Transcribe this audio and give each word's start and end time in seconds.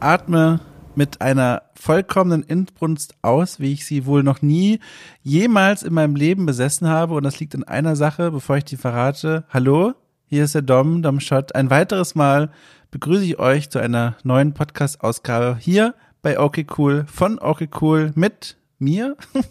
Atme 0.00 0.60
mit 0.94 1.20
einer 1.20 1.62
vollkommenen 1.74 2.42
Inbrunst 2.42 3.14
aus, 3.22 3.60
wie 3.60 3.72
ich 3.72 3.86
sie 3.86 4.06
wohl 4.06 4.22
noch 4.22 4.42
nie 4.42 4.80
jemals 5.22 5.82
in 5.82 5.94
meinem 5.94 6.16
Leben 6.16 6.46
besessen 6.46 6.88
habe. 6.88 7.14
Und 7.14 7.22
das 7.22 7.38
liegt 7.38 7.54
in 7.54 7.64
einer 7.64 7.96
Sache, 7.96 8.30
bevor 8.30 8.56
ich 8.56 8.64
die 8.64 8.76
verrate. 8.76 9.44
Hallo, 9.50 9.94
hier 10.26 10.44
ist 10.44 10.54
der 10.54 10.62
Dom, 10.62 11.02
Dom 11.02 11.20
Schott. 11.20 11.54
Ein 11.54 11.70
weiteres 11.70 12.14
Mal 12.14 12.50
begrüße 12.90 13.24
ich 13.24 13.38
euch 13.38 13.70
zu 13.70 13.78
einer 13.78 14.16
neuen 14.24 14.52
Podcast-Ausgabe 14.52 15.56
hier 15.60 15.94
bei 16.22 16.38
Okay 16.38 16.66
Cool 16.76 17.04
von 17.06 17.38
Okay 17.38 17.68
Cool 17.80 18.12
mit 18.14 18.56
mir. 18.78 19.16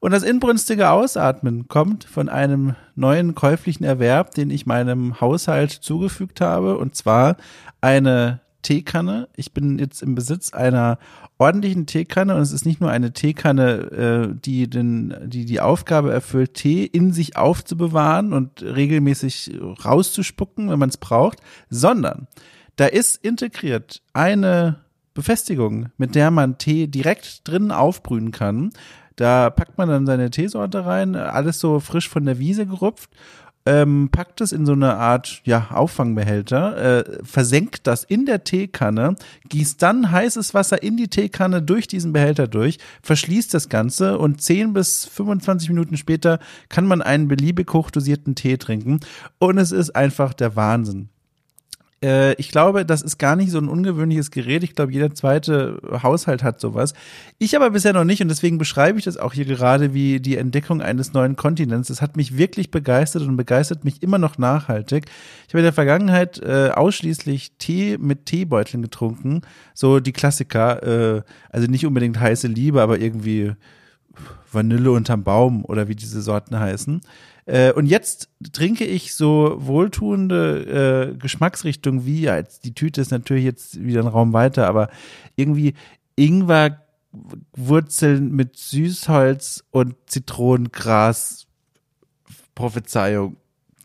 Und 0.00 0.12
das 0.12 0.22
inbrünstige 0.22 0.88
Ausatmen 0.88 1.68
kommt 1.68 2.04
von 2.04 2.30
einem 2.30 2.74
neuen 2.94 3.34
käuflichen 3.34 3.84
Erwerb, 3.84 4.30
den 4.34 4.50
ich 4.50 4.64
meinem 4.64 5.20
Haushalt 5.20 5.72
zugefügt 5.72 6.40
habe. 6.40 6.78
Und 6.78 6.96
zwar 6.96 7.36
eine 7.82 8.40
Teekanne. 8.62 9.28
Ich 9.36 9.52
bin 9.52 9.78
jetzt 9.78 10.02
im 10.02 10.14
Besitz 10.14 10.52
einer 10.52 10.98
ordentlichen 11.38 11.86
Teekanne 11.86 12.34
und 12.34 12.42
es 12.42 12.52
ist 12.52 12.66
nicht 12.66 12.80
nur 12.80 12.90
eine 12.90 13.12
Teekanne, 13.12 14.32
äh, 14.32 14.34
die 14.38 14.68
den, 14.68 15.14
die 15.24 15.44
die 15.44 15.60
Aufgabe 15.60 16.12
erfüllt, 16.12 16.54
Tee 16.54 16.84
in 16.84 17.12
sich 17.12 17.36
aufzubewahren 17.36 18.32
und 18.32 18.62
regelmäßig 18.62 19.58
rauszuspucken, 19.84 20.70
wenn 20.70 20.78
man 20.78 20.90
es 20.90 20.98
braucht, 20.98 21.38
sondern 21.68 22.26
da 22.76 22.86
ist 22.86 23.16
integriert 23.24 24.02
eine 24.12 24.80
Befestigung, 25.14 25.90
mit 25.98 26.14
der 26.14 26.30
man 26.30 26.58
Tee 26.58 26.86
direkt 26.86 27.46
drinnen 27.48 27.72
aufbrühen 27.72 28.30
kann. 28.30 28.70
Da 29.16 29.50
packt 29.50 29.76
man 29.76 29.88
dann 29.88 30.06
seine 30.06 30.30
Teesorte 30.30 30.86
rein, 30.86 31.14
alles 31.14 31.60
so 31.60 31.78
frisch 31.80 32.08
von 32.08 32.24
der 32.24 32.38
Wiese 32.38 32.64
gerupft 32.64 33.10
ähm, 33.70 34.08
packt 34.10 34.40
es 34.40 34.50
in 34.50 34.66
so 34.66 34.72
eine 34.72 34.96
Art 34.96 35.42
ja, 35.44 35.68
Auffangbehälter, 35.70 36.98
äh, 37.06 37.18
versenkt 37.22 37.86
das 37.86 38.02
in 38.02 38.26
der 38.26 38.42
Teekanne, 38.42 39.14
gießt 39.48 39.80
dann 39.80 40.10
heißes 40.10 40.54
Wasser 40.54 40.82
in 40.82 40.96
die 40.96 41.06
Teekanne 41.06 41.62
durch 41.62 41.86
diesen 41.86 42.12
Behälter 42.12 42.48
durch, 42.48 42.78
verschließt 43.02 43.54
das 43.54 43.68
Ganze 43.68 44.18
und 44.18 44.42
10 44.42 44.72
bis 44.72 45.06
25 45.06 45.68
Minuten 45.68 45.96
später 45.96 46.40
kann 46.68 46.84
man 46.84 47.00
einen 47.00 47.28
beliebig 47.28 47.72
hochdosierten 47.72 48.34
Tee 48.34 48.56
trinken 48.56 48.98
und 49.38 49.56
es 49.58 49.70
ist 49.70 49.94
einfach 49.94 50.34
der 50.34 50.56
Wahnsinn. 50.56 51.08
Äh, 52.02 52.34
ich 52.34 52.50
glaube, 52.50 52.86
das 52.86 53.02
ist 53.02 53.18
gar 53.18 53.36
nicht 53.36 53.50
so 53.50 53.58
ein 53.58 53.68
ungewöhnliches 53.68 54.30
Gerät. 54.30 54.62
Ich 54.64 54.74
glaube, 54.74 54.92
jeder 54.92 55.14
zweite 55.14 55.80
Haushalt 56.02 56.42
hat 56.42 56.60
sowas. 56.60 56.94
Ich 57.38 57.56
aber 57.56 57.70
bisher 57.70 57.92
noch 57.92 58.04
nicht 58.04 58.22
und 58.22 58.28
deswegen 58.28 58.58
beschreibe 58.58 58.98
ich 58.98 59.04
das 59.04 59.16
auch 59.16 59.32
hier 59.32 59.44
gerade 59.44 59.92
wie 59.92 60.20
die 60.20 60.36
Entdeckung 60.36 60.80
eines 60.82 61.12
neuen 61.12 61.36
Kontinents. 61.36 61.88
Das 61.88 62.02
hat 62.02 62.16
mich 62.16 62.36
wirklich 62.36 62.70
begeistert 62.70 63.22
und 63.22 63.36
begeistert 63.36 63.84
mich 63.84 64.02
immer 64.02 64.18
noch 64.18 64.38
nachhaltig. 64.38 65.06
Ich 65.46 65.54
habe 65.54 65.60
in 65.60 65.64
der 65.64 65.72
Vergangenheit 65.72 66.38
äh, 66.38 66.70
ausschließlich 66.74 67.52
Tee 67.58 67.98
mit 67.98 68.26
Teebeuteln 68.26 68.82
getrunken. 68.82 69.42
So 69.74 70.00
die 70.00 70.12
Klassiker, 70.12 71.16
äh, 71.16 71.22
also 71.50 71.66
nicht 71.66 71.86
unbedingt 71.86 72.18
heiße 72.18 72.48
Liebe, 72.48 72.80
aber 72.80 72.98
irgendwie 72.98 73.52
Vanille 74.52 74.90
unterm 74.90 75.22
Baum 75.22 75.64
oder 75.64 75.88
wie 75.88 75.94
diese 75.94 76.22
Sorten 76.22 76.58
heißen. 76.58 77.00
Äh, 77.50 77.72
und 77.72 77.86
jetzt 77.86 78.28
trinke 78.52 78.84
ich 78.84 79.16
so 79.16 79.56
wohltuende 79.58 81.10
äh, 81.10 81.16
Geschmacksrichtungen 81.16 82.06
wie, 82.06 82.20
ja, 82.20 82.36
jetzt, 82.36 82.64
die 82.64 82.74
Tüte 82.74 83.00
ist 83.00 83.10
natürlich 83.10 83.42
jetzt 83.44 83.84
wieder 83.84 84.02
ein 84.02 84.06
Raum 84.06 84.32
weiter, 84.32 84.68
aber 84.68 84.88
irgendwie 85.34 85.74
Ingwerwurzeln 86.14 88.30
mit 88.30 88.56
Süßholz 88.56 89.64
und 89.72 89.96
Zitronengras 90.06 91.48
Prophezeiung. 92.54 93.36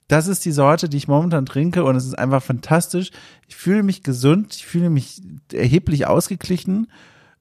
Das 0.07 0.27
ist 0.27 0.45
die 0.45 0.51
Sorte, 0.51 0.87
die 0.87 0.97
ich 0.97 1.07
momentan 1.07 1.47
trinke 1.47 1.85
und 1.85 1.95
es 1.95 2.05
ist 2.05 2.19
einfach 2.19 2.43
fantastisch. 2.43 3.09
Ich 3.47 3.55
fühle 3.55 3.81
mich 3.81 4.03
gesund, 4.03 4.53
ich 4.53 4.67
fühle 4.67 4.91
mich 4.91 5.23
erheblich 5.51 6.05
ausgeglichen. 6.05 6.85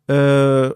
Äh, 0.09 0.69
äh, 0.69 0.73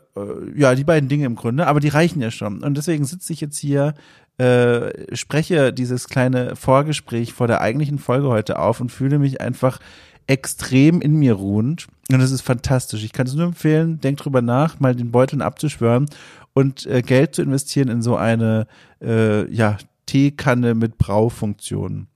ja, 0.56 0.75
die 0.75 0.84
beiden 0.84 1.09
Dinge 1.09 1.25
im 1.25 1.37
Grunde, 1.37 1.67
aber 1.67 1.81
die 1.81 1.89
reichen 1.89 2.21
ja 2.21 2.31
schon. 2.31 2.62
Und 2.62 2.77
deswegen 2.77 3.06
sitze 3.06 3.33
ich 3.33 3.41
jetzt 3.41 3.56
hier 3.56 3.95
äh, 4.38 5.16
spreche 5.16 5.72
dieses 5.72 6.09
kleine 6.09 6.56
Vorgespräch 6.56 7.32
vor 7.32 7.47
der 7.47 7.60
eigentlichen 7.60 7.99
Folge 7.99 8.28
heute 8.28 8.59
auf 8.59 8.81
und 8.81 8.93
fühle 8.93 9.19
mich 9.19 9.41
einfach 9.41 9.81
extrem 10.28 11.00
in 11.00 11.15
mir 11.15 11.34
ruhend. 11.34 11.88
Und 12.10 12.21
das 12.21 12.31
ist 12.31 12.43
fantastisch. 12.43 13.03
Ich 13.03 13.12
kann 13.12 13.27
es 13.27 13.34
nur 13.34 13.47
empfehlen, 13.47 14.00
denkt 14.00 14.25
drüber 14.25 14.43
nach, 14.43 14.78
mal 14.78 14.94
den 14.94 15.10
Beuteln 15.10 15.43
abzuschwören 15.43 16.06
und 16.54 16.87
äh, 16.87 17.03
Geld 17.03 17.34
zu 17.34 17.43
investieren 17.43 17.88
in 17.88 18.03
so 18.03 18.16
eine 18.16 18.66
äh, 19.03 19.50
ja, 19.53 19.77
Teekanne 20.06 20.75
mit 20.75 20.98
Braufunktion. 20.98 22.06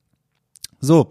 So, 0.81 1.11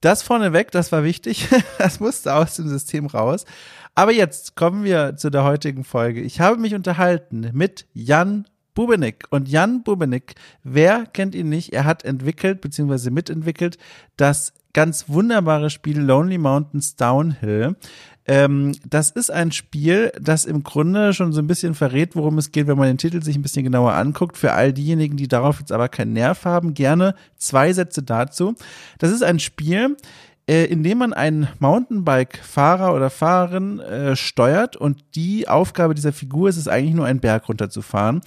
das 0.00 0.22
vorneweg, 0.22 0.70
das 0.70 0.92
war 0.92 1.04
wichtig. 1.04 1.48
das 1.78 2.00
musste 2.00 2.34
aus 2.34 2.56
dem 2.56 2.68
System 2.68 3.06
raus. 3.06 3.44
Aber 3.94 4.12
jetzt 4.12 4.56
kommen 4.56 4.84
wir 4.84 5.16
zu 5.16 5.30
der 5.30 5.44
heutigen 5.44 5.84
Folge. 5.84 6.20
Ich 6.20 6.40
habe 6.40 6.58
mich 6.58 6.74
unterhalten 6.74 7.50
mit 7.52 7.86
Jan 7.92 8.46
Bubenik. 8.74 9.24
Und 9.30 9.48
Jan 9.48 9.82
Bubenik, 9.82 10.34
wer 10.62 11.06
kennt 11.06 11.34
ihn 11.34 11.48
nicht? 11.48 11.72
Er 11.72 11.84
hat 11.84 12.04
entwickelt 12.04 12.60
bzw. 12.60 13.10
mitentwickelt 13.10 13.78
das 14.16 14.52
ganz 14.72 15.08
wunderbare 15.08 15.70
Spiel 15.70 16.00
Lonely 16.00 16.38
Mountains 16.38 16.96
Downhill. 16.96 17.76
Ähm, 18.24 18.72
das 18.88 19.10
ist 19.10 19.30
ein 19.30 19.50
Spiel, 19.50 20.12
das 20.20 20.44
im 20.44 20.62
Grunde 20.62 21.12
schon 21.12 21.32
so 21.32 21.40
ein 21.40 21.48
bisschen 21.48 21.74
verrät, 21.74 22.14
worum 22.14 22.38
es 22.38 22.52
geht, 22.52 22.68
wenn 22.68 22.78
man 22.78 22.86
den 22.86 22.98
Titel 22.98 23.22
sich 23.22 23.36
ein 23.36 23.42
bisschen 23.42 23.64
genauer 23.64 23.94
anguckt. 23.94 24.36
Für 24.36 24.52
all 24.52 24.72
diejenigen, 24.72 25.16
die 25.16 25.28
darauf 25.28 25.58
jetzt 25.58 25.72
aber 25.72 25.88
keinen 25.88 26.12
Nerv 26.12 26.44
haben, 26.44 26.74
gerne 26.74 27.14
zwei 27.36 27.72
Sätze 27.72 28.02
dazu. 28.02 28.54
Das 28.98 29.10
ist 29.10 29.24
ein 29.24 29.40
Spiel, 29.40 29.96
äh, 30.48 30.64
indem 30.66 30.98
man 30.98 31.12
einen 31.12 31.48
Mountainbike-Fahrer 31.58 32.94
oder 32.94 33.10
Fahrerin 33.10 33.80
äh, 33.80 34.16
steuert 34.16 34.76
und 34.76 35.04
die 35.14 35.48
Aufgabe 35.48 35.94
dieser 35.94 36.12
Figur 36.12 36.48
ist 36.48 36.56
es 36.56 36.68
eigentlich 36.68 36.94
nur 36.94 37.06
einen 37.06 37.20
Berg 37.20 37.48
runterzufahren. 37.48 38.20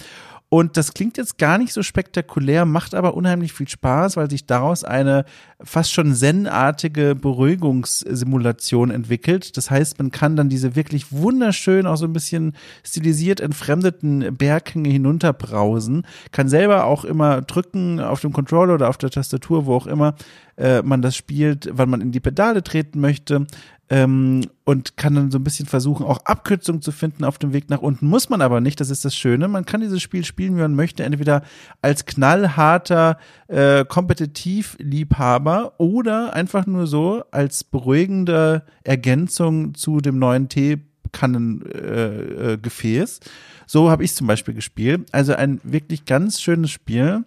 Und 0.48 0.76
das 0.76 0.94
klingt 0.94 1.16
jetzt 1.16 1.38
gar 1.38 1.58
nicht 1.58 1.72
so 1.72 1.82
spektakulär, 1.82 2.66
macht 2.66 2.94
aber 2.94 3.14
unheimlich 3.14 3.52
viel 3.52 3.66
Spaß, 3.66 4.16
weil 4.16 4.30
sich 4.30 4.46
daraus 4.46 4.84
eine 4.84 5.24
fast 5.60 5.92
schon 5.92 6.14
zen-artige 6.14 7.16
Beruhigungssimulation 7.16 8.92
entwickelt. 8.92 9.56
Das 9.56 9.72
heißt, 9.72 9.98
man 9.98 10.12
kann 10.12 10.36
dann 10.36 10.48
diese 10.48 10.76
wirklich 10.76 11.10
wunderschön, 11.10 11.86
auch 11.86 11.96
so 11.96 12.04
ein 12.04 12.12
bisschen 12.12 12.52
stilisiert 12.84 13.40
entfremdeten 13.40 14.36
Berghänge 14.36 14.88
hinunterbrausen, 14.88 16.06
kann 16.30 16.48
selber 16.48 16.84
auch 16.84 17.04
immer 17.04 17.42
drücken 17.42 17.98
auf 17.98 18.20
dem 18.20 18.32
Controller 18.32 18.74
oder 18.74 18.88
auf 18.88 18.98
der 18.98 19.10
Tastatur, 19.10 19.66
wo 19.66 19.74
auch 19.74 19.88
immer 19.88 20.14
äh, 20.56 20.80
man 20.82 21.02
das 21.02 21.16
spielt, 21.16 21.68
wann 21.72 21.90
man 21.90 22.00
in 22.00 22.12
die 22.12 22.20
Pedale 22.20 22.62
treten 22.62 23.00
möchte 23.00 23.46
ähm, 23.88 24.42
und 24.64 24.96
kann 24.96 25.14
dann 25.14 25.30
so 25.30 25.38
ein 25.38 25.44
bisschen 25.44 25.66
versuchen, 25.66 26.04
auch 26.04 26.18
Abkürzungen 26.24 26.82
zu 26.82 26.90
finden 26.90 27.22
auf 27.24 27.38
dem 27.38 27.52
Weg 27.52 27.70
nach 27.70 27.82
unten. 27.82 28.08
Muss 28.08 28.28
man 28.28 28.42
aber 28.42 28.60
nicht, 28.60 28.80
das 28.80 28.90
ist 28.90 29.04
das 29.04 29.14
Schöne. 29.14 29.46
Man 29.46 29.64
kann 29.64 29.80
dieses 29.80 30.02
Spiel 30.02 30.24
spielen, 30.24 30.56
wie 30.56 30.62
man 30.62 30.74
möchte, 30.74 31.04
entweder 31.04 31.44
als 31.82 32.04
knallharter 32.04 33.16
äh, 33.46 33.84
Kompetitivliebhaber 33.84 35.74
oder 35.78 36.32
einfach 36.32 36.66
nur 36.66 36.88
so 36.88 37.22
als 37.30 37.62
beruhigende 37.62 38.64
Ergänzung 38.82 39.74
zu 39.74 40.00
dem 40.00 40.18
neuen 40.18 40.48
Teekannengefäß. 40.48 43.18
Äh, 43.18 43.24
äh, 43.24 43.28
so 43.66 43.90
habe 43.90 44.02
ich 44.02 44.12
zum 44.14 44.26
Beispiel 44.26 44.54
gespielt. 44.54 45.06
Also 45.12 45.34
ein 45.34 45.60
wirklich 45.62 46.06
ganz 46.06 46.40
schönes 46.40 46.72
Spiel. 46.72 47.22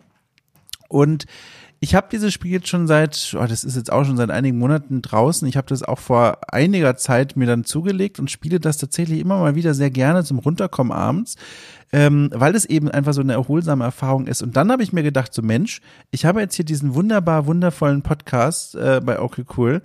Und 0.89 1.25
ich 1.81 1.95
habe 1.95 2.07
dieses 2.11 2.33
Spiel 2.33 2.51
jetzt 2.51 2.67
schon 2.67 2.87
seit, 2.87 3.35
oh, 3.39 3.45
das 3.45 3.63
ist 3.63 3.77
jetzt 3.77 3.91
auch 3.91 4.03
schon 4.03 4.17
seit 4.17 4.31
einigen 4.31 4.57
Monaten 4.57 5.01
draußen. 5.01 5.47
Ich 5.47 5.55
habe 5.55 5.67
das 5.67 5.81
auch 5.81 5.99
vor 5.99 6.39
einiger 6.51 6.97
Zeit 6.97 7.37
mir 7.37 7.45
dann 7.45 7.63
zugelegt 7.63 8.19
und 8.19 8.29
spiele 8.29 8.59
das 8.59 8.77
tatsächlich 8.77 9.19
immer 9.19 9.39
mal 9.39 9.55
wieder 9.55 9.73
sehr 9.73 9.89
gerne 9.89 10.23
zum 10.25 10.39
Runterkommen 10.39 10.91
abends, 10.91 11.35
ähm, 11.93 12.29
weil 12.33 12.53
es 12.55 12.65
eben 12.65 12.89
einfach 12.89 13.13
so 13.13 13.21
eine 13.21 13.33
erholsame 13.33 13.85
Erfahrung 13.85 14.27
ist. 14.27 14.41
Und 14.41 14.57
dann 14.57 14.71
habe 14.71 14.83
ich 14.83 14.91
mir 14.91 15.03
gedacht, 15.03 15.33
so 15.33 15.41
Mensch, 15.41 15.81
ich 16.11 16.25
habe 16.25 16.41
jetzt 16.41 16.55
hier 16.55 16.65
diesen 16.65 16.95
wunderbar 16.95 17.45
wundervollen 17.45 18.01
Podcast 18.01 18.75
äh, 18.75 18.99
bei 19.03 19.19
Okay 19.19 19.45
Cool 19.55 19.81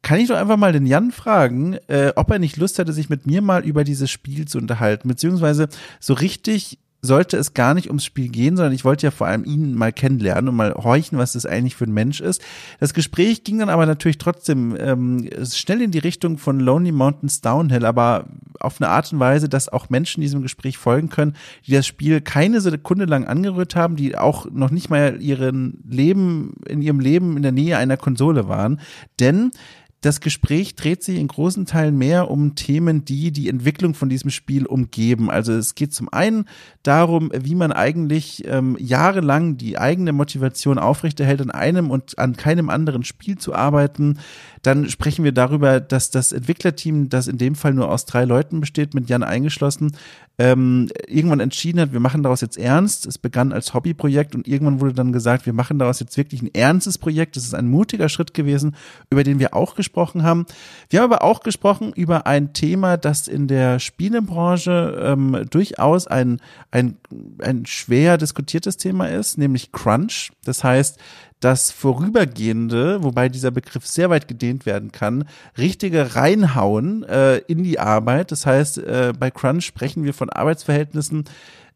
kann 0.00 0.20
ich 0.20 0.28
doch 0.28 0.36
einfach 0.36 0.56
mal 0.56 0.72
den 0.72 0.86
Jan 0.86 1.10
fragen, 1.10 1.76
äh, 1.88 2.12
ob 2.14 2.30
er 2.30 2.38
nicht 2.38 2.56
Lust 2.56 2.78
hätte, 2.78 2.92
sich 2.92 3.10
mit 3.10 3.26
mir 3.26 3.42
mal 3.42 3.64
über 3.64 3.82
dieses 3.82 4.10
Spiel 4.10 4.46
zu 4.46 4.58
unterhalten, 4.58 5.08
beziehungsweise 5.08 5.68
so 5.98 6.14
richtig 6.14 6.78
sollte 7.00 7.36
es 7.36 7.54
gar 7.54 7.74
nicht 7.74 7.88
ums 7.88 8.04
Spiel 8.04 8.28
gehen, 8.28 8.56
sondern 8.56 8.74
ich 8.74 8.84
wollte 8.84 9.06
ja 9.06 9.10
vor 9.12 9.28
allem 9.28 9.44
ihn 9.44 9.74
mal 9.74 9.92
kennenlernen 9.92 10.48
und 10.48 10.56
mal 10.56 10.74
horchen, 10.74 11.16
was 11.16 11.32
das 11.32 11.46
eigentlich 11.46 11.76
für 11.76 11.84
ein 11.84 11.92
Mensch 11.92 12.20
ist. 12.20 12.42
Das 12.80 12.92
Gespräch 12.92 13.44
ging 13.44 13.58
dann 13.58 13.68
aber 13.68 13.86
natürlich 13.86 14.18
trotzdem 14.18 14.76
ähm, 14.78 15.28
schnell 15.44 15.80
in 15.80 15.92
die 15.92 15.98
Richtung 15.98 16.38
von 16.38 16.58
Lonely 16.58 16.90
Mountains 16.90 17.40
Downhill, 17.40 17.84
aber 17.84 18.26
auf 18.58 18.80
eine 18.80 18.90
Art 18.90 19.12
und 19.12 19.20
Weise, 19.20 19.48
dass 19.48 19.68
auch 19.68 19.90
Menschen 19.90 20.20
diesem 20.20 20.42
Gespräch 20.42 20.76
folgen 20.76 21.08
können, 21.08 21.36
die 21.66 21.72
das 21.72 21.86
Spiel 21.86 22.20
keine 22.20 22.60
Sekunde 22.60 23.04
lang 23.04 23.26
angerührt 23.26 23.76
haben, 23.76 23.94
die 23.94 24.18
auch 24.18 24.50
noch 24.50 24.70
nicht 24.70 24.90
mal 24.90 25.22
ihren 25.22 25.84
Leben 25.88 26.54
in 26.66 26.82
ihrem 26.82 26.98
Leben 26.98 27.36
in 27.36 27.42
der 27.44 27.52
Nähe 27.52 27.78
einer 27.78 27.96
Konsole 27.96 28.48
waren, 28.48 28.80
denn 29.20 29.52
das 30.00 30.20
Gespräch 30.20 30.76
dreht 30.76 31.02
sich 31.02 31.18
in 31.18 31.26
großen 31.26 31.66
Teilen 31.66 31.98
mehr 31.98 32.30
um 32.30 32.54
Themen, 32.54 33.04
die 33.04 33.32
die 33.32 33.48
Entwicklung 33.48 33.94
von 33.94 34.08
diesem 34.08 34.30
Spiel 34.30 34.64
umgeben. 34.64 35.28
Also 35.28 35.52
es 35.52 35.74
geht 35.74 35.92
zum 35.92 36.08
einen 36.12 36.44
darum, 36.84 37.32
wie 37.34 37.56
man 37.56 37.72
eigentlich 37.72 38.44
ähm, 38.46 38.76
jahrelang 38.78 39.56
die 39.56 39.76
eigene 39.76 40.12
Motivation 40.12 40.78
aufrechterhält, 40.78 41.40
an 41.40 41.50
einem 41.50 41.90
und 41.90 42.16
an 42.18 42.36
keinem 42.36 42.70
anderen 42.70 43.02
Spiel 43.02 43.38
zu 43.38 43.54
arbeiten. 43.54 44.18
Dann 44.62 44.88
sprechen 44.88 45.24
wir 45.24 45.32
darüber, 45.32 45.80
dass 45.80 46.10
das 46.10 46.32
Entwicklerteam, 46.32 47.08
das 47.08 47.28
in 47.28 47.38
dem 47.38 47.54
Fall 47.54 47.74
nur 47.74 47.90
aus 47.90 48.04
drei 48.04 48.24
Leuten 48.24 48.60
besteht, 48.60 48.94
mit 48.94 49.08
Jan 49.08 49.22
eingeschlossen, 49.22 49.92
ähm, 50.40 50.88
irgendwann 51.08 51.40
entschieden 51.40 51.80
hat, 51.80 51.92
wir 51.92 51.98
machen 51.98 52.22
daraus 52.22 52.40
jetzt 52.40 52.58
ernst. 52.58 53.06
Es 53.06 53.18
begann 53.18 53.52
als 53.52 53.74
Hobbyprojekt 53.74 54.36
und 54.36 54.46
irgendwann 54.46 54.80
wurde 54.80 54.92
dann 54.94 55.12
gesagt, 55.12 55.46
wir 55.46 55.52
machen 55.52 55.80
daraus 55.80 55.98
jetzt 55.98 56.16
wirklich 56.16 56.42
ein 56.42 56.54
ernstes 56.54 56.96
Projekt. 56.96 57.36
Das 57.36 57.42
ist 57.42 57.54
ein 57.54 57.68
mutiger 57.68 58.08
Schritt 58.08 58.34
gewesen, 58.34 58.76
über 59.10 59.24
den 59.24 59.40
wir 59.40 59.54
auch 59.54 59.74
gesprochen 59.74 60.22
haben. 60.22 60.46
Wir 60.90 61.00
haben 61.00 61.12
aber 61.12 61.24
auch 61.24 61.40
gesprochen 61.40 61.92
über 61.92 62.28
ein 62.28 62.52
Thema, 62.52 62.96
das 62.96 63.26
in 63.26 63.48
der 63.48 63.80
Spielebranche 63.80 64.96
ähm, 65.02 65.44
durchaus 65.50 66.06
ein, 66.06 66.40
ein, 66.70 66.98
ein 67.40 67.66
schwer 67.66 68.16
diskutiertes 68.16 68.76
Thema 68.76 69.08
ist, 69.08 69.38
nämlich 69.38 69.72
Crunch. 69.72 70.30
Das 70.44 70.62
heißt, 70.62 71.00
das 71.40 71.70
vorübergehende, 71.70 73.02
wobei 73.02 73.28
dieser 73.28 73.50
Begriff 73.50 73.86
sehr 73.86 74.10
weit 74.10 74.28
gedehnt 74.28 74.66
werden 74.66 74.92
kann, 74.92 75.24
richtige 75.56 76.16
Reinhauen 76.16 77.04
äh, 77.04 77.38
in 77.38 77.62
die 77.62 77.78
Arbeit. 77.78 78.32
Das 78.32 78.46
heißt, 78.46 78.78
äh, 78.78 79.12
bei 79.18 79.30
Crunch 79.30 79.64
sprechen 79.64 80.04
wir 80.04 80.14
von 80.14 80.30
Arbeitsverhältnissen, 80.30 81.24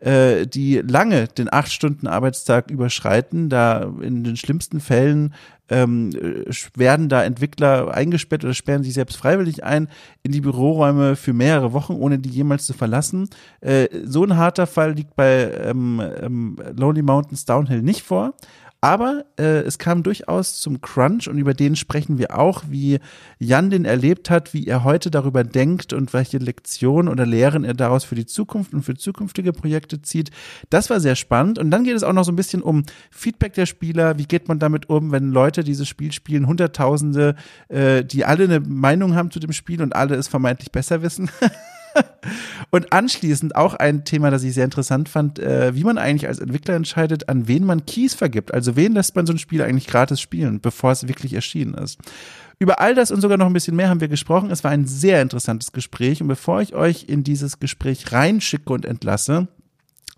äh, 0.00 0.46
die 0.48 0.78
lange 0.78 1.28
den 1.28 1.52
acht 1.52 1.70
Stunden 1.70 2.08
Arbeitstag 2.08 2.70
überschreiten. 2.70 3.48
Da 3.48 3.92
in 4.00 4.24
den 4.24 4.36
schlimmsten 4.36 4.80
Fällen 4.80 5.32
ähm, 5.68 6.10
werden 6.76 7.08
da 7.08 7.22
Entwickler 7.22 7.94
eingesperrt 7.94 8.44
oder 8.44 8.52
sperren 8.52 8.82
sich 8.82 8.94
selbst 8.94 9.16
freiwillig 9.16 9.62
ein 9.62 9.88
in 10.22 10.32
die 10.32 10.40
Büroräume 10.40 11.14
für 11.14 11.32
mehrere 11.32 11.72
Wochen, 11.72 11.94
ohne 11.94 12.18
die 12.18 12.30
jemals 12.30 12.66
zu 12.66 12.74
verlassen. 12.74 13.28
Äh, 13.60 13.88
so 14.04 14.24
ein 14.24 14.36
harter 14.36 14.66
Fall 14.66 14.92
liegt 14.92 15.14
bei 15.14 15.50
ähm, 15.64 16.02
ähm, 16.20 16.56
Lonely 16.76 17.02
Mountains 17.02 17.44
Downhill 17.44 17.82
nicht 17.82 18.02
vor. 18.02 18.34
Aber 18.84 19.26
äh, 19.38 19.60
es 19.60 19.78
kam 19.78 20.02
durchaus 20.02 20.60
zum 20.60 20.80
Crunch 20.80 21.28
und 21.28 21.38
über 21.38 21.54
den 21.54 21.76
sprechen 21.76 22.18
wir 22.18 22.36
auch, 22.36 22.64
wie 22.68 22.98
Jan 23.38 23.70
den 23.70 23.84
erlebt 23.84 24.28
hat, 24.28 24.54
wie 24.54 24.66
er 24.66 24.82
heute 24.82 25.08
darüber 25.08 25.44
denkt 25.44 25.92
und 25.92 26.12
welche 26.12 26.38
Lektionen 26.38 27.08
oder 27.08 27.24
Lehren 27.24 27.62
er 27.62 27.74
daraus 27.74 28.02
für 28.02 28.16
die 28.16 28.26
Zukunft 28.26 28.74
und 28.74 28.82
für 28.82 28.96
zukünftige 28.96 29.52
Projekte 29.52 30.02
zieht. 30.02 30.32
Das 30.68 30.90
war 30.90 30.98
sehr 30.98 31.14
spannend. 31.14 31.60
Und 31.60 31.70
dann 31.70 31.84
geht 31.84 31.94
es 31.94 32.02
auch 32.02 32.12
noch 32.12 32.24
so 32.24 32.32
ein 32.32 32.36
bisschen 32.36 32.60
um 32.60 32.82
Feedback 33.12 33.54
der 33.54 33.66
Spieler. 33.66 34.18
Wie 34.18 34.26
geht 34.26 34.48
man 34.48 34.58
damit 34.58 34.90
um, 34.90 35.12
wenn 35.12 35.30
Leute 35.30 35.62
dieses 35.62 35.86
Spiel 35.86 36.10
spielen, 36.10 36.48
Hunderttausende, 36.48 37.36
äh, 37.68 38.04
die 38.04 38.24
alle 38.24 38.44
eine 38.44 38.58
Meinung 38.58 39.14
haben 39.14 39.30
zu 39.30 39.38
dem 39.38 39.52
Spiel 39.52 39.80
und 39.80 39.94
alle 39.94 40.16
es 40.16 40.26
vermeintlich 40.26 40.72
besser 40.72 41.02
wissen? 41.02 41.30
Und 42.70 42.92
anschließend 42.92 43.56
auch 43.56 43.74
ein 43.74 44.04
Thema, 44.04 44.30
das 44.30 44.42
ich 44.44 44.54
sehr 44.54 44.64
interessant 44.64 45.08
fand, 45.08 45.38
äh, 45.38 45.74
wie 45.74 45.84
man 45.84 45.98
eigentlich 45.98 46.28
als 46.28 46.38
Entwickler 46.38 46.74
entscheidet, 46.74 47.28
an 47.28 47.48
wen 47.48 47.64
man 47.64 47.84
Keys 47.84 48.14
vergibt. 48.14 48.54
Also 48.54 48.76
wen 48.76 48.92
lässt 48.92 49.14
man 49.14 49.26
so 49.26 49.32
ein 49.32 49.38
Spiel 49.38 49.62
eigentlich 49.62 49.86
gratis 49.86 50.20
spielen, 50.20 50.60
bevor 50.60 50.92
es 50.92 51.06
wirklich 51.06 51.34
erschienen 51.34 51.74
ist. 51.74 51.98
Über 52.58 52.80
all 52.80 52.94
das 52.94 53.10
und 53.10 53.20
sogar 53.20 53.38
noch 53.38 53.46
ein 53.46 53.52
bisschen 53.52 53.76
mehr 53.76 53.88
haben 53.88 54.00
wir 54.00 54.08
gesprochen. 54.08 54.50
Es 54.50 54.62
war 54.64 54.70
ein 54.70 54.86
sehr 54.86 55.20
interessantes 55.20 55.72
Gespräch. 55.72 56.22
Und 56.22 56.28
bevor 56.28 56.62
ich 56.62 56.74
euch 56.74 57.04
in 57.08 57.24
dieses 57.24 57.58
Gespräch 57.58 58.12
reinschicke 58.12 58.72
und 58.72 58.84
entlasse, 58.86 59.48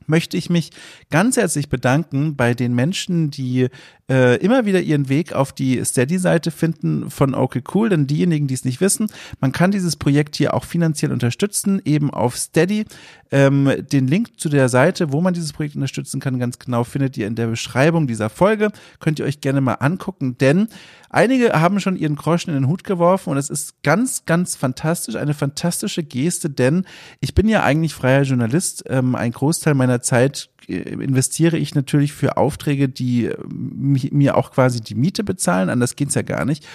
möchte 0.06 0.37
ich 0.37 0.50
mich 0.50 0.71
ganz 1.14 1.37
herzlich 1.37 1.69
bedanken 1.69 2.34
bei 2.34 2.55
den 2.55 2.75
Menschen, 2.75 3.31
die 3.31 3.69
äh, 4.11 4.37
immer 4.38 4.66
wieder 4.66 4.81
ihren 4.81 5.08
Weg 5.08 5.32
auf 5.32 5.52
die 5.52 5.82
Steady-Seite 5.84 6.50
finden 6.50 7.08
von 7.08 7.37
Okay 7.37 7.62
Cool. 7.72 7.88
Denn 7.88 8.08
diejenigen, 8.08 8.49
die 8.49 8.55
es 8.55 8.64
nicht 8.64 8.81
wissen, 8.81 9.06
man 9.40 9.52
kann 9.52 9.70
dieses 9.70 9.94
Projekt 9.94 10.34
hier 10.34 10.55
auch 10.55 10.64
finanziell 10.64 11.12
unterstützen, 11.12 11.81
eben 11.84 12.11
auf 12.11 12.37
Steady. 12.37 12.87
Ähm, 13.31 13.70
den 13.93 14.08
Link 14.08 14.40
zu 14.40 14.49
der 14.49 14.69
Seite, 14.69 15.12
wo 15.12 15.20
man 15.20 15.34
dieses 15.34 15.52
Projekt 15.52 15.76
unterstützen 15.76 16.19
kann, 16.19 16.40
ganz 16.40 16.58
genau 16.58 16.82
findet 16.82 17.16
ihr 17.16 17.28
in 17.28 17.37
der 17.37 17.46
Beschreibung 17.46 18.08
dieser 18.08 18.28
Folge. 18.28 18.70
Könnt 18.99 19.20
ihr 19.20 19.25
euch 19.25 19.40
gerne 19.40 19.61
mal 19.61 19.75
angucken, 19.75 20.37
denn 20.38 20.66
einige 21.11 21.52
haben 21.52 21.78
schon 21.78 21.96
ihren 21.96 22.16
Groschen 22.16 22.50
in 22.50 22.62
den 22.62 22.69
Hut 22.69 22.82
geworfen 22.82 23.31
und 23.31 23.37
es 23.37 23.50
ist 23.50 23.82
ganz, 23.84 24.26
ganz 24.26 24.56
fantastisch, 24.56 25.14
eine 25.14 25.34
fantastische 25.34 26.02
Geste, 26.02 26.50
denn 26.50 26.87
ich 27.20 27.34
bin 27.34 27.49
ja 27.49 27.62
eigentlich 27.62 27.94
freier 27.94 28.22
Journalist. 28.22 28.84
Ähm, 28.88 29.14
ein 29.14 29.31
Großteil 29.31 29.75
meiner 29.75 30.00
Zeit 30.02 30.50
investiere 30.69 31.56
ich 31.56 31.75
natürlich 31.75 32.12
für 32.12 32.37
Aufträge, 32.37 32.88
die 32.88 33.26
äh, 33.26 33.37
mir 33.49 34.37
auch 34.37 34.52
quasi 34.52 34.81
die 34.81 34.94
Miete 34.94 35.25
bezahlen. 35.25 35.70
Anders 35.70 35.96
geht's 35.96 36.14
ja 36.14 36.22
gar 36.22 36.44
nicht. 36.44 36.66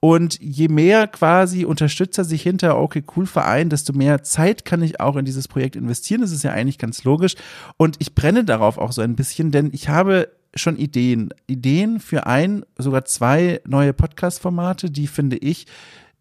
Und 0.00 0.40
je 0.40 0.68
mehr 0.68 1.06
quasi 1.06 1.66
Unterstützer 1.66 2.24
sich 2.24 2.42
hinter 2.42 2.78
Okay 2.78 3.04
Cool 3.14 3.26
vereinen, 3.26 3.68
desto 3.68 3.92
mehr 3.92 4.22
Zeit 4.22 4.64
kann 4.64 4.82
ich 4.82 4.98
auch 4.98 5.16
in 5.16 5.26
dieses 5.26 5.46
Projekt 5.46 5.76
investieren. 5.76 6.22
Das 6.22 6.32
ist 6.32 6.42
ja 6.42 6.52
eigentlich 6.52 6.78
ganz 6.78 7.04
logisch. 7.04 7.34
Und 7.76 7.96
ich 7.98 8.14
brenne 8.14 8.44
darauf 8.44 8.78
auch 8.78 8.92
so 8.92 9.02
ein 9.02 9.14
bisschen, 9.14 9.50
denn 9.50 9.68
ich 9.72 9.90
habe 9.90 10.30
schon 10.54 10.78
Ideen. 10.78 11.34
Ideen 11.46 12.00
für 12.00 12.26
ein, 12.26 12.64
sogar 12.78 13.04
zwei 13.04 13.60
neue 13.66 13.92
Podcast-Formate, 13.92 14.90
die 14.90 15.06
finde 15.06 15.36
ich 15.36 15.66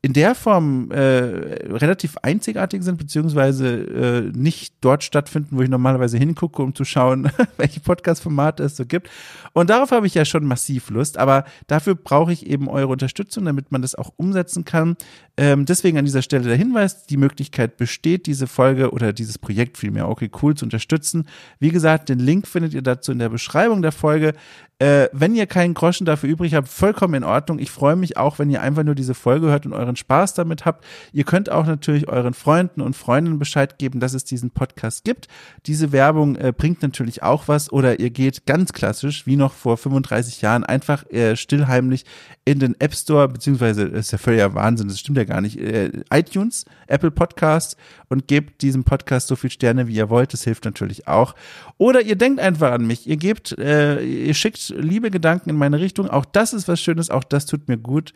in 0.02 0.14
der 0.14 0.34
Form 0.34 0.92
äh, 0.92 0.98
relativ 0.98 2.18
einzigartig 2.22 2.84
sind, 2.84 2.98
beziehungsweise 2.98 3.68
äh, 3.68 4.22
nicht 4.38 4.76
dort 4.80 5.04
stattfinden, 5.04 5.58
wo 5.58 5.62
ich 5.62 5.70
normalerweise 5.70 6.18
hingucke, 6.18 6.62
um 6.62 6.74
zu 6.74 6.86
schauen, 6.86 7.30
welche 7.58 7.82
Podcast-Formate 7.82 8.64
es 8.64 8.78
so 8.78 8.86
gibt. 8.86 9.10
Und 9.52 9.70
darauf 9.70 9.92
habe 9.92 10.08
ich 10.08 10.14
ja 10.14 10.24
schon 10.24 10.46
massiv 10.46 10.90
Lust, 10.90 11.18
aber 11.18 11.44
dafür 11.68 11.96
brauche 11.96 12.32
ich 12.32 12.48
eben 12.48 12.70
eure 12.70 12.88
Unterstützung, 12.88 13.44
damit 13.44 13.74
man 13.74 13.82
das 13.82 13.96
auch 13.96 14.14
umsetzen 14.16 14.64
kann. 14.64 14.96
Ähm, 15.36 15.66
deswegen 15.66 15.98
an 15.98 16.06
dieser 16.06 16.22
Stelle 16.22 16.46
der 16.46 16.56
Hinweis, 16.56 17.06
die 17.06 17.18
Möglichkeit 17.18 17.76
besteht, 17.76 18.26
diese 18.26 18.48
Folge 18.48 18.92
oder 18.92 19.12
dieses 19.12 19.38
Projekt 19.38 19.78
vielmehr, 19.78 20.08
okay, 20.08 20.32
cool, 20.42 20.56
zu 20.56 20.66
unterstützen. 20.66 21.28
Wie 21.60 21.72
gesagt, 21.72 22.08
den 22.08 22.20
Link 22.20 22.48
findet 22.48 22.74
ihr 22.74 22.82
dazu 22.82 23.12
in 23.12 23.20
der 23.20 23.30
Beschreibung 23.30 23.82
der 23.82 23.92
Folge. 23.92 24.34
Äh, 24.80 25.10
wenn 25.12 25.36
ihr 25.36 25.46
keinen 25.46 25.74
Groschen 25.74 26.06
dafür 26.06 26.30
übrig 26.30 26.54
habt, 26.54 26.70
vollkommen 26.70 27.16
in 27.16 27.24
Ordnung. 27.26 27.60
Ich 27.60 27.70
freue 27.70 27.98
mich 27.98 28.16
auch, 28.16 28.40
wenn 28.40 28.50
ihr 28.50 28.62
einfach 28.62 28.84
nur 28.84 28.96
diese 28.96 29.14
Folge 29.14 29.48
hört 29.48 29.66
und 29.66 29.74
euren 29.74 29.98
Spaß 29.98 30.36
damit 30.36 30.64
habt. 30.64 30.86
Ihr 31.12 31.26
könnt 31.26 31.52
auch 31.52 31.66
natürlich 31.66 32.08
euren 32.08 32.34
Freunden 32.34 32.80
und 32.80 32.96
Freundinnen 32.96 33.40
Bescheid 33.40 33.78
geben, 33.78 34.00
dass 34.00 34.14
es 34.14 34.24
diesen 34.24 34.52
Podcast 34.52 35.04
gibt. 35.04 35.28
Diese 35.66 35.92
Werbung 35.92 36.38
äh, 36.38 36.54
bringt 36.56 36.82
natürlich 36.82 37.24
auch 37.24 37.50
was 37.50 37.74
oder 37.74 38.00
ihr 38.00 38.10
geht 38.10 38.46
ganz 38.46 38.72
klassisch, 38.72 39.28
wie 39.28 39.36
noch 39.36 39.52
vor 39.52 39.76
35 39.76 40.42
Jahren, 40.42 40.64
einfach 40.64 41.06
äh, 41.10 41.36
stillheimlich 41.36 42.06
in 42.46 42.60
den 42.60 42.80
App 42.80 42.96
Store, 42.96 43.28
beziehungsweise 43.28 43.84
ist 43.84 44.12
ja 44.12 44.18
völliger 44.18 44.54
Wahnsinn, 44.54 44.88
das 44.88 45.00
stimmt 45.00 45.18
ja 45.18 45.26
gar 45.26 45.42
nicht, 45.42 45.60
äh, 45.60 45.92
iTunes, 46.10 46.64
Apple 46.90 47.12
Podcast 47.12 47.78
und 48.08 48.28
gebt 48.28 48.62
diesem 48.62 48.84
Podcast 48.84 49.28
so 49.28 49.36
viel 49.36 49.52
Sterne, 49.52 49.88
wie 49.88 49.96
ihr 49.96 50.10
wollt. 50.10 50.34
Das 50.34 50.44
hilft 50.44 50.66
natürlich 50.66 51.08
auch. 51.08 51.36
Oder 51.78 52.02
ihr 52.02 52.16
denkt 52.16 52.40
einfach 52.40 52.72
an 52.72 52.86
mich. 52.86 53.08
Ihr 53.08 53.18
gebt, 53.18 53.58
äh, 53.58 54.02
ihr 54.02 54.34
schickt 54.34 54.74
liebe 54.78 55.12
Gedanken 55.12 55.50
in 55.50 55.56
meine 55.56 55.80
Richtung. 55.80 56.10
Auch 56.10 56.26
das 56.26 56.54
ist 56.54 56.68
was 56.68 56.80
Schönes. 56.82 57.10
Auch 57.10 57.24
das 57.24 57.46
tut 57.46 57.68
mir 57.68 57.78
gut. 57.78 58.14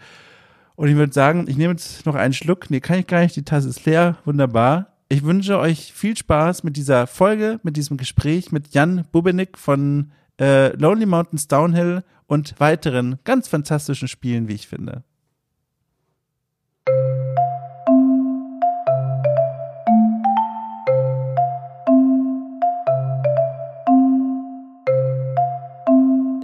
Und 0.75 0.88
ich 0.88 0.96
würde 0.96 1.13
sagen, 1.13 1.46
ich 1.48 1.58
nehme 1.58 1.74
jetzt 1.74 2.06
noch 2.06 2.15
einen 2.15 2.34
Schluck. 2.34 2.70
Nee, 2.70 2.80
kann 2.80 3.00
ich 3.00 3.08
gar 3.08 3.22
nicht. 3.22 3.36
Die 3.36 3.46
Tasse 3.46 3.70
ist 3.70 3.86
leer. 3.86 4.18
Wunderbar. 4.25 4.88
Ich 5.10 5.24
wünsche 5.24 5.60
euch 5.60 5.94
viel 5.94 6.18
Spaß 6.18 6.63
mit 6.63 6.75
dieser 6.75 7.06
Folge, 7.06 7.60
mit 7.62 7.77
diesem 7.77 7.98
Gespräch 7.98 8.51
mit 8.51 8.74
Jan 8.74 9.06
Bubenik 9.12 9.60
von 9.60 10.12
äh, 10.39 10.75
Lonely 10.75 11.06
Mountains 11.06 11.48
Downhill 11.48 12.03
und 12.25 12.60
weiteren 12.60 13.20
ganz 13.24 13.48
fantastischen 13.48 14.08
Spielen, 14.08 14.48
wie 14.48 14.56
ich 14.56 14.68
finde. 14.68 15.03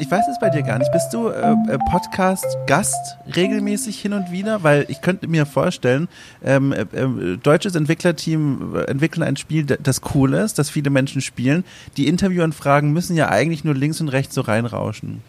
Ich 0.09 0.11
weiß 0.11 0.27
es 0.27 0.39
bei 0.39 0.49
dir 0.49 0.63
gar 0.63 0.79
nicht. 0.79 0.91
Bist 0.91 1.13
du 1.13 1.27
äh, 1.27 1.51
äh, 1.51 1.77
Podcast-Gast 1.91 3.17
regelmäßig 3.35 4.01
hin 4.01 4.13
und 4.13 4.31
wieder? 4.31 4.63
Weil 4.63 4.87
ich 4.89 5.01
könnte 5.01 5.27
mir 5.27 5.45
vorstellen, 5.45 6.07
ähm, 6.43 6.71
äh, 6.71 6.81
äh, 6.81 7.37
deutsches 7.37 7.75
Entwicklerteam 7.75 8.73
äh, 8.75 8.81
entwickeln 8.85 9.21
ein 9.21 9.37
Spiel, 9.37 9.65
das 9.65 10.01
cool 10.15 10.33
ist, 10.33 10.57
das 10.57 10.71
viele 10.71 10.89
Menschen 10.89 11.21
spielen. 11.21 11.63
Die 11.95 12.07
Interviewanfragen 12.07 12.91
müssen 12.91 13.15
ja 13.15 13.29
eigentlich 13.29 13.63
nur 13.63 13.75
links 13.75 14.01
und 14.01 14.09
rechts 14.09 14.33
so 14.33 14.41
reinrauschen. 14.41 15.21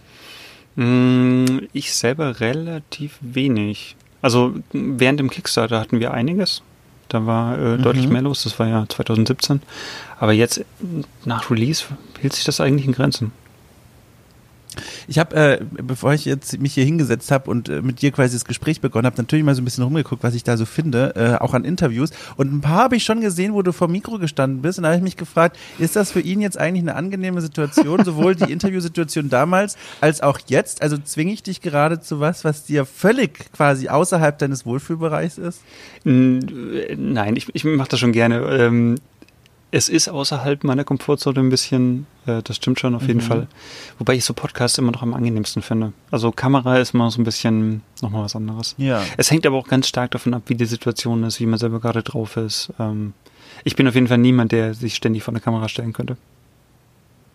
Mm, 0.77 1.59
ich 1.75 1.93
selber 1.93 2.41
relativ 2.41 3.19
wenig. 3.21 3.97
Also 4.23 4.55
während 4.73 5.21
dem 5.21 5.29
Kickstarter 5.29 5.79
hatten 5.79 6.01
wir 6.01 6.15
einiges. 6.15 6.63
Da 7.11 7.27
war 7.27 7.59
äh, 7.59 7.77
mhm. 7.77 7.83
deutlich 7.83 8.09
mehr 8.09 8.23
los. 8.23 8.45
Das 8.45 8.59
war 8.59 8.67
ja 8.67 8.87
2017. 8.89 9.61
Aber 10.19 10.33
jetzt 10.33 10.65
nach 11.27 11.51
Release 11.51 11.85
hielt 12.19 12.33
sich 12.33 12.45
das 12.45 12.63
eigentlich 12.63 12.87
in 12.87 12.93
Grenzen. 12.93 13.33
Ich 15.09 15.19
habe, 15.19 15.35
äh, 15.35 15.61
bevor 15.83 16.15
ich 16.15 16.25
jetzt 16.25 16.61
mich 16.61 16.75
hier 16.75 16.85
hingesetzt 16.85 17.31
habe 17.31 17.51
und 17.51 17.69
äh, 17.69 17.83
mit 17.83 18.03
dir 18.03 18.13
quasi 18.13 18.35
das 18.35 18.45
Gespräch 18.45 18.81
begonnen 18.81 19.07
habe, 19.07 19.17
natürlich 19.17 19.45
mal 19.45 19.55
so 19.55 19.63
ein 19.63 19.65
bisschen 19.65 19.85
rumgeguckt, 19.85 20.23
was 20.23 20.35
ich 20.35 20.45
da 20.45 20.57
so 20.57 20.65
finde, 20.65 21.15
äh, 21.17 21.43
auch 21.43 21.55
an 21.55 21.65
Interviews. 21.65 22.11
Und 22.37 22.53
ein 22.53 22.61
paar 22.61 22.85
habe 22.85 22.97
ich 22.97 23.05
schon 23.05 23.21
gesehen, 23.21 23.55
wo 23.55 23.63
du 23.63 23.73
vor 23.73 23.89
Mikro 23.89 24.19
gestanden 24.19 24.63
bist. 24.63 24.79
Und 24.79 24.85
da 24.85 24.91
habe 24.91 24.99
ich 24.99 25.03
mich 25.03 25.17
gefragt, 25.17 25.59
ist 25.79 25.97
das 25.97 26.13
für 26.13 26.21
ihn 26.21 26.41
jetzt 26.41 26.59
eigentlich 26.59 26.83
eine 26.83 26.95
angenehme 26.95 27.41
Situation, 27.41 28.05
sowohl 28.05 28.35
die 28.35 28.45
Interviewsituation 28.53 29.29
damals 29.29 29.77
als 30.01 30.21
auch 30.21 30.39
jetzt? 30.47 30.83
Also 30.83 30.99
zwinge 30.99 31.33
ich 31.33 31.43
dich 31.43 31.61
gerade 31.61 32.01
zu 32.01 32.21
was, 32.21 32.45
was 32.45 32.65
dir 32.65 32.85
völlig 32.85 33.53
quasi 33.53 33.89
außerhalb 33.89 34.39
deines 34.39 34.67
Wohlfühlbereichs 34.67 35.39
ist? 35.39 35.63
Nein, 36.05 37.37
ich, 37.37 37.49
ich 37.53 37.65
mache 37.65 37.89
das 37.89 38.01
schon 38.01 38.13
gerne. 38.13 38.41
Ähm, 38.41 38.97
es 39.71 39.89
ist 39.89 40.09
außerhalb 40.09 40.65
meiner 40.65 40.85
Komfortzone 40.85 41.41
ein 41.41 41.51
bisschen, 41.51 42.07
äh, 42.27 42.43
das 42.43 42.57
stimmt 42.57 42.81
schon 42.81 42.95
auf 42.95 43.07
jeden 43.07 43.21
mhm. 43.21 43.25
Fall. 43.25 43.47
Wobei 43.99 44.15
ich 44.15 44.25
so 44.25 44.35
Podcasts 44.35 44.79
immer 44.79 44.93
noch 44.93 45.03
am 45.03 45.15
angenehmsten 45.15 45.63
finde. 45.63 45.93
Also 46.11 46.33
Kamera 46.33 46.79
ist 46.79 46.93
mal 46.93 47.11
so 47.11 47.21
ein 47.21 47.25
bisschen 47.25 47.83
nochmal 48.03 48.25
was 48.25 48.35
anderes. 48.35 48.75
Ja. 48.79 49.03
Es 49.17 49.31
hängt 49.31 49.47
aber 49.47 49.57
auch 49.57 49.69
ganz 49.69 49.89
stark 49.89 50.11
davon 50.11 50.35
ab, 50.35 50.43
wie 50.47 50.55
die 50.55 50.67
Situation 50.67 51.23
ist, 51.25 51.41
wie 51.41 51.47
man 51.47 51.59
selber 51.59 51.81
gerade 51.81 52.03
drauf 52.03 52.37
ist. 52.37 52.73
Ähm, 52.79 53.15
ich 53.65 53.77
bin 53.77 53.87
auf 53.87 53.95
jeden 53.95 54.09
Fall 54.09 54.19
niemand, 54.19 54.53
der 54.53 54.75
sich 54.75 54.95
ständig 54.95 55.23
vor 55.23 55.35
der 55.35 55.43
Kamera 55.43 55.69
stellen 55.69 55.93
könnte. 55.93 56.17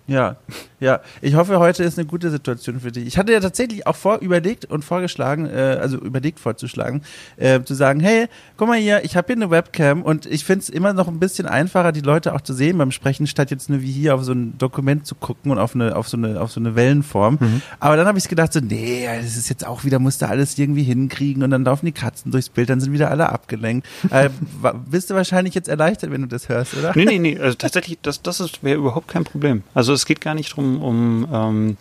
Ja, 0.08 0.36
ja. 0.80 1.00
Ich 1.22 1.34
hoffe, 1.34 1.58
heute 1.58 1.84
ist 1.84 1.98
eine 1.98 2.06
gute 2.06 2.30
Situation 2.30 2.80
für 2.80 2.92
dich. 2.92 3.08
Ich 3.08 3.18
hatte 3.18 3.32
ja 3.32 3.40
tatsächlich 3.40 3.88
auch 3.88 3.96
vor 3.96 4.20
überlegt 4.20 4.66
und 4.66 4.86
vorgeschlagen, 4.86 5.48
äh, 5.48 5.80
also 5.82 5.98
überlegt 5.98 6.40
vorzuschlagen, 6.40 7.02
äh, 7.38 7.62
zu 7.64 7.74
sagen, 7.74 8.00
hey, 8.02 8.28
guck 8.56 8.68
mal 8.68 8.78
hier, 8.78 9.04
ich 9.04 9.18
habe 9.18 9.28
hier 9.28 9.36
eine 9.36 9.50
Webcam 9.50 10.04
und 10.04 10.28
ich 10.28 10.46
finde 10.46 10.62
es 10.62 10.70
immer 10.70 10.94
noch 10.94 11.08
ein 11.08 11.20
bisschen 11.20 11.48
einfacher, 11.48 11.92
die 11.92 12.02
Leute 12.02 12.36
auch 12.36 12.42
zu 12.42 12.54
sehen 12.54 12.78
beim 12.78 12.92
Sprechen, 12.92 13.26
statt 13.26 13.50
jetzt 13.50 13.68
nur 13.68 13.82
wie 13.82 13.92
hier 13.92 14.14
auf 14.14 14.24
so 14.24 14.34
ein 14.34 14.56
Dokument 14.60 15.08
zu 15.08 15.16
gucken 15.16 15.52
und 15.52 15.58
auf 15.58 15.74
eine, 15.74 15.96
auf 15.96 16.08
so 16.08 16.18
eine, 16.18 16.40
auf 16.40 16.52
so 16.52 16.60
eine 16.60 16.76
Wellenform. 16.76 17.40
Mhm. 17.40 17.62
Aber 17.80 17.98
dann 17.98 18.06
habe 18.06 18.20
ich 18.20 18.28
gedacht, 18.28 18.54
so, 18.54 18.60
nee, 18.60 19.08
das 19.08 19.38
ist 19.38 19.50
jetzt 19.50 19.66
auch 19.66 19.86
wieder, 19.86 19.98
musst 19.98 20.22
du 20.22 20.28
alles 20.28 20.56
irgendwie 20.56 20.84
hinkriegen 20.84 21.42
und 21.42 21.50
dann 21.50 21.64
laufen 21.64 21.88
die 21.88 21.94
Katzen 21.94 22.32
durchs 22.32 22.50
Bild, 22.50 22.70
dann 22.70 22.80
sind 22.80 22.94
wieder 22.94 23.10
alle 23.10 23.30
abgelenkt. 23.30 23.88
äh, 24.12 24.30
bist 24.88 25.10
du 25.10 25.16
wahrscheinlich 25.16 25.56
jetzt 25.56 25.68
erleichtert, 25.68 26.12
wenn 26.12 26.22
du 26.22 26.28
das 26.28 26.48
hörst, 26.48 26.78
oder? 26.78 26.92
Nee, 26.96 27.06
nee, 27.06 27.18
nee. 27.18 27.40
Also 27.40 27.56
tatsächlich, 27.56 27.98
das, 28.04 28.22
das 28.22 28.40
wäre 28.62 28.78
überhaupt 28.78 29.08
kein 29.08 29.24
Problem. 29.24 29.64
Also 29.74 29.95
es 29.96 30.06
geht 30.06 30.22
gar 30.22 30.36
nicht 30.36 30.56
drum, 30.56 30.82
um 30.82 31.28
ähm, 31.32 31.78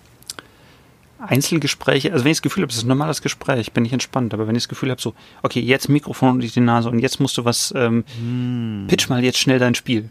Einzelgespräche. 1.18 2.12
Also 2.12 2.25
wenn 2.25 2.33
ich 2.33 2.38
das 2.38 2.42
Gefühl 2.42 2.62
habe, 2.62 2.71
es 2.71 2.78
ist 2.78 2.85
ein 2.85 2.88
normales 2.88 3.23
Gespräch, 3.23 3.73
bin 3.73 3.85
ich 3.85 3.92
entspannt. 3.92 4.35
Aber 4.35 4.47
wenn 4.47 4.54
ich 4.54 4.64
das 4.64 4.68
Gefühl 4.68 4.90
habe, 4.90 5.00
so, 5.00 5.14
okay, 5.42 5.61
jetzt 5.61 5.88
Mikrofon 5.88 6.30
unter 6.30 6.47
die 6.47 6.61
Nase 6.61 6.90
und 6.90 6.99
jetzt 6.99 7.21
musst 7.21 7.37
du 7.38 7.44
was, 7.44 7.73
ähm, 7.76 8.04
hm. 8.18 8.87
pitch 8.88 9.09
mal 9.09 9.23
jetzt 9.25 9.38
schnell 9.38 9.59
dein 9.59 9.75
Spiel. 9.75 10.11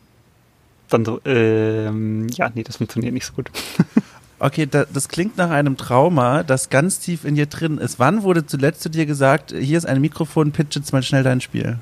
Dann 0.89 1.05
so, 1.05 1.21
ähm, 1.25 2.27
ja, 2.29 2.51
nee, 2.53 2.63
das 2.63 2.77
funktioniert 2.77 3.13
nicht 3.13 3.25
so 3.25 3.33
gut. 3.33 3.49
Okay, 4.39 4.67
da, 4.69 4.83
das 4.91 5.07
klingt 5.07 5.37
nach 5.37 5.51
einem 5.51 5.77
Trauma, 5.77 6.43
das 6.43 6.69
ganz 6.69 6.99
tief 6.99 7.23
in 7.23 7.35
dir 7.35 7.45
drin 7.45 7.77
ist. 7.77 7.97
Wann 7.97 8.23
wurde 8.23 8.45
zuletzt 8.45 8.81
zu 8.81 8.89
dir 8.89 9.05
gesagt, 9.05 9.55
hier 9.57 9.77
ist 9.77 9.85
ein 9.85 10.01
Mikrofon, 10.01 10.51
pitch 10.51 10.75
jetzt 10.75 10.91
mal 10.91 11.01
schnell 11.01 11.23
dein 11.23 11.39
Spiel? 11.39 11.77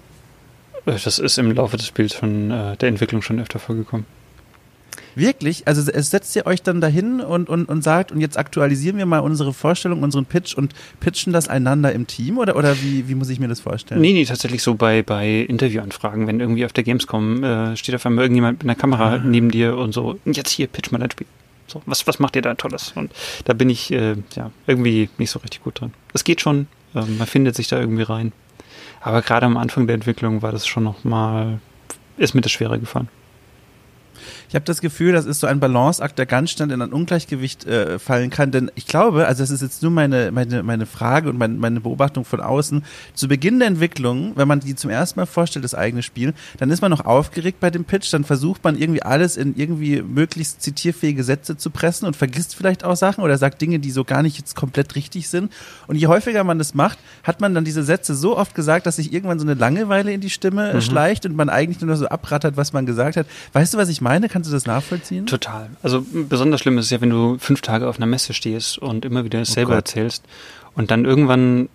Das 0.85 1.17
ist 1.17 1.39
im 1.39 1.51
Laufe 1.53 1.77
des 1.77 1.87
Spiels 1.87 2.13
von 2.13 2.51
äh, 2.51 2.77
der 2.77 2.89
Entwicklung 2.89 3.23
schon 3.23 3.39
öfter 3.39 3.57
vorgekommen. 3.57 4.05
Wirklich? 5.15 5.67
Also 5.67 5.89
es 5.91 6.09
setzt 6.09 6.35
ihr 6.35 6.45
euch 6.45 6.61
dann 6.61 6.81
dahin 6.81 7.19
und, 7.21 7.49
und, 7.49 7.65
und 7.69 7.83
sagt, 7.83 8.11
und 8.11 8.21
jetzt 8.21 8.37
aktualisieren 8.37 8.97
wir 8.97 9.05
mal 9.05 9.19
unsere 9.19 9.53
Vorstellung, 9.53 10.03
unseren 10.03 10.25
Pitch 10.25 10.55
und 10.55 10.73
pitchen 10.99 11.33
das 11.33 11.47
einander 11.47 11.91
im 11.91 12.07
Team? 12.07 12.37
Oder, 12.37 12.55
oder 12.55 12.81
wie, 12.81 13.07
wie 13.07 13.15
muss 13.15 13.29
ich 13.29 13.39
mir 13.39 13.47
das 13.47 13.59
vorstellen? 13.59 14.01
Nee, 14.01 14.13
nee, 14.13 14.25
tatsächlich 14.25 14.63
so 14.63 14.75
bei, 14.75 15.03
bei 15.03 15.41
Interviewanfragen, 15.41 16.27
wenn 16.27 16.39
irgendwie 16.39 16.65
auf 16.65 16.73
der 16.73 16.83
Gamescom 16.83 17.43
äh, 17.43 17.77
steht 17.77 17.95
auf 17.95 18.05
einmal 18.05 18.25
irgendjemand 18.25 18.59
mit 18.59 18.69
einer 18.69 18.75
Kamera 18.75 19.15
ah. 19.15 19.21
neben 19.23 19.51
dir 19.51 19.77
und 19.77 19.93
so, 19.93 20.19
jetzt 20.25 20.49
hier, 20.49 20.67
pitch 20.67 20.91
mal 20.91 20.99
dein 20.99 21.11
Spiel. 21.11 21.27
So, 21.67 21.81
was, 21.85 22.05
was 22.05 22.19
macht 22.19 22.35
ihr 22.35 22.41
da 22.41 22.53
Tolles? 22.53 22.91
Und 22.95 23.13
da 23.45 23.53
bin 23.53 23.69
ich 23.69 23.91
äh, 23.91 24.15
ja 24.35 24.51
irgendwie 24.67 25.09
nicht 25.17 25.31
so 25.31 25.39
richtig 25.39 25.63
gut 25.63 25.79
dran. 25.79 25.93
Es 26.13 26.23
geht 26.23 26.41
schon, 26.41 26.67
äh, 26.93 27.01
man 27.01 27.27
findet 27.27 27.55
sich 27.55 27.67
da 27.67 27.79
irgendwie 27.79 28.03
rein. 28.03 28.33
Aber 28.99 29.21
gerade 29.21 29.45
am 29.45 29.57
Anfang 29.57 29.87
der 29.87 29.95
Entwicklung 29.95 30.41
war 30.41 30.51
das 30.51 30.67
schon 30.67 30.83
nochmal, 30.83 31.59
ist 32.17 32.35
mir 32.35 32.41
das 32.41 32.51
schwerer 32.51 32.77
gefallen. 32.77 33.07
Ich 34.51 34.55
habe 34.55 34.65
das 34.65 34.81
Gefühl, 34.81 35.13
das 35.13 35.25
ist 35.25 35.39
so 35.39 35.47
ein 35.47 35.61
Balanceakt, 35.61 36.19
der 36.19 36.25
ganz 36.25 36.51
schnell 36.51 36.71
in 36.71 36.81
ein 36.81 36.91
Ungleichgewicht 36.91 37.65
äh, 37.65 37.99
fallen 37.99 38.29
kann. 38.29 38.51
Denn 38.51 38.69
ich 38.75 38.85
glaube, 38.85 39.25
also 39.25 39.41
das 39.41 39.49
ist 39.49 39.61
jetzt 39.61 39.81
nur 39.81 39.91
meine, 39.91 40.33
meine, 40.33 40.61
meine 40.61 40.85
Frage 40.85 41.29
und 41.29 41.37
meine, 41.37 41.53
meine 41.53 41.79
Beobachtung 41.79 42.25
von 42.25 42.41
außen. 42.41 42.83
Zu 43.13 43.29
Beginn 43.29 43.59
der 43.59 43.69
Entwicklung, 43.69 44.33
wenn 44.35 44.49
man 44.49 44.59
die 44.59 44.75
zum 44.75 44.89
ersten 44.89 45.21
Mal 45.21 45.25
vorstellt, 45.25 45.63
das 45.63 45.73
eigene 45.73 46.03
Spiel, 46.03 46.33
dann 46.57 46.69
ist 46.69 46.81
man 46.81 46.91
noch 46.91 47.05
aufgeregt 47.05 47.61
bei 47.61 47.69
dem 47.69 47.85
Pitch, 47.85 48.11
dann 48.11 48.25
versucht 48.25 48.61
man 48.65 48.77
irgendwie 48.77 49.01
alles 49.01 49.37
in 49.37 49.55
irgendwie 49.55 50.01
möglichst 50.01 50.61
zitierfähige 50.61 51.23
Sätze 51.23 51.55
zu 51.55 51.69
pressen 51.69 52.05
und 52.05 52.17
vergisst 52.17 52.53
vielleicht 52.57 52.83
auch 52.83 52.97
Sachen 52.97 53.23
oder 53.23 53.37
sagt 53.37 53.61
Dinge, 53.61 53.79
die 53.79 53.91
so 53.91 54.03
gar 54.03 54.21
nicht 54.21 54.37
jetzt 54.37 54.57
komplett 54.57 54.95
richtig 54.95 55.29
sind. 55.29 55.49
Und 55.87 55.95
je 55.95 56.07
häufiger 56.07 56.43
man 56.43 56.57
das 56.57 56.73
macht, 56.73 56.99
hat 57.23 57.39
man 57.39 57.55
dann 57.55 57.63
diese 57.63 57.83
Sätze 57.83 58.15
so 58.15 58.37
oft 58.37 58.53
gesagt, 58.53 58.85
dass 58.85 58.97
sich 58.97 59.13
irgendwann 59.13 59.39
so 59.39 59.45
eine 59.45 59.53
Langeweile 59.53 60.11
in 60.11 60.19
die 60.19 60.29
Stimme 60.29 60.73
mhm. 60.73 60.81
schleicht 60.81 61.25
und 61.25 61.37
man 61.37 61.47
eigentlich 61.47 61.79
nur 61.79 61.89
noch 61.89 61.97
so 61.97 62.09
abrattert, 62.09 62.57
was 62.57 62.73
man 62.73 62.85
gesagt 62.85 63.15
hat. 63.15 63.27
Weißt 63.53 63.73
du, 63.73 63.77
was 63.77 63.87
ich 63.87 64.01
meine? 64.01 64.27
Kann 64.27 64.40
Kannst 64.41 64.49
du 64.49 64.55
das 64.55 64.65
nachvollziehen? 64.65 65.27
Total. 65.27 65.69
Also 65.83 66.03
besonders 66.11 66.61
schlimm 66.61 66.79
ist 66.79 66.85
es 66.85 66.91
ja, 66.91 66.99
wenn 66.99 67.11
du 67.11 67.37
fünf 67.37 67.61
Tage 67.61 67.87
auf 67.87 67.97
einer 67.97 68.07
Messe 68.07 68.33
stehst 68.33 68.79
und 68.79 69.05
immer 69.05 69.23
wieder 69.23 69.37
dasselbe 69.37 69.73
oh 69.73 69.75
erzählst 69.75 70.25
und 70.73 70.89
dann 70.89 71.05
irgendwann 71.05 71.69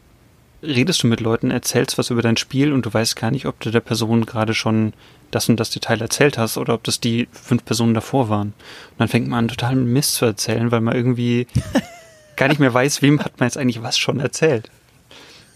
redest 0.65 1.05
du 1.05 1.07
mit 1.07 1.21
Leuten, 1.21 1.53
erzählst 1.53 1.97
was 1.97 2.11
über 2.11 2.23
dein 2.23 2.37
Spiel 2.37 2.73
und 2.73 2.85
du 2.85 2.93
weißt 2.93 3.15
gar 3.15 3.31
nicht, 3.31 3.47
ob 3.47 3.61
du 3.61 3.71
der 3.71 3.79
Person 3.79 4.27
gerade 4.27 4.53
schon 4.53 4.95
das 5.31 5.49
und 5.49 5.61
das 5.61 5.71
Detail 5.71 6.01
erzählt 6.01 6.39
hast 6.39 6.59
oder 6.59 6.75
ob 6.75 6.83
das 6.83 6.99
die 6.99 7.29
fünf 7.31 7.65
Personen 7.65 7.95
davor 7.95 8.29
waren. 8.29 8.49
Und 8.49 8.99
dann 8.99 9.07
fängt 9.07 9.29
man 9.29 9.45
an, 9.45 9.49
total 9.49 9.77
Mist 9.77 10.15
zu 10.15 10.25
erzählen, 10.25 10.73
weil 10.73 10.81
man 10.81 10.97
irgendwie 10.97 11.47
gar 12.37 12.49
nicht 12.49 12.59
mehr 12.59 12.75
weiß, 12.75 13.01
wem 13.01 13.21
hat 13.21 13.39
man 13.39 13.47
jetzt 13.47 13.59
eigentlich 13.59 13.85
was 13.85 13.97
schon 13.97 14.19
erzählt 14.19 14.73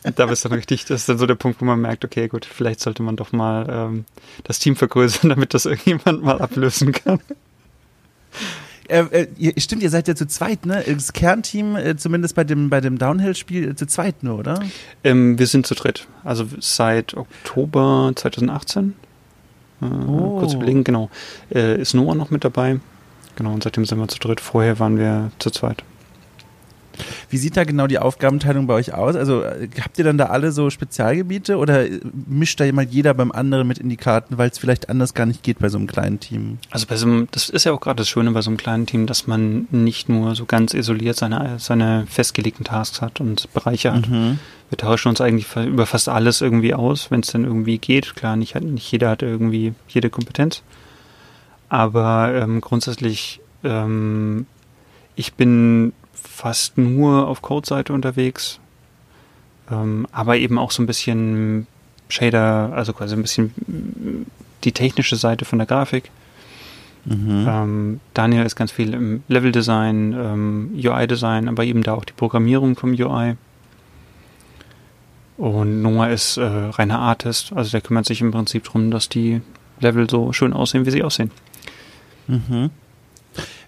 da 0.02 0.26
bist 0.26 0.45
du 0.45 0.49
dann 0.49 0.57
richtig, 0.57 0.85
das 0.87 1.02
ist 1.02 1.09
dann 1.09 1.19
so 1.19 1.26
der 1.26 1.35
Punkt, 1.35 1.61
wo 1.61 1.64
man 1.64 1.80
merkt, 1.80 2.04
okay, 2.04 2.28
gut, 2.28 2.47
vielleicht 2.47 2.80
sollte 2.80 3.02
man 3.02 3.16
doch 3.16 3.33
mal 3.33 3.66
ähm, 3.69 4.04
das 4.45 4.59
Team 4.59 4.76
vergrößern, 4.76 5.28
damit 5.30 5.54
das 5.54 5.66
irgendjemand 5.66 6.23
mal 6.23 6.40
ablösen 6.40 6.92
kann. 6.92 7.21
Äh, 8.88 9.26
äh, 9.38 9.61
stimmt, 9.61 9.83
ihr 9.83 9.90
seid 9.90 10.09
ja 10.09 10.16
zu 10.16 10.26
zweit, 10.26 10.66
ne? 10.66 10.83
Das 10.87 11.12
Kernteam, 11.12 11.76
äh, 11.76 11.97
zumindest 11.97 12.35
bei 12.35 12.45
dem, 12.45 12.71
bei 12.71 12.80
dem 12.80 12.99
Downhill-Spiel, 12.99 13.71
äh, 13.71 13.75
zu 13.76 13.87
zweit 13.87 14.23
nur, 14.23 14.38
oder? 14.38 14.61
Ähm, 15.04 15.38
wir 15.38 15.47
sind 15.47 15.66
zu 15.66 15.75
dritt. 15.75 16.09
Also 16.25 16.47
seit 16.59 17.16
Oktober 17.16 18.12
2018. 18.14 18.95
Äh, 19.80 19.85
oh. 19.85 20.40
Kurz 20.40 20.54
überlegen, 20.54 20.83
genau. 20.83 21.09
Äh, 21.54 21.80
ist 21.80 21.95
Noah 21.95 22.16
noch 22.16 22.30
mit 22.30 22.42
dabei. 22.42 22.80
Genau, 23.37 23.52
und 23.52 23.62
seitdem 23.62 23.85
sind 23.85 23.99
wir 23.99 24.09
zu 24.09 24.19
dritt. 24.19 24.40
Vorher 24.40 24.80
waren 24.80 24.99
wir 24.99 25.30
zu 25.38 25.50
zweit. 25.50 25.85
Wie 27.28 27.37
sieht 27.37 27.57
da 27.57 27.64
genau 27.64 27.87
die 27.87 27.99
Aufgabenteilung 27.99 28.66
bei 28.66 28.75
euch 28.75 28.95
aus? 28.95 29.16
Also 29.16 29.42
äh, 29.42 29.69
habt 29.80 29.99
ihr 29.99 30.04
dann 30.04 30.19
da 30.19 30.26
alle 30.26 30.52
so 30.52 30.71
Spezialgebiete 30.71 31.57
oder 31.57 31.87
äh, 31.87 32.00
mischt 32.26 32.61
da 32.61 32.71
mal 32.73 32.85
jeder 32.85 33.14
beim 33.14 33.33
anderen 33.33 33.66
mit 33.66 33.78
in 33.78 33.88
die 33.88 33.97
Karten, 33.97 34.38
weil 34.38 34.50
es 34.50 34.59
vielleicht 34.59 34.88
anders 34.88 35.14
gar 35.14 35.26
nicht 35.26 35.42
geht 35.42 35.59
bei 35.59 35.69
so 35.69 35.78
einem 35.78 35.87
kleinen 35.87 36.21
Team? 36.21 36.59
Also 36.71 36.87
bei 36.87 36.97
so 36.97 37.07
einem, 37.07 37.28
das 37.30 37.49
ist 37.49 37.64
ja 37.64 37.73
auch 37.73 37.80
gerade 37.80 37.97
das 37.97 38.09
Schöne 38.09 38.30
bei 38.33 38.42
so 38.42 38.50
einem 38.50 38.57
kleinen 38.57 38.87
Team, 38.87 39.07
dass 39.07 39.26
man 39.26 39.66
nicht 39.71 40.09
nur 40.09 40.35
so 40.35 40.45
ganz 40.45 40.75
isoliert 40.75 41.16
seine, 41.16 41.59
seine 41.59 42.07
festgelegten 42.09 42.64
Tasks 42.64 43.00
hat 43.00 43.21
und 43.21 43.52
Bereiche 43.52 43.92
hat. 43.92 44.09
Mhm. 44.09 44.38
Wir 44.69 44.78
tauschen 44.78 45.09
uns 45.09 45.21
eigentlich 45.21 45.49
über 45.57 45.85
fast 45.85 46.09
alles 46.09 46.40
irgendwie 46.40 46.75
aus, 46.75 47.11
wenn 47.11 47.21
es 47.21 47.33
dann 47.33 47.45
irgendwie 47.45 47.78
geht. 47.78 48.14
Klar, 48.14 48.37
nicht, 48.37 48.59
nicht 48.61 48.90
jeder 48.90 49.11
hat 49.11 49.23
irgendwie 49.23 49.75
jede 49.88 50.11
Kompetenz. 50.11 50.62
Aber 51.69 52.33
ähm, 52.35 52.61
grundsätzlich, 52.61 53.40
ähm, 53.64 54.47
ich 55.16 55.35
bin 55.35 55.92
fast 56.40 56.78
nur 56.78 57.28
auf 57.28 57.42
Code-Seite 57.42 57.92
unterwegs, 57.92 58.61
ähm, 59.70 60.06
aber 60.11 60.38
eben 60.38 60.59
auch 60.59 60.70
so 60.70 60.82
ein 60.82 60.87
bisschen 60.87 61.66
Shader, 62.09 62.73
also 62.75 62.94
quasi 62.94 63.14
ein 63.14 63.23
bisschen 63.23 64.26
die 64.64 64.73
technische 64.73 65.16
Seite 65.16 65.44
von 65.44 65.59
der 65.59 65.66
Grafik. 65.66 66.11
Mhm. 67.04 67.47
Ähm, 67.49 68.00
Daniel 68.14 68.47
ist 68.47 68.56
ganz 68.56 68.73
viel 68.73 68.94
im 68.94 69.23
Level-Design, 69.28 70.14
ähm, 70.18 70.70
UI-Design, 70.75 71.49
aber 71.49 71.64
eben 71.64 71.82
da 71.82 71.92
auch 71.94 72.04
die 72.06 72.14
Programmierung 72.14 72.75
vom 72.75 72.92
UI. 72.92 73.37
Und 75.37 75.82
Noah 75.82 76.09
ist 76.09 76.38
äh, 76.38 76.44
reiner 76.44 76.99
Artist, 77.00 77.52
also 77.54 77.70
der 77.70 77.82
kümmert 77.82 78.06
sich 78.06 78.20
im 78.23 78.30
Prinzip 78.30 78.64
darum, 78.64 78.90
dass 78.90 79.09
die 79.09 79.42
Level 79.80 80.09
so 80.09 80.32
schön 80.32 80.52
aussehen, 80.52 80.87
wie 80.87 80.90
sie 80.90 81.02
aussehen. 81.02 81.30
Mhm. 82.28 82.70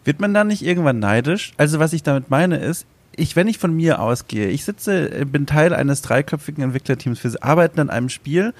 Wird 0.05 0.21
man 0.21 0.35
da 0.35 0.45
nicht 0.45 0.63
irgendwann 0.63 0.99
neidisch? 0.99 1.53
Also 1.57 1.79
was 1.79 1.93
ich 1.93 2.03
damit 2.03 2.31
meine 2.31 2.57
ist, 2.57 2.87
ich, 3.15 3.37
wenn 3.37 3.49
ich 3.49 3.59
von 3.59 3.75
mir 3.75 4.01
ausgehe, 4.01 4.49
ich 4.49 4.65
sitze, 4.65 5.27
bin 5.27 5.47
Teil 5.47 5.75
eines 5.75 6.03
dreiköpfigen 6.03 6.65
Entwicklerteams, 6.65 7.23
wir 7.23 7.45
arbeiten 7.45 7.81
an 7.81 7.91
einem 7.91 8.09
Spiel 8.09 8.55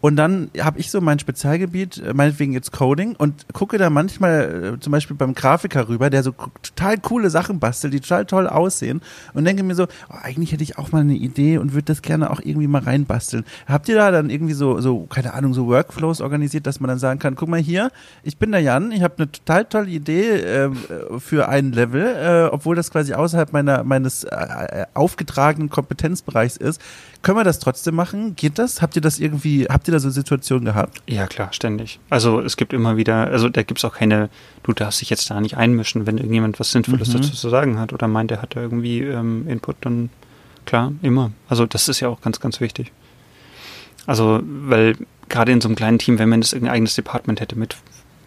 Und 0.00 0.16
dann 0.16 0.50
habe 0.60 0.78
ich 0.78 0.90
so 0.90 1.00
mein 1.00 1.18
Spezialgebiet, 1.18 1.98
äh, 1.98 2.14
meinetwegen 2.14 2.52
jetzt 2.52 2.70
Coding, 2.70 3.16
und 3.16 3.46
gucke 3.52 3.78
da 3.78 3.90
manchmal 3.90 4.74
äh, 4.76 4.80
zum 4.80 4.92
Beispiel 4.92 5.16
beim 5.16 5.34
Grafiker 5.34 5.88
rüber, 5.88 6.08
der 6.08 6.22
so 6.22 6.32
total 6.62 6.98
coole 6.98 7.30
Sachen 7.30 7.58
bastelt, 7.58 7.94
die 7.94 8.00
total 8.00 8.24
toll 8.26 8.46
aussehen, 8.46 9.00
und 9.34 9.44
denke 9.44 9.64
mir 9.64 9.74
so, 9.74 9.84
oh, 10.08 10.14
eigentlich 10.22 10.52
hätte 10.52 10.62
ich 10.62 10.78
auch 10.78 10.92
mal 10.92 11.00
eine 11.00 11.14
Idee 11.14 11.58
und 11.58 11.72
würde 11.72 11.86
das 11.86 12.02
gerne 12.02 12.30
auch 12.30 12.40
irgendwie 12.42 12.68
mal 12.68 12.82
reinbasteln. 12.82 13.44
Habt 13.66 13.88
ihr 13.88 13.96
da 13.96 14.12
dann 14.12 14.30
irgendwie 14.30 14.54
so, 14.54 14.80
so, 14.80 15.06
keine 15.06 15.34
Ahnung, 15.34 15.52
so 15.52 15.66
Workflows 15.66 16.20
organisiert, 16.20 16.66
dass 16.66 16.78
man 16.78 16.88
dann 16.88 16.98
sagen 16.98 17.18
kann, 17.18 17.34
guck 17.34 17.48
mal 17.48 17.60
hier, 17.60 17.90
ich 18.22 18.36
bin 18.36 18.52
der 18.52 18.60
Jan, 18.60 18.92
ich 18.92 19.02
habe 19.02 19.14
eine 19.18 19.32
total 19.32 19.64
tolle 19.64 19.88
Idee 19.88 20.30
äh, 20.30 20.70
für 21.18 21.48
ein 21.48 21.72
Level, 21.72 22.04
äh, 22.04 22.54
obwohl 22.54 22.76
das 22.76 22.92
quasi 22.92 23.14
außerhalb 23.14 23.52
meiner, 23.52 23.82
meines 23.82 24.22
äh, 24.24 24.36
äh 24.36 24.86
aufgetragenen 24.94 25.70
Kompetenzbereichs 25.70 26.56
ist. 26.56 26.80
Können 27.22 27.38
wir 27.38 27.44
das 27.44 27.58
trotzdem 27.58 27.96
machen? 27.96 28.36
Geht 28.36 28.58
das? 28.58 28.80
Habt 28.80 28.94
ihr 28.94 29.02
das 29.02 29.18
irgendwie, 29.18 29.66
habt 29.66 29.87
ihr 29.88 29.92
da 29.92 29.98
so 29.98 30.10
Situationen 30.10 30.64
gehabt? 30.64 31.02
Ja, 31.08 31.26
klar, 31.26 31.52
ständig. 31.52 31.98
Also 32.10 32.40
es 32.40 32.56
gibt 32.56 32.72
immer 32.72 32.96
wieder, 32.96 33.28
also 33.28 33.48
da 33.48 33.62
gibt 33.62 33.78
es 33.78 33.84
auch 33.84 33.94
keine, 33.94 34.28
du 34.62 34.72
darfst 34.72 35.00
dich 35.00 35.10
jetzt 35.10 35.30
da 35.30 35.40
nicht 35.40 35.56
einmischen, 35.56 36.06
wenn 36.06 36.18
irgendjemand 36.18 36.60
was 36.60 36.72
Sinnvolles 36.72 37.08
mhm. 37.08 37.14
dazu 37.14 37.32
zu 37.32 37.48
sagen 37.48 37.78
hat 37.78 37.92
oder 37.92 38.08
meint, 38.08 38.30
er 38.30 38.42
hat 38.42 38.56
da 38.56 38.60
irgendwie 38.60 39.00
ähm, 39.00 39.48
Input, 39.48 39.76
dann 39.80 40.10
klar, 40.66 40.92
immer. 41.02 41.32
Also 41.48 41.66
das 41.66 41.88
ist 41.88 42.00
ja 42.00 42.08
auch 42.08 42.20
ganz, 42.20 42.40
ganz 42.40 42.60
wichtig. 42.60 42.92
Also, 44.06 44.40
weil 44.42 44.96
gerade 45.28 45.52
in 45.52 45.60
so 45.60 45.68
einem 45.68 45.76
kleinen 45.76 45.98
Team, 45.98 46.18
wenn 46.18 46.28
man 46.28 46.40
das 46.40 46.52
irgendein 46.52 46.76
eigenes 46.76 46.94
Department 46.94 47.40
hätte 47.40 47.58
mit 47.58 47.76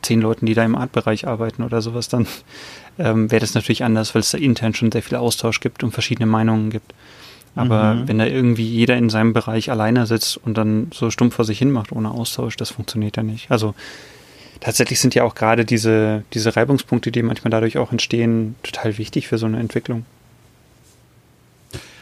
zehn 0.01 0.21
Leuten, 0.21 0.45
die 0.45 0.53
da 0.53 0.63
im 0.63 0.75
Artbereich 0.75 1.27
arbeiten 1.27 1.63
oder 1.63 1.81
sowas, 1.81 2.07
dann 2.07 2.27
ähm, 2.99 3.31
wäre 3.31 3.41
das 3.41 3.53
natürlich 3.53 3.83
anders, 3.83 4.13
weil 4.13 4.21
es 4.21 4.31
da 4.31 4.37
intern 4.37 4.73
schon 4.73 4.91
sehr 4.91 5.03
viel 5.03 5.17
Austausch 5.17 5.59
gibt 5.59 5.83
und 5.83 5.91
verschiedene 5.91 6.25
Meinungen 6.25 6.69
gibt. 6.69 6.93
Aber 7.55 7.95
mhm. 7.95 8.07
wenn 8.07 8.17
da 8.17 8.25
irgendwie 8.25 8.65
jeder 8.65 8.97
in 8.97 9.09
seinem 9.09 9.33
Bereich 9.33 9.71
alleine 9.71 10.05
sitzt 10.05 10.37
und 10.37 10.57
dann 10.57 10.87
so 10.93 11.09
stumpf 11.09 11.35
vor 11.35 11.45
sich 11.45 11.59
hin 11.59 11.71
macht 11.71 11.91
ohne 11.91 12.11
Austausch, 12.11 12.55
das 12.55 12.69
funktioniert 12.69 13.17
ja 13.17 13.23
nicht. 13.23 13.51
Also 13.51 13.75
tatsächlich 14.61 14.99
sind 14.99 15.15
ja 15.15 15.23
auch 15.23 15.35
gerade 15.35 15.65
diese, 15.65 16.23
diese 16.33 16.55
Reibungspunkte, 16.55 17.11
die 17.11 17.23
manchmal 17.23 17.51
dadurch 17.51 17.77
auch 17.77 17.91
entstehen, 17.91 18.55
total 18.63 18.97
wichtig 18.97 19.27
für 19.27 19.37
so 19.37 19.47
eine 19.47 19.59
Entwicklung. 19.59 20.05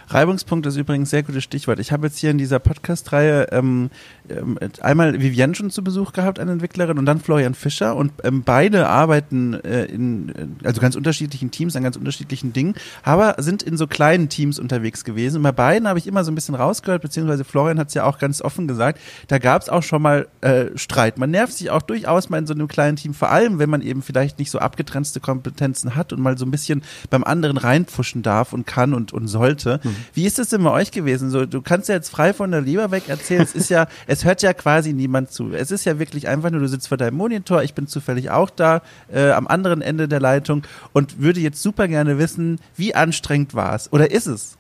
Reibungspunkt 0.10 0.66
ist 0.66 0.76
übrigens 0.76 1.10
ein 1.10 1.12
sehr 1.12 1.24
gutes 1.24 1.44
Stichwort. 1.44 1.80
Ich 1.80 1.92
habe 1.92 2.08
jetzt 2.08 2.18
hier 2.18 2.32
in 2.32 2.40
dieser 2.40 2.58
Podcast-Reihe 2.58 3.50
ähm, 3.52 3.92
einmal 4.82 5.22
Vivienne 5.22 5.56
schon 5.56 5.70
zu 5.72 5.84
Besuch 5.84 6.14
gehabt, 6.14 6.40
eine 6.40 6.52
Entwicklerin, 6.52 6.98
und 6.98 7.06
dann 7.06 7.20
Florian 7.20 7.54
Fischer. 7.54 7.96
Und 7.96 8.12
ähm, 8.24 8.44
beide 8.44 8.88
arbeiten 8.88 9.54
äh, 9.54 9.86
in 9.86 10.58
also 10.64 10.82
ganz 10.82 10.96
unterschiedlichen 10.96 11.52
Teams 11.52 11.76
an 11.76 11.84
ganz 11.84 11.96
unterschiedlichen 11.96 12.54
Dingen, 12.54 12.76
aber 13.04 13.36
sind 13.40 13.64
in 13.64 13.78
so 13.78 13.88
kleinen 13.88 14.30
Teams 14.30 14.60
unterwegs 14.60 15.04
gewesen. 15.04 15.38
Und 15.38 15.44
bei 15.44 15.52
beiden 15.52 15.88
habe 15.88 16.00
ich 16.00 16.08
immer 16.08 16.24
so 16.24 16.32
ein 16.32 16.36
bisschen 16.36 16.56
rausgehört, 16.56 17.02
beziehungsweise 17.02 17.44
Florian 17.44 17.80
hat 17.80 17.90
es 17.90 17.94
ja 17.94 18.04
auch 18.04 18.20
ganz 18.20 18.42
offen 18.42 18.68
gesagt, 18.68 19.00
da 19.28 19.38
gab 19.38 19.62
es 19.62 19.70
auch 19.70 19.84
schon 19.84 20.02
mal 20.02 20.28
äh, 20.42 20.66
Streit. 20.76 21.18
Man 21.18 21.32
nervt 21.32 21.54
sich 21.54 21.70
auch 21.72 21.82
durchaus 21.82 22.30
mal 22.30 22.38
in 22.38 22.48
so 22.48 22.54
einem 22.54 22.68
kleinen 22.68 22.96
Team, 22.96 23.14
vor 23.14 23.32
allem 23.32 23.60
wenn 23.60 23.70
man 23.70 23.82
eben 23.82 24.02
vielleicht 24.02 24.40
nicht 24.40 24.52
so 24.52 24.60
abgetrennte 24.60 25.20
Kompetenzen 25.20 25.96
hat 25.96 26.14
und 26.14 26.20
mal 26.22 26.38
so 26.38 26.46
ein 26.46 26.52
bisschen 26.52 26.84
beim 27.10 27.24
anderen 27.24 27.58
reinpfuschen 27.58 28.22
darf 28.22 28.54
und 28.54 28.68
kann 28.68 28.94
und, 28.94 29.14
und 29.14 29.28
sollte. 29.28 29.80
Mhm. 29.84 29.96
Wie 30.14 30.26
ist 30.26 30.40
es 30.40 30.50
denn 30.50 30.64
bei 30.64 30.72
euch 30.72 30.92
gewesen? 30.92 31.30
So, 31.30 31.46
du 31.46 31.62
kannst 31.62 31.90
ja 31.90 31.96
jetzt 31.96 32.10
frei 32.10 32.34
von 32.34 32.52
der 32.52 32.62
Leber 32.62 32.92
weg 32.92 33.08
erzählen. 33.08 33.42
Es 33.42 33.56
ist 33.56 33.70
ja, 33.70 33.88
es 34.08 34.19
hört 34.26 34.42
ja 34.42 34.54
quasi 34.54 34.94
niemand 34.94 35.32
zu. 35.32 35.52
Es 35.52 35.72
ist 35.72 35.86
ja 35.86 36.00
wirklich 36.00 36.28
einfach 36.28 36.50
nur, 36.52 36.62
du 36.62 36.68
sitzt 36.68 36.88
vor 36.88 36.98
deinem 36.98 37.18
Monitor, 37.18 37.64
ich 37.64 37.74
bin 37.74 37.88
zufällig 37.88 38.30
auch 38.30 38.50
da, 38.50 38.82
äh, 39.14 39.32
am 39.32 39.48
anderen 39.48 39.82
Ende 39.82 40.08
der 40.08 40.20
Leitung 40.20 40.64
und 40.94 41.20
würde 41.20 41.40
jetzt 41.40 41.62
super 41.62 41.88
gerne 41.88 42.18
wissen, 42.18 42.60
wie 42.76 42.96
anstrengend 42.96 43.54
war 43.54 43.76
es? 43.76 43.92
Oder 43.92 44.12
ist 44.12 44.28
es? 44.28 44.58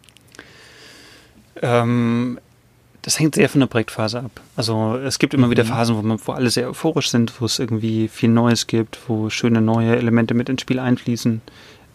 Ähm, 1.62 2.39
das 3.01 3.20
hängt 3.20 3.36
sehr 3.36 3.50
von 3.50 3.62
der 3.62 3.68
Projektphase 3.68 4.20
ab. 4.20 4.32
Also 4.56 4.98
es 4.98 5.20
gibt 5.20 5.34
immer 5.34 5.48
mhm. 5.48 5.51
wieder 5.51 5.66
Phasen, 5.66 5.96
wo, 5.96 6.01
man, 6.01 6.20
wo 6.24 6.34
alle 6.34 6.50
sehr 6.50 6.70
euphorisch 6.70 7.10
sind, 7.10 7.39
wo 7.39 7.46
es 7.46 7.60
irgendwie 7.60 8.08
viel 8.08 8.30
Neues 8.30 8.68
gibt, 8.68 9.00
wo 9.08 9.30
schöne 9.30 9.62
neue 9.62 9.96
Elemente 9.96 10.34
mit 10.34 10.50
ins 10.50 10.62
Spiel 10.62 10.80
einfließen. 10.80 11.42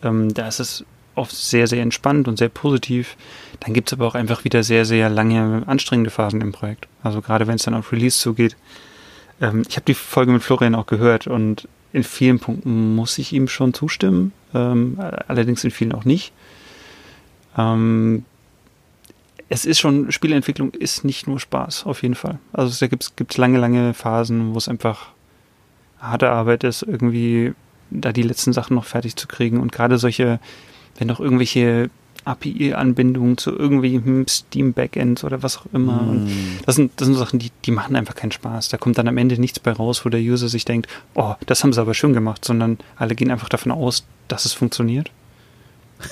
Ähm, 0.03 0.33
da 0.33 0.49
ist 0.49 0.61
es 0.61 0.85
oft 1.15 1.35
sehr, 1.35 1.67
sehr 1.67 1.83
entspannt 1.83 2.29
und 2.29 2.39
sehr 2.39 2.49
positiv. 2.49 3.17
Dann 3.61 3.75
gibt 3.75 3.89
es 3.89 3.93
aber 3.93 4.07
auch 4.07 4.15
einfach 4.15 4.45
wieder 4.45 4.63
sehr, 4.63 4.85
sehr 4.85 5.09
lange 5.09 5.63
anstrengende 5.67 6.11
Phasen 6.11 6.41
im 6.41 6.53
Projekt. 6.53 6.89
Also 7.03 7.21
gerade 7.21 7.47
wenn 7.47 7.57
es 7.57 7.65
dann 7.65 7.75
auf 7.75 7.93
Release 7.93 8.19
zugeht. 8.19 8.57
Ähm, 9.41 9.63
ich 9.69 9.77
habe 9.77 9.87
die 9.87 9.95
Folge 9.95 10.33
mit 10.33 10.43
Florian 10.43 10.75
auch 10.75 10.87
gehört 10.87 11.27
und 11.27 11.69
in 11.93 12.05
vielen 12.05 12.41
Punkten 12.41 12.95
muss 12.97 13.19
ich 13.19 13.33
ihm 13.33 13.47
schon 13.47 13.73
zustimmen, 13.73 14.33
ähm, 14.53 14.99
allerdings 15.29 15.63
in 15.63 15.71
vielen 15.71 15.93
auch 15.93 16.05
nicht. 16.05 16.33
Ähm, 17.57 18.25
es 19.49 19.65
ist 19.65 19.79
schon, 19.79 20.11
Spieleentwicklung 20.11 20.71
ist 20.71 21.05
nicht 21.05 21.29
nur 21.29 21.39
Spaß, 21.39 21.87
auf 21.87 22.03
jeden 22.03 22.17
Fall. 22.17 22.39
Also 22.53 22.75
da 22.81 22.89
gibt 22.89 23.31
es 23.31 23.37
lange, 23.37 23.59
lange 23.59 23.95
Phasen, 23.95 24.55
wo 24.55 24.59
es 24.59 24.69
einfach 24.69 25.11
harte 26.01 26.31
Arbeit 26.31 26.65
ist, 26.65 26.83
irgendwie 26.83 27.53
da 27.91 28.13
die 28.13 28.23
letzten 28.23 28.53
Sachen 28.53 28.75
noch 28.75 28.85
fertig 28.85 29.17
zu 29.17 29.29
kriegen 29.29 29.61
und 29.61 29.71
gerade 29.71 29.99
solche 29.99 30.41
wenn 30.99 31.09
noch 31.09 31.21
irgendwelche 31.21 31.91
API-Anbindungen 32.25 33.37
zu 33.37 33.51
irgendwelchen 33.57 34.27
Steam-Backends 34.27 35.25
oder 35.25 35.43
was 35.43 35.59
auch 35.59 35.67
immer. 35.73 36.03
Mm. 36.03 36.29
das, 36.65 36.77
sind, 36.77 36.93
das 36.97 37.07
sind 37.07 37.17
Sachen, 37.17 37.39
die, 37.39 37.51
die 37.65 37.71
machen 37.71 37.97
einfach 37.97 38.15
keinen 38.15 38.33
Spaß. 38.33 38.71
Da 38.71 38.79
kommt 38.79 38.99
dann 38.99 39.09
am 39.09 39.19
Ende 39.19 39.39
nichts 39.39 39.61
bei 39.61 39.73
raus, 39.73 40.05
wo 40.05 40.09
der 40.09 40.21
User 40.21 40.49
sich 40.49 40.65
denkt, 40.65 40.89
oh, 41.15 41.35
das 41.47 41.63
haben 41.63 41.73
sie 41.73 41.81
aber 41.81 41.95
schön 41.95 42.15
gemacht, 42.15 42.45
sondern 42.45 42.79
alle 42.97 43.15
gehen 43.15 43.31
einfach 43.31 43.49
davon 43.49 43.73
aus, 43.73 44.07
dass 44.29 44.45
es 44.45 44.53
funktioniert. 44.53 45.11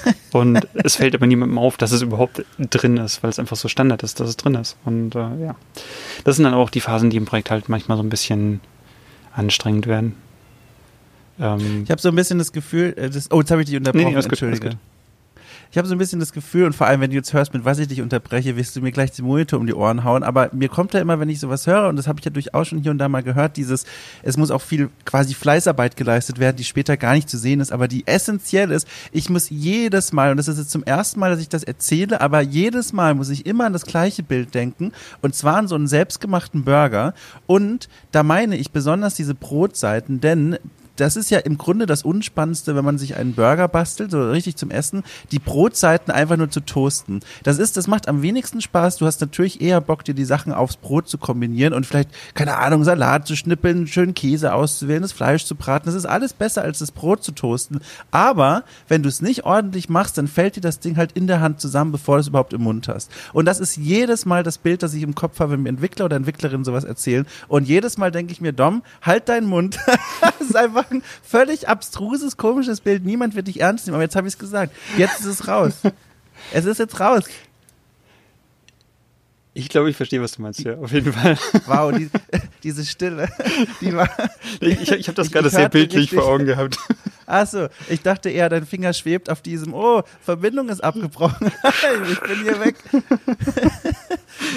Und 0.33 0.67
es 0.75 0.97
fällt 0.97 1.15
aber 1.15 1.27
niemandem 1.27 1.59
auf, 1.59 1.77
dass 1.77 1.93
es 1.93 2.03
überhaupt 2.03 2.45
drin 2.59 2.97
ist, 2.99 3.23
weil 3.23 3.31
es 3.31 3.39
einfach 3.39 3.57
so 3.57 3.69
Standard 3.69 4.03
ist, 4.03 4.21
dass 4.21 4.29
es 4.29 4.37
drin 4.37 4.55
ist. 4.55 4.77
Und 4.85 5.15
äh, 5.15 5.19
ja, 5.19 5.57
das 6.25 6.37
sind 6.37 6.45
dann 6.45 6.55
auch 6.55 6.71
die 6.71 6.81
Phasen, 6.81 7.11
die 7.11 7.17
im 7.17 7.25
Projekt 7.25 7.51
halt 7.51 7.69
manchmal 7.69 7.97
so 7.97 8.03
ein 8.03 8.09
bisschen 8.09 8.61
anstrengend 9.35 9.87
werden. 9.87 10.15
Ähm, 11.39 11.83
ich 11.85 11.91
habe 11.91 12.01
so 12.01 12.09
ein 12.09 12.15
bisschen 12.15 12.39
das 12.39 12.53
Gefühl, 12.53 12.95
äh, 12.97 13.11
das, 13.11 13.31
oh, 13.31 13.41
jetzt 13.41 13.51
habe 13.51 13.63
ich 13.63 13.69
dich 13.69 13.77
unterbrochen, 13.77 14.05
nee, 14.07 14.15
nee, 14.15 14.25
entschuldige. 14.25 14.71
Gut, 14.71 14.79
ich 15.73 15.79
habe 15.79 15.89
so 15.89 15.95
ein 15.95 15.99
bisschen 15.99 16.21
das 16.21 16.35
Gefühl, 16.35 16.67
und 16.67 16.75
vor 16.75 16.87
allem, 16.87 17.01
wenn 17.01 17.09
du 17.09 17.17
jetzt 17.17 17.33
hörst, 17.33 17.55
mit 17.55 17.65
was 17.65 17.79
ich 17.79 17.89
dich 17.89 18.03
unterbreche, 18.03 18.59
wirst 18.59 18.77
du 18.77 18.83
mir 18.83 18.93
gleich 18.93 19.11
den 19.13 19.25
Monitor 19.25 19.59
um 19.59 19.67
die 19.67 19.73
Ohren 19.73 20.05
hauen. 20.05 20.23
Aber 20.23 20.51
mir 20.53 20.69
kommt 20.69 20.93
da 20.93 20.99
immer, 20.99 21.19
wenn 21.19 21.31
ich 21.31 21.41
sowas 21.41 21.67
höre, 21.67 21.89
und 21.89 21.97
das 21.97 22.07
habe 22.07 22.19
ich 22.19 22.27
ja 22.27 22.31
durchaus 22.31 22.69
schon 22.69 22.81
hier 22.81 22.91
und 22.91 22.99
da 22.99 23.09
mal 23.09 23.23
gehört, 23.23 23.57
dieses, 23.57 23.87
es 24.23 24.37
muss 24.37 24.51
auch 24.51 24.61
viel 24.61 24.91
quasi 25.07 25.33
Fleißarbeit 25.33 25.97
geleistet 25.97 26.39
werden, 26.39 26.59
die 26.59 26.65
später 26.65 26.99
gar 26.99 27.15
nicht 27.15 27.31
zu 27.31 27.39
sehen 27.39 27.61
ist, 27.61 27.73
aber 27.73 27.89
die 27.89 28.07
essentiell 28.07 28.71
ist. 28.71 28.87
Ich 29.13 29.31
muss 29.31 29.49
jedes 29.49 30.13
Mal, 30.13 30.33
und 30.33 30.37
das 30.37 30.47
ist 30.47 30.59
jetzt 30.59 30.71
zum 30.71 30.85
ersten 30.85 31.19
Mal, 31.19 31.31
dass 31.31 31.41
ich 31.41 31.49
das 31.49 31.63
erzähle, 31.63 32.21
aber 32.21 32.43
jedes 32.43 32.93
Mal 32.93 33.15
muss 33.15 33.31
ich 33.31 33.47
immer 33.47 33.65
an 33.65 33.73
das 33.73 33.87
gleiche 33.87 34.23
Bild 34.23 34.55
denken, 34.55 34.93
und 35.23 35.35
zwar 35.35 35.57
an 35.57 35.69
so 35.69 35.75
einen 35.75 35.87
selbstgemachten 35.89 36.65
Burger. 36.65 37.15
Und 37.47 37.89
da 38.11 38.23
meine 38.23 38.59
ich 38.59 38.73
besonders 38.73 39.15
diese 39.15 39.35
Brotseiten, 39.35 40.21
denn 40.21 40.59
das 40.97 41.17
ist 41.17 41.31
ja 41.31 41.39
im 41.39 41.59
Grunde 41.59 41.87
das 41.87 42.03
Unspannendste, 42.03 42.77
wenn 42.77 42.85
man 42.85 42.99
sich 42.99 43.17
einen 43.17 43.35
Burger 43.35 43.69
bastelt, 43.69 44.11
so 44.11 44.31
richtig 44.31 44.57
zum 44.57 44.71
Essen, 44.71 45.03
die 45.31 45.39
Brotseiten 45.39 46.13
einfach 46.13 46.37
nur 46.37 46.51
zu 46.51 46.61
toasten. 46.61 47.21
Das 47.43 47.59
ist, 47.59 47.77
das 47.77 47.87
macht 47.87 48.09
am 48.09 48.23
wenigsten 48.23 48.61
Spaß. 48.61 48.97
Du 48.97 49.07
hast 49.07 49.21
natürlich 49.21 49.61
eher 49.61 49.81
Bock, 49.81 50.05
dir 50.05 50.15
die 50.15 50.25
Sachen 50.25 50.53
aufs 50.53 50.77
Brot 50.77 51.09
zu 51.09 51.19
kombinieren 51.19 51.75
und 51.75 51.87
vielleicht, 51.87 52.11
keine 52.35 52.59
Ahnung, 52.59 52.85
Salat 52.85 53.27
zu 53.27 53.37
schnippeln, 53.37 53.87
schön 53.87 54.15
Käse 54.15 54.55
auszuwählen, 54.55 55.03
das 55.03 55.13
Fleisch 55.13 55.45
zu 55.45 55.55
braten. 55.55 55.87
Das 55.87 55.95
ist 55.95 56.07
alles 56.07 56.33
besser, 56.33 56.63
als 56.63 56.79
das 56.79 56.93
Brot 56.93 57.25
zu 57.25 57.33
toasten. 57.33 57.81
Aber 58.11 58.65
wenn 58.89 59.03
du 59.03 59.09
es 59.09 59.23
nicht 59.23 59.45
ordentlich 59.45 59.89
machst, 59.89 60.19
dann 60.19 60.29
fällt 60.29 60.57
dir 60.57 60.61
das 60.61 60.81
Ding 60.81 60.97
halt 60.97 61.13
in 61.13 61.27
der 61.27 61.41
Hand 61.41 61.61
zusammen, 61.61 61.93
bevor 61.93 62.17
du 62.17 62.21
es 62.21 62.29
überhaupt 62.29 62.53
im 62.53 62.63
Mund 62.63 62.89
hast. 62.89 63.11
Und 63.33 63.47
das 63.47 63.61
ist 63.61 63.77
jedes 63.77 64.27
Mal 64.27 64.43
das 64.43 64.59
Bild, 64.59 64.83
das 64.83 64.95
ich 64.95 65.03
im 65.03 65.15
Kopf 65.15 65.41
habe, 65.41 65.53
wenn 65.53 65.63
mir 65.63 65.71
Entwickler 65.71 66.05
oder 66.05 66.17
Entwicklerinnen 66.17 66.65
sowas 66.65 66.85
erzählen. 66.85 67.27
Und 67.49 67.69
jedes 67.69 67.99
Mal 67.99 68.11
denke 68.11 68.33
ich 68.33 68.41
mir, 68.41 68.53
Dom, 68.53 68.83
halt 69.01 69.29
deinen 69.29 69.47
Mund. 69.47 69.79
das 70.21 70.41
ist 70.41 70.57
einfach 70.57 70.82
ein 70.91 71.03
völlig 71.23 71.69
abstruses, 71.69 72.37
komisches 72.37 72.81
Bild. 72.81 73.05
Niemand 73.05 73.35
wird 73.35 73.49
dich 73.49 73.61
ernst 73.61 73.87
nehmen. 73.87 73.95
Aber 73.95 74.03
jetzt 74.03 74.17
habe 74.17 74.27
ich 74.27 74.35
es 74.35 74.39
gesagt. 74.39 74.75
Jetzt 74.97 75.21
ist 75.21 75.27
es 75.27 75.49
raus. 75.49 75.75
es 76.53 76.65
ist 76.65 76.79
jetzt 76.79 76.99
raus. 77.01 77.25
Ich 79.55 79.69
glaube, 79.69 79.91
ich 79.91 79.97
verstehe, 79.97 80.23
was 80.23 80.33
du 80.33 80.43
meinst, 80.43 80.61
ja, 80.61 80.79
auf 80.79 80.93
jeden 80.93 81.13
Fall. 81.13 81.37
Wow, 81.67 81.93
die, 81.93 82.09
diese 82.63 82.87
Stille. 82.87 83.29
Die 83.83 83.95
war, 83.95 84.09
ich 84.61 84.91
ich 84.91 85.09
habe 85.09 85.15
das 85.15 85.31
gerade 85.31 85.51
sehr 85.51 85.69
bildlich 85.69 86.05
richtig. 86.05 86.19
vor 86.19 86.29
Augen 86.29 86.47
gehabt. 86.47 86.79
Achso, 87.27 87.69
ich 87.91 88.01
dachte 88.01 88.31
eher, 88.31 88.49
dein 88.49 88.65
Finger 88.65 88.95
schwebt 88.95 89.29
auf 89.29 89.43
diesem, 89.43 89.75
oh, 89.75 90.03
Verbindung 90.23 90.71
ist 90.71 90.83
abgebrochen. 90.83 91.53
ich 92.11 92.21
bin 92.21 92.43
hier 92.43 92.61
weg. 92.61 92.77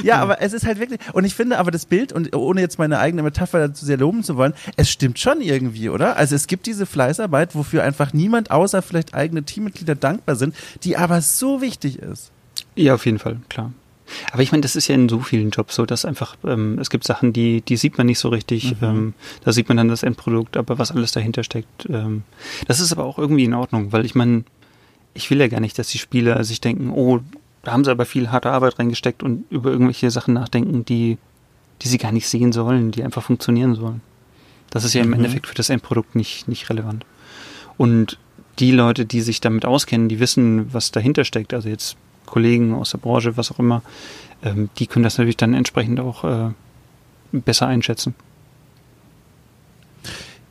ja, 0.03 0.21
aber 0.21 0.41
es 0.41 0.53
ist 0.53 0.65
halt 0.65 0.79
wirklich, 0.79 0.99
und 1.11 1.25
ich 1.25 1.35
finde 1.35 1.57
aber 1.57 1.71
das 1.71 1.85
Bild, 1.85 2.13
und 2.13 2.33
ohne 2.33 2.61
jetzt 2.61 2.79
meine 2.79 2.99
eigene 2.99 3.21
Metapher 3.21 3.67
dazu 3.67 3.85
sehr 3.85 3.97
loben 3.97 4.23
zu 4.23 4.37
wollen, 4.37 4.53
es 4.77 4.89
stimmt 4.89 5.19
schon 5.19 5.41
irgendwie, 5.41 5.89
oder? 5.89 6.15
Also 6.15 6.35
es 6.35 6.47
gibt 6.47 6.67
diese 6.67 6.85
Fleißarbeit, 6.85 7.53
wofür 7.53 7.83
einfach 7.83 8.13
niemand 8.13 8.49
außer 8.49 8.81
vielleicht 8.81 9.13
eigene 9.13 9.43
Teammitglieder 9.43 9.95
dankbar 9.95 10.37
sind, 10.37 10.55
die 10.83 10.95
aber 10.95 11.21
so 11.21 11.61
wichtig 11.61 11.99
ist. 11.99 12.31
Ja, 12.75 12.95
auf 12.95 13.05
jeden 13.05 13.19
Fall, 13.19 13.37
klar. 13.49 13.73
Aber 14.31 14.43
ich 14.43 14.51
meine, 14.51 14.61
das 14.61 14.75
ist 14.75 14.87
ja 14.87 14.95
in 14.95 15.09
so 15.09 15.19
vielen 15.19 15.49
Jobs 15.49 15.75
so, 15.75 15.85
dass 15.85 16.05
einfach, 16.05 16.35
ähm, 16.45 16.77
es 16.79 16.89
gibt 16.89 17.03
Sachen, 17.03 17.33
die, 17.33 17.61
die 17.61 17.77
sieht 17.77 17.97
man 17.97 18.07
nicht 18.07 18.19
so 18.19 18.29
richtig. 18.29 18.79
Mhm. 18.81 18.87
Ähm, 18.87 19.13
da 19.43 19.51
sieht 19.51 19.67
man 19.67 19.77
dann 19.77 19.87
das 19.87 20.03
Endprodukt, 20.03 20.57
aber 20.57 20.77
was 20.77 20.91
alles 20.91 21.11
dahinter 21.11 21.43
steckt. 21.43 21.87
Ähm, 21.89 22.23
das 22.67 22.79
ist 22.79 22.91
aber 22.91 23.05
auch 23.05 23.17
irgendwie 23.17 23.45
in 23.45 23.53
Ordnung, 23.53 23.91
weil 23.91 24.05
ich 24.05 24.15
meine, 24.15 24.43
ich 25.13 25.29
will 25.31 25.39
ja 25.39 25.47
gar 25.47 25.59
nicht, 25.59 25.79
dass 25.79 25.87
die 25.87 25.97
Spieler 25.97 26.43
sich 26.43 26.61
denken, 26.61 26.91
oh, 26.91 27.19
da 27.63 27.71
haben 27.71 27.83
sie 27.83 27.91
aber 27.91 28.05
viel 28.05 28.31
harte 28.31 28.51
Arbeit 28.51 28.77
reingesteckt 28.77 29.23
und 29.23 29.45
über 29.49 29.71
irgendwelche 29.71 30.11
Sachen 30.11 30.33
nachdenken, 30.33 30.85
die 30.85 31.17
die 31.81 31.87
sie 31.87 31.97
gar 31.97 32.11
nicht 32.11 32.27
sehen 32.27 32.51
sollen, 32.51 32.91
die 32.91 33.03
einfach 33.03 33.23
funktionieren 33.23 33.75
sollen. 33.75 34.01
Das 34.69 34.83
ist 34.83 34.93
ja 34.93 35.01
im 35.01 35.09
mhm. 35.09 35.15
Endeffekt 35.15 35.47
für 35.47 35.55
das 35.55 35.69
Endprodukt 35.69 36.15
nicht, 36.15 36.47
nicht 36.47 36.69
relevant. 36.69 37.05
Und 37.77 38.17
die 38.59 38.71
Leute, 38.71 39.05
die 39.05 39.21
sich 39.21 39.41
damit 39.41 39.65
auskennen, 39.65 40.09
die 40.09 40.19
wissen, 40.19 40.73
was 40.73 40.91
dahinter 40.91 41.25
steckt, 41.25 41.53
also 41.53 41.67
jetzt 41.69 41.97
Kollegen 42.25 42.73
aus 42.73 42.91
der 42.91 42.97
Branche, 42.99 43.37
was 43.37 43.51
auch 43.51 43.59
immer, 43.59 43.81
ähm, 44.43 44.69
die 44.77 44.87
können 44.87 45.03
das 45.03 45.17
natürlich 45.17 45.37
dann 45.37 45.53
entsprechend 45.53 45.99
auch 45.99 46.23
äh, 46.23 46.49
besser 47.31 47.67
einschätzen 47.67 48.15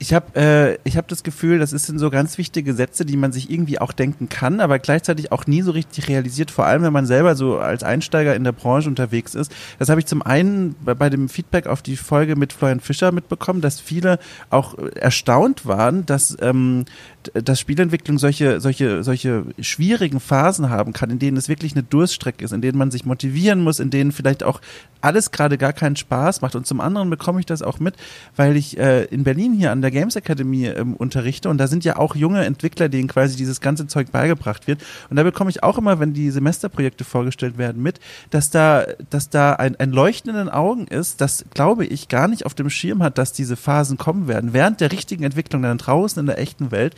ich 0.05 0.13
habe 0.13 0.39
äh, 0.85 0.91
hab 0.91 1.09
das 1.09 1.23
Gefühl, 1.23 1.59
das 1.59 1.71
sind 1.71 1.99
so 1.99 2.11
ganz 2.11 2.37
wichtige 2.37 2.75
Sätze, 2.75 3.07
die 3.07 3.17
man 3.17 3.33
sich 3.33 3.51
irgendwie 3.51 3.79
auch 3.79 3.93
denken 3.93 4.29
kann, 4.29 4.61
aber 4.61 4.79
gleichzeitig 4.79 5.33
auch 5.33 5.47
nie 5.47 5.63
so 5.63 5.71
richtig 5.71 6.09
realisiert, 6.09 6.51
vor 6.51 6.67
allem 6.67 6.83
wenn 6.83 6.93
man 6.93 7.07
selber 7.07 7.35
so 7.37 7.57
als 7.57 7.83
Einsteiger 7.83 8.37
in 8.37 8.45
der 8.45 8.53
Branche 8.53 8.87
unterwegs 8.91 9.35
ist. 9.35 9.51
Das 9.79 9.89
habe 9.89 10.01
ich 10.01 10.07
zum 10.07 10.21
einen 10.21 10.75
bei, 10.85 10.93
bei 10.93 11.09
dem 11.09 11.31
Feedback 11.31 11.67
auf 11.67 11.81
die 11.81 11.97
Folge 11.97 12.37
mit 12.37 12.53
Florian 12.53 12.81
Fischer 12.81 13.13
mitbekommen, 13.13 13.63
dass 13.63 13.81
viele 13.81 14.19
auch 14.51 14.77
erstaunt 14.95 15.65
waren, 15.65 16.05
dass, 16.05 16.37
ähm, 16.43 16.85
dass 17.33 17.59
Spielentwicklung 17.59 18.19
solche, 18.19 18.61
solche, 18.61 19.03
solche 19.03 19.47
schwierigen 19.59 20.21
Phasen 20.21 20.69
haben 20.69 20.93
kann, 20.93 21.09
in 21.09 21.19
denen 21.19 21.39
es 21.39 21.49
wirklich 21.49 21.73
eine 21.73 21.83
Durststrecke 21.83 22.45
ist, 22.45 22.53
in 22.53 22.61
denen 22.61 22.77
man 22.77 22.91
sich 22.91 23.07
motivieren 23.07 23.63
muss, 23.63 23.81
in 23.81 23.89
denen 23.89 24.13
vielleicht 24.13 24.43
auch 24.43 24.61
alles 25.01 25.31
gerade 25.31 25.57
gar 25.57 25.73
keinen 25.73 25.97
Spaß 25.97 26.43
macht. 26.43 26.55
Und 26.57 26.67
zum 26.67 26.81
anderen 26.81 27.09
bekomme 27.09 27.41
ich 27.41 27.47
das 27.47 27.63
auch 27.63 27.79
mit, 27.79 27.95
weil 28.37 28.55
ich 28.57 28.79
äh, 28.79 29.05
in 29.05 29.25
Berlin 29.25 29.55
hier 29.55 29.71
an 29.71 29.81
der 29.81 29.94
Games 29.95 30.17
Academy 30.17 30.67
ähm, 30.67 30.95
unterrichte 30.95 31.49
und 31.49 31.59
da 31.59 31.67
sind 31.67 31.85
ja 31.85 31.97
auch 31.97 32.15
junge 32.15 32.45
Entwickler, 32.45 32.91
denen 32.91 33.09
quasi 33.09 33.37
dieses 33.37 33.61
ganze 33.63 33.87
Zeug 33.87 34.13
beigebracht 34.13 34.67
wird. 34.67 34.83
Und 35.09 35.17
da 35.17 35.23
bekomme 35.23 35.51
ich 35.51 35.63
auch 35.63 35.79
immer, 35.79 36.01
wenn 36.01 36.13
die 36.13 36.31
Semesterprojekte 36.31 37.05
vorgestellt 37.05 37.57
werden, 37.57 37.83
mit, 37.83 38.01
dass 38.31 38.51
da, 38.51 38.85
dass 39.09 39.31
da 39.31 39.55
ein, 39.55 39.77
ein 39.77 39.93
Leuchten 39.93 40.31
in 40.31 40.37
den 40.37 40.49
Augen 40.51 40.87
ist, 40.87 41.23
das 41.23 41.47
glaube 41.55 41.87
ich 41.87 42.09
gar 42.09 42.29
nicht 42.29 42.45
auf 42.45 42.55
dem 42.55 42.69
Schirm 42.69 43.03
hat, 43.03 43.17
dass 43.17 43.33
diese 43.33 43.57
Phasen 43.57 43.97
kommen 43.97 44.29
werden. 44.29 44.53
Während 44.53 44.81
der 44.83 44.93
richtigen 44.93 45.25
Entwicklung 45.25 45.63
dann 45.63 45.79
draußen 45.79 46.21
in 46.21 46.27
der 46.27 46.39
echten 46.39 46.71
Welt 46.71 46.95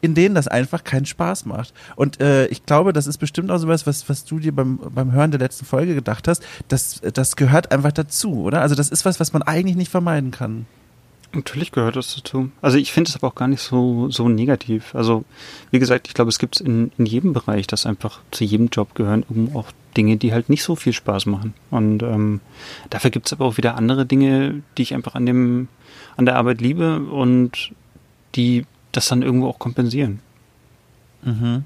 in 0.00 0.14
denen 0.14 0.34
das 0.34 0.48
einfach 0.48 0.84
keinen 0.84 1.06
Spaß 1.06 1.44
macht. 1.46 1.74
Und 1.96 2.20
äh, 2.20 2.46
ich 2.46 2.64
glaube, 2.66 2.92
das 2.92 3.06
ist 3.06 3.18
bestimmt 3.18 3.50
auch 3.50 3.58
sowas, 3.58 3.86
was, 3.86 4.08
was 4.08 4.24
du 4.24 4.38
dir 4.38 4.54
beim, 4.54 4.78
beim 4.78 5.12
Hören 5.12 5.30
der 5.30 5.40
letzten 5.40 5.64
Folge 5.64 5.94
gedacht 5.94 6.28
hast. 6.28 6.42
Das, 6.68 7.00
das 7.00 7.36
gehört 7.36 7.72
einfach 7.72 7.92
dazu, 7.92 8.42
oder? 8.42 8.60
Also 8.60 8.74
das 8.74 8.90
ist 8.90 9.04
was, 9.04 9.18
was 9.18 9.32
man 9.32 9.42
eigentlich 9.42 9.76
nicht 9.76 9.90
vermeiden 9.90 10.30
kann. 10.30 10.66
Natürlich 11.32 11.72
gehört 11.72 11.96
das 11.96 12.14
dazu. 12.14 12.50
Also 12.62 12.78
ich 12.78 12.90
finde 12.90 13.10
es 13.10 13.16
aber 13.16 13.28
auch 13.28 13.34
gar 13.34 13.48
nicht 13.48 13.60
so, 13.60 14.10
so 14.10 14.28
negativ. 14.28 14.94
Also 14.94 15.24
wie 15.70 15.78
gesagt, 15.78 16.08
ich 16.08 16.14
glaube, 16.14 16.30
es 16.30 16.38
gibt 16.38 16.56
es 16.56 16.60
in, 16.62 16.90
in 16.96 17.04
jedem 17.04 17.34
Bereich, 17.34 17.66
dass 17.66 17.84
einfach 17.84 18.20
zu 18.30 18.44
jedem 18.44 18.68
Job 18.68 18.94
gehören 18.94 19.24
auch 19.52 19.70
Dinge, 19.96 20.16
die 20.16 20.32
halt 20.32 20.48
nicht 20.48 20.62
so 20.62 20.74
viel 20.74 20.94
Spaß 20.94 21.26
machen. 21.26 21.52
Und 21.70 22.02
ähm, 22.02 22.40
dafür 22.88 23.10
gibt 23.10 23.26
es 23.26 23.34
aber 23.34 23.44
auch 23.44 23.58
wieder 23.58 23.76
andere 23.76 24.06
Dinge, 24.06 24.62
die 24.78 24.82
ich 24.82 24.94
einfach 24.94 25.14
an 25.14 25.26
dem, 25.26 25.68
an 26.16 26.24
der 26.24 26.36
Arbeit 26.36 26.62
liebe 26.62 27.00
und 27.00 27.72
die 28.34 28.64
das 28.92 29.08
dann 29.08 29.22
irgendwo 29.22 29.48
auch 29.48 29.58
kompensieren. 29.58 30.20
Mhm. 31.22 31.64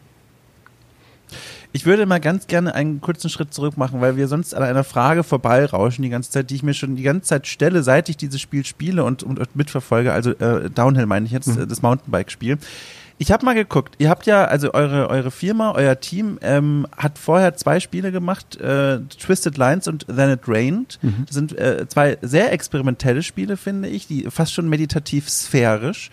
Ich 1.75 1.87
würde 1.87 2.05
mal 2.05 2.21
ganz 2.21 2.47
gerne 2.47 2.75
einen 2.75 3.01
kurzen 3.01 3.31
Schritt 3.31 3.55
zurück 3.55 3.79
machen, 3.79 4.01
weil 4.03 4.17
wir 4.17 4.29
sonst 4.29 4.55
an 4.55 4.63
einer 4.63 4.85
Frage 4.85 5.25
vorbeirauschen 5.25 6.03
die 6.03 6.11
ganze 6.11 6.31
Zeit, 6.31 6.51
die 6.51 6.57
ich 6.57 6.63
mir 6.63 6.75
schon 6.75 6.97
die 6.97 7.03
ganze 7.03 7.29
Zeit 7.29 7.47
stelle, 7.47 7.83
seit 7.83 8.11
ich 8.11 8.19
dieses 8.19 8.41
Spiel 8.41 8.65
spiele 8.67 9.05
und, 9.05 9.23
und, 9.23 9.39
und 9.39 9.57
mitverfolge. 9.57 10.13
Also 10.13 10.33
äh, 10.33 10.69
Downhill 10.69 11.07
meine 11.07 11.25
ich 11.25 11.33
jetzt, 11.33 11.49
mhm. 11.49 11.67
das 11.67 11.81
Mountainbike-Spiel. 11.81 12.59
Ich 13.17 13.31
habe 13.31 13.45
mal 13.45 13.55
geguckt. 13.55 13.95
Ihr 13.99 14.11
habt 14.11 14.27
ja, 14.27 14.45
also 14.45 14.75
eure, 14.75 15.09
eure 15.09 15.31
Firma, 15.31 15.73
euer 15.73 15.99
Team 16.01 16.39
ähm, 16.43 16.87
hat 16.97 17.19
vorher 17.19 17.55
zwei 17.55 17.81
Spiele 17.81 18.13
gemacht, 18.13 18.57
äh, 18.57 18.99
Twisted 19.19 19.57
Lines 19.57 19.89
und 19.89 20.07
Then 20.09 20.31
It 20.31 20.49
Rained. 20.49 20.99
Mhm. 21.03 21.25
Das 21.27 21.35
sind 21.35 21.57
äh, 21.57 21.87
zwei 21.89 22.19
sehr 22.21 22.53
experimentelle 22.53 23.23
Spiele, 23.23 23.57
finde 23.57 23.89
ich, 23.89 24.07
die 24.07 24.27
fast 24.29 24.53
schon 24.53 24.69
meditativ 24.69 25.31
sphärisch. 25.31 26.11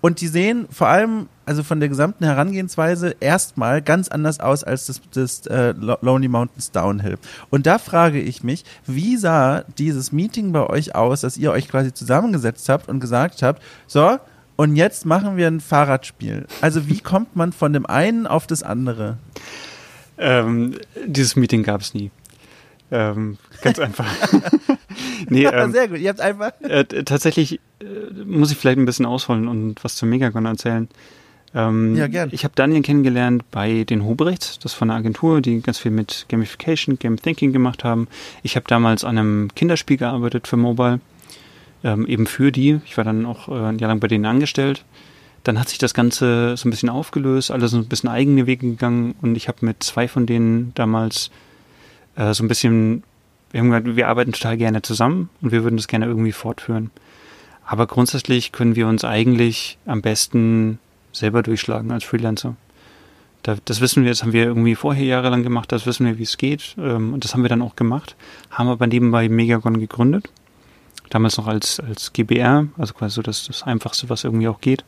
Und 0.00 0.20
die 0.20 0.28
sehen 0.28 0.66
vor 0.70 0.88
allem, 0.88 1.28
also 1.50 1.64
von 1.64 1.80
der 1.80 1.88
gesamten 1.88 2.24
Herangehensweise, 2.24 3.16
erstmal 3.18 3.82
ganz 3.82 4.06
anders 4.06 4.38
aus 4.38 4.62
als 4.62 4.86
das, 4.86 5.00
das 5.12 5.46
äh, 5.48 5.72
Lonely 5.72 6.28
Mountains 6.28 6.70
Downhill. 6.70 7.18
Und 7.50 7.66
da 7.66 7.78
frage 7.78 8.20
ich 8.20 8.44
mich, 8.44 8.64
wie 8.86 9.16
sah 9.16 9.64
dieses 9.76 10.12
Meeting 10.12 10.52
bei 10.52 10.64
euch 10.64 10.94
aus, 10.94 11.22
dass 11.22 11.36
ihr 11.36 11.50
euch 11.50 11.66
quasi 11.66 11.92
zusammengesetzt 11.92 12.68
habt 12.68 12.88
und 12.88 13.00
gesagt 13.00 13.42
habt, 13.42 13.60
so, 13.88 14.20
und 14.54 14.76
jetzt 14.76 15.06
machen 15.06 15.36
wir 15.36 15.48
ein 15.48 15.58
Fahrradspiel. 15.58 16.46
Also 16.60 16.88
wie 16.88 17.00
kommt 17.00 17.34
man 17.34 17.52
von 17.52 17.72
dem 17.72 17.84
einen 17.84 18.28
auf 18.28 18.46
das 18.46 18.62
andere? 18.62 19.18
Ähm, 20.18 20.76
dieses 21.04 21.34
Meeting 21.34 21.64
gab 21.64 21.80
es 21.80 21.94
nie. 21.94 22.12
Ähm, 22.92 23.38
ganz 23.60 23.78
einfach. 23.80 24.06
nee, 25.28 25.46
ähm, 25.52 25.72
Sehr 25.72 25.88
gut, 25.88 25.98
ihr 25.98 26.10
habt 26.10 26.20
einfach. 26.20 26.52
Äh, 26.60 26.84
tatsächlich 26.84 27.58
äh, 27.80 28.24
muss 28.24 28.52
ich 28.52 28.56
vielleicht 28.56 28.78
ein 28.78 28.86
bisschen 28.86 29.06
ausholen 29.06 29.48
und 29.48 29.82
was 29.82 29.96
zum 29.96 30.10
Megagon 30.10 30.46
erzählen. 30.46 30.88
Ähm, 31.54 31.96
ja, 31.96 32.06
gern. 32.06 32.30
Ich 32.32 32.44
habe 32.44 32.54
Daniel 32.54 32.82
kennengelernt 32.82 33.44
bei 33.50 33.84
den 33.84 34.04
Hobrechts, 34.04 34.58
das 34.58 34.72
von 34.72 34.90
einer 34.90 34.98
Agentur, 34.98 35.40
die 35.40 35.60
ganz 35.60 35.78
viel 35.78 35.90
mit 35.90 36.26
Gamification, 36.28 36.98
Game 36.98 37.20
Thinking 37.20 37.52
gemacht 37.52 37.82
haben. 37.82 38.08
Ich 38.42 38.56
habe 38.56 38.66
damals 38.68 39.04
an 39.04 39.18
einem 39.18 39.48
Kinderspiel 39.54 39.96
gearbeitet 39.96 40.46
für 40.46 40.56
Mobile, 40.56 41.00
ähm, 41.82 42.06
eben 42.06 42.26
für 42.26 42.52
die. 42.52 42.80
Ich 42.86 42.96
war 42.96 43.04
dann 43.04 43.26
auch 43.26 43.48
äh, 43.48 43.68
ein 43.68 43.78
Jahr 43.78 43.88
lang 43.88 44.00
bei 44.00 44.06
denen 44.06 44.26
angestellt. 44.26 44.84
Dann 45.42 45.58
hat 45.58 45.70
sich 45.70 45.78
das 45.78 45.94
Ganze 45.94 46.56
so 46.56 46.68
ein 46.68 46.70
bisschen 46.70 46.90
aufgelöst, 46.90 47.50
alles 47.50 47.72
so 47.72 47.78
ein 47.78 47.88
bisschen 47.88 48.10
eigene 48.10 48.46
Wege 48.46 48.68
gegangen 48.68 49.14
und 49.22 49.36
ich 49.36 49.48
habe 49.48 49.64
mit 49.64 49.82
zwei 49.82 50.06
von 50.06 50.26
denen 50.26 50.72
damals 50.74 51.30
äh, 52.14 52.34
so 52.34 52.44
ein 52.44 52.48
bisschen, 52.48 53.02
wir 53.50 53.60
haben 53.60 53.70
gesagt, 53.70 53.96
wir 53.96 54.08
arbeiten 54.08 54.32
total 54.32 54.58
gerne 54.58 54.82
zusammen 54.82 55.30
und 55.40 55.50
wir 55.50 55.64
würden 55.64 55.78
das 55.78 55.88
gerne 55.88 56.06
irgendwie 56.06 56.32
fortführen. 56.32 56.90
Aber 57.66 57.86
grundsätzlich 57.86 58.52
können 58.52 58.76
wir 58.76 58.86
uns 58.86 59.04
eigentlich 59.04 59.78
am 59.86 60.02
besten 60.02 60.78
selber 61.12 61.42
durchschlagen 61.42 61.90
als 61.90 62.04
Freelancer. 62.04 62.56
Da, 63.42 63.56
das 63.64 63.80
wissen 63.80 64.02
wir, 64.02 64.10
das 64.10 64.22
haben 64.22 64.32
wir 64.32 64.44
irgendwie 64.44 64.74
vorher 64.74 65.04
jahrelang 65.04 65.42
gemacht, 65.42 65.72
das 65.72 65.86
wissen 65.86 66.06
wir, 66.06 66.18
wie 66.18 66.24
es 66.24 66.36
geht. 66.36 66.74
Ähm, 66.78 67.14
und 67.14 67.24
das 67.24 67.34
haben 67.34 67.42
wir 67.42 67.48
dann 67.48 67.62
auch 67.62 67.76
gemacht. 67.76 68.16
Haben 68.50 68.68
aber 68.68 68.86
nebenbei 68.86 69.28
Megagon 69.28 69.80
gegründet. 69.80 70.30
Damals 71.08 71.38
noch 71.38 71.46
als, 71.46 71.80
als 71.80 72.12
GBR, 72.12 72.68
also 72.78 72.94
quasi 72.94 73.14
so 73.14 73.22
das, 73.22 73.46
das 73.46 73.62
Einfachste, 73.62 74.08
was 74.08 74.24
irgendwie 74.24 74.48
auch 74.48 74.60
geht. 74.60 74.84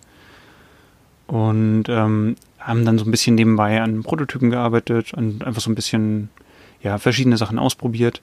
Und 1.26 1.84
ähm, 1.88 2.36
haben 2.58 2.84
dann 2.84 2.98
so 2.98 3.04
ein 3.04 3.10
bisschen 3.10 3.34
nebenbei 3.34 3.80
an 3.80 4.02
Prototypen 4.02 4.50
gearbeitet 4.50 5.14
und 5.14 5.44
einfach 5.44 5.62
so 5.62 5.70
ein 5.70 5.74
bisschen 5.74 6.28
ja, 6.82 6.98
verschiedene 6.98 7.36
Sachen 7.36 7.58
ausprobiert. 7.58 8.20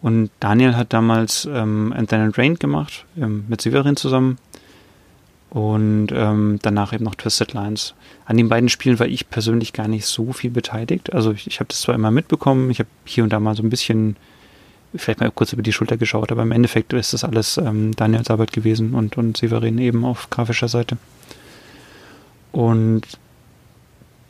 Und 0.00 0.30
Daniel 0.40 0.76
hat 0.76 0.92
damals 0.92 1.48
ähm, 1.52 1.92
And 1.96 2.08
Then 2.08 2.20
and 2.20 2.38
Rain 2.38 2.56
gemacht, 2.56 3.04
ähm, 3.16 3.44
mit 3.48 3.60
Severin 3.60 3.96
zusammen. 3.96 4.38
Und 5.52 6.08
ähm, 6.12 6.58
danach 6.62 6.94
eben 6.94 7.04
noch 7.04 7.14
Twisted 7.14 7.52
Lines. 7.52 7.92
An 8.24 8.38
den 8.38 8.48
beiden 8.48 8.70
Spielen 8.70 8.98
war 8.98 9.06
ich 9.06 9.28
persönlich 9.28 9.74
gar 9.74 9.86
nicht 9.86 10.06
so 10.06 10.32
viel 10.32 10.50
beteiligt. 10.50 11.12
Also 11.12 11.32
ich, 11.32 11.46
ich 11.46 11.60
habe 11.60 11.68
das 11.68 11.82
zwar 11.82 11.94
immer 11.94 12.10
mitbekommen, 12.10 12.70
ich 12.70 12.78
habe 12.78 12.88
hier 13.04 13.22
und 13.22 13.34
da 13.34 13.38
mal 13.38 13.54
so 13.54 13.62
ein 13.62 13.68
bisschen, 13.68 14.16
vielleicht 14.94 15.20
mal 15.20 15.30
kurz 15.30 15.52
über 15.52 15.60
die 15.60 15.74
Schulter 15.74 15.98
geschaut, 15.98 16.32
aber 16.32 16.40
im 16.40 16.52
Endeffekt 16.52 16.94
ist 16.94 17.12
das 17.12 17.22
alles 17.22 17.58
ähm, 17.58 17.94
Daniels 17.94 18.30
Arbeit 18.30 18.54
gewesen 18.54 18.94
und, 18.94 19.18
und 19.18 19.36
Severin 19.36 19.76
eben 19.76 20.06
auf 20.06 20.30
grafischer 20.30 20.68
Seite. 20.68 20.96
Und 22.52 23.02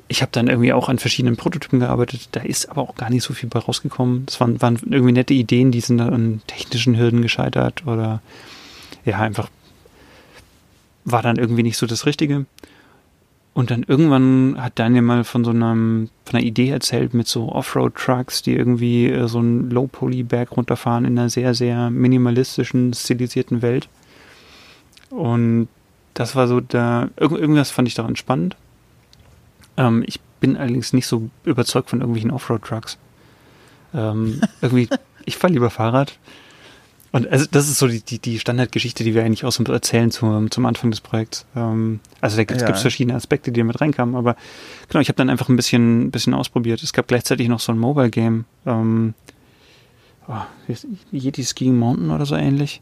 ich 0.09 0.23
habe 0.23 0.33
dann 0.33 0.49
irgendwie 0.49 0.73
auch 0.73 0.89
an 0.89 0.99
verschiedenen 0.99 1.37
Prototypen 1.37 1.79
gearbeitet. 1.79 2.31
Da 2.33 2.41
ist 2.41 2.69
aber 2.69 2.83
auch 2.83 2.97
gar 2.97 3.11
nicht 3.11 3.23
so 3.23 3.33
viel 3.33 3.49
bei 3.49 3.61
rausgekommen. 3.61 4.27
Das 4.27 4.41
waren, 4.41 4.61
waren 4.61 4.77
irgendwie 4.91 5.13
nette 5.13 5.35
Ideen, 5.35 5.71
die 5.71 5.83
sind 5.83 5.99
dann 5.99 6.13
an 6.13 6.43
technischen 6.49 6.99
Hürden 6.99 7.23
gescheitert 7.23 7.87
oder 7.87 8.21
ja, 9.05 9.21
einfach 9.21 9.49
war 11.05 11.23
dann 11.23 11.37
irgendwie 11.37 11.63
nicht 11.63 11.77
so 11.77 11.87
das 11.87 12.07
Richtige. 12.07 12.47
Und 13.55 13.71
dann 13.71 13.83
irgendwann 13.83 14.57
hat 14.59 14.79
Daniel 14.79 15.03
mal 15.03 15.25
von 15.25 15.45
so 15.45 15.51
einem, 15.51 16.09
von 16.25 16.39
einer 16.39 16.47
Idee 16.47 16.71
erzählt 16.71 17.13
mit 17.13 17.29
so 17.29 17.51
Offroad-Trucks, 17.51 18.43
die 18.43 18.57
irgendwie 18.57 19.09
äh, 19.09 19.29
so 19.29 19.41
einen 19.41 19.71
Low-Poly-Berg 19.71 20.57
runterfahren 20.57 21.05
in 21.05 21.19
einer 21.19 21.29
sehr, 21.29 21.53
sehr 21.53 21.91
minimalistischen, 21.91 22.95
stilisierten 22.95 23.61
Welt. 23.61 23.89
Und 25.11 25.69
das 26.15 26.35
war 26.35 26.49
so 26.49 26.61
da, 26.61 27.11
irgendwas 27.17 27.71
fand 27.71 27.89
ich 27.89 27.95
daran 27.95 28.17
spannend. 28.17 28.57
Ähm, 29.77 30.03
ich 30.07 30.21
bin 30.41 30.57
allerdings 30.57 30.95
nicht 30.95 31.07
so 31.07 31.29
überzeugt 31.45 31.91
von 31.91 32.01
irgendwelchen 32.01 32.31
Offroad-Trucks. 32.31 32.97
Ähm, 33.93 34.41
irgendwie, 34.63 34.89
ich 35.27 35.37
fahre 35.37 35.53
lieber 35.53 35.69
Fahrrad. 35.69 36.19
Und 37.13 37.29
also 37.29 37.45
das 37.51 37.69
ist 37.69 37.79
so 37.79 37.87
die, 37.87 38.01
die, 38.01 38.19
die 38.19 38.39
Standardgeschichte, 38.39 39.05
die 39.05 39.15
wir 39.15 39.23
eigentlich 39.23 39.45
auch 39.45 39.53
so 39.53 39.63
erzählen 39.65 40.11
zum, 40.11 40.51
zum 40.51 40.65
Anfang 40.65 40.91
des 40.91 41.03
Projekts. 41.03 41.45
Ähm, 41.55 42.01
also 42.23 42.39
da 42.39 42.45
gibt 42.45 42.63
es 42.63 42.67
ja. 42.67 42.75
verschiedene 42.75 43.15
Aspekte, 43.15 43.53
die 43.53 43.61
da 43.61 43.65
mit 43.65 43.81
reinkamen, 43.81 44.15
aber 44.15 44.35
genau, 44.89 45.01
ich 45.03 45.09
habe 45.09 45.17
dann 45.19 45.29
einfach 45.29 45.51
ein 45.51 45.57
bisschen, 45.57 46.11
bisschen 46.11 46.33
ausprobiert. 46.33 46.83
Es 46.83 46.95
gab 46.95 47.09
gleichzeitig 47.09 47.49
noch 47.49 47.61
so 47.61 47.71
ein 47.73 47.79
Mobile-Game, 47.79 48.47
ähm, 48.65 49.13
oh, 50.27 50.41
Yeti 51.13 51.45
Skiing 51.45 51.79
Mountain 51.79 52.11
oder 52.11 52.25
so 52.25 52.35
ähnlich. 52.35 52.81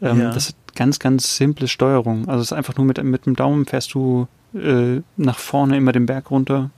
Ähm, 0.00 0.20
ja. 0.20 0.30
Das 0.30 0.50
ist 0.50 0.56
ganz, 0.76 1.00
ganz 1.00 1.36
simple 1.36 1.66
Steuerung. 1.66 2.28
Also 2.28 2.42
es 2.42 2.52
ist 2.52 2.56
einfach 2.56 2.76
nur 2.76 2.86
mit, 2.86 3.02
mit 3.02 3.26
dem 3.26 3.34
Daumen 3.34 3.66
fährst 3.66 3.94
du 3.94 4.28
äh, 4.54 5.00
nach 5.16 5.38
vorne 5.38 5.76
immer 5.76 5.90
den 5.90 6.06
Berg 6.06 6.30
runter. 6.30 6.70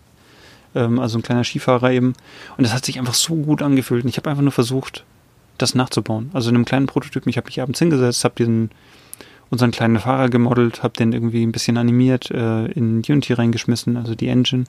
Ähm, 0.74 0.98
also 0.98 1.18
ein 1.18 1.22
kleiner 1.22 1.44
Skifahrer 1.44 1.90
eben. 1.90 2.14
Und 2.56 2.64
das 2.64 2.72
hat 2.72 2.86
sich 2.86 2.98
einfach 2.98 3.14
so 3.14 3.34
gut 3.34 3.60
angefühlt. 3.60 4.04
Und 4.04 4.08
ich 4.08 4.16
habe 4.16 4.30
einfach 4.30 4.42
nur 4.42 4.52
versucht, 4.52 5.04
das 5.58 5.74
nachzubauen. 5.74 6.30
Also 6.32 6.50
in 6.50 6.56
einem 6.56 6.64
kleinen 6.64 6.86
Prototypen, 6.86 7.30
ich 7.30 7.36
habe 7.36 7.46
mich 7.46 7.60
abends 7.60 7.78
hingesetzt, 7.78 8.24
habe 8.24 8.34
diesen 8.36 8.70
unseren 9.50 9.70
kleinen 9.70 9.98
Fahrer 9.98 10.28
gemodelt, 10.28 10.82
habe 10.82 10.94
den 10.94 11.12
irgendwie 11.12 11.42
ein 11.42 11.52
bisschen 11.52 11.78
animiert, 11.78 12.30
äh, 12.30 12.66
in 12.66 12.98
Unity 12.98 13.32
reingeschmissen, 13.32 13.96
also 13.96 14.14
die 14.14 14.28
Engine 14.28 14.64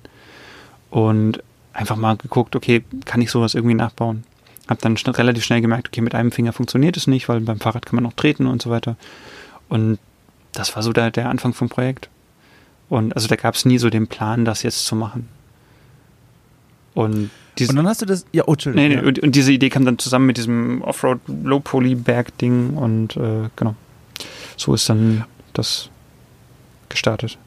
und 0.90 1.44
einfach 1.74 1.98
mal 1.98 2.18
geguckt, 2.18 2.56
okay, 2.56 2.84
kann 3.06 3.22
ich 3.22 3.32
sowas 3.32 3.56
irgendwie 3.56 3.76
nachbauen? 3.76 4.24
Hab 4.68 4.80
dann 4.80 4.98
schn 4.98 5.12
relativ 5.12 5.44
schnell 5.44 5.62
gemerkt, 5.62 5.90
okay, 5.90 6.02
mit 6.02 6.16
einem 6.16 6.32
Finger 6.32 6.54
funktioniert 6.54 6.98
es 6.98 7.08
nicht, 7.08 7.28
weil 7.28 7.42
beim 7.42 7.60
Fahrrad 7.60 7.86
kann 7.86 7.96
man 7.96 8.04
noch 8.04 8.14
treten 8.14 8.48
und 8.48 8.62
so 8.62 8.70
weiter. 8.70 8.96
Und 9.68 10.00
das 10.54 10.76
war 10.76 10.84
so 10.84 10.94
der, 10.94 11.12
der 11.12 11.30
Anfang 11.30 11.54
vom 11.54 11.70
Projekt. 11.70 12.10
Und 12.88 13.16
also 13.16 13.28
da 13.28 13.36
gab 13.36 13.56
es 13.56 13.66
nie 13.66 13.78
so 13.78 13.90
den 13.90 14.08
Plan, 14.08 14.46
das 14.46 14.64
jetzt 14.64 14.86
zu 14.86 14.96
machen. 14.96 15.28
Und, 16.94 17.30
und 17.60 17.76
dann 17.76 17.88
hast 17.88 18.02
du 18.02 18.06
das, 18.06 18.26
ja, 18.32 18.44
oh, 18.48 18.54
Entschuldigung. 18.54 18.90
Nee, 18.90 18.96
nee, 18.96 19.08
und, 19.08 19.20
und, 19.20 19.36
diese 19.36 19.52
Idee 19.52 19.70
kam 19.70 19.86
dann 19.86 19.98
zusammen 20.00 20.26
mit 20.26 20.38
diesem 20.38 20.82
Offroad 20.82 21.20
Low 21.28 21.60
Poly 21.60 21.96
Berg 21.96 22.38
Ding 22.38 22.72
und 22.72 23.16
äh, 23.18 23.50
genau. 23.56 23.76
So 24.58 24.74
ist 24.74 24.90
dann 24.90 25.26
das 25.54 25.90
gestartet. 26.90 27.38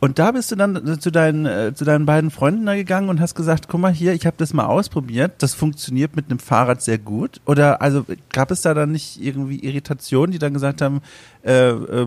Und 0.00 0.18
da 0.18 0.32
bist 0.32 0.50
du 0.50 0.56
dann 0.56 0.98
zu 0.98 1.10
deinen, 1.10 1.44
äh, 1.44 1.74
zu 1.74 1.84
deinen 1.84 2.06
beiden 2.06 2.30
Freunden 2.30 2.64
da 2.64 2.74
gegangen 2.74 3.10
und 3.10 3.20
hast 3.20 3.34
gesagt, 3.34 3.68
guck 3.68 3.80
mal 3.80 3.92
hier, 3.92 4.14
ich 4.14 4.24
habe 4.24 4.36
das 4.38 4.54
mal 4.54 4.64
ausprobiert, 4.64 5.42
das 5.42 5.52
funktioniert 5.52 6.16
mit 6.16 6.30
einem 6.30 6.38
Fahrrad 6.38 6.80
sehr 6.80 6.96
gut. 6.96 7.42
Oder 7.44 7.82
also 7.82 8.06
gab 8.32 8.50
es 8.50 8.62
da 8.62 8.72
dann 8.72 8.92
nicht 8.92 9.22
irgendwie 9.22 9.58
Irritationen, 9.58 10.32
die 10.32 10.38
dann 10.38 10.54
gesagt 10.54 10.80
haben, 10.80 11.02
äh, 11.44 11.68
äh, 11.68 12.06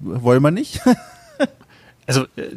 wollen 0.00 0.42
wir 0.42 0.50
nicht? 0.50 0.80
also 2.06 2.24
äh, 2.36 2.56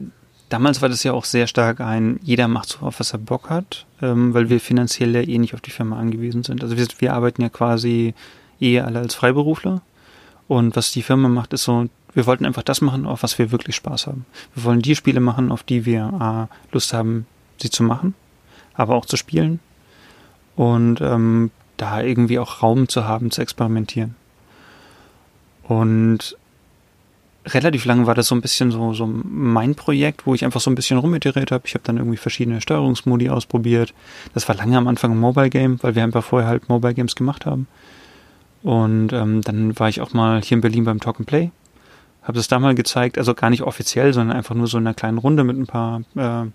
damals 0.54 0.84
war 0.84 0.90
das 0.90 1.04
ja 1.04 1.14
auch 1.14 1.26
sehr 1.26 1.48
stark 1.48 1.82
ein, 1.82 2.20
jeder 2.22 2.48
macht 2.48 2.70
so 2.70 2.86
auf, 2.86 3.00
was 3.00 3.12
er 3.12 3.18
Bock 3.18 3.50
hat, 3.50 3.88
ähm, 4.04 4.36
weil 4.36 4.50
wir 4.50 4.60
finanziell 4.60 5.16
ja 5.16 5.22
eh 5.22 5.40
nicht 5.40 5.56
auf 5.56 5.62
die 5.62 5.72
Firma 5.72 5.98
angewiesen 5.98 6.44
sind. 6.44 6.62
Also 6.62 6.78
wir, 6.78 6.86
wir 7.00 7.14
arbeiten 7.14 7.42
ja 7.42 7.50
quasi 7.50 8.14
eh 8.62 8.80
alle 8.80 9.00
als 9.00 9.16
Freiberufler. 9.16 9.82
Und 10.48 10.76
was 10.76 10.92
die 10.92 11.02
Firma 11.02 11.28
macht, 11.28 11.54
ist 11.54 11.64
so, 11.64 11.90
wir 12.14 12.28
wollten 12.28 12.46
einfach 12.46 12.62
das 12.62 12.82
machen, 12.82 13.08
auf 13.08 13.24
was 13.24 13.40
wir 13.40 13.52
wirklich 13.52 13.76
Spaß 13.76 14.06
haben. 14.06 14.28
Wir 14.54 14.66
wollen 14.66 14.84
die 14.84 14.96
Spiele 14.96 15.22
machen, 15.22 15.52
auf 15.52 15.64
die 15.64 15.86
wir 15.86 16.04
A, 16.04 16.50
Lust 16.72 16.94
haben, 16.94 17.26
sie 17.60 17.72
zu 17.72 17.82
machen, 17.82 18.14
aber 18.76 18.94
auch 18.94 19.08
zu 19.08 19.18
spielen. 19.18 19.60
Und 20.56 21.02
ähm, 21.02 21.50
da 21.78 22.00
irgendwie 22.00 22.38
auch 22.38 22.62
Raum 22.62 22.88
zu 22.88 23.08
haben, 23.08 23.32
zu 23.32 23.42
experimentieren. 23.42 24.14
Und 25.64 26.38
relativ 27.46 27.86
lang 27.86 28.06
war 28.06 28.16
das 28.16 28.28
so 28.28 28.36
ein 28.36 28.42
bisschen 28.42 28.72
so, 28.72 28.94
so 28.94 29.08
mein 29.08 29.76
Projekt, 29.76 30.26
wo 30.26 30.34
ich 30.34 30.46
einfach 30.46 30.62
so 30.62 30.72
ein 30.72 30.76
bisschen 30.76 30.98
rumiteriert 30.98 31.52
habe. 31.52 31.64
Ich 31.66 31.74
habe 31.74 31.84
dann 31.84 31.98
irgendwie 31.98 32.18
verschiedene 32.18 32.62
Steuerungsmodi 32.62 33.30
ausprobiert. 33.30 33.94
Das 34.34 34.48
war 34.48 34.56
lange 34.56 34.78
am 34.78 34.88
Anfang 34.88 35.12
ein 35.12 35.20
Mobile 35.20 35.50
Game, 35.50 35.82
weil 35.82 35.96
wir 35.96 36.04
einfach 36.04 36.24
vorher 36.24 36.50
halt 36.50 36.70
Mobile 36.70 36.94
Games 36.94 37.16
gemacht 37.16 37.46
haben. 37.46 37.68
Und 38.62 39.12
ähm, 39.12 39.42
dann 39.42 39.78
war 39.78 39.90
ich 39.90 40.00
auch 40.00 40.14
mal 40.14 40.42
hier 40.42 40.56
in 40.56 40.62
Berlin 40.62 40.86
beim 40.86 41.00
Talk 41.00 41.20
and 41.20 41.28
Play 41.28 41.52
habe 42.24 42.38
das 42.38 42.48
da 42.48 42.60
mal 42.60 42.74
gezeigt, 42.74 43.18
also 43.18 43.34
gar 43.34 43.50
nicht 43.50 43.64
offiziell, 43.64 44.14
sondern 44.14 44.36
einfach 44.36 44.56
nur 44.56 44.68
so 44.68 44.78
in 44.78 44.88
einer 44.88 44.94
kleinen 44.94 45.18
Runde 45.18 45.44
mit 45.44 45.58
ein 45.58 45.68
paar 45.68 46.02
äh, 46.16 46.46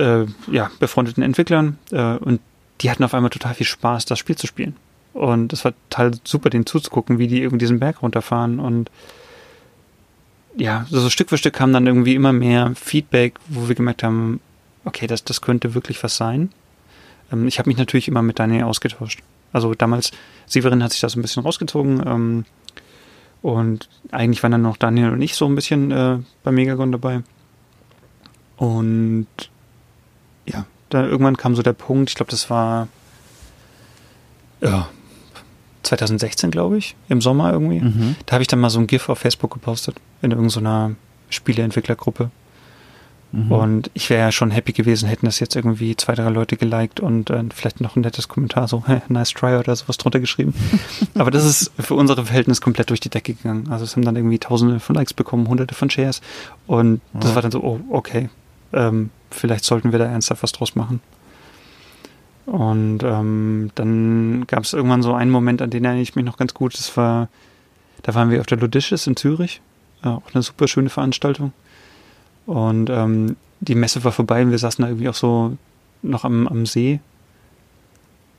äh, 0.00 0.26
ja, 0.50 0.70
befreundeten 0.78 1.22
Entwicklern 1.22 1.78
äh, 1.92 2.16
und 2.16 2.40
die 2.80 2.90
hatten 2.90 3.04
auf 3.04 3.14
einmal 3.14 3.30
total 3.30 3.54
viel 3.54 3.66
Spaß, 3.66 4.04
das 4.06 4.18
Spiel 4.18 4.36
zu 4.36 4.46
spielen. 4.46 4.76
Und 5.12 5.52
es 5.52 5.64
war 5.64 5.72
total 5.90 6.12
super, 6.24 6.48
denen 6.48 6.64
zuzugucken, 6.64 7.18
wie 7.18 7.26
die 7.26 7.40
irgendwie 7.42 7.58
diesen 7.58 7.80
Berg 7.80 8.02
runterfahren 8.02 8.60
und 8.60 8.90
ja, 10.56 10.86
so, 10.90 11.08
Stück 11.10 11.28
für 11.28 11.38
Stück 11.38 11.54
kam 11.54 11.72
dann 11.72 11.86
irgendwie 11.86 12.14
immer 12.14 12.32
mehr 12.32 12.72
Feedback, 12.74 13.34
wo 13.48 13.68
wir 13.68 13.74
gemerkt 13.74 14.02
haben, 14.02 14.40
okay, 14.84 15.06
das, 15.06 15.24
das 15.24 15.40
könnte 15.40 15.74
wirklich 15.74 16.02
was 16.02 16.16
sein. 16.16 16.50
Ähm, 17.32 17.46
ich 17.46 17.58
habe 17.58 17.68
mich 17.68 17.78
natürlich 17.78 18.08
immer 18.08 18.22
mit 18.22 18.38
Daniel 18.38 18.64
ausgetauscht. 18.64 19.20
Also 19.52 19.74
damals, 19.74 20.10
Severin 20.46 20.82
hat 20.82 20.92
sich 20.92 21.00
da 21.00 21.08
so 21.08 21.18
ein 21.18 21.22
bisschen 21.22 21.42
rausgezogen, 21.42 22.02
ähm, 22.06 22.44
und 23.40 23.88
eigentlich 24.10 24.42
waren 24.42 24.52
dann 24.52 24.62
noch 24.62 24.76
Daniel 24.76 25.10
und 25.10 25.22
ich 25.22 25.34
so 25.36 25.46
ein 25.46 25.54
bisschen 25.54 25.90
äh, 25.90 26.18
bei 26.42 26.50
Megagon 26.50 26.92
dabei. 26.92 27.22
Und 28.56 29.28
ja, 30.44 30.66
da 30.88 31.04
irgendwann 31.04 31.36
kam 31.36 31.54
so 31.54 31.62
der 31.62 31.72
Punkt, 31.72 32.10
ich 32.10 32.16
glaube, 32.16 32.30
das 32.32 32.50
war 32.50 32.88
ja, 34.60 34.88
2016, 35.88 36.50
glaube 36.50 36.78
ich, 36.78 36.94
im 37.08 37.20
Sommer 37.20 37.52
irgendwie. 37.52 37.80
Mhm. 37.80 38.16
Da 38.26 38.34
habe 38.34 38.42
ich 38.42 38.48
dann 38.48 38.60
mal 38.60 38.70
so 38.70 38.78
ein 38.78 38.86
GIF 38.86 39.08
auf 39.08 39.18
Facebook 39.18 39.52
gepostet 39.52 39.96
in 40.22 40.30
irgendeiner 40.30 40.92
Spieleentwicklergruppe. 41.30 42.30
Mhm. 43.32 43.52
Und 43.52 43.90
ich 43.92 44.08
wäre 44.08 44.20
ja 44.20 44.32
schon 44.32 44.50
happy 44.50 44.72
gewesen, 44.72 45.08
hätten 45.08 45.26
das 45.26 45.38
jetzt 45.38 45.54
irgendwie 45.54 45.94
zwei, 45.96 46.14
drei 46.14 46.30
Leute 46.30 46.56
geliked 46.56 47.00
und 47.00 47.28
äh, 47.28 47.44
vielleicht 47.54 47.80
noch 47.80 47.96
ein 47.96 48.00
nettes 48.00 48.28
Kommentar, 48.28 48.68
so, 48.68 48.84
hey, 48.86 49.02
nice 49.08 49.30
try 49.30 49.56
oder 49.56 49.74
sowas 49.76 49.98
drunter 49.98 50.20
geschrieben. 50.20 50.54
Aber 51.14 51.30
das 51.30 51.44
ist 51.44 51.72
für 51.78 51.94
unsere 51.94 52.24
Verhältnisse 52.24 52.62
komplett 52.62 52.88
durch 52.90 53.00
die 53.00 53.10
Decke 53.10 53.34
gegangen. 53.34 53.68
Also 53.70 53.84
es 53.84 53.96
haben 53.96 54.04
dann 54.04 54.16
irgendwie 54.16 54.38
tausende 54.38 54.80
von 54.80 54.94
Likes 54.96 55.12
bekommen, 55.12 55.48
hunderte 55.48 55.74
von 55.74 55.90
Shares. 55.90 56.22
Und 56.66 57.00
ja. 57.14 57.20
das 57.20 57.34
war 57.34 57.42
dann 57.42 57.50
so, 57.50 57.62
oh, 57.62 57.80
okay, 57.90 58.30
ähm, 58.72 59.10
vielleicht 59.30 59.64
sollten 59.64 59.92
wir 59.92 59.98
da 59.98 60.06
ernsthaft 60.06 60.42
was 60.42 60.52
draus 60.52 60.74
machen. 60.74 61.00
Und 62.50 63.02
ähm, 63.02 63.70
dann 63.74 64.46
gab 64.46 64.64
es 64.64 64.72
irgendwann 64.72 65.02
so 65.02 65.12
einen 65.12 65.30
Moment, 65.30 65.60
an 65.60 65.68
den 65.68 65.84
erinnere 65.84 66.02
ich 66.02 66.16
mich 66.16 66.24
noch 66.24 66.38
ganz 66.38 66.54
gut. 66.54 66.72
Das 66.78 66.96
war, 66.96 67.28
da 68.02 68.14
waren 68.14 68.30
wir 68.30 68.40
auf 68.40 68.46
der 68.46 68.56
Ludicious 68.56 69.06
in 69.06 69.16
Zürich. 69.16 69.60
Äh, 70.02 70.08
auch 70.08 70.22
eine 70.32 70.42
super 70.42 70.66
schöne 70.66 70.88
Veranstaltung. 70.88 71.52
Und 72.46 72.88
ähm, 72.88 73.36
die 73.60 73.74
Messe 73.74 74.02
war 74.02 74.12
vorbei 74.12 74.42
und 74.42 74.50
wir 74.50 74.58
saßen 74.58 74.82
da 74.82 74.88
irgendwie 74.88 75.10
auch 75.10 75.14
so 75.14 75.58
noch 76.02 76.24
am, 76.24 76.48
am 76.48 76.64
See 76.64 77.00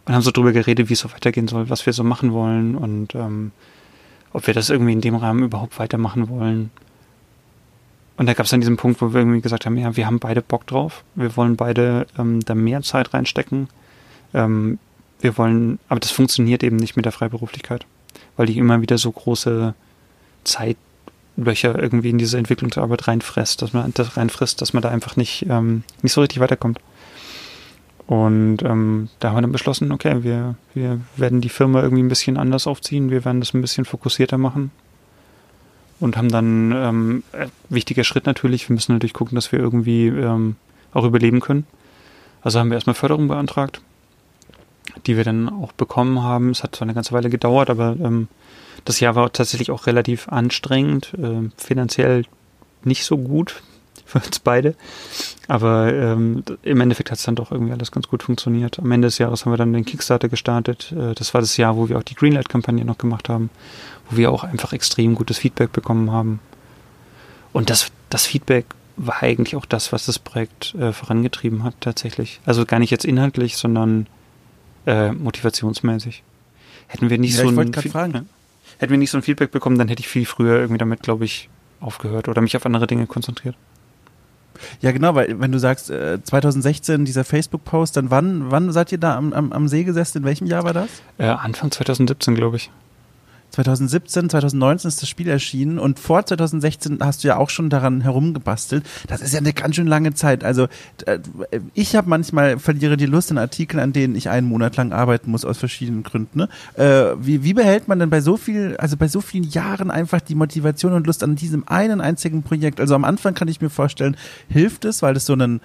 und 0.05 0.15
haben 0.15 0.23
so 0.23 0.31
drüber 0.31 0.53
geredet, 0.53 0.89
wie 0.89 0.93
es 0.93 0.99
so 0.99 1.11
weitergehen 1.11 1.47
soll, 1.47 1.69
was 1.69 1.85
wir 1.85 1.93
so 1.93 2.03
machen 2.03 2.33
wollen 2.33 2.75
und 2.75 3.13
ähm, 3.13 3.51
ob 4.33 4.47
wir 4.47 4.55
das 4.55 4.71
irgendwie 4.71 4.93
in 4.93 5.01
dem 5.01 5.15
Rahmen 5.15 5.43
überhaupt 5.43 5.77
weitermachen 5.77 6.29
wollen. 6.29 6.71
Und 8.17 8.25
da 8.25 8.33
gab 8.33 8.45
es 8.45 8.49
dann 8.49 8.59
diesen 8.59 8.77
Punkt, 8.77 9.01
wo 9.01 9.13
wir 9.13 9.21
irgendwie 9.21 9.41
gesagt 9.41 9.67
haben, 9.67 9.77
ja, 9.77 9.95
wir 9.95 10.07
haben 10.07 10.17
beide 10.17 10.41
Bock 10.41 10.65
drauf, 10.65 11.03
wir 11.13 11.37
wollen 11.37 11.55
beide 11.57 12.07
ähm, 12.17 12.39
da 12.39 12.55
mehr 12.55 12.81
Zeit 12.81 13.13
reinstecken. 13.13 13.67
Ähm, 14.33 14.79
wir 15.21 15.37
wollen, 15.37 15.79
aber 15.89 15.99
das 15.99 16.11
funktioniert 16.11 16.63
eben 16.63 16.77
nicht 16.77 16.95
mit 16.95 17.05
der 17.05 17.11
Freiberuflichkeit, 17.11 17.85
weil 18.37 18.45
die 18.45 18.57
immer 18.57 18.81
wieder 18.81 18.97
so 18.97 19.11
große 19.11 19.73
Zeit 20.43 20.77
Löcher 21.35 21.81
irgendwie 21.81 22.09
in 22.09 22.17
diese 22.17 22.37
Entwicklungsarbeit 22.37 23.07
reinfrisst, 23.07 23.61
dass 23.61 23.73
man 23.73 23.91
das 23.93 24.17
reinfrisst, 24.17 24.61
dass 24.61 24.73
man 24.73 24.83
da 24.83 24.89
einfach 24.89 25.15
nicht, 25.15 25.45
ähm, 25.49 25.83
nicht 26.01 26.13
so 26.13 26.21
richtig 26.21 26.39
weiterkommt. 26.39 26.79
Und 28.07 28.63
ähm, 28.63 29.09
da 29.19 29.29
haben 29.29 29.37
wir 29.37 29.41
dann 29.43 29.51
beschlossen, 29.51 29.91
okay, 29.91 30.23
wir, 30.23 30.55
wir 30.73 30.99
werden 31.15 31.41
die 31.41 31.49
Firma 31.49 31.81
irgendwie 31.81 32.03
ein 32.03 32.09
bisschen 32.09 32.37
anders 32.37 32.65
aufziehen, 32.65 33.11
wir 33.11 33.23
werden 33.23 33.39
das 33.39 33.53
ein 33.53 33.61
bisschen 33.61 33.85
fokussierter 33.85 34.37
machen. 34.37 34.71
Und 35.99 36.17
haben 36.17 36.29
dann, 36.29 36.71
ähm, 36.71 37.23
äh, 37.33 37.47
wichtiger 37.69 38.03
Schritt 38.03 38.25
natürlich, 38.25 38.67
wir 38.67 38.73
müssen 38.73 38.93
natürlich 38.93 39.13
gucken, 39.13 39.35
dass 39.35 39.51
wir 39.51 39.59
irgendwie 39.59 40.07
ähm, 40.07 40.55
auch 40.93 41.05
überleben 41.05 41.39
können. 41.39 41.67
Also 42.41 42.59
haben 42.59 42.69
wir 42.69 42.75
erstmal 42.75 42.95
Förderung 42.95 43.27
beantragt, 43.27 43.81
die 45.05 45.17
wir 45.17 45.23
dann 45.23 45.49
auch 45.49 45.71
bekommen 45.71 46.23
haben. 46.23 46.51
Es 46.51 46.63
hat 46.63 46.75
zwar 46.75 46.85
eine 46.85 46.93
ganze 46.93 47.11
Weile 47.11 47.29
gedauert, 47.29 47.69
aber 47.69 47.95
ähm, 48.01 48.27
das 48.85 48.99
Jahr 48.99 49.15
war 49.15 49.31
tatsächlich 49.31 49.71
auch 49.71 49.87
relativ 49.87 50.29
anstrengend, 50.29 51.13
äh, 51.15 51.49
finanziell 51.57 52.25
nicht 52.83 53.05
so 53.05 53.17
gut 53.17 53.61
für 54.05 54.19
uns 54.19 54.39
beide. 54.39 54.75
Aber 55.47 55.93
ähm, 55.93 56.43
im 56.63 56.81
Endeffekt 56.81 57.11
hat 57.11 57.17
es 57.17 57.25
dann 57.25 57.35
doch 57.35 57.51
irgendwie 57.51 57.73
alles 57.73 57.91
ganz 57.91 58.07
gut 58.07 58.23
funktioniert. 58.23 58.79
Am 58.79 58.91
Ende 58.91 59.07
des 59.07 59.17
Jahres 59.17 59.45
haben 59.45 59.53
wir 59.53 59.57
dann 59.57 59.73
den 59.73 59.85
Kickstarter 59.85 60.29
gestartet. 60.29 60.91
Äh, 60.91 61.13
das 61.15 61.33
war 61.33 61.41
das 61.41 61.57
Jahr, 61.57 61.75
wo 61.75 61.89
wir 61.89 61.97
auch 61.97 62.03
die 62.03 62.15
Greenlight-Kampagne 62.15 62.85
noch 62.85 62.97
gemacht 62.97 63.29
haben, 63.29 63.49
wo 64.09 64.17
wir 64.17 64.31
auch 64.31 64.43
einfach 64.43 64.73
extrem 64.73 65.15
gutes 65.15 65.37
Feedback 65.39 65.71
bekommen 65.71 66.11
haben. 66.11 66.39
Und 67.51 67.69
das, 67.69 67.91
das 68.09 68.25
Feedback 68.25 68.65
war 68.95 69.23
eigentlich 69.23 69.55
auch 69.55 69.65
das, 69.65 69.91
was 69.93 70.05
das 70.05 70.19
Projekt 70.19 70.75
äh, 70.75 70.91
vorangetrieben 70.91 71.63
hat, 71.63 71.75
tatsächlich. 71.79 72.41
Also 72.45 72.65
gar 72.65 72.79
nicht 72.79 72.91
jetzt 72.91 73.05
inhaltlich, 73.05 73.57
sondern 73.57 74.07
äh, 74.85 75.11
motivationsmäßig. 75.11 76.23
Hätten 76.87 77.09
wir 77.09 77.17
nicht 77.17 77.37
ja, 77.37 77.47
so 77.47 77.59
ein. 77.59 77.73
Fragen 77.73 78.27
hätten 78.79 78.91
wir 78.91 78.97
nicht 78.97 79.11
so 79.11 79.17
ein 79.17 79.21
Feedback 79.21 79.51
bekommen, 79.51 79.77
dann 79.77 79.87
hätte 79.87 79.99
ich 79.99 80.07
viel 80.07 80.25
früher 80.25 80.55
irgendwie 80.55 80.77
damit, 80.77 81.03
glaube 81.03 81.25
ich, 81.25 81.49
aufgehört 81.79 82.27
oder 82.27 82.41
mich 82.41 82.55
auf 82.55 82.65
andere 82.65 82.87
Dinge 82.87 83.05
konzentriert. 83.05 83.55
Ja, 84.81 84.91
genau, 84.91 85.15
weil 85.15 85.39
wenn 85.39 85.51
du 85.51 85.59
sagst, 85.59 85.89
äh, 85.89 86.21
2016 86.21 87.05
dieser 87.05 87.23
Facebook-Post, 87.23 87.95
dann 87.95 88.09
wann, 88.09 88.51
wann 88.51 88.71
seid 88.71 88.91
ihr 88.91 88.97
da 88.97 89.15
am, 89.15 89.31
am, 89.31 89.53
am 89.53 89.67
See 89.67 89.83
gesessen? 89.83 90.19
In 90.19 90.23
welchem 90.25 90.47
Jahr 90.47 90.63
war 90.63 90.73
das? 90.73 90.89
Äh, 91.17 91.25
Anfang 91.25 91.71
2017, 91.71 92.35
glaube 92.35 92.57
ich. 92.57 92.69
2017, 93.51 94.29
2019 94.29 94.87
ist 94.87 95.01
das 95.01 95.09
Spiel 95.09 95.27
erschienen 95.27 95.79
und 95.79 95.99
vor 95.99 96.25
2016 96.25 96.99
hast 97.01 97.23
du 97.23 97.29
ja 97.29 97.37
auch 97.37 97.49
schon 97.49 97.69
daran 97.69 98.01
herumgebastelt. 98.01 98.85
Das 99.07 99.21
ist 99.21 99.33
ja 99.33 99.39
eine 99.39 99.53
ganz 99.53 99.75
schön 99.75 99.87
lange 99.87 100.13
Zeit. 100.13 100.43
Also 100.43 100.67
äh, 101.05 101.19
ich 101.73 101.95
habe 101.95 102.09
manchmal 102.09 102.59
verliere 102.59 102.97
die 102.97 103.05
Lust 103.05 103.31
in 103.31 103.37
Artikeln, 103.37 103.79
an 103.79 103.93
denen 103.93 104.15
ich 104.15 104.29
einen 104.29 104.47
Monat 104.47 104.77
lang 104.77 104.91
arbeiten 104.91 105.31
muss 105.31 105.45
aus 105.45 105.57
verschiedenen 105.57 106.03
Gründen. 106.03 106.39
Ne? 106.39 106.49
Äh, 106.75 107.15
wie, 107.19 107.43
wie 107.43 107.53
behält 107.53 107.87
man 107.87 107.99
denn 107.99 108.09
bei 108.09 108.21
so 108.21 108.37
viel, 108.37 108.77
also 108.77 108.97
bei 108.97 109.07
so 109.07 109.21
vielen 109.21 109.49
Jahren 109.49 109.89
einfach 109.91 110.21
die 110.21 110.35
Motivation 110.35 110.93
und 110.93 111.07
Lust 111.07 111.23
an 111.23 111.35
diesem 111.35 111.67
einen 111.67 112.01
einzigen 112.01 112.43
Projekt? 112.43 112.79
Also 112.79 112.95
am 112.95 113.03
Anfang 113.03 113.33
kann 113.33 113.47
ich 113.47 113.61
mir 113.61 113.69
vorstellen, 113.69 114.15
hilft 114.47 114.85
es, 114.85 115.01
weil 115.01 115.13
das 115.13 115.25
so 115.25 115.33
ein 115.33 115.59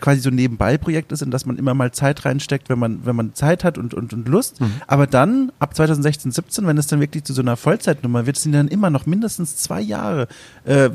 quasi 0.00 0.20
so 0.20 0.30
ein 0.30 0.34
Nebenbei-Projekt 0.34 1.12
ist, 1.12 1.22
in 1.22 1.30
das 1.30 1.46
man 1.46 1.56
immer 1.56 1.74
mal 1.74 1.92
Zeit 1.92 2.24
reinsteckt, 2.24 2.68
wenn 2.68 2.78
man 2.78 3.04
wenn 3.04 3.16
man 3.16 3.34
Zeit 3.34 3.64
hat 3.64 3.76
und 3.76 3.92
und, 3.92 4.12
und 4.12 4.28
Lust. 4.28 4.60
Mhm. 4.60 4.72
Aber 4.86 5.06
dann 5.06 5.52
ab 5.58 5.74
2016, 5.74 6.30
17, 6.32 6.66
wenn 6.66 6.78
es 6.78 6.86
dann 6.86 7.00
wirklich 7.00 7.07
zu 7.22 7.32
so 7.32 7.42
einer 7.42 7.56
Vollzeitnummer 7.56 8.26
wird, 8.26 8.36
sind 8.36 8.52
dann 8.52 8.68
immer 8.68 8.90
noch 8.90 9.06
mindestens 9.06 9.56
zwei 9.56 9.80
Jahre. 9.80 10.28
Äh, 10.64 10.90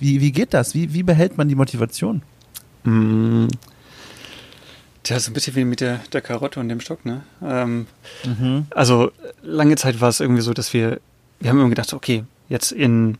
wie, 0.00 0.20
wie 0.20 0.32
geht 0.32 0.54
das? 0.54 0.74
Wie, 0.74 0.92
wie 0.92 1.02
behält 1.02 1.36
man 1.36 1.48
die 1.48 1.54
Motivation? 1.54 2.22
Mm. 2.84 3.46
Tja, 5.02 5.20
so 5.20 5.30
ein 5.30 5.34
bisschen 5.34 5.54
wie 5.54 5.64
mit 5.64 5.80
der, 5.80 6.00
der 6.12 6.20
Karotte 6.20 6.58
und 6.58 6.68
dem 6.68 6.80
Stock, 6.80 7.04
ne? 7.04 7.22
Ähm, 7.40 7.86
mhm. 8.24 8.66
Also 8.70 9.12
lange 9.42 9.76
Zeit 9.76 10.00
war 10.00 10.08
es 10.08 10.18
irgendwie 10.18 10.42
so, 10.42 10.52
dass 10.52 10.72
wir, 10.72 11.00
wir 11.38 11.50
haben 11.50 11.60
immer 11.60 11.68
gedacht, 11.68 11.92
okay, 11.92 12.24
jetzt 12.48 12.72
in 12.72 13.18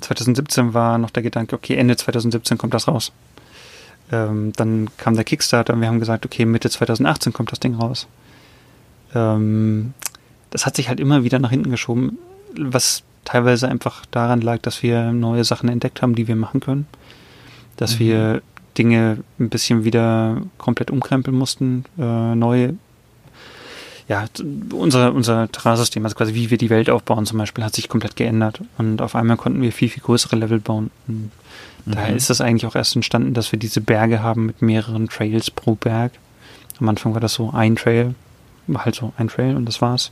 2017 0.00 0.74
war 0.74 0.98
noch 0.98 1.10
der 1.10 1.22
Gedanke, 1.22 1.56
okay, 1.56 1.74
Ende 1.74 1.96
2017 1.96 2.56
kommt 2.56 2.74
das 2.74 2.86
raus. 2.86 3.12
Ähm, 4.12 4.52
dann 4.54 4.90
kam 4.96 5.14
der 5.14 5.24
Kickstarter 5.24 5.72
und 5.72 5.80
wir 5.80 5.88
haben 5.88 5.98
gesagt, 5.98 6.24
okay, 6.26 6.44
Mitte 6.44 6.70
2018 6.70 7.32
kommt 7.32 7.50
das 7.50 7.60
Ding 7.60 7.74
raus. 7.74 8.06
Ähm, 9.14 9.94
das 10.52 10.66
hat 10.66 10.76
sich 10.76 10.88
halt 10.88 11.00
immer 11.00 11.24
wieder 11.24 11.38
nach 11.38 11.50
hinten 11.50 11.70
geschoben, 11.70 12.18
was 12.56 13.02
teilweise 13.24 13.68
einfach 13.68 14.04
daran 14.10 14.40
lag, 14.40 14.58
dass 14.62 14.82
wir 14.82 15.12
neue 15.12 15.44
Sachen 15.44 15.68
entdeckt 15.68 16.02
haben, 16.02 16.14
die 16.14 16.28
wir 16.28 16.36
machen 16.36 16.60
können. 16.60 16.86
Dass 17.76 17.94
mhm. 17.94 17.98
wir 18.00 18.42
Dinge 18.76 19.18
ein 19.40 19.48
bisschen 19.48 19.84
wieder 19.84 20.42
komplett 20.58 20.90
umkrempeln 20.90 21.36
mussten, 21.36 21.84
äh, 21.98 22.34
neue 22.34 22.74
ja, 24.08 24.26
unser, 24.72 25.14
unser 25.14 25.50
Terrassystem, 25.50 26.04
also 26.04 26.16
quasi 26.16 26.34
wie 26.34 26.50
wir 26.50 26.58
die 26.58 26.68
Welt 26.68 26.90
aufbauen 26.90 27.24
zum 27.24 27.38
Beispiel, 27.38 27.64
hat 27.64 27.74
sich 27.74 27.88
komplett 27.88 28.16
geändert. 28.16 28.60
Und 28.76 29.00
auf 29.00 29.14
einmal 29.14 29.38
konnten 29.38 29.62
wir 29.62 29.72
viel, 29.72 29.88
viel 29.88 30.02
größere 30.02 30.36
Level 30.36 30.58
bauen. 30.58 30.90
Und 31.06 31.30
mhm. 31.86 31.92
daher 31.92 32.14
ist 32.14 32.28
das 32.28 32.40
eigentlich 32.42 32.66
auch 32.66 32.74
erst 32.74 32.94
entstanden, 32.94 33.32
dass 33.32 33.52
wir 33.52 33.58
diese 33.58 33.80
Berge 33.80 34.22
haben 34.22 34.44
mit 34.46 34.60
mehreren 34.60 35.08
Trails 35.08 35.50
pro 35.50 35.76
Berg. 35.76 36.12
Am 36.78 36.88
Anfang 36.88 37.14
war 37.14 37.20
das 37.20 37.34
so 37.34 37.50
ein 37.52 37.76
Trail, 37.76 38.14
halt 38.74 38.94
so 38.94 39.12
ein 39.16 39.28
Trail 39.28 39.56
und 39.56 39.66
das 39.66 39.80
war's. 39.80 40.10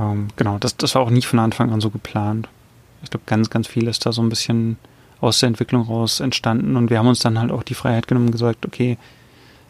Ähm, 0.00 0.28
genau, 0.36 0.58
das, 0.58 0.76
das 0.76 0.94
war 0.94 1.02
auch 1.02 1.10
nicht 1.10 1.26
von 1.26 1.38
Anfang 1.38 1.70
an 1.70 1.80
so 1.80 1.90
geplant. 1.90 2.48
Ich 3.02 3.10
glaube, 3.10 3.24
ganz, 3.26 3.50
ganz 3.50 3.68
viel 3.68 3.86
ist 3.86 4.06
da 4.06 4.12
so 4.12 4.22
ein 4.22 4.28
bisschen 4.28 4.78
aus 5.20 5.40
der 5.40 5.48
Entwicklung 5.48 5.82
raus 5.82 6.20
entstanden 6.20 6.76
und 6.76 6.88
wir 6.88 6.98
haben 6.98 7.06
uns 7.08 7.20
dann 7.20 7.38
halt 7.38 7.52
auch 7.52 7.62
die 7.62 7.74
Freiheit 7.74 8.08
genommen 8.08 8.26
und 8.26 8.32
gesagt, 8.32 8.64
okay, 8.66 8.96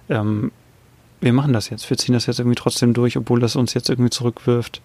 ähm, 0.09 0.53
wir 1.21 1.33
machen 1.33 1.53
das 1.53 1.69
jetzt, 1.69 1.91
wir 1.91 1.99
ziehen 1.99 2.13
das 2.13 2.27
jetzt 2.27 2.39
irgendwie 2.39 2.57
trotzdem 2.57 2.95
durch, 2.95 3.17
obwohl 3.17 3.41
das 3.41 3.57
uns 3.57 3.75
jetzt 3.75 3.91
irgendwie 3.91 4.11
zurückwirft, 4.11 4.81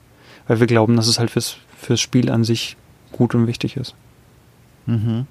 weil 0.47 0.59
wir 0.59 0.67
glauben, 0.67 0.95
dass 0.95 1.07
es 1.07 1.19
halt 1.19 1.29
fürs, 1.29 1.57
fürs 1.77 2.01
Spiel 2.01 2.31
an 2.31 2.43
sich 2.43 2.75
gut 3.11 3.35
und 3.35 3.47
wichtig 3.47 3.77
ist. 3.77 3.93
Mhm. 4.87 5.27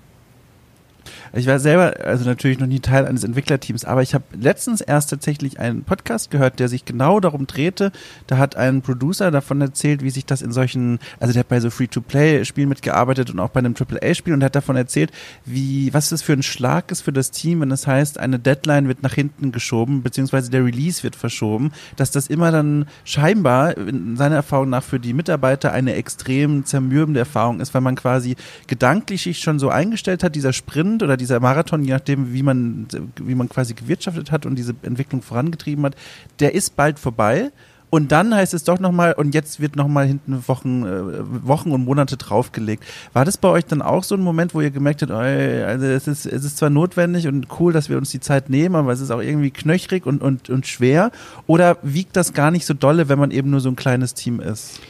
Ich 1.37 1.47
war 1.49 1.59
selber, 1.59 1.95
also 2.05 2.25
natürlich 2.25 2.61
noch 2.61 2.67
nie 2.67 2.81
Teil 2.81 3.07
eines 3.07 3.25
Entwicklerteams, 3.25 3.85
aber 3.85 4.03
ich 4.03 4.15
habe 4.15 4.25
letztens 4.39 4.81
erst 4.81 5.11
tatsächlich 5.11 5.59
einen 5.59 5.83
Podcast 5.83 6.31
gehört, 6.31 6.61
der 6.61 6.69
sich 6.69 6.85
genau 6.85 7.19
darum 7.19 7.47
drehte. 7.47 7.91
Da 8.27 8.39
hat 8.39 8.57
ein 8.57 8.83
Producer 8.83 9.33
davon 9.33 9.61
erzählt, 9.61 10.03
wie 10.03 10.11
sich 10.11 10.27
das 10.27 10.43
in 10.43 10.53
solchen, 10.53 11.01
also 11.19 11.33
der 11.33 11.41
hat 11.41 11.49
bei 11.49 11.59
so 11.59 11.71
Free-to-Play-Spielen 11.71 12.69
mitgearbeitet 12.69 13.31
und 13.31 13.41
auch 13.41 13.51
bei 13.51 13.59
einem 13.59 13.75
AAA-Spiel 13.77 14.33
und 14.33 14.45
hat 14.45 14.55
davon 14.55 14.77
erzählt, 14.77 15.11
wie, 15.45 15.93
was 15.93 16.11
das 16.11 16.23
für 16.23 16.35
ein 16.35 16.45
Schlag 16.45 16.93
ist 16.93 17.03
für 17.03 17.13
das 17.13 17.33
Team, 17.33 17.61
wenn 17.61 17.71
es 17.73 17.83
das 17.83 17.89
heißt, 17.89 18.19
eine 18.19 18.39
Deadline 18.39 18.87
wird 18.87 19.03
nach 19.03 19.15
hinten 19.15 19.51
geschoben, 19.51 20.03
beziehungsweise 20.03 20.51
der 20.51 20.65
Release 20.65 21.03
wird 21.03 21.17
verschoben, 21.17 21.73
dass 21.97 22.13
das 22.13 22.29
immer 22.29 22.53
dann 22.53 22.87
scheinbar 23.05 23.77
in 23.77 24.17
seiner 24.17 24.37
Erfahrung 24.37 24.71
nach 24.71 24.85
für 24.85 25.01
die 25.01 25.13
Mitarbeiter 25.13 25.73
eine 25.73 25.95
extrem 25.95 26.65
zermürbende 26.65 27.19
Erfahrung 27.21 27.59
ist, 27.61 27.75
weil 27.75 27.81
man 27.81 27.97
quasi 27.97 28.37
gedanklich 28.69 29.23
sich 29.23 29.41
schon 29.41 29.59
so 29.59 29.69
eingestellt 29.69 30.23
hat, 30.23 30.37
dieser 30.37 30.53
Sprint 30.53 31.03
oder 31.03 31.17
dieser 31.25 31.41
Marathon, 31.41 31.83
je 31.83 31.93
nachdem, 31.93 32.33
wie 32.33 32.43
man, 32.43 32.87
wie 33.17 33.35
man 33.35 33.49
quasi 33.49 33.75
gewirtschaftet 33.75 34.31
hat 34.31 34.45
und 34.47 34.57
diese 34.57 34.75
Entwicklung 34.83 35.23
vorangetrieben 35.23 35.85
hat, 35.85 35.97
der 36.39 36.55
ist 36.55 36.77
bald 36.77 36.99
vorbei. 36.99 37.51
Und 37.91 38.11
dann 38.11 38.35
heißt 38.35 38.55
es 38.55 38.65
doch 38.65 38.81
nochmal, 38.81 39.13
und 39.13 39.35
jetzt 39.35 39.61
wird 39.61 39.77
nochmal 39.77 40.07
hinten 40.07 40.49
Wochen, 40.49 40.85
äh, 40.85 41.47
Wochen 41.47 41.71
und 41.71 41.85
Monate 41.85 42.17
draufgelegt. 42.17 42.83
War 43.13 43.25
das 43.25 43.39
bei 43.39 43.49
euch 43.49 43.67
dann 43.67 43.83
auch 43.83 44.03
so 44.03 44.17
ein 44.17 44.21
Moment, 44.21 44.53
wo 44.53 44.61
ihr 44.61 44.73
gemerkt 44.73 45.03
habt, 45.03 45.13
also 45.13 45.87
es 45.87 46.09
ist, 46.09 46.27
es 46.27 46.45
ist 46.45 46.57
zwar 46.57 46.71
notwendig 46.71 47.29
und 47.29 47.47
cool, 47.61 47.73
dass 47.73 47.89
wir 47.89 47.97
uns 47.97 48.11
die 48.11 48.19
Zeit 48.19 48.51
nehmen, 48.51 48.75
aber 48.75 48.93
es 48.93 49.01
ist 49.01 49.13
auch 49.13 49.21
irgendwie 49.21 49.53
knöchrig 49.53 50.07
und, 50.07 50.23
und, 50.23 50.51
und 50.51 50.67
schwer? 50.67 51.13
Oder 51.47 51.77
wiegt 51.83 52.17
das 52.17 52.33
gar 52.33 52.51
nicht 52.51 52.67
so 52.67 52.75
dolle, 52.75 53.09
wenn 53.09 53.19
man 53.19 53.31
eben 53.31 53.51
nur 53.51 53.61
so 53.61 53.69
ein 53.69 53.77
kleines 53.77 54.13
Team 54.13 54.41
ist? 54.41 54.81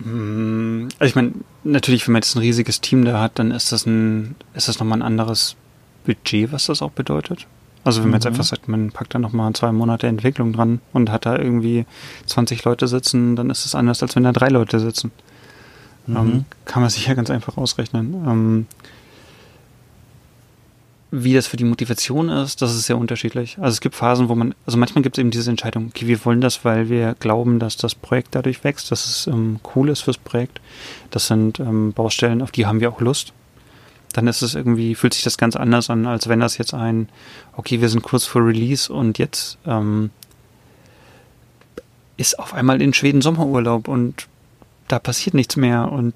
Also 0.00 1.04
ich 1.04 1.16
meine, 1.16 1.32
natürlich, 1.64 2.06
wenn 2.06 2.12
man 2.12 2.22
jetzt 2.22 2.36
ein 2.36 2.40
riesiges 2.40 2.80
Team 2.80 3.04
da 3.04 3.20
hat, 3.20 3.38
dann 3.38 3.50
ist 3.50 3.72
das 3.72 3.86
ein, 3.86 4.36
ist 4.54 4.68
das 4.68 4.78
nochmal 4.78 4.98
ein 4.98 5.02
anderes 5.02 5.56
Budget, 6.04 6.52
was 6.52 6.66
das 6.66 6.82
auch 6.82 6.92
bedeutet. 6.92 7.46
Also 7.84 8.02
wenn 8.02 8.10
man 8.10 8.12
mhm. 8.12 8.14
jetzt 8.16 8.26
einfach 8.26 8.44
sagt, 8.44 8.68
man 8.68 8.90
packt 8.90 9.14
da 9.14 9.18
nochmal 9.18 9.52
zwei 9.54 9.72
Monate 9.72 10.06
Entwicklung 10.06 10.52
dran 10.52 10.80
und 10.92 11.10
hat 11.10 11.26
da 11.26 11.36
irgendwie 11.36 11.86
20 12.26 12.64
Leute 12.64 12.86
sitzen, 12.86 13.34
dann 13.34 13.50
ist 13.50 13.64
es 13.64 13.74
anders, 13.74 14.02
als 14.02 14.14
wenn 14.14 14.24
da 14.24 14.32
drei 14.32 14.48
Leute 14.48 14.78
sitzen. 14.78 15.10
Mhm. 16.06 16.16
Ähm, 16.16 16.44
kann 16.64 16.82
man 16.82 16.90
sich 16.90 17.06
ja 17.06 17.14
ganz 17.14 17.30
einfach 17.30 17.56
ausrechnen. 17.56 18.14
Ähm, 18.26 18.66
wie 21.10 21.32
das 21.32 21.46
für 21.46 21.56
die 21.56 21.64
Motivation 21.64 22.28
ist, 22.28 22.60
das 22.60 22.74
ist 22.74 22.86
sehr 22.86 22.98
unterschiedlich. 22.98 23.56
Also 23.58 23.74
es 23.74 23.80
gibt 23.80 23.94
Phasen, 23.94 24.28
wo 24.28 24.34
man, 24.34 24.54
also 24.66 24.76
manchmal 24.76 25.02
gibt 25.02 25.16
es 25.16 25.20
eben 25.20 25.30
diese 25.30 25.48
Entscheidung, 25.50 25.86
okay, 25.88 26.06
wir 26.06 26.22
wollen 26.24 26.40
das, 26.40 26.64
weil 26.64 26.90
wir 26.90 27.16
glauben, 27.18 27.58
dass 27.58 27.76
das 27.76 27.94
Projekt 27.94 28.34
dadurch 28.34 28.62
wächst, 28.62 28.90
dass 28.90 29.06
es 29.06 29.26
ähm, 29.26 29.60
cool 29.74 29.88
ist 29.88 30.02
fürs 30.02 30.18
Projekt. 30.18 30.60
Das 31.10 31.26
sind 31.26 31.60
ähm, 31.60 31.92
Baustellen, 31.94 32.42
auf 32.42 32.50
die 32.50 32.66
haben 32.66 32.80
wir 32.80 32.90
auch 32.90 33.00
Lust. 33.00 33.32
Dann 34.12 34.26
ist 34.26 34.42
es 34.42 34.54
irgendwie, 34.54 34.94
fühlt 34.94 35.14
sich 35.14 35.22
das 35.22 35.38
ganz 35.38 35.56
anders 35.56 35.88
an, 35.90 36.06
als 36.06 36.28
wenn 36.28 36.40
das 36.40 36.58
jetzt 36.58 36.74
ein, 36.74 37.08
okay, 37.56 37.80
wir 37.80 37.88
sind 37.88 38.02
kurz 38.02 38.24
vor 38.24 38.44
Release 38.44 38.92
und 38.92 39.18
jetzt 39.18 39.58
ähm, 39.66 40.10
ist 42.18 42.38
auf 42.38 42.52
einmal 42.52 42.82
in 42.82 42.92
Schweden 42.92 43.22
Sommerurlaub 43.22 43.88
und 43.88 44.28
da 44.88 44.98
passiert 44.98 45.34
nichts 45.34 45.56
mehr 45.56 45.90
und 45.90 46.14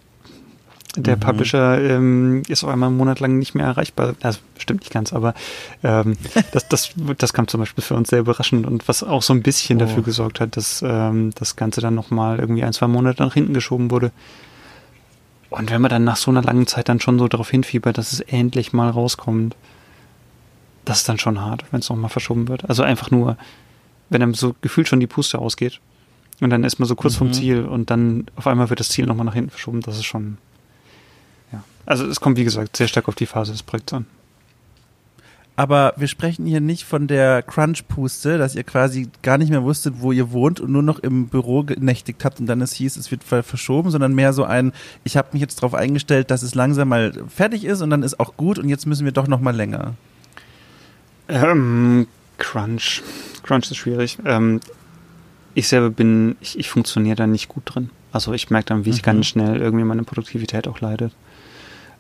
der 0.97 1.17
mhm. 1.17 1.21
Publisher 1.21 1.81
ähm, 1.81 2.43
ist 2.49 2.65
auf 2.65 2.71
einmal 2.71 2.89
einen 2.89 2.99
Monat 2.99 3.21
lang 3.21 3.39
nicht 3.39 3.55
mehr 3.55 3.67
erreichbar. 3.67 4.15
Das 4.21 4.41
stimmt 4.59 4.81
nicht 4.81 4.93
ganz, 4.93 5.13
aber 5.13 5.35
ähm, 5.83 6.17
das, 6.53 6.69
das, 6.69 6.91
das 7.19 7.33
kam 7.33 7.49
zum 7.49 7.61
Beispiel 7.61 7.83
für 7.83 7.95
uns 7.95 8.11
sehr 8.11 8.21
überraschend 8.21 8.67
und 8.67 8.89
was 8.89 9.03
auch 9.03 9.23
so 9.23 9.33
ein 9.33 9.43
bisschen 9.43 9.79
oh. 9.79 9.81
dafür 9.81 10.03
gesorgt 10.03 10.41
hat, 10.41 10.57
dass 10.57 10.83
ähm, 10.87 11.31
das 11.35 11.57
Ganze 11.57 11.81
dann 11.81 11.95
nochmal 11.95 12.39
irgendwie 12.39 12.63
ein, 12.63 12.73
zwei 12.73 12.89
Monate 12.89 13.23
nach 13.23 13.35
hinten 13.35 13.55
geschoben 13.55 13.91
wurde. 13.91 14.13
Und 15.51 15.71
wenn 15.71 15.81
man 15.83 15.91
dann 15.91 16.05
nach 16.05 16.17
so 16.17 16.31
einer 16.31 16.43
langen 16.43 16.67
Zeit 16.67 16.89
dann 16.89 17.01
schon 17.01 17.19
so 17.19 17.29
darauf 17.29 17.51
hinfiebert, 17.51 17.99
dass 17.99 18.13
es 18.13 18.21
endlich 18.21 18.73
mal 18.73 18.89
rauskommt, 18.91 19.57
das 20.85 20.99
ist 20.99 21.09
dann 21.09 21.19
schon 21.19 21.41
hart, 21.41 21.65
wenn 21.71 21.81
es 21.81 21.89
nochmal 21.89 22.11
verschoben 22.11 22.49
wird. 22.49 22.69
Also 22.69 22.83
einfach 22.83 23.11
nur, 23.11 23.37
wenn 24.11 24.23
einem 24.23 24.35
so 24.35 24.55
gefühlt 24.61 24.89
schon 24.89 25.01
die 25.01 25.07
Puste 25.07 25.39
ausgeht 25.39 25.81
und 26.41 26.51
dann 26.51 26.65
ist 26.65 26.79
man 26.79 26.89
so 26.89 26.97
kurz 26.97 27.15
mhm. 27.15 27.19
vom 27.19 27.33
Ziel 27.33 27.65
und 27.65 27.91
dann 27.91 28.27
auf 28.37 28.47
einmal 28.47 28.69
wird 28.69 28.81
das 28.81 28.89
Ziel 28.89 29.07
nochmal 29.07 29.27
nach 29.27 29.35
hinten 29.35 29.51
verschoben, 29.51 29.81
das 29.81 29.97
ist 29.97 30.05
schon 30.05 30.39
also 31.87 32.07
es 32.07 32.21
kommt, 32.21 32.39
wie 32.39 32.45
gesagt, 32.45 32.77
sehr 32.77 32.89
stark 32.89 33.09
auf 33.09 33.15
die 33.15 33.27
Phase 33.27 33.53
des 33.53 33.63
Projekts 33.63 33.93
an. 33.93 34.07
Aber 35.55 35.93
wir 35.97 36.09
sprechen 36.09 36.47
hier 36.47 36.61
nicht 36.61 36.85
von 36.85 37.07
der 37.07 37.43
Crunch-Puste, 37.43 38.39
dass 38.39 38.55
ihr 38.55 38.65
quasi 38.65 39.11
gar 39.23 39.37
nicht 39.37 39.51
mehr 39.51 39.63
wusstet, 39.63 39.95
wo 39.99 40.11
ihr 40.11 40.33
wohnt 40.33 40.61
und 40.61 40.73
nur 40.73 40.83
noch 40.83 40.99
im 40.99 41.29
Büro 41.29 41.63
genächtigt 41.63 42.25
habt 42.25 42.41
und 42.41 42.47
dann 42.47 42.63
es 42.63 42.73
hieß, 42.73 42.97
es 42.97 43.11
wird 43.11 43.23
verschoben, 43.23 43.91
sondern 43.91 44.15
mehr 44.15 44.33
so 44.33 44.45
ein, 44.45 44.73
ich 45.05 45.19
habe 45.19 45.29
mich 45.33 45.43
jetzt 45.43 45.57
darauf 45.57 45.75
eingestellt, 45.75 46.31
dass 46.31 46.43
es 46.43 46.55
langsam 46.55 46.89
mal 46.89 47.13
fertig 47.29 47.65
ist 47.65 47.83
und 47.83 47.91
dann 47.91 48.03
ist 48.03 48.19
auch 48.19 48.37
gut 48.39 48.59
und 48.59 48.71
jetzt 48.71 48.87
müssen 48.87 49.05
wir 49.05 49.13
doch 49.13 49.29
noch 49.29 49.41
mal 49.41 49.55
länger. 49.55 49.95
Ähm, 51.29 52.07
Crunch. 52.39 53.03
Crunch 53.43 53.71
ist 53.71 53.77
schwierig. 53.77 54.19
Ähm, 54.25 54.61
ich 55.55 55.69
selber 55.69 55.91
bin, 55.91 56.37
ich, 56.41 56.59
ich 56.59 56.71
funktioniere 56.71 57.17
da 57.17 57.27
nicht 57.27 57.49
gut 57.49 57.63
drin. 57.67 57.91
Also 58.11 58.33
ich 58.33 58.49
merke 58.51 58.67
dann, 58.67 58.85
wie 58.87 58.91
ich 58.91 59.03
mhm. 59.03 59.07
ganz 59.07 59.27
schnell 59.27 59.61
irgendwie 59.61 59.85
meine 59.85 60.03
Produktivität 60.03 60.67
auch 60.67 60.81
leidet. 60.81 61.13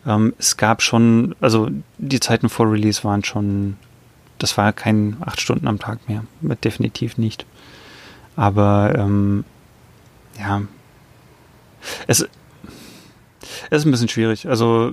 Ähm, 0.06 0.34
es 0.38 0.56
gab 0.56 0.82
schon, 0.82 1.34
also 1.40 1.68
die 1.98 2.20
Zeiten 2.20 2.48
vor 2.48 2.70
Release 2.70 3.04
waren 3.04 3.24
schon, 3.24 3.76
das 4.38 4.56
war 4.56 4.72
kein 4.72 5.16
acht 5.20 5.40
Stunden 5.40 5.68
am 5.68 5.78
Tag 5.78 6.00
mehr, 6.08 6.24
definitiv 6.64 7.18
nicht. 7.18 7.46
Aber 8.36 8.94
ähm, 8.96 9.44
ja, 10.38 10.62
es, 12.06 12.20
es 13.70 13.78
ist 13.78 13.84
ein 13.84 13.90
bisschen 13.90 14.08
schwierig. 14.08 14.48
Also 14.48 14.92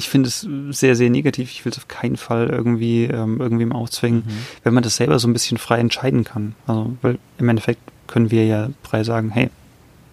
ich 0.00 0.08
finde 0.08 0.28
es 0.28 0.46
sehr, 0.70 0.96
sehr 0.96 1.10
negativ. 1.10 1.50
Ich 1.50 1.64
will 1.64 1.72
es 1.72 1.78
auf 1.78 1.88
keinen 1.88 2.16
Fall 2.16 2.48
irgendwie 2.48 3.04
ähm, 3.04 3.40
irgendwem 3.40 3.72
aufzwingen, 3.72 4.24
mhm. 4.26 4.46
wenn 4.64 4.74
man 4.74 4.82
das 4.82 4.96
selber 4.96 5.18
so 5.18 5.28
ein 5.28 5.32
bisschen 5.32 5.58
frei 5.58 5.78
entscheiden 5.78 6.24
kann. 6.24 6.54
Also, 6.66 6.96
weil 7.02 7.18
im 7.38 7.48
Endeffekt 7.48 7.80
können 8.06 8.30
wir 8.30 8.46
ja 8.46 8.70
frei 8.82 9.04
sagen, 9.04 9.30
hey, 9.30 9.50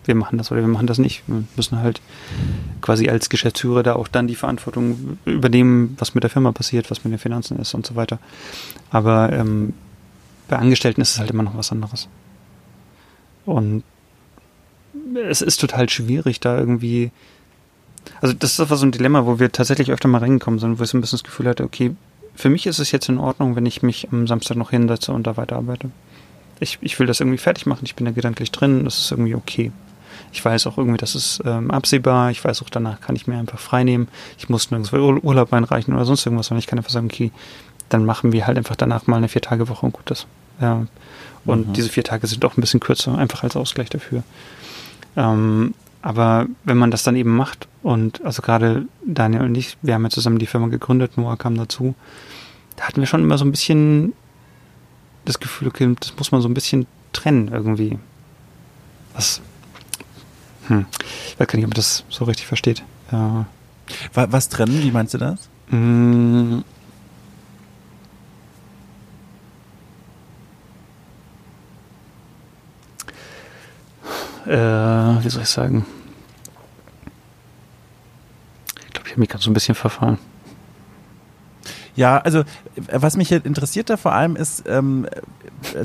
wir 0.07 0.15
machen 0.15 0.37
das 0.37 0.51
oder 0.51 0.61
wir 0.61 0.67
machen 0.67 0.87
das 0.87 0.97
nicht. 0.97 1.23
Wir 1.27 1.43
müssen 1.55 1.79
halt 1.79 2.01
quasi 2.81 3.09
als 3.09 3.29
Geschäftsführer 3.29 3.83
da 3.83 3.93
auch 3.95 4.07
dann 4.07 4.27
die 4.27 4.35
Verantwortung 4.35 5.17
übernehmen, 5.25 5.95
was 5.99 6.15
mit 6.15 6.23
der 6.23 6.29
Firma 6.29 6.51
passiert, 6.51 6.89
was 6.89 7.03
mit 7.03 7.13
den 7.13 7.19
Finanzen 7.19 7.59
ist 7.59 7.73
und 7.73 7.85
so 7.85 7.95
weiter. 7.95 8.19
Aber 8.89 9.31
ähm, 9.33 9.73
bei 10.47 10.57
Angestellten 10.57 11.01
ist 11.01 11.11
es 11.11 11.19
halt 11.19 11.31
immer 11.31 11.43
noch 11.43 11.57
was 11.57 11.71
anderes. 11.71 12.07
Und 13.45 13.83
es 15.29 15.41
ist 15.41 15.59
total 15.59 15.89
schwierig, 15.89 16.39
da 16.39 16.57
irgendwie. 16.57 17.11
Also, 18.21 18.33
das 18.33 18.57
ist 18.57 18.69
so 18.69 18.85
ein 18.85 18.91
Dilemma, 18.91 19.25
wo 19.25 19.39
wir 19.39 19.51
tatsächlich 19.51 19.91
öfter 19.91 20.07
mal 20.07 20.19
reingekommen 20.19 20.59
sind, 20.59 20.79
wo 20.79 20.83
ich 20.83 20.89
so 20.89 20.97
ein 20.97 21.01
bisschen 21.01 21.17
das 21.17 21.23
Gefühl 21.23 21.47
hatte, 21.47 21.63
okay, 21.63 21.95
für 22.35 22.49
mich 22.49 22.67
ist 22.67 22.79
es 22.79 22.91
jetzt 22.91 23.09
in 23.09 23.17
Ordnung, 23.17 23.55
wenn 23.55 23.65
ich 23.65 23.81
mich 23.81 24.09
am 24.11 24.27
Samstag 24.27 24.57
noch 24.57 24.69
hinsetze 24.69 25.11
und 25.11 25.27
da 25.27 25.37
weiterarbeite. 25.37 25.89
Ich, 26.59 26.77
ich 26.81 26.99
will 26.99 27.07
das 27.07 27.19
irgendwie 27.19 27.37
fertig 27.37 27.65
machen, 27.65 27.83
ich 27.83 27.95
bin 27.95 28.05
da 28.05 28.11
gedanklich 28.11 28.51
drin, 28.51 28.85
das 28.85 28.99
ist 28.99 29.11
irgendwie 29.11 29.35
okay. 29.35 29.71
Ich 30.37 30.45
weiß 30.45 30.67
auch 30.67 30.77
irgendwie, 30.77 30.99
das 30.99 31.15
ist 31.15 31.41
ähm, 31.45 31.71
absehbar, 31.71 32.29
ich 32.29 32.45
weiß 32.45 32.61
auch, 32.61 32.69
danach 32.69 33.01
kann 33.01 33.15
ich 33.15 33.25
mir 33.25 33.39
einfach 33.39 33.57
frei 33.57 33.83
nehmen. 33.83 34.07
Ich 34.37 34.49
muss 34.49 34.69
nirgendwo 34.69 35.19
Urlaub 35.27 35.51
einreichen 35.51 35.95
oder 35.95 36.05
sonst 36.05 36.27
irgendwas, 36.27 36.45
sondern 36.45 36.59
ich 36.59 36.67
kann 36.67 36.77
einfach 36.77 36.91
sagen, 36.91 37.07
okay, 37.11 37.31
dann 37.89 38.05
machen 38.05 38.33
wir 38.33 38.45
halt 38.45 38.55
einfach 38.55 38.75
danach 38.75 39.07
mal 39.07 39.17
eine 39.17 39.29
Vier-Tage-Woche 39.29 39.83
und 39.83 39.93
gut 39.93 40.11
ist. 40.11 40.27
Ja. 40.61 40.85
Und 41.43 41.69
mhm. 41.69 41.73
diese 41.73 41.89
vier 41.89 42.03
Tage 42.03 42.27
sind 42.27 42.45
auch 42.45 42.55
ein 42.55 42.61
bisschen 42.61 42.79
kürzer, 42.79 43.17
einfach 43.17 43.41
als 43.41 43.55
Ausgleich 43.55 43.89
dafür. 43.89 44.21
Ähm, 45.15 45.73
aber 46.03 46.45
wenn 46.65 46.77
man 46.77 46.91
das 46.91 47.01
dann 47.01 47.15
eben 47.15 47.35
macht 47.35 47.67
und 47.81 48.23
also 48.23 48.43
gerade 48.43 48.85
Daniel 49.07 49.41
und 49.41 49.55
ich, 49.55 49.75
wir 49.81 49.95
haben 49.95 50.03
ja 50.03 50.11
zusammen 50.11 50.37
die 50.37 50.45
Firma 50.45 50.67
gegründet, 50.67 51.17
Noah 51.17 51.35
kam 51.35 51.57
dazu, 51.57 51.95
da 52.75 52.83
hatten 52.83 52.99
wir 52.99 53.07
schon 53.07 53.23
immer 53.23 53.39
so 53.39 53.45
ein 53.45 53.51
bisschen 53.51 54.13
das 55.25 55.39
Gefühl, 55.39 55.67
okay, 55.67 55.95
das 55.99 56.13
muss 56.15 56.31
man 56.31 56.41
so 56.41 56.47
ein 56.47 56.53
bisschen 56.53 56.85
trennen 57.11 57.49
irgendwie. 57.51 57.97
Was, 59.15 59.41
hm, 60.67 60.85
ich 61.27 61.39
weiß 61.39 61.47
gar 61.47 61.55
nicht, 61.55 61.65
ob 61.65 61.71
man 61.71 61.75
das 61.75 62.03
so 62.09 62.25
richtig 62.25 62.47
versteht. 62.47 62.83
Ja. 63.11 63.45
Was 64.13 64.49
trennen, 64.49 64.83
wie 64.83 64.91
meinst 64.91 65.13
du 65.13 65.17
das? 65.17 65.49
Mmh 65.69 66.63
äh, 74.47 75.23
wie 75.23 75.29
soll 75.29 75.43
ich 75.43 75.49
sagen? 75.49 75.85
Ich 78.85 78.93
glaube, 78.93 79.07
ich 79.07 79.11
habe 79.11 79.19
mich 79.19 79.29
gerade 79.29 79.43
so 79.43 79.49
ein 79.49 79.53
bisschen 79.53 79.75
verfahren. 79.75 80.17
Ja, 81.97 82.19
also 82.19 82.43
was 82.91 83.17
mich 83.17 83.31
interessiert 83.31 83.89
da 83.89 83.97
vor 83.97 84.13
allem 84.13 84.35
ist, 84.35 84.63
ähm, 84.67 85.07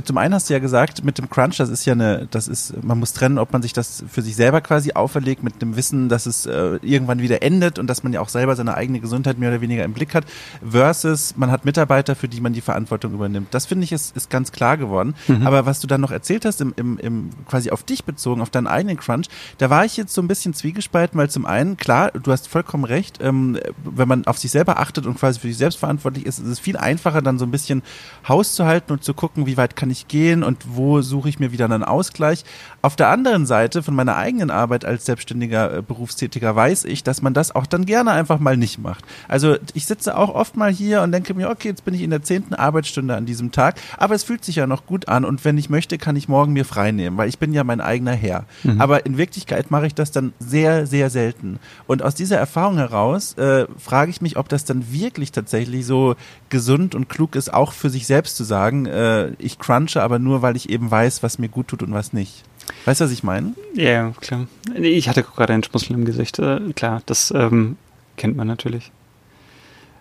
zum 0.05 0.19
einen 0.19 0.35
hast 0.35 0.51
du 0.51 0.53
ja 0.53 0.59
gesagt, 0.59 1.03
mit 1.05 1.17
dem 1.17 1.31
Crunch, 1.31 1.57
das 1.57 1.71
ist 1.71 1.87
ja 1.87 1.95
eine, 1.95 2.29
das 2.31 2.47
ist, 2.49 2.85
man 2.85 2.99
muss 2.99 3.15
trennen, 3.15 3.39
ob 3.39 3.53
man 3.53 3.63
sich 3.63 3.73
das 3.73 4.05
für 4.07 4.21
sich 4.21 4.37
selber 4.37 4.61
quasi 4.61 4.93
auferlegt, 4.93 5.43
mit 5.43 5.63
dem 5.63 5.75
Wissen, 5.77 6.11
dass 6.11 6.27
es 6.27 6.45
äh, 6.45 6.79
irgendwann 6.83 7.21
wieder 7.21 7.43
endet 7.43 7.79
und 7.79 7.87
dass 7.87 8.03
man 8.03 8.13
ja 8.13 8.21
auch 8.21 8.29
selber 8.29 8.55
seine 8.55 8.75
eigene 8.75 9.01
Gesundheit 9.01 9.39
mehr 9.39 9.49
oder 9.49 9.63
weniger 9.63 9.85
im 9.85 9.95
Blick 9.95 10.15
hat, 10.15 10.25
versus 10.69 11.35
man 11.37 11.51
hat 11.51 11.65
Mitarbeiter, 11.65 12.15
für 12.15 12.29
die 12.29 12.43
man 12.43 12.53
die 12.53 12.61
Verantwortung 12.61 13.15
übernimmt. 13.15 13.49
Das 13.53 13.65
finde 13.65 13.85
ich 13.85 13.93
ist, 13.93 14.15
ist 14.15 14.29
ganz 14.29 14.53
klar 14.53 14.77
geworden. 14.77 15.15
Mhm. 15.29 15.47
Aber 15.47 15.65
was 15.65 15.81
du 15.81 15.87
dann 15.87 16.03
noch 16.03 16.11
erzählt 16.11 16.45
hast, 16.45 16.61
im, 16.61 16.75
im, 16.77 16.99
im 16.99 17.31
quasi 17.49 17.71
auf 17.71 17.83
dich 17.83 18.05
bezogen, 18.05 18.43
auf 18.43 18.51
deinen 18.51 18.67
eigenen 18.67 18.99
Crunch, 18.99 19.29
da 19.57 19.71
war 19.71 19.87
ich 19.87 19.97
jetzt 19.97 20.13
so 20.13 20.21
ein 20.21 20.29
bisschen 20.29 20.53
zwiegespalten, 20.53 21.19
weil 21.19 21.31
zum 21.31 21.47
einen, 21.47 21.79
klar, 21.79 22.11
du 22.11 22.31
hast 22.31 22.49
vollkommen 22.49 22.85
recht, 22.85 23.21
ähm, 23.23 23.59
wenn 23.85 24.09
man 24.09 24.27
auf 24.27 24.37
sich 24.37 24.51
selber 24.51 24.79
achtet 24.79 25.07
und 25.07 25.19
quasi 25.19 25.41
für 25.41 25.49
sich 25.49 25.57
selbst 25.57 25.79
verantwortlich 25.79 26.02
verantwortlich 26.03 26.27
ist, 26.27 26.39
ist 26.39 26.47
es 26.47 26.59
viel 26.59 26.77
einfacher, 26.77 27.23
dann 27.23 27.39
so 27.39 27.45
ein 27.45 27.51
bisschen 27.51 27.83
Haus 28.29 28.55
zu 28.55 28.65
halten 28.65 28.93
und 28.93 29.05
zu 29.05 29.15
gucken, 29.15 29.47
wie 29.47 29.57
weit 29.57 29.77
kann 29.77 29.91
ich 29.91 30.09
gehen 30.09 30.43
und 30.43 30.59
wo 30.69 31.01
suche 31.01 31.29
ich 31.29 31.39
mir 31.39 31.53
wieder 31.53 31.65
einen 31.65 31.85
Ausgleich. 31.85 32.45
Auf 32.83 32.97
der 32.97 33.09
anderen 33.09 33.47
Seite 33.47 33.83
von 33.83 33.95
meiner 33.95 34.17
eigenen 34.17 34.51
Arbeit 34.51 34.85
als 34.85 35.07
selbstständiger 35.07 35.79
äh, 35.79 35.83
Berufstätiger 35.83 36.55
weiß 36.55 36.85
ich, 36.85 37.05
dass 37.05 37.23
man 37.23 37.35
das 37.35 37.55
auch 37.55 37.67
dann 37.67 37.87
gerne 37.87 38.13
einfach 38.13 38.39
mal 38.39 38.57
nicht 38.57 38.79
macht. 38.79 39.05
Also 39.29 39.57
ich 39.75 39.87
sitze 39.87 40.17
auch 40.17 40.35
oft 40.35 40.57
mal 40.57 40.73
hier 40.73 41.03
und 41.03 41.13
denke 41.13 41.35
mir, 41.35 41.51
okay, 41.51 41.69
jetzt 41.69 41.85
bin 41.85 41.95
ich 41.95 42.03
in 42.03 42.11
der 42.11 42.23
zehnten 42.23 42.55
Arbeitsstunde 42.55 43.15
an 43.15 43.27
diesem 43.27 43.53
Tag, 43.53 43.77
aber 43.97 44.15
es 44.15 44.25
fühlt 44.25 44.45
sich 44.45 44.57
ja 44.57 44.67
noch 44.67 44.87
gut 44.87 45.09
an 45.09 45.25
und 45.25 45.45
wenn 45.45 45.59
ich 45.59 45.71
möchte, 45.71 45.99
kann 45.99 46.17
ich 46.17 46.29
morgen 46.29 46.53
mir 46.53 46.65
frei 46.65 46.93
nehmen, 46.93 47.17
weil 47.17 47.29
ich 47.29 47.39
bin 47.39 47.53
ja 47.53 47.65
mein 47.65 47.81
eigener 47.81 48.13
Herr. 48.13 48.45
Mhm. 48.65 48.81
Aber 48.81 49.07
in 49.07 49.17
Wirklichkeit 49.17 49.71
mache 49.71 49.87
ich 49.87 49.95
das 49.95 50.11
dann 50.11 50.33
sehr, 50.39 50.87
sehr 50.87 51.11
selten. 51.11 51.59
Und 51.87 52.03
aus 52.03 52.15
dieser 52.15 52.39
Erfahrung 52.39 52.77
heraus 52.77 53.35
äh, 53.39 53.67
frage 53.79 54.11
ich 54.11 54.21
mich, 54.21 54.37
ob 54.37 54.49
das 54.49 54.65
dann 54.65 54.93
wirklich 54.93 55.33
tatsächlich 55.33 55.87
so 55.87 55.92
so 55.93 56.17
gesund 56.49 56.95
und 56.95 57.11
klug 57.11 57.37
ist, 57.37 57.53
auch 57.53 57.73
für 57.73 57.91
sich 57.91 58.07
selbst 58.07 58.37
zu 58.37 58.45
sagen, 58.45 58.87
äh, 58.87 59.33
ich 59.39 59.59
crunche, 59.59 60.03
aber 60.03 60.19
nur, 60.19 60.41
weil 60.41 60.57
ich 60.57 60.71
eben 60.71 60.91
weiß, 60.91 61.23
was 61.23 61.39
mir 61.39 61.51
gut 61.51 61.69
tut 61.69 61.83
und 61.83 61.93
was 61.93 62.15
nicht. 62.15 62.45
Weißt 62.87 63.01
du, 63.01 63.05
was 63.05 63.13
ich 63.13 63.23
meine? 63.23 63.53
Ja, 63.75 64.13
klar. 64.21 64.47
Ich 64.75 65.09
hatte 65.09 65.23
gerade 65.23 65.53
einen 65.53 65.65
Schmussel 65.65 65.95
im 65.95 66.07
Gesicht. 66.07 66.39
Äh, 66.39 66.61
klar, 66.75 67.03
das 67.05 67.31
ähm, 67.37 67.77
kennt 68.17 68.37
man 68.37 68.47
natürlich. 68.47 68.91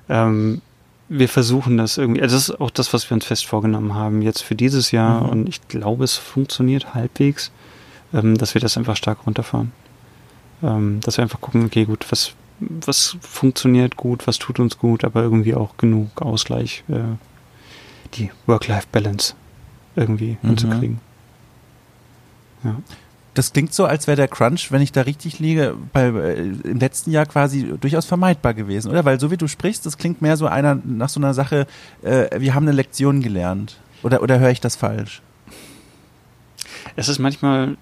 Ähm, 0.08 0.62
wir 1.10 1.28
versuchen 1.28 1.76
das 1.76 1.98
irgendwie, 1.98 2.22
also 2.22 2.38
das 2.38 2.50
ist 2.50 2.62
auch 2.62 2.70
das, 2.70 2.94
was 2.94 3.10
wir 3.10 3.16
uns 3.16 3.26
fest 3.26 3.46
vorgenommen 3.46 3.94
haben 3.96 4.22
jetzt 4.22 4.44
für 4.44 4.56
dieses 4.56 4.92
Jahr 4.92 5.24
mhm. 5.24 5.30
und 5.30 5.50
ich 5.50 5.68
glaube, 5.68 6.06
es 6.06 6.16
funktioniert 6.16 6.94
halbwegs, 6.94 7.52
ähm, 8.14 8.38
dass 8.38 8.54
wir 8.54 8.62
das 8.62 8.78
einfach 8.78 8.96
stark 8.96 9.26
runterfahren. 9.26 9.74
Ähm, 10.64 11.02
dass 11.02 11.18
wir 11.18 11.24
einfach 11.24 11.42
gucken, 11.42 11.66
okay, 11.66 11.84
gut, 11.84 12.06
was, 12.12 12.34
was 12.62 13.18
funktioniert 13.22 13.98
gut, 13.98 14.28
was 14.28 14.40
tut 14.40 14.60
uns 14.60 14.78
gut, 14.78 15.04
aber 15.04 15.24
irgendwie 15.24 15.56
auch 15.56 15.78
genug 15.78 16.22
Ausgleich, 16.22 16.84
äh, 16.90 17.00
die 18.14 18.32
Work-Life-Balance 18.46 19.36
irgendwie 19.96 20.38
mhm. 20.42 20.48
hinzukriegen. 20.48 21.00
Ja. 22.64 22.76
Das 23.34 23.54
klingt 23.54 23.74
so, 23.74 23.86
als 23.86 24.08
wäre 24.08 24.18
der 24.18 24.28
Crunch, 24.28 24.72
wenn 24.72 24.82
ich 24.82 24.92
da 24.92 25.02
richtig 25.02 25.40
liege, 25.40 25.76
bei, 25.94 26.08
äh, 26.08 26.50
im 26.64 26.80
letzten 26.80 27.12
Jahr 27.12 27.26
quasi 27.26 27.74
durchaus 27.80 28.06
vermeidbar 28.06 28.54
gewesen, 28.54 28.92
oder? 28.92 29.06
Weil 29.06 29.20
so 29.20 29.32
wie 29.32 29.38
du 29.38 29.48
sprichst, 29.48 29.86
das 29.86 29.98
klingt 29.98 30.22
mehr 30.22 30.36
so 30.36 30.48
einer 30.48 30.76
nach 30.84 31.10
so 31.10 31.20
einer 31.20 31.34
Sache, 31.34 31.66
äh, 32.02 32.40
wir 32.40 32.54
haben 32.54 32.66
eine 32.66 32.76
Lektion 32.76 33.22
gelernt. 33.22 33.78
Oder, 34.04 34.22
oder 34.22 34.40
höre 34.40 34.50
ich 34.50 34.60
das 34.60 34.76
falsch? 34.76 35.22
Es 36.96 37.08
ist 37.08 37.20
manchmal 37.20 37.78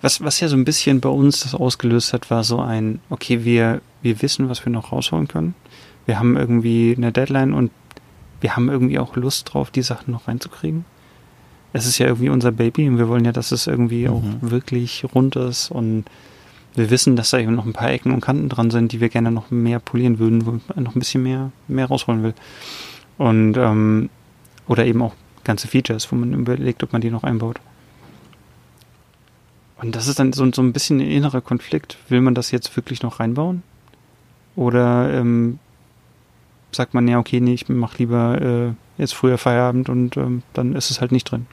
was, 0.00 0.22
was 0.22 0.40
ja 0.40 0.48
so 0.48 0.56
ein 0.56 0.64
bisschen 0.64 1.00
bei 1.00 1.08
uns 1.08 1.40
das 1.40 1.54
ausgelöst 1.54 2.12
hat, 2.12 2.30
war 2.30 2.44
so 2.44 2.60
ein, 2.60 3.00
okay, 3.10 3.44
wir, 3.44 3.80
wir 4.02 4.22
wissen, 4.22 4.48
was 4.48 4.64
wir 4.64 4.72
noch 4.72 4.92
rausholen 4.92 5.28
können. 5.28 5.54
Wir 6.06 6.18
haben 6.18 6.36
irgendwie 6.36 6.94
eine 6.96 7.12
Deadline 7.12 7.52
und 7.52 7.70
wir 8.40 8.56
haben 8.56 8.68
irgendwie 8.68 8.98
auch 8.98 9.16
Lust 9.16 9.52
drauf, 9.52 9.70
die 9.70 9.82
Sachen 9.82 10.12
noch 10.12 10.28
reinzukriegen. 10.28 10.84
Es 11.72 11.86
ist 11.86 11.98
ja 11.98 12.06
irgendwie 12.06 12.28
unser 12.28 12.52
Baby 12.52 12.88
und 12.88 12.98
wir 12.98 13.08
wollen 13.08 13.24
ja, 13.24 13.32
dass 13.32 13.52
es 13.52 13.66
irgendwie 13.66 14.08
mhm. 14.08 14.14
auch 14.14 14.22
wirklich 14.40 15.04
rund 15.14 15.36
ist 15.36 15.70
und 15.70 16.04
wir 16.74 16.90
wissen, 16.90 17.16
dass 17.16 17.30
da 17.30 17.38
eben 17.38 17.54
noch 17.54 17.66
ein 17.66 17.72
paar 17.72 17.90
Ecken 17.90 18.12
und 18.12 18.20
Kanten 18.20 18.48
dran 18.48 18.70
sind, 18.70 18.92
die 18.92 19.00
wir 19.00 19.08
gerne 19.08 19.30
noch 19.30 19.50
mehr 19.50 19.80
polieren 19.80 20.18
würden, 20.18 20.46
wo 20.46 20.52
man 20.52 20.84
noch 20.84 20.94
ein 20.94 20.98
bisschen 20.98 21.22
mehr, 21.22 21.50
mehr 21.68 21.86
rausholen 21.86 22.22
will. 22.22 22.34
Und, 23.18 23.56
ähm, 23.56 24.10
oder 24.68 24.84
eben 24.84 25.00
auch 25.02 25.14
ganze 25.44 25.68
Features, 25.68 26.10
wo 26.12 26.16
man 26.16 26.34
überlegt, 26.34 26.82
ob 26.82 26.92
man 26.92 27.00
die 27.00 27.10
noch 27.10 27.24
einbaut. 27.24 27.60
Und 29.78 29.94
das 29.94 30.08
ist 30.08 30.18
dann 30.18 30.32
so, 30.32 30.50
so 30.52 30.62
ein 30.62 30.72
bisschen 30.72 30.98
ein 31.00 31.10
innerer 31.10 31.40
Konflikt. 31.40 31.98
Will 32.08 32.20
man 32.20 32.34
das 32.34 32.50
jetzt 32.50 32.74
wirklich 32.76 33.02
noch 33.02 33.20
reinbauen? 33.20 33.62
Oder 34.54 35.12
ähm, 35.12 35.58
sagt 36.72 36.94
man, 36.94 37.06
ja, 37.08 37.18
okay, 37.18 37.40
nee, 37.40 37.54
ich 37.54 37.68
mach 37.68 37.98
lieber 37.98 38.40
äh, 38.40 39.00
jetzt 39.00 39.14
früher 39.14 39.38
Feierabend 39.38 39.88
und 39.88 40.16
ähm, 40.16 40.42
dann 40.54 40.74
ist 40.74 40.90
es 40.90 41.00
halt 41.00 41.12
nicht 41.12 41.30
drin. 41.30 41.46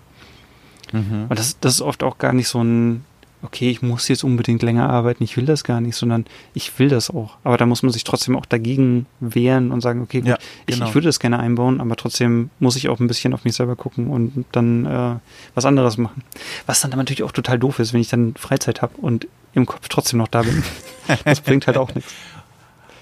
Mhm. 0.94 1.26
Und 1.28 1.38
das, 1.38 1.60
das 1.60 1.76
ist 1.76 1.82
oft 1.82 2.04
auch 2.04 2.18
gar 2.18 2.34
nicht 2.34 2.48
so 2.48 2.64
ein 2.64 3.04
okay, 3.44 3.70
ich 3.70 3.82
muss 3.82 4.08
jetzt 4.08 4.24
unbedingt 4.24 4.64
länger 4.64 4.90
arbeiten, 4.90 5.24
ich 5.24 5.38
will 5.38 5.46
das 5.46 5.64
gar 5.64 5.82
nicht, 5.82 5.96
sondern 5.96 6.26
ich 6.54 6.80
will 6.80 6.90
das 6.90 7.10
auch. 7.10 7.38
Aber 7.44 7.58
da 7.58 7.66
muss 7.66 7.84
man 7.84 7.92
sich 7.92 8.04
trotzdem 8.04 8.36
auch 8.36 8.46
dagegen 8.46 9.06
wehren 9.20 9.72
und 9.72 9.82
sagen, 9.82 10.02
okay, 10.02 10.22
gut, 10.22 10.30
ja, 10.30 10.38
genau. 10.66 10.86
ich, 10.86 10.90
ich, 10.90 10.96
würde 10.96 11.08
das 11.08 11.20
gerne 11.20 11.40
einbauen, 11.40 11.82
aber 11.82 11.96
trotzdem 11.96 12.50
muss 12.60 12.76
ich 12.76 12.90
auch 12.90 13.00
ein 13.00 13.08
bisschen 13.08 13.34
auf 13.34 13.44
mich 13.44 13.56
selber 13.56 13.76
gucken 13.76 14.08
und 14.08 14.46
dann 14.52 14.86
äh, 14.86 15.16
was 15.56 15.66
anderes 15.66 15.98
machen. 15.98 16.24
Was 16.66 16.82
dann 16.82 16.92
natürlich 16.92 17.24
auch 17.24 17.32
total 17.32 17.60
doof 17.60 17.80
ist, 17.80 17.94
wenn 17.94 18.02
ich 18.02 18.10
dann 18.10 18.34
Freizeit 18.36 18.82
habe 18.82 18.94
und 18.98 19.28
im 19.54 19.66
Kopf 19.66 19.88
trotzdem 19.90 20.20
noch 20.20 20.28
da 20.28 20.42
bin. 20.42 20.64
das 21.26 21.42
bringt 21.42 21.68
halt 21.68 21.78
auch 21.78 21.94
nichts. 21.94 22.14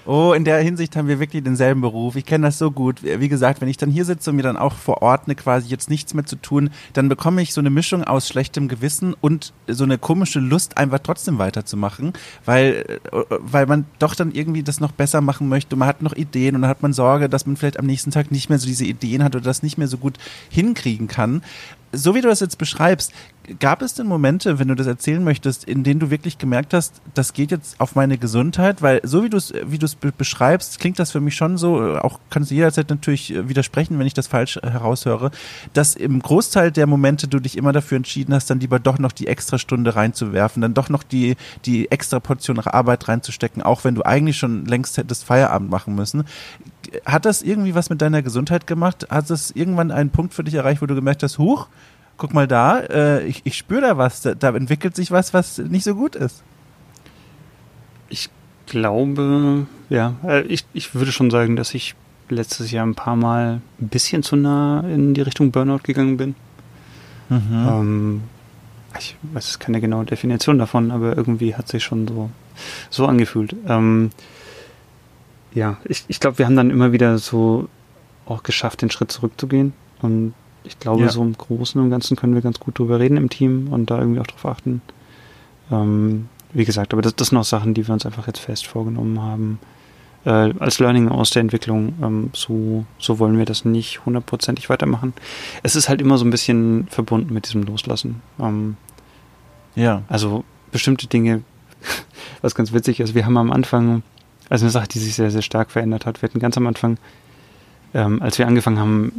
Oh, 0.04 0.32
in 0.32 0.44
der 0.44 0.58
Hinsicht 0.58 0.96
haben 0.96 1.06
wir 1.06 1.20
wirklich 1.20 1.44
denselben 1.44 1.80
Beruf. 1.80 2.16
Ich 2.16 2.26
kenne 2.26 2.46
das 2.46 2.58
so 2.58 2.72
gut. 2.72 3.02
Wie 3.02 3.28
gesagt, 3.28 3.60
wenn 3.60 3.68
ich 3.68 3.76
dann 3.76 3.90
hier 3.90 4.04
sitze 4.04 4.30
und 4.30 4.36
mir 4.36 4.42
dann 4.42 4.56
auch 4.56 4.74
vor 4.74 5.00
Ort 5.00 5.28
ne, 5.28 5.36
quasi 5.36 5.68
jetzt 5.68 5.90
nichts 5.90 6.12
mehr 6.12 6.24
zu 6.24 6.36
tun, 6.36 6.70
dann 6.92 7.08
bekomme 7.08 7.40
ich 7.40 7.54
so 7.54 7.60
eine 7.60 7.70
Mischung 7.70 8.02
aus 8.02 8.26
schlechtem 8.26 8.66
Gewissen 8.66 9.14
und 9.20 9.52
so 9.68 9.84
eine 9.84 9.98
komische 9.98 10.40
Lust, 10.40 10.76
einfach 10.76 10.98
trotzdem 10.98 11.38
weiterzumachen, 11.38 12.14
weil, 12.44 12.84
äh, 13.12 13.20
weil 13.30 13.66
man 13.66 13.84
doch 14.00 14.16
dann 14.16 14.32
irgendwie 14.32 14.64
das 14.64 14.80
noch 14.80 14.92
besser 14.92 15.20
machen 15.20 15.48
möchte 15.48 15.76
und 15.76 15.80
man 15.80 15.88
hat 15.88 16.02
noch 16.02 16.14
Ideen 16.14 16.56
und 16.56 16.62
dann 16.62 16.70
hat 16.70 16.82
man 16.82 16.92
Sorge, 16.92 17.28
dass 17.28 17.46
man 17.46 17.56
vielleicht 17.56 17.78
am 17.78 17.86
nächsten 17.86 18.10
Tag 18.10 18.32
nicht 18.32 18.48
mehr 18.48 18.58
so 18.58 18.66
diese 18.66 18.84
Ideen 18.84 19.22
hat 19.22 19.36
oder 19.36 19.44
das 19.44 19.62
nicht 19.62 19.78
mehr 19.78 19.88
so 19.88 19.98
gut 19.98 20.18
hinkriegen 20.50 21.06
kann 21.06 21.42
so 21.92 22.14
wie 22.14 22.20
du 22.20 22.28
das 22.28 22.40
jetzt 22.40 22.58
beschreibst, 22.58 23.12
Gab 23.58 23.82
es 23.82 23.94
denn 23.94 24.06
Momente, 24.06 24.60
wenn 24.60 24.68
du 24.68 24.76
das 24.76 24.86
erzählen 24.86 25.22
möchtest, 25.22 25.64
in 25.64 25.82
denen 25.82 25.98
du 25.98 26.10
wirklich 26.10 26.38
gemerkt 26.38 26.74
hast, 26.74 27.02
das 27.14 27.32
geht 27.32 27.50
jetzt 27.50 27.80
auf 27.80 27.96
meine 27.96 28.16
Gesundheit? 28.16 28.82
Weil 28.82 29.00
so 29.02 29.24
wie 29.24 29.30
du 29.30 29.36
es 29.36 29.52
wie 29.66 29.78
du 29.78 29.86
es 29.86 29.96
beschreibst, 29.96 30.78
klingt 30.78 31.00
das 31.00 31.10
für 31.10 31.20
mich 31.20 31.34
schon 31.34 31.58
so, 31.58 31.96
auch 31.98 32.20
kannst 32.30 32.52
du 32.52 32.54
jederzeit 32.54 32.88
natürlich 32.88 33.34
äh, 33.34 33.48
widersprechen, 33.48 33.98
wenn 33.98 34.06
ich 34.06 34.14
das 34.14 34.28
falsch 34.28 34.58
äh, 34.58 34.70
heraushöre, 34.70 35.32
dass 35.72 35.96
im 35.96 36.20
Großteil 36.20 36.70
der 36.70 36.86
Momente 36.86 37.26
du 37.26 37.40
dich 37.40 37.58
immer 37.58 37.72
dafür 37.72 37.96
entschieden 37.96 38.32
hast, 38.32 38.48
dann 38.48 38.60
lieber 38.60 38.78
doch 38.78 39.00
noch 39.00 39.10
die 39.10 39.26
extra 39.26 39.58
Stunde 39.58 39.96
reinzuwerfen, 39.96 40.62
dann 40.62 40.74
doch 40.74 40.88
noch 40.88 41.02
die, 41.02 41.36
die 41.64 41.90
extra 41.90 42.20
Portion 42.20 42.56
nach 42.56 42.68
Arbeit 42.68 43.08
reinzustecken, 43.08 43.60
auch 43.60 43.82
wenn 43.82 43.96
du 43.96 44.04
eigentlich 44.04 44.38
schon 44.38 44.66
längst 44.66 44.98
hättest 44.98 45.24
Feierabend 45.24 45.68
machen 45.68 45.96
müssen. 45.96 46.24
Hat 47.04 47.24
das 47.24 47.42
irgendwie 47.42 47.74
was 47.74 47.90
mit 47.90 48.02
deiner 48.02 48.22
Gesundheit 48.22 48.68
gemacht? 48.68 49.08
Hat 49.10 49.30
es 49.30 49.50
irgendwann 49.50 49.90
einen 49.90 50.10
Punkt 50.10 50.32
für 50.32 50.44
dich 50.44 50.54
erreicht, 50.54 50.80
wo 50.80 50.86
du 50.86 50.94
gemerkt 50.94 51.24
hast, 51.24 51.38
huch, 51.38 51.66
guck 52.16 52.34
mal 52.34 52.46
da, 52.46 52.80
äh, 52.80 53.26
ich, 53.26 53.42
ich 53.44 53.56
spüre 53.56 53.80
da 53.80 53.98
was, 53.98 54.22
da, 54.22 54.34
da 54.34 54.54
entwickelt 54.54 54.96
sich 54.96 55.10
was, 55.10 55.34
was 55.34 55.58
nicht 55.58 55.84
so 55.84 55.94
gut 55.94 56.16
ist. 56.16 56.42
Ich 58.08 58.30
glaube, 58.66 59.66
ja, 59.88 60.14
äh, 60.24 60.42
ich, 60.42 60.64
ich 60.72 60.94
würde 60.94 61.12
schon 61.12 61.30
sagen, 61.30 61.56
dass 61.56 61.74
ich 61.74 61.94
letztes 62.28 62.70
Jahr 62.70 62.86
ein 62.86 62.94
paar 62.94 63.16
Mal 63.16 63.60
ein 63.80 63.88
bisschen 63.88 64.22
zu 64.22 64.36
nah 64.36 64.80
in 64.80 65.14
die 65.14 65.20
Richtung 65.20 65.50
Burnout 65.50 65.80
gegangen 65.82 66.16
bin. 66.16 66.34
Mhm. 67.28 67.68
Ähm, 67.68 68.22
ich 68.98 69.16
weiß 69.22 69.58
keine 69.58 69.80
genaue 69.80 70.04
Definition 70.04 70.58
davon, 70.58 70.90
aber 70.90 71.16
irgendwie 71.16 71.54
hat 71.54 71.68
sich 71.68 71.82
schon 71.82 72.06
so, 72.06 72.30
so 72.90 73.06
angefühlt. 73.06 73.54
Ähm, 73.66 74.10
ja, 75.54 75.78
ich, 75.84 76.04
ich 76.08 76.20
glaube, 76.20 76.38
wir 76.38 76.46
haben 76.46 76.56
dann 76.56 76.70
immer 76.70 76.92
wieder 76.92 77.18
so 77.18 77.68
auch 78.26 78.42
geschafft, 78.42 78.82
den 78.82 78.90
Schritt 78.90 79.10
zurückzugehen 79.10 79.72
und 80.00 80.34
ich 80.64 80.78
glaube, 80.78 81.02
ja. 81.02 81.08
so 81.10 81.22
im 81.22 81.36
Großen 81.36 81.80
und 81.80 81.90
Ganzen 81.90 82.16
können 82.16 82.34
wir 82.34 82.42
ganz 82.42 82.60
gut 82.60 82.78
drüber 82.78 83.00
reden 83.00 83.16
im 83.16 83.30
Team 83.30 83.68
und 83.72 83.90
da 83.90 83.98
irgendwie 83.98 84.20
auch 84.20 84.26
drauf 84.26 84.46
achten. 84.46 84.82
Ähm, 85.70 86.28
wie 86.52 86.64
gesagt, 86.64 86.92
aber 86.92 87.02
das, 87.02 87.16
das 87.16 87.28
sind 87.28 87.38
auch 87.38 87.44
Sachen, 87.44 87.74
die 87.74 87.86
wir 87.86 87.94
uns 87.94 88.06
einfach 88.06 88.26
jetzt 88.26 88.40
fest 88.40 88.66
vorgenommen 88.66 89.20
haben. 89.20 89.58
Äh, 90.24 90.54
als 90.58 90.78
Learning 90.78 91.08
aus 91.08 91.30
der 91.30 91.40
Entwicklung, 91.40 91.94
ähm, 92.02 92.30
so, 92.32 92.84
so 92.98 93.18
wollen 93.18 93.38
wir 93.38 93.44
das 93.44 93.64
nicht 93.64 94.04
hundertprozentig 94.04 94.68
weitermachen. 94.68 95.14
Es 95.62 95.74
ist 95.74 95.88
halt 95.88 96.00
immer 96.00 96.18
so 96.18 96.24
ein 96.24 96.30
bisschen 96.30 96.86
verbunden 96.88 97.34
mit 97.34 97.46
diesem 97.46 97.64
Loslassen. 97.64 98.22
Ähm, 98.38 98.76
ja. 99.74 100.02
Also 100.08 100.44
bestimmte 100.70 101.06
Dinge, 101.06 101.42
was 102.42 102.54
ganz 102.54 102.72
witzig 102.72 103.00
ist, 103.00 103.14
wir 103.14 103.24
haben 103.24 103.36
am 103.36 103.50
Anfang, 103.50 104.02
also 104.48 104.66
eine 104.66 104.70
Sache, 104.70 104.88
die 104.88 105.00
sich 105.00 105.14
sehr, 105.14 105.30
sehr 105.30 105.42
stark 105.42 105.70
verändert 105.70 106.06
hat, 106.06 106.22
wir 106.22 106.28
hatten 106.28 106.38
ganz 106.38 106.56
am 106.56 106.66
Anfang 106.66 106.98
ähm, 107.94 108.22
als 108.22 108.38
wir 108.38 108.46
angefangen 108.46 108.78
haben, 108.78 109.12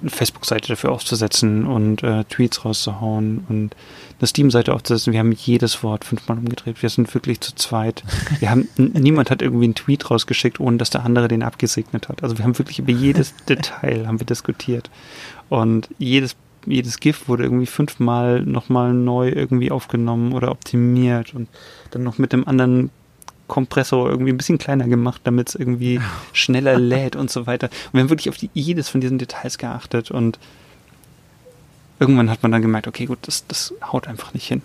eine 0.00 0.10
Facebook-Seite 0.10 0.68
dafür 0.68 0.92
aufzusetzen 0.92 1.66
und 1.66 2.02
äh, 2.02 2.24
Tweets 2.24 2.64
rauszuhauen 2.64 3.44
und 3.48 3.74
eine 4.18 4.26
Steam-Seite 4.26 4.74
aufzusetzen. 4.74 5.12
Wir 5.12 5.20
haben 5.20 5.32
jedes 5.32 5.82
Wort 5.82 6.04
fünfmal 6.04 6.38
umgedreht. 6.38 6.82
Wir 6.82 6.88
sind 6.88 7.12
wirklich 7.14 7.40
zu 7.40 7.54
zweit. 7.54 8.02
Wir 8.40 8.50
haben, 8.50 8.68
niemand 8.76 9.30
hat 9.30 9.42
irgendwie 9.42 9.64
einen 9.64 9.74
Tweet 9.74 10.10
rausgeschickt, 10.10 10.60
ohne 10.60 10.76
dass 10.76 10.90
der 10.90 11.04
andere 11.04 11.28
den 11.28 11.42
abgesegnet 11.42 12.08
hat. 12.08 12.22
Also 12.22 12.38
wir 12.38 12.44
haben 12.44 12.58
wirklich 12.58 12.78
über 12.78 12.92
jedes 12.92 13.34
Detail 13.48 14.06
haben 14.06 14.20
wir 14.20 14.26
diskutiert. 14.26 14.90
Und 15.48 15.88
jedes, 15.98 16.36
jedes 16.66 17.00
GIF 17.00 17.28
wurde 17.28 17.44
irgendwie 17.44 17.66
fünfmal 17.66 18.42
nochmal 18.42 18.92
neu 18.92 19.28
irgendwie 19.28 19.70
aufgenommen 19.70 20.32
oder 20.32 20.50
optimiert 20.50 21.34
und 21.34 21.48
dann 21.90 22.02
noch 22.02 22.18
mit 22.18 22.32
dem 22.32 22.46
anderen 22.46 22.90
Kompressor 23.48 24.08
irgendwie 24.08 24.32
ein 24.32 24.36
bisschen 24.36 24.58
kleiner 24.58 24.86
gemacht, 24.86 25.22
damit 25.24 25.48
es 25.48 25.54
irgendwie 25.54 26.00
schneller 26.32 26.78
lädt 26.78 27.16
und 27.16 27.30
so 27.30 27.46
weiter. 27.46 27.68
Und 27.86 27.94
wir 27.94 28.00
haben 28.02 28.10
wirklich 28.10 28.28
auf 28.28 28.36
die, 28.36 28.50
jedes 28.54 28.88
von 28.88 29.00
diesen 29.00 29.18
Details 29.18 29.58
geachtet 29.58 30.10
und 30.10 30.38
irgendwann 31.98 32.30
hat 32.30 32.42
man 32.42 32.52
dann 32.52 32.62
gemerkt, 32.62 32.86
okay, 32.86 33.06
gut, 33.06 33.18
das, 33.22 33.46
das 33.46 33.74
haut 33.82 34.06
einfach 34.06 34.34
nicht 34.34 34.46
hin. 34.46 34.62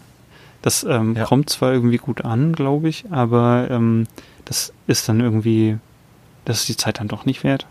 Das 0.61 0.83
ähm, 0.83 1.15
ja. 1.15 1.25
kommt 1.25 1.49
zwar 1.49 1.73
irgendwie 1.73 1.97
gut 1.97 2.23
an, 2.23 2.53
glaube 2.53 2.87
ich, 2.87 3.05
aber 3.11 3.67
ähm, 3.69 4.07
das 4.45 4.71
ist 4.87 5.09
dann 5.09 5.19
irgendwie, 5.19 5.77
das 6.45 6.59
ist 6.59 6.69
die 6.69 6.77
Zeit 6.77 6.99
dann 6.99 7.07
doch 7.07 7.25
nicht 7.25 7.43
wert. 7.43 7.65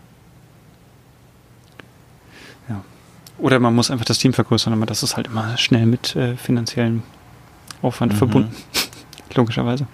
Ja. 2.69 2.83
Oder 3.39 3.59
man 3.59 3.73
muss 3.73 3.89
einfach 3.89 4.05
das 4.05 4.19
Team 4.19 4.33
vergrößern, 4.33 4.73
aber 4.73 4.85
das 4.85 5.01
ist 5.01 5.15
halt 5.15 5.27
immer 5.27 5.57
schnell 5.57 5.85
mit 5.85 6.15
äh, 6.15 6.35
finanziellem 6.35 7.01
Aufwand 7.81 8.13
mhm. 8.13 8.17
verbunden. 8.17 8.55
Logischerweise. 9.33 9.87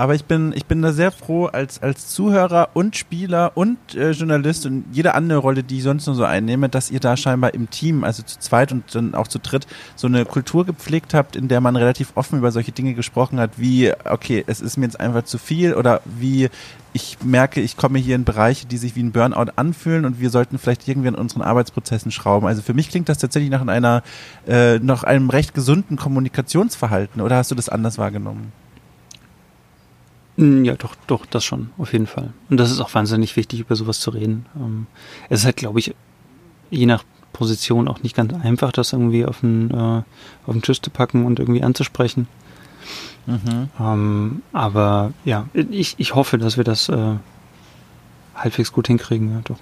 Aber 0.00 0.14
ich 0.14 0.24
bin, 0.24 0.54
ich 0.56 0.64
bin 0.64 0.80
da 0.80 0.92
sehr 0.92 1.12
froh 1.12 1.44
als, 1.44 1.82
als 1.82 2.08
Zuhörer 2.08 2.70
und 2.72 2.96
Spieler 2.96 3.52
und 3.54 3.76
äh, 3.94 4.12
Journalist 4.12 4.64
und 4.64 4.86
jede 4.92 5.14
andere 5.14 5.40
Rolle, 5.40 5.62
die 5.62 5.76
ich 5.76 5.82
sonst 5.82 6.06
nur 6.06 6.16
so 6.16 6.24
einnehme, 6.24 6.70
dass 6.70 6.90
ihr 6.90 7.00
da 7.00 7.18
scheinbar 7.18 7.52
im 7.52 7.68
Team, 7.68 8.02
also 8.02 8.22
zu 8.22 8.38
zweit 8.38 8.72
und 8.72 8.94
dann 8.94 9.14
auch 9.14 9.28
zu 9.28 9.38
dritt, 9.38 9.66
so 9.96 10.06
eine 10.06 10.24
Kultur 10.24 10.64
gepflegt 10.64 11.12
habt, 11.12 11.36
in 11.36 11.48
der 11.48 11.60
man 11.60 11.76
relativ 11.76 12.12
offen 12.14 12.38
über 12.38 12.50
solche 12.50 12.72
Dinge 12.72 12.94
gesprochen 12.94 13.38
hat, 13.38 13.58
wie, 13.58 13.92
okay, 14.06 14.42
es 14.46 14.62
ist 14.62 14.78
mir 14.78 14.86
jetzt 14.86 14.98
einfach 14.98 15.24
zu 15.24 15.36
viel 15.36 15.74
oder 15.74 16.00
wie 16.06 16.48
ich 16.94 17.18
merke, 17.22 17.60
ich 17.60 17.76
komme 17.76 17.98
hier 17.98 18.16
in 18.16 18.24
Bereiche, 18.24 18.66
die 18.66 18.78
sich 18.78 18.96
wie 18.96 19.02
ein 19.02 19.12
Burnout 19.12 19.52
anfühlen 19.56 20.06
und 20.06 20.18
wir 20.18 20.30
sollten 20.30 20.58
vielleicht 20.58 20.88
irgendwie 20.88 21.08
an 21.08 21.14
unseren 21.14 21.42
Arbeitsprozessen 21.42 22.10
schrauben. 22.10 22.46
Also 22.46 22.62
für 22.62 22.72
mich 22.72 22.88
klingt 22.88 23.10
das 23.10 23.18
tatsächlich 23.18 23.50
nach 23.50 23.66
einer, 23.66 24.02
äh, 24.48 24.78
nach 24.78 25.04
einem 25.04 25.28
recht 25.28 25.52
gesunden 25.52 25.98
Kommunikationsverhalten 25.98 27.20
oder 27.20 27.36
hast 27.36 27.50
du 27.50 27.54
das 27.54 27.68
anders 27.68 27.98
wahrgenommen? 27.98 28.50
Mm, 30.40 30.64
ja, 30.64 30.74
doch, 30.74 30.94
doch, 31.06 31.26
das 31.26 31.44
schon, 31.44 31.68
auf 31.76 31.92
jeden 31.92 32.06
Fall. 32.06 32.32
Und 32.48 32.56
das 32.56 32.70
ist 32.70 32.80
auch 32.80 32.94
wahnsinnig 32.94 33.36
wichtig, 33.36 33.60
über 33.60 33.76
sowas 33.76 34.00
zu 34.00 34.10
reden. 34.10 34.46
Ähm, 34.56 34.86
es 35.28 35.40
ist 35.40 35.44
halt, 35.44 35.56
glaube 35.56 35.78
ich, 35.78 35.94
je 36.70 36.86
nach 36.86 37.04
Position 37.34 37.88
auch 37.88 38.02
nicht 38.02 38.16
ganz 38.16 38.32
einfach, 38.32 38.72
das 38.72 38.94
irgendwie 38.94 39.26
auf 39.26 39.40
den, 39.40 39.70
äh, 39.70 40.02
auf 40.46 40.52
den 40.52 40.62
Tisch 40.62 40.80
zu 40.80 40.90
packen 40.90 41.26
und 41.26 41.38
irgendwie 41.40 41.62
anzusprechen. 41.62 42.26
Mhm. 43.26 43.68
Ähm, 43.78 44.42
aber 44.54 45.12
ja, 45.26 45.46
ich, 45.52 45.96
ich 45.98 46.14
hoffe, 46.14 46.38
dass 46.38 46.56
wir 46.56 46.64
das 46.64 46.88
äh, 46.88 47.16
halbwegs 48.34 48.72
gut 48.72 48.86
hinkriegen, 48.86 49.32
ja, 49.32 49.40
doch. 49.44 49.58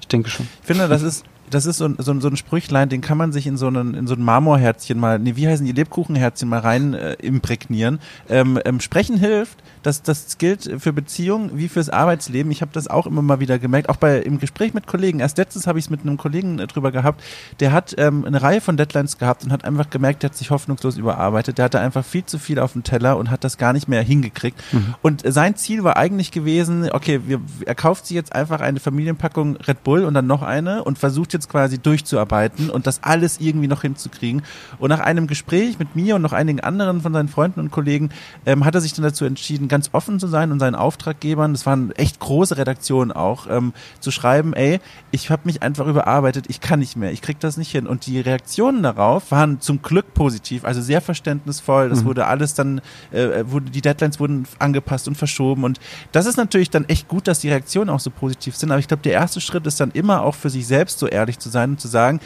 Ich 0.00 0.08
denke 0.08 0.30
schon. 0.30 0.48
Ich 0.62 0.66
finde, 0.66 0.88
das 0.88 1.02
ist, 1.02 1.24
das 1.54 1.66
ist 1.66 1.78
so, 1.78 1.88
so, 1.98 2.18
so 2.18 2.28
ein 2.28 2.36
Sprüchlein, 2.36 2.88
den 2.88 3.00
kann 3.00 3.18
man 3.18 3.32
sich 3.32 3.46
in 3.46 3.56
so, 3.56 3.66
einen, 3.66 3.94
in 3.94 4.06
so 4.06 4.14
ein 4.14 4.22
Marmorherzchen 4.22 4.98
mal, 4.98 5.18
nee, 5.18 5.36
wie 5.36 5.46
heißen 5.46 5.64
die 5.66 5.72
Lebkuchenherzchen 5.72 6.48
mal 6.48 6.60
rein 6.60 6.94
äh, 6.94 7.14
imprägnieren. 7.14 8.00
Ähm, 8.28 8.58
ähm, 8.64 8.80
Sprechen 8.80 9.18
hilft, 9.18 9.58
das, 9.82 10.02
das 10.02 10.38
gilt 10.38 10.70
für 10.78 10.92
Beziehungen 10.92 11.50
wie 11.54 11.68
fürs 11.68 11.90
Arbeitsleben. 11.90 12.50
Ich 12.52 12.62
habe 12.62 12.72
das 12.72 12.88
auch 12.88 13.06
immer 13.06 13.22
mal 13.22 13.40
wieder 13.40 13.58
gemerkt, 13.58 13.88
auch 13.88 13.96
bei 13.96 14.18
im 14.18 14.38
Gespräch 14.38 14.74
mit 14.74 14.86
Kollegen. 14.86 15.20
Erst 15.20 15.38
letztes 15.38 15.66
habe 15.66 15.78
ich 15.78 15.86
es 15.86 15.90
mit 15.90 16.00
einem 16.00 16.16
Kollegen 16.16 16.58
äh, 16.58 16.66
drüber 16.66 16.92
gehabt, 16.92 17.22
der 17.60 17.72
hat 17.72 17.94
ähm, 17.98 18.24
eine 18.24 18.40
Reihe 18.40 18.60
von 18.60 18.76
Deadlines 18.76 19.18
gehabt 19.18 19.44
und 19.44 19.52
hat 19.52 19.64
einfach 19.64 19.90
gemerkt, 19.90 20.22
der 20.22 20.30
hat 20.30 20.36
sich 20.36 20.50
hoffnungslos 20.50 20.96
überarbeitet. 20.96 21.58
Der 21.58 21.66
hatte 21.66 21.80
einfach 21.80 22.04
viel 22.04 22.24
zu 22.24 22.38
viel 22.38 22.58
auf 22.58 22.72
dem 22.72 22.82
Teller 22.82 23.16
und 23.16 23.30
hat 23.30 23.44
das 23.44 23.58
gar 23.58 23.72
nicht 23.72 23.88
mehr 23.88 24.02
hingekriegt. 24.02 24.60
Mhm. 24.72 24.94
Und 25.02 25.22
sein 25.26 25.56
Ziel 25.56 25.84
war 25.84 25.96
eigentlich 25.96 26.30
gewesen, 26.30 26.88
okay, 26.90 27.20
wir, 27.26 27.40
er 27.66 27.74
kauft 27.74 28.06
sich 28.06 28.14
jetzt 28.14 28.34
einfach 28.34 28.60
eine 28.60 28.80
Familienpackung 28.80 29.56
Red 29.56 29.84
Bull 29.84 30.04
und 30.04 30.14
dann 30.14 30.26
noch 30.26 30.42
eine 30.42 30.84
und 30.84 30.98
versucht 30.98 31.32
jetzt 31.32 31.41
quasi 31.48 31.78
durchzuarbeiten 31.78 32.70
und 32.70 32.86
das 32.86 33.02
alles 33.02 33.40
irgendwie 33.40 33.68
noch 33.68 33.82
hinzukriegen. 33.82 34.42
Und 34.78 34.90
nach 34.90 35.00
einem 35.00 35.26
Gespräch 35.26 35.78
mit 35.78 35.96
mir 35.96 36.16
und 36.16 36.22
noch 36.22 36.32
einigen 36.32 36.60
anderen 36.60 37.00
von 37.00 37.12
seinen 37.12 37.28
Freunden 37.28 37.60
und 37.60 37.70
Kollegen 37.70 38.10
ähm, 38.46 38.64
hat 38.64 38.74
er 38.74 38.80
sich 38.80 38.92
dann 38.92 39.04
dazu 39.04 39.24
entschieden, 39.24 39.68
ganz 39.68 39.90
offen 39.92 40.20
zu 40.20 40.26
sein 40.26 40.52
und 40.52 40.60
seinen 40.60 40.74
Auftraggebern, 40.74 41.52
das 41.52 41.66
waren 41.66 41.92
echt 41.92 42.20
große 42.20 42.56
Redaktionen 42.56 43.12
auch, 43.12 43.46
ähm, 43.48 43.72
zu 44.00 44.10
schreiben, 44.10 44.52
ey, 44.52 44.80
ich 45.10 45.30
habe 45.30 45.42
mich 45.44 45.62
einfach 45.62 45.86
überarbeitet, 45.86 46.46
ich 46.48 46.60
kann 46.60 46.80
nicht 46.80 46.96
mehr, 46.96 47.12
ich 47.12 47.22
krieg 47.22 47.40
das 47.40 47.56
nicht 47.56 47.70
hin. 47.70 47.86
Und 47.86 48.06
die 48.06 48.20
Reaktionen 48.20 48.82
darauf 48.82 49.30
waren 49.30 49.60
zum 49.60 49.82
Glück 49.82 50.14
positiv, 50.14 50.64
also 50.64 50.80
sehr 50.80 51.00
verständnisvoll. 51.00 51.88
Das 51.88 52.02
mhm. 52.02 52.06
wurde 52.06 52.26
alles 52.26 52.54
dann, 52.54 52.80
äh, 53.10 53.44
wurde, 53.46 53.70
die 53.70 53.80
Deadlines 53.80 54.20
wurden 54.20 54.46
angepasst 54.58 55.08
und 55.08 55.16
verschoben. 55.16 55.64
Und 55.64 55.80
das 56.12 56.26
ist 56.26 56.36
natürlich 56.36 56.70
dann 56.70 56.84
echt 56.86 57.08
gut, 57.08 57.28
dass 57.28 57.40
die 57.40 57.48
Reaktionen 57.48 57.90
auch 57.90 58.00
so 58.00 58.10
positiv 58.10 58.56
sind. 58.56 58.70
Aber 58.70 58.78
ich 58.78 58.88
glaube, 58.88 59.02
der 59.02 59.12
erste 59.12 59.40
Schritt 59.40 59.66
ist 59.66 59.80
dann 59.80 59.90
immer 59.92 60.22
auch 60.22 60.34
für 60.34 60.50
sich 60.50 60.66
selbst 60.66 60.98
so 60.98 61.06
ehrlich 61.06 61.31
zu 61.38 61.48
sein 61.48 61.70
und 61.70 61.80
zu 61.80 61.88
sagen, 61.88 62.20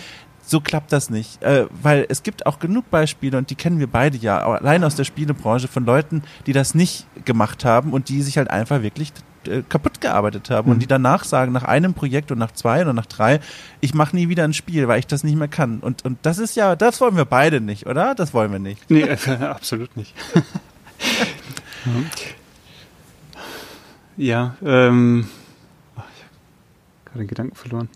so 0.47 0.61
klappt 0.61 0.93
das 0.93 1.11
nicht. 1.11 1.43
Äh, 1.43 1.67
weil 1.83 2.07
es 2.09 2.23
gibt 2.23 2.47
auch 2.47 2.59
genug 2.59 2.91
Beispiele, 2.91 3.37
und 3.37 3.51
die 3.51 3.57
kennen 3.57 3.79
wir 3.79 3.89
beide 3.89 4.17
ja, 4.17 4.39
allein 4.39 4.85
aus 4.85 4.95
der 4.95 5.05
Spielebranche, 5.05 5.69
von 5.69 5.85
Leuten, 5.85 6.23
die 6.47 6.53
das 6.53 6.75
nicht 6.75 7.07
gemacht 7.25 7.65
haben 7.65 7.93
und 7.93 8.09
die 8.09 8.23
sich 8.23 8.39
halt 8.39 8.49
einfach 8.51 8.83
wirklich 8.83 9.13
äh, 9.49 9.63
kaputt 9.69 10.01
gearbeitet 10.01 10.51
haben 10.51 10.69
mhm. 10.69 10.75
und 10.75 10.81
die 10.81 10.87
danach 10.87 11.25
sagen, 11.25 11.53
nach 11.53 11.65
einem 11.65 11.95
Projekt 11.95 12.31
und 12.31 12.39
nach 12.39 12.53
zwei 12.53 12.83
oder 12.83 12.93
nach 12.93 13.07
drei, 13.07 13.41
ich 13.81 13.95
mache 13.95 14.15
nie 14.15 14.29
wieder 14.29 14.45
ein 14.45 14.55
Spiel, 14.55 14.87
weil 14.89 15.01
ich 15.01 15.07
das 15.07 15.25
nicht 15.25 15.37
mehr 15.37 15.49
kann. 15.49 15.81
Und, 15.81 16.05
und 16.05 16.19
das 16.23 16.39
ist 16.39 16.57
ja, 16.57 16.77
das 16.77 17.01
wollen 17.01 17.17
wir 17.17 17.25
beide 17.25 17.61
nicht, 17.61 17.87
oder? 17.87 18.15
Das 18.15 18.33
wollen 18.33 18.53
wir 18.53 18.59
nicht. 18.59 18.89
Nee, 18.91 19.09
absolut 19.41 19.97
nicht. 19.97 20.15
ja, 24.17 24.55
ähm, 24.65 25.27
ich 25.97 26.03
habe 26.03 26.09
gerade 27.05 27.19
den 27.19 27.29
Gedanken 27.29 27.57
verloren. 27.57 27.89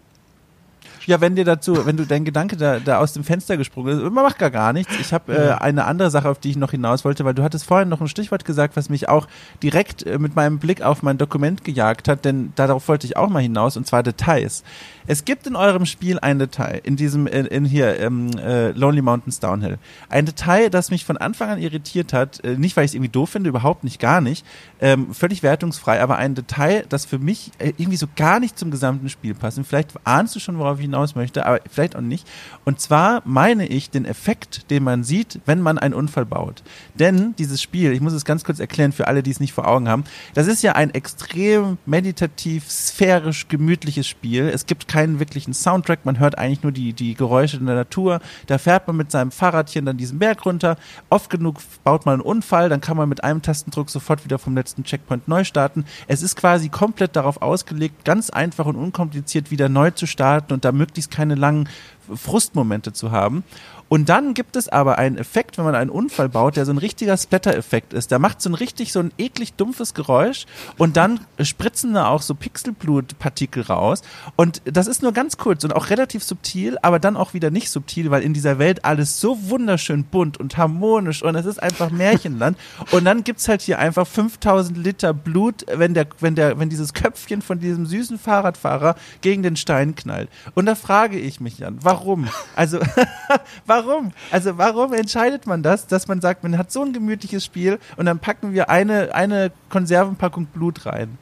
Ja, 1.11 1.21
wenn 1.21 1.35
dir 1.35 1.45
dazu, 1.45 1.87
wenn 1.87 1.97
du 1.97 2.07
dein 2.07 2.25
Gedanke 2.25 2.57
da, 2.57 2.79
da 2.79 2.99
aus 2.99 3.13
dem 3.13 3.25
Fenster 3.25 3.57
gesprungen 3.57 3.99
ist, 3.99 4.03
man 4.13 4.23
macht 4.23 4.39
gar 4.39 4.53
gar 4.53 4.73
nichts. 4.73 4.95
Ich 5.01 5.13
habe 5.13 5.35
äh, 5.35 5.51
eine 5.61 5.85
andere 5.87 6.09
Sache, 6.09 6.29
auf 6.29 6.39
die 6.39 6.51
ich 6.51 6.57
noch 6.57 6.71
hinaus 6.71 7.05
wollte, 7.05 7.25
weil 7.25 7.35
du 7.35 7.43
hattest 7.43 7.65
vorhin 7.67 7.89
noch 7.89 8.01
ein 8.01 8.07
Stichwort 8.07 8.45
gesagt, 8.45 8.77
was 8.77 8.89
mich 8.89 9.09
auch 9.09 9.27
direkt 9.61 10.07
äh, 10.07 10.21
mit 10.21 10.37
meinem 10.37 10.61
Blick 10.61 10.83
auf 10.83 11.03
mein 11.03 11.19
Dokument 11.19 11.65
gejagt 11.65 12.07
hat, 12.07 12.25
denn 12.25 12.53
darauf 12.55 12.87
wollte 12.87 13.09
ich 13.09 13.17
auch 13.17 13.29
mal 13.29 13.43
hinaus, 13.43 13.77
und 13.77 13.89
zwar 13.89 14.05
Details. 14.05 14.63
Es 15.07 15.25
gibt 15.25 15.47
in 15.47 15.57
eurem 15.57 15.87
Spiel 15.87 16.19
ein 16.19 16.39
Detail, 16.39 16.81
in 16.85 16.97
diesem, 16.97 17.27
in, 17.27 17.47
in 17.47 17.65
hier, 17.65 17.99
ähm, 18.01 18.31
äh, 18.39 18.71
Lonely 18.73 19.03
Mountains 19.03 19.41
Downhill. 19.41 19.79
Ein 20.09 20.27
Detail, 20.27 20.71
das 20.71 20.91
mich 20.91 21.05
von 21.05 21.17
Anfang 21.17 21.51
an 21.51 21.59
irritiert 21.59 22.13
hat, 22.13 22.45
äh, 22.45 22.57
nicht 22.57 22.77
weil 22.77 22.85
ich 22.85 22.91
es 22.91 22.95
irgendwie 22.95 23.11
doof 23.11 23.31
finde, 23.31 23.49
überhaupt 23.49 23.85
nicht, 23.85 23.99
gar 24.01 24.21
nicht, 24.21 24.45
ähm, 24.81 25.13
völlig 25.15 25.43
wertungsfrei, 25.43 26.01
aber 26.01 26.17
ein 26.17 26.35
Detail, 26.35 26.85
das 26.89 27.05
für 27.05 27.19
mich 27.19 27.51
äh, 27.59 27.73
irgendwie 27.77 27.97
so 27.97 28.07
gar 28.17 28.41
nicht 28.41 28.59
zum 28.59 28.71
gesamten 28.71 29.09
Spiel 29.09 29.35
passt. 29.35 29.59
Und 29.59 29.67
vielleicht 29.67 29.93
ahnst 30.05 30.35
du 30.37 30.41
schon, 30.41 30.59
worauf 30.59 30.79
ich 30.79 30.85
hinaus 30.85 31.15
möchte, 31.15 31.47
aber 31.47 31.61
vielleicht 31.71 31.97
auch 31.97 32.01
nicht. 32.01 32.27
Und 32.65 32.81
zwar 32.81 33.23
meine 33.25 33.67
ich 33.67 33.91
den 33.91 34.05
Effekt, 34.05 34.71
den 34.71 34.85
man 34.85 35.05
sieht, 35.05 35.41
wenn 35.47 35.61
man 35.61 35.79
einen 35.79 35.95
Unfall 35.95 36.27
baut. 36.27 36.63
Denn 36.95 37.35
dieses 37.39 37.63
Spiel, 37.63 37.93
ich 37.93 38.01
muss 38.01 38.13
es 38.13 38.25
ganz 38.25 38.45
kurz 38.45 38.61
erklären 38.61 38.93
für 38.93 39.07
alle, 39.07 39.23
die 39.23 39.31
es 39.31 39.41
nicht 39.41 39.53
vor 39.53 39.67
Augen 39.67 39.89
haben, 39.89 40.05
das 40.35 40.47
ist 40.47 40.63
ja 40.63 40.73
ein 40.73 40.91
extrem 40.91 41.79
meditativ, 41.87 42.71
sphärisch, 42.71 43.49
gemütliches 43.49 44.07
Spiel. 44.07 44.49
Es 44.49 44.67
gibt 44.67 44.89
keinen 44.91 45.21
wirklichen 45.21 45.55
Soundtrack, 45.55 46.05
man 46.05 46.19
hört 46.19 46.37
eigentlich 46.37 46.65
nur 46.65 46.73
die, 46.73 46.93
die 46.93 47.15
Geräusche 47.15 47.57
in 47.57 47.67
der 47.67 47.77
Natur. 47.77 48.19
Da 48.49 48.59
fährt 48.59 48.89
man 48.89 48.97
mit 48.97 49.13
seinem 49.13 49.31
Fahrradchen 49.31 49.87
dann 49.87 49.97
diesen 49.97 50.19
Berg 50.19 50.45
runter. 50.45 50.77
Oft 51.11 51.31
genug 51.31 51.59
baut 51.85 52.07
man 52.07 52.15
einen 52.15 52.23
Unfall, 52.23 52.69
dann 52.69 52.81
kann 52.81 52.97
man 52.97 53.09
mit 53.09 53.23
einem 53.23 53.41
Tastendruck 53.41 53.89
sofort 53.89 54.25
wieder 54.25 54.41
vom 54.41 54.57
letzten 54.57 54.83
Checkpoint 54.83 55.29
neu 55.29 55.45
starten. 55.45 55.85
Es 56.09 56.23
ist 56.23 56.35
quasi 56.35 56.71
komplett 56.71 57.15
darauf 57.15 57.41
ausgelegt, 57.41 58.05
ganz 58.05 58.31
einfach 58.31 58.67
und 58.67 58.75
unkompliziert 58.75 59.53
wieder 59.53 59.69
neu 59.69 59.93
zu 59.93 60.07
starten 60.07 60.53
und 60.53 60.65
da 60.65 60.73
möglichst 60.73 61.13
keine 61.13 61.37
langen 61.37 61.69
Frustmomente 62.13 62.93
zu 62.93 63.13
haben. 63.13 63.45
Und 63.91 64.09
dann 64.09 64.35
gibt 64.35 64.55
es 64.55 64.69
aber 64.69 64.99
einen 64.99 65.19
Effekt, 65.19 65.59
wenn 65.59 65.65
man 65.65 65.75
einen 65.75 65.91
Unfall 65.91 66.29
baut, 66.29 66.57
der 66.57 66.65
so 66.65 66.73
ein 66.73 66.79
richtiger 66.79 67.17
Splatter-Effekt 67.17 67.93
ist. 67.93 68.13
Der 68.13 68.21
macht 68.21 68.41
so 68.41 68.49
ein 68.49 68.55
richtig, 68.55 68.93
so 68.93 69.01
ein 69.01 69.11
eklig 69.19 69.55
dumpfes 69.55 69.95
Geräusch 69.95 70.47
und 70.79 70.97
dann 70.97 71.19
spritzen 71.41 71.93
da 71.95 72.07
auch 72.07 72.23
so 72.23 72.37
Pixelblutpartikel 72.37 73.65
raus. 73.65 74.03
Und 74.37 74.63
das 74.65 74.87
ist 74.87 75.03
nur 75.03 75.13
ganz 75.13 75.39
kurz 75.39 75.65
und 75.65 75.75
auch 75.75 75.91
relativ 75.91 76.23
subtil, 76.23 76.79
aber 76.83 77.01
dann 77.01 77.17
auch 77.17 77.35
wieder 77.35 77.51
nicht 77.51 77.69
subtil, 77.69 78.13
weil 78.13 78.23
in 78.23 78.33
dieser 78.33 78.61
Welt 78.61 78.85
alles 78.85 79.21
so 79.21 79.51
wunderschön 79.51 80.05
bunt 80.05 80.39
und 80.39 80.57
harmonisch 80.57 81.25
und 81.25 81.35
es 81.35 81.45
ist 81.45 81.61
einfach 81.61 81.91
Märchenland. 81.91 82.57
und 82.93 83.05
dann 83.05 83.25
gibt's 83.25 83.49
halt 83.49 83.61
hier 83.61 83.81
einfach 83.81 84.07
5000 84.07 84.79
Liter 84.79 85.13
Blut, 85.13 85.67
wenn 85.67 85.95
der, 85.95 86.07
wenn 86.21 86.37
der, 86.37 86.61
wenn 86.61 86.69
dieses 86.69 86.95
Köpfchen 86.95 87.43
von 87.43 87.59
diesem 87.59 87.87
süßen 87.87 88.21
Fahrradfahrer 88.21 88.95
gegen 89.21 89.43
den 89.43 89.57
Stein 89.57 89.97
knallt. 89.97 90.29
Und 90.55 90.67
da 90.67 90.77
frage 90.77 91.19
ich 91.19 91.41
mich 91.41 91.57
dann, 91.57 91.79
warum? 91.83 92.29
Also, 92.55 92.79
warum? 93.67 93.80
Warum? 93.87 94.13
Also 94.31 94.59
warum 94.59 94.93
entscheidet 94.93 95.47
man 95.47 95.63
das, 95.63 95.87
dass 95.87 96.09
man 96.09 96.21
sagt, 96.21 96.43
man 96.43 96.57
hat 96.59 96.73
so 96.73 96.83
ein 96.83 96.93
gemütliches 96.93 97.45
Spiel 97.45 97.79
und 97.97 98.07
dann 98.07 98.19
packen 98.19 98.53
wir 98.53 98.71
eine, 98.71 99.15
eine 99.15 99.53
Konservenpackung 99.69 100.47
Blut 100.47 100.87
rein? 100.87 101.19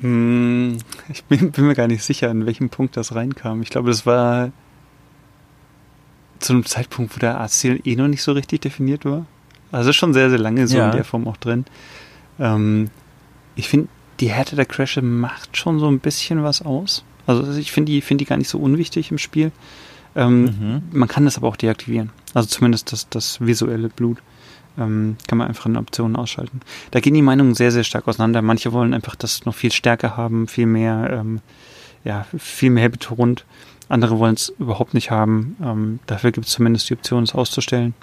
Hm, 0.00 0.78
ich 1.08 1.24
bin, 1.24 1.50
bin, 1.50 1.66
mir 1.66 1.74
gar 1.74 1.88
nicht 1.88 2.04
sicher, 2.04 2.30
an 2.30 2.46
welchem 2.46 2.70
Punkt 2.70 2.96
das 2.96 3.14
reinkam. 3.14 3.62
Ich 3.62 3.70
glaube, 3.70 3.90
das 3.90 4.06
war 4.06 4.52
zu 6.38 6.52
einem 6.52 6.64
Zeitpunkt, 6.64 7.14
wo 7.14 7.20
der 7.20 7.32
Erzählen 7.32 7.80
eh 7.84 7.96
noch 7.96 8.08
nicht 8.08 8.22
so 8.22 8.32
richtig 8.32 8.60
definiert 8.60 9.04
war. 9.04 9.26
Also 9.70 9.92
schon 9.92 10.12
sehr, 10.12 10.28
sehr 10.28 10.38
lange 10.38 10.66
so 10.68 10.76
ja. 10.76 10.90
in 10.90 10.96
der 10.96 11.04
Form 11.04 11.26
auch 11.26 11.36
drin. 11.36 11.64
Ähm, 12.38 12.90
ich 13.54 13.68
finde, 13.68 13.88
die 14.20 14.30
Härte 14.30 14.56
der 14.56 14.66
Crashe 14.66 15.02
macht 15.02 15.56
schon 15.56 15.78
so 15.78 15.88
ein 15.88 15.98
bisschen 15.98 16.42
was 16.42 16.62
aus. 16.62 17.04
Also 17.26 17.52
ich 17.52 17.72
finde 17.72 17.92
die, 17.92 18.00
find 18.00 18.20
die 18.20 18.24
gar 18.24 18.36
nicht 18.36 18.48
so 18.48 18.58
unwichtig 18.58 19.10
im 19.10 19.18
Spiel. 19.18 19.52
Ähm, 20.14 20.44
mhm. 20.44 20.82
Man 20.92 21.08
kann 21.08 21.24
das 21.24 21.36
aber 21.36 21.48
auch 21.48 21.56
deaktivieren. 21.56 22.10
Also 22.34 22.48
zumindest 22.48 22.92
das, 22.92 23.08
das 23.08 23.40
visuelle 23.40 23.88
Blut 23.88 24.18
ähm, 24.78 25.16
kann 25.28 25.38
man 25.38 25.48
einfach 25.48 25.66
in 25.66 25.76
Optionen 25.76 26.16
ausschalten. 26.16 26.60
Da 26.90 27.00
gehen 27.00 27.14
die 27.14 27.22
Meinungen 27.22 27.54
sehr, 27.54 27.72
sehr 27.72 27.84
stark 27.84 28.08
auseinander. 28.08 28.42
Manche 28.42 28.72
wollen 28.72 28.94
einfach 28.94 29.14
das 29.14 29.44
noch 29.44 29.54
viel 29.54 29.72
stärker 29.72 30.16
haben, 30.16 30.48
viel 30.48 30.66
mehr, 30.66 31.10
ähm, 31.12 31.40
ja, 32.04 32.26
viel 32.36 32.70
mehr 32.70 32.88
betont. 32.88 33.44
Andere 33.88 34.18
wollen 34.18 34.34
es 34.34 34.48
überhaupt 34.58 34.94
nicht 34.94 35.10
haben. 35.10 35.56
Ähm, 35.62 35.98
dafür 36.06 36.32
gibt 36.32 36.46
es 36.46 36.52
zumindest 36.52 36.88
die 36.88 36.94
Option, 36.94 37.24
es 37.24 37.34
auszustellen. 37.34 37.94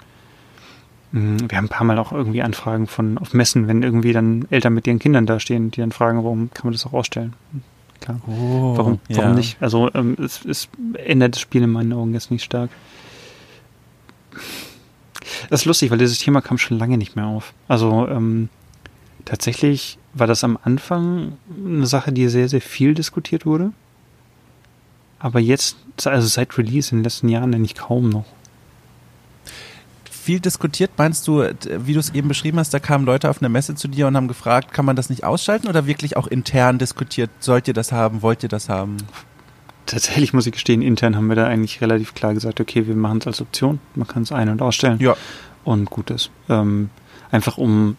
Mhm, 1.12 1.50
wir 1.50 1.58
haben 1.58 1.66
ein 1.66 1.70
paar 1.70 1.86
Mal 1.86 1.98
auch 1.98 2.12
irgendwie 2.12 2.42
Anfragen 2.42 2.86
von 2.86 3.18
auf 3.18 3.34
Messen, 3.34 3.66
wenn 3.66 3.82
irgendwie 3.82 4.12
dann 4.12 4.46
Eltern 4.50 4.74
mit 4.74 4.86
ihren 4.86 5.00
Kindern 5.00 5.26
da 5.26 5.40
stehen, 5.40 5.70
die 5.70 5.80
dann 5.80 5.92
fragen, 5.92 6.18
warum 6.18 6.50
kann 6.54 6.66
man 6.66 6.72
das 6.72 6.86
auch 6.86 6.92
ausstellen? 6.92 7.34
Klar. 8.00 8.20
Oh, 8.26 8.76
warum, 8.76 9.00
warum 9.08 9.30
ja. 9.30 9.34
nicht? 9.34 9.56
Also 9.60 9.90
ähm, 9.94 10.16
es, 10.18 10.44
es 10.44 10.68
ändert 10.94 11.34
das 11.34 11.40
Spiel 11.40 11.62
in 11.62 11.70
meinen 11.70 11.92
Augen 11.92 12.12
jetzt 12.14 12.30
nicht 12.30 12.44
stark. 12.44 12.70
Das 15.48 15.60
ist 15.62 15.66
lustig, 15.66 15.90
weil 15.90 15.98
dieses 15.98 16.18
Thema 16.18 16.40
kam 16.40 16.58
schon 16.58 16.78
lange 16.78 16.98
nicht 16.98 17.16
mehr 17.16 17.26
auf. 17.26 17.52
Also 17.68 18.08
ähm, 18.08 18.48
tatsächlich 19.24 19.98
war 20.14 20.26
das 20.26 20.44
am 20.44 20.58
Anfang 20.62 21.38
eine 21.64 21.86
Sache, 21.86 22.12
die 22.12 22.28
sehr, 22.28 22.48
sehr 22.48 22.60
viel 22.60 22.94
diskutiert 22.94 23.46
wurde. 23.46 23.72
Aber 25.18 25.38
jetzt, 25.38 25.76
also 26.04 26.26
seit 26.26 26.56
Release 26.56 26.90
in 26.92 26.98
den 26.98 27.04
letzten 27.04 27.28
Jahren, 27.28 27.54
eigentlich 27.54 27.74
kaum 27.74 28.08
noch 28.08 28.24
viel 30.20 30.40
diskutiert? 30.40 30.92
Meinst 30.96 31.26
du, 31.26 31.44
wie 31.64 31.94
du 31.94 31.98
es 31.98 32.10
eben 32.14 32.28
beschrieben 32.28 32.58
hast, 32.58 32.72
da 32.72 32.78
kamen 32.78 33.04
Leute 33.04 33.30
auf 33.30 33.40
eine 33.40 33.48
Messe 33.48 33.74
zu 33.74 33.88
dir 33.88 34.06
und 34.06 34.16
haben 34.16 34.28
gefragt, 34.28 34.72
kann 34.72 34.84
man 34.84 34.96
das 34.96 35.10
nicht 35.10 35.24
ausschalten 35.24 35.68
oder 35.68 35.86
wirklich 35.86 36.16
auch 36.16 36.26
intern 36.26 36.78
diskutiert, 36.78 37.30
sollt 37.40 37.68
ihr 37.68 37.74
das 37.74 37.92
haben, 37.92 38.22
wollt 38.22 38.42
ihr 38.42 38.48
das 38.48 38.68
haben? 38.68 38.98
Tatsächlich 39.86 40.32
muss 40.32 40.46
ich 40.46 40.52
gestehen, 40.52 40.82
intern 40.82 41.16
haben 41.16 41.26
wir 41.26 41.36
da 41.36 41.46
eigentlich 41.46 41.80
relativ 41.80 42.14
klar 42.14 42.34
gesagt, 42.34 42.60
okay, 42.60 42.86
wir 42.86 42.94
machen 42.94 43.18
es 43.18 43.26
als 43.26 43.40
Option, 43.40 43.80
man 43.94 44.06
kann 44.06 44.22
es 44.22 44.30
ein- 44.30 44.48
und 44.48 44.62
ausstellen. 44.62 44.98
Ja. 45.00 45.16
Und 45.64 45.90
gut 45.90 46.10
ist. 46.10 46.30
Ähm, 46.48 46.90
einfach 47.30 47.58
um 47.58 47.96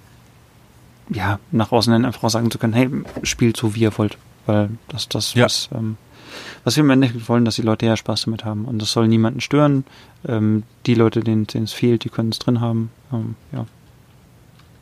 ja, 1.10 1.40
nach 1.52 1.72
außen 1.72 1.92
hin 1.92 2.06
einfach 2.06 2.24
auch 2.24 2.30
sagen 2.30 2.50
zu 2.52 2.58
können, 2.58 2.74
hey, 2.74 2.90
spielt 3.24 3.58
so, 3.58 3.76
wie 3.76 3.82
ihr 3.82 3.98
wollt. 3.98 4.18
Weil 4.46 4.70
das 4.88 5.10
das, 5.10 5.34
ja. 5.34 5.46
was 5.46 5.70
ähm, 5.74 5.98
was 6.64 6.76
wir 6.76 6.84
im 6.84 6.90
Endeffekt 6.90 7.28
wollen, 7.28 7.46
dass 7.46 7.56
die 7.56 7.62
Leute 7.62 7.86
ja 7.86 7.98
Spaß 7.98 8.24
damit 8.26 8.46
haben. 8.46 8.66
Und 8.66 8.82
das 8.82 8.92
soll 8.92 9.08
niemanden 9.08 9.42
stören. 9.42 9.84
Ähm, 10.28 10.64
die 10.86 10.96
Leute, 10.96 11.22
denen 11.22 11.48
es 11.52 11.74
fehlt, 11.74 12.04
die 12.04 12.10
können 12.10 12.30
es 12.30 12.40
drin 12.40 12.62
haben. 12.62 12.92
Ähm, 13.12 13.36
ja, 13.52 13.66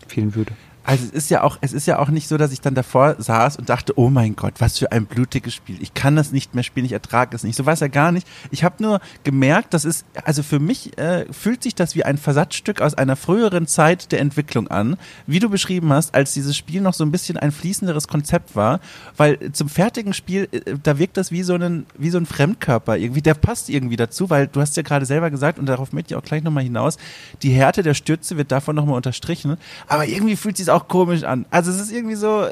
fehlen 0.07 0.35
würde. 0.35 0.53
Also 0.89 1.05
es 1.05 1.11
ist 1.11 1.29
ja 1.29 1.43
auch, 1.43 1.59
es 1.61 1.71
ist 1.71 1.85
ja 1.85 1.99
auch 1.99 2.09
nicht 2.09 2.27
so, 2.27 2.37
dass 2.37 2.51
ich 2.51 2.61
dann 2.61 2.73
davor 2.73 3.15
saß 3.19 3.57
und 3.57 3.69
dachte, 3.69 3.93
oh 3.99 4.09
mein 4.09 4.35
Gott, 4.35 4.55
was 4.57 4.79
für 4.79 4.91
ein 4.91 5.05
blutiges 5.05 5.53
Spiel. 5.53 5.77
Ich 5.81 5.93
kann 5.93 6.15
das 6.15 6.31
nicht 6.31 6.55
mehr 6.55 6.63
spielen, 6.63 6.83
ich 6.83 6.93
ertrage 6.93 7.35
es 7.35 7.43
nicht. 7.43 7.55
So 7.55 7.67
war 7.67 7.73
es 7.73 7.79
ja 7.79 7.89
gar 7.89 8.11
nicht. 8.11 8.25
Ich 8.49 8.63
habe 8.63 8.81
nur 8.81 8.99
gemerkt, 9.23 9.75
das 9.75 9.85
ist, 9.85 10.03
also 10.23 10.41
für 10.41 10.57
mich 10.57 10.97
äh, 10.97 11.31
fühlt 11.31 11.61
sich 11.61 11.75
das 11.75 11.93
wie 11.93 12.05
ein 12.05 12.17
Versatzstück 12.17 12.81
aus 12.81 12.95
einer 12.95 13.15
früheren 13.15 13.67
Zeit 13.67 14.11
der 14.11 14.19
Entwicklung 14.19 14.67
an, 14.69 14.97
wie 15.27 15.37
du 15.37 15.47
beschrieben 15.47 15.93
hast, 15.93 16.15
als 16.15 16.33
dieses 16.33 16.57
Spiel 16.57 16.81
noch 16.81 16.95
so 16.95 17.03
ein 17.03 17.11
bisschen 17.11 17.37
ein 17.37 17.51
fließenderes 17.51 18.07
Konzept 18.07 18.55
war, 18.55 18.79
weil 19.15 19.51
zum 19.51 19.69
fertigen 19.69 20.15
Spiel, 20.15 20.47
äh, 20.51 20.73
da 20.81 20.97
wirkt 20.97 21.17
das 21.17 21.31
wie 21.31 21.43
so 21.43 21.53
ein, 21.53 21.85
wie 21.99 22.09
so 22.09 22.17
ein 22.17 22.25
Fremdkörper 22.25 22.97
irgendwie, 22.97 23.21
der 23.21 23.35
passt 23.35 23.69
irgendwie 23.69 23.95
dazu, 23.95 24.31
weil 24.31 24.47
du 24.47 24.59
hast 24.59 24.75
ja 24.75 24.81
gerade 24.81 25.05
selber 25.05 25.29
gesagt 25.29 25.59
und 25.59 25.67
darauf 25.67 25.93
möchte 25.93 26.15
ich 26.15 26.17
auch 26.17 26.25
gleich 26.25 26.41
nochmal 26.41 26.63
hinaus, 26.63 26.97
die 27.43 27.51
Härte 27.51 27.83
der 27.83 27.93
Stürze 27.93 28.37
wird 28.37 28.51
davon 28.51 28.75
nochmal 28.75 28.95
unterstrichen, 28.95 29.57
aber 29.87 30.07
irgendwie 30.07 30.35
fühlt 30.35 30.57
sich 30.57 30.71
auch 30.71 30.78
auch 30.79 30.87
komisch 30.87 31.23
an. 31.23 31.45
Also 31.49 31.71
es 31.71 31.79
ist 31.79 31.91
irgendwie 31.91 32.15
so, 32.15 32.47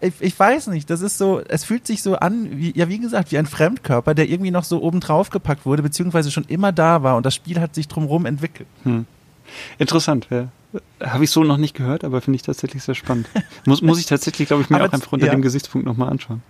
ich, 0.00 0.14
ich, 0.20 0.38
weiß 0.38 0.68
nicht, 0.68 0.88
das 0.88 1.02
ist 1.02 1.18
so, 1.18 1.40
es 1.46 1.64
fühlt 1.64 1.86
sich 1.86 2.02
so 2.02 2.16
an, 2.16 2.48
wie, 2.52 2.76
ja, 2.76 2.88
wie 2.88 2.98
gesagt, 2.98 3.32
wie 3.32 3.38
ein 3.38 3.46
Fremdkörper, 3.46 4.14
der 4.14 4.28
irgendwie 4.28 4.50
noch 4.50 4.64
so 4.64 4.82
oben 4.82 5.00
drauf 5.00 5.30
gepackt 5.30 5.66
wurde, 5.66 5.82
beziehungsweise 5.82 6.30
schon 6.30 6.44
immer 6.44 6.72
da 6.72 7.02
war 7.02 7.16
und 7.16 7.26
das 7.26 7.34
Spiel 7.34 7.60
hat 7.60 7.74
sich 7.74 7.88
drumherum 7.88 8.26
entwickelt. 8.26 8.68
Hm. 8.84 9.06
Interessant, 9.78 10.28
ja. 10.30 10.48
Habe 11.00 11.24
ich 11.24 11.30
so 11.30 11.42
noch 11.42 11.56
nicht 11.56 11.74
gehört, 11.74 12.04
aber 12.04 12.20
finde 12.20 12.36
ich 12.36 12.42
tatsächlich 12.42 12.82
sehr 12.82 12.94
spannend. 12.94 13.28
muss, 13.66 13.82
muss 13.82 13.98
ich 13.98 14.06
tatsächlich, 14.06 14.48
glaube 14.48 14.62
ich, 14.62 14.70
mir 14.70 14.76
aber 14.76 14.88
auch 14.88 14.92
einfach 14.92 15.12
unter 15.12 15.26
ja. 15.26 15.32
dem 15.32 15.42
Gesichtspunkt 15.42 15.86
nochmal 15.86 16.08
anschauen. 16.08 16.42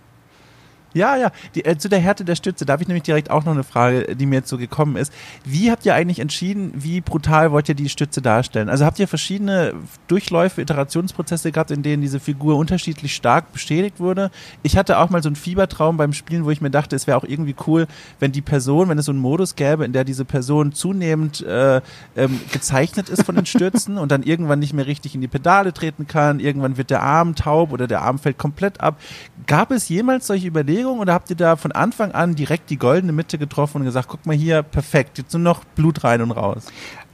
Ja, 0.93 1.15
ja. 1.15 1.31
Die, 1.55 1.63
äh, 1.63 1.77
zu 1.77 1.89
der 1.89 1.99
Härte 1.99 2.25
der 2.25 2.35
Stütze 2.35 2.65
darf 2.65 2.81
ich 2.81 2.87
nämlich 2.87 3.03
direkt 3.03 3.31
auch 3.31 3.45
noch 3.45 3.53
eine 3.53 3.63
Frage, 3.63 4.15
die 4.15 4.25
mir 4.25 4.37
jetzt 4.37 4.49
so 4.49 4.57
gekommen 4.57 4.97
ist. 4.97 5.13
Wie 5.45 5.71
habt 5.71 5.85
ihr 5.85 5.95
eigentlich 5.95 6.19
entschieden, 6.19 6.71
wie 6.75 7.01
brutal 7.01 7.51
wollt 7.51 7.69
ihr 7.69 7.75
die 7.75 7.89
Stütze 7.89 8.21
darstellen? 8.21 8.69
Also 8.69 8.85
habt 8.85 8.99
ihr 8.99 9.07
verschiedene 9.07 9.73
Durchläufe, 10.07 10.61
Iterationsprozesse 10.61 11.51
gehabt, 11.51 11.71
in 11.71 11.81
denen 11.81 12.01
diese 12.01 12.19
Figur 12.19 12.57
unterschiedlich 12.57 13.15
stark 13.15 13.53
beschädigt 13.53 13.99
wurde? 13.99 14.31
Ich 14.63 14.75
hatte 14.75 14.97
auch 14.97 15.09
mal 15.09 15.23
so 15.23 15.29
einen 15.29 15.35
Fiebertraum 15.37 15.97
beim 15.97 16.13
Spielen, 16.13 16.43
wo 16.43 16.51
ich 16.51 16.61
mir 16.61 16.71
dachte, 16.71 16.95
es 16.95 17.07
wäre 17.07 17.17
auch 17.17 17.23
irgendwie 17.23 17.55
cool, 17.67 17.87
wenn 18.19 18.33
die 18.33 18.41
Person, 18.41 18.89
wenn 18.89 18.97
es 18.97 19.05
so 19.05 19.11
einen 19.11 19.21
Modus 19.21 19.55
gäbe, 19.55 19.85
in 19.85 19.93
der 19.93 20.03
diese 20.03 20.25
Person 20.25 20.73
zunehmend 20.73 21.41
äh, 21.41 21.81
ähm, 22.17 22.41
gezeichnet 22.51 23.07
ist 23.07 23.23
von 23.23 23.35
den 23.35 23.45
Stürzen 23.45 23.97
und 23.97 24.11
dann 24.11 24.23
irgendwann 24.23 24.59
nicht 24.59 24.73
mehr 24.73 24.87
richtig 24.87 25.15
in 25.15 25.21
die 25.21 25.27
Pedale 25.27 25.71
treten 25.73 26.07
kann, 26.07 26.39
irgendwann 26.39 26.75
wird 26.77 26.89
der 26.89 27.01
Arm 27.01 27.35
taub 27.35 27.71
oder 27.71 27.87
der 27.87 28.01
Arm 28.01 28.19
fällt 28.19 28.37
komplett 28.37 28.81
ab. 28.81 28.99
Gab 29.47 29.71
es 29.71 29.87
jemals 29.87 30.27
solche 30.27 30.47
Überlegungen? 30.47 30.80
Bewegung 30.81 30.99
oder 30.99 31.13
habt 31.13 31.29
ihr 31.29 31.35
da 31.35 31.55
von 31.55 31.71
Anfang 31.71 32.11
an 32.11 32.35
direkt 32.35 32.69
die 32.69 32.77
goldene 32.77 33.13
Mitte 33.13 33.37
getroffen 33.37 33.77
und 33.77 33.85
gesagt, 33.85 34.07
guck 34.09 34.25
mal 34.25 34.35
hier, 34.35 34.63
perfekt, 34.63 35.17
jetzt 35.17 35.33
nur 35.33 35.41
noch 35.41 35.63
Blut 35.63 36.03
rein 36.03 36.21
und 36.21 36.31
raus? 36.31 36.67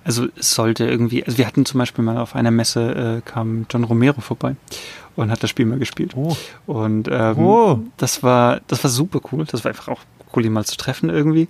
Also 0.04 0.28
es 0.38 0.54
sollte 0.54 0.86
irgendwie, 0.86 1.26
also 1.26 1.38
wir 1.38 1.46
hatten 1.46 1.66
zum 1.66 1.80
Beispiel 1.80 2.04
mal 2.04 2.18
auf 2.18 2.36
einer 2.36 2.52
Messe, 2.52 3.22
äh, 3.26 3.30
kam 3.30 3.66
John 3.70 3.84
Romero 3.84 4.22
vorbei 4.22 4.56
und 5.16 5.32
hat 5.32 5.44
das 5.44 5.50
Spiel 5.50 5.66
mal 5.66 5.80
gespielt. 5.80 6.14
Oh. 6.16 6.36
Und 6.66 7.10
ähm, 7.12 7.40
oh. 7.40 7.80
das 7.98 8.24
war, 8.24 8.62
das 8.68 8.84
war 8.84 8.92
super 8.92 9.20
cool. 9.32 9.46
Das 9.46 9.66
war 9.66 9.70
einfach 9.70 9.90
auch 9.90 10.00
Brokkoli 10.20 10.50
mal 10.50 10.64
zu 10.64 10.78
treffen 10.78 11.10
irgendwie. 11.10 11.50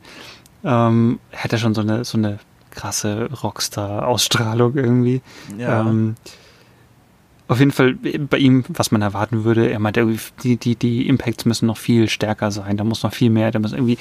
Ähm, 0.63 1.19
er 1.31 1.43
hat 1.43 1.51
ja 1.51 1.59
schon 1.59 1.75
so 1.75 1.81
eine, 1.81 2.03
so 2.03 2.17
eine 2.17 2.39
krasse 2.71 3.29
Rockstar-Ausstrahlung 3.43 4.75
irgendwie. 4.75 5.21
Ja. 5.57 5.81
Ähm, 5.81 6.15
auf 7.47 7.59
jeden 7.59 7.71
Fall 7.71 7.93
bei 7.93 8.37
ihm, 8.37 8.65
was 8.67 8.91
man 8.91 9.01
erwarten 9.01 9.43
würde, 9.43 9.69
er 9.69 9.79
meint, 9.79 9.97
die, 10.43 10.57
die, 10.57 10.75
die 10.75 11.07
Impacts 11.07 11.45
müssen 11.45 11.65
noch 11.65 11.77
viel 11.77 12.09
stärker 12.09 12.51
sein, 12.51 12.77
da 12.77 12.83
muss 12.83 13.03
noch 13.03 13.13
viel 13.13 13.29
mehr, 13.29 13.51
da 13.51 13.59
muss 13.59 13.73
irgendwie 13.73 13.97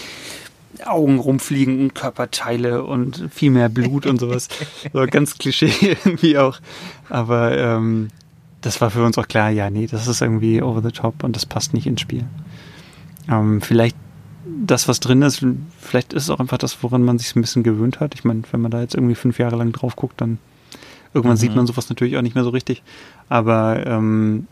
Augen 0.84 1.18
rumfliegen 1.18 1.80
und 1.80 1.94
Körperteile 1.94 2.84
und 2.84 3.28
viel 3.30 3.50
mehr 3.50 3.68
Blut 3.68 4.06
und 4.06 4.20
sowas. 4.20 4.48
so 4.92 5.06
ganz 5.06 5.38
Klischee 5.38 5.72
irgendwie 6.04 6.36
auch. 6.36 6.58
Aber 7.08 7.56
ähm, 7.56 8.08
das 8.60 8.80
war 8.80 8.90
für 8.90 9.04
uns 9.04 9.16
auch 9.16 9.28
klar, 9.28 9.50
ja, 9.50 9.70
nee, 9.70 9.86
das 9.86 10.06
ist 10.06 10.20
irgendwie 10.20 10.60
over 10.60 10.82
the 10.82 10.90
top 10.90 11.22
und 11.22 11.36
das 11.36 11.46
passt 11.46 11.72
nicht 11.72 11.86
ins 11.86 12.00
Spiel. 12.00 12.24
Ähm, 13.30 13.60
vielleicht 13.60 13.96
das, 14.44 14.88
was 14.88 15.00
drin 15.00 15.22
ist, 15.22 15.44
vielleicht 15.80 16.12
ist 16.12 16.24
es 16.24 16.30
auch 16.30 16.40
einfach 16.40 16.58
das, 16.58 16.82
woran 16.82 17.02
man 17.02 17.18
sich 17.18 17.34
ein 17.36 17.40
bisschen 17.40 17.62
gewöhnt 17.62 18.00
hat. 18.00 18.14
Ich 18.14 18.24
meine, 18.24 18.42
wenn 18.50 18.60
man 18.60 18.70
da 18.70 18.80
jetzt 18.80 18.94
irgendwie 18.94 19.14
fünf 19.14 19.38
Jahre 19.38 19.56
lang 19.56 19.72
drauf 19.72 19.96
guckt, 19.96 20.20
dann 20.20 20.38
irgendwann 21.16 21.36
mhm. 21.36 21.40
sieht 21.40 21.56
man 21.56 21.66
sowas 21.66 21.88
natürlich 21.88 22.16
auch 22.16 22.22
nicht 22.22 22.34
mehr 22.34 22.44
so 22.44 22.50
richtig. 22.50 22.82
Aber 23.28 23.84
ähm, 23.86 24.46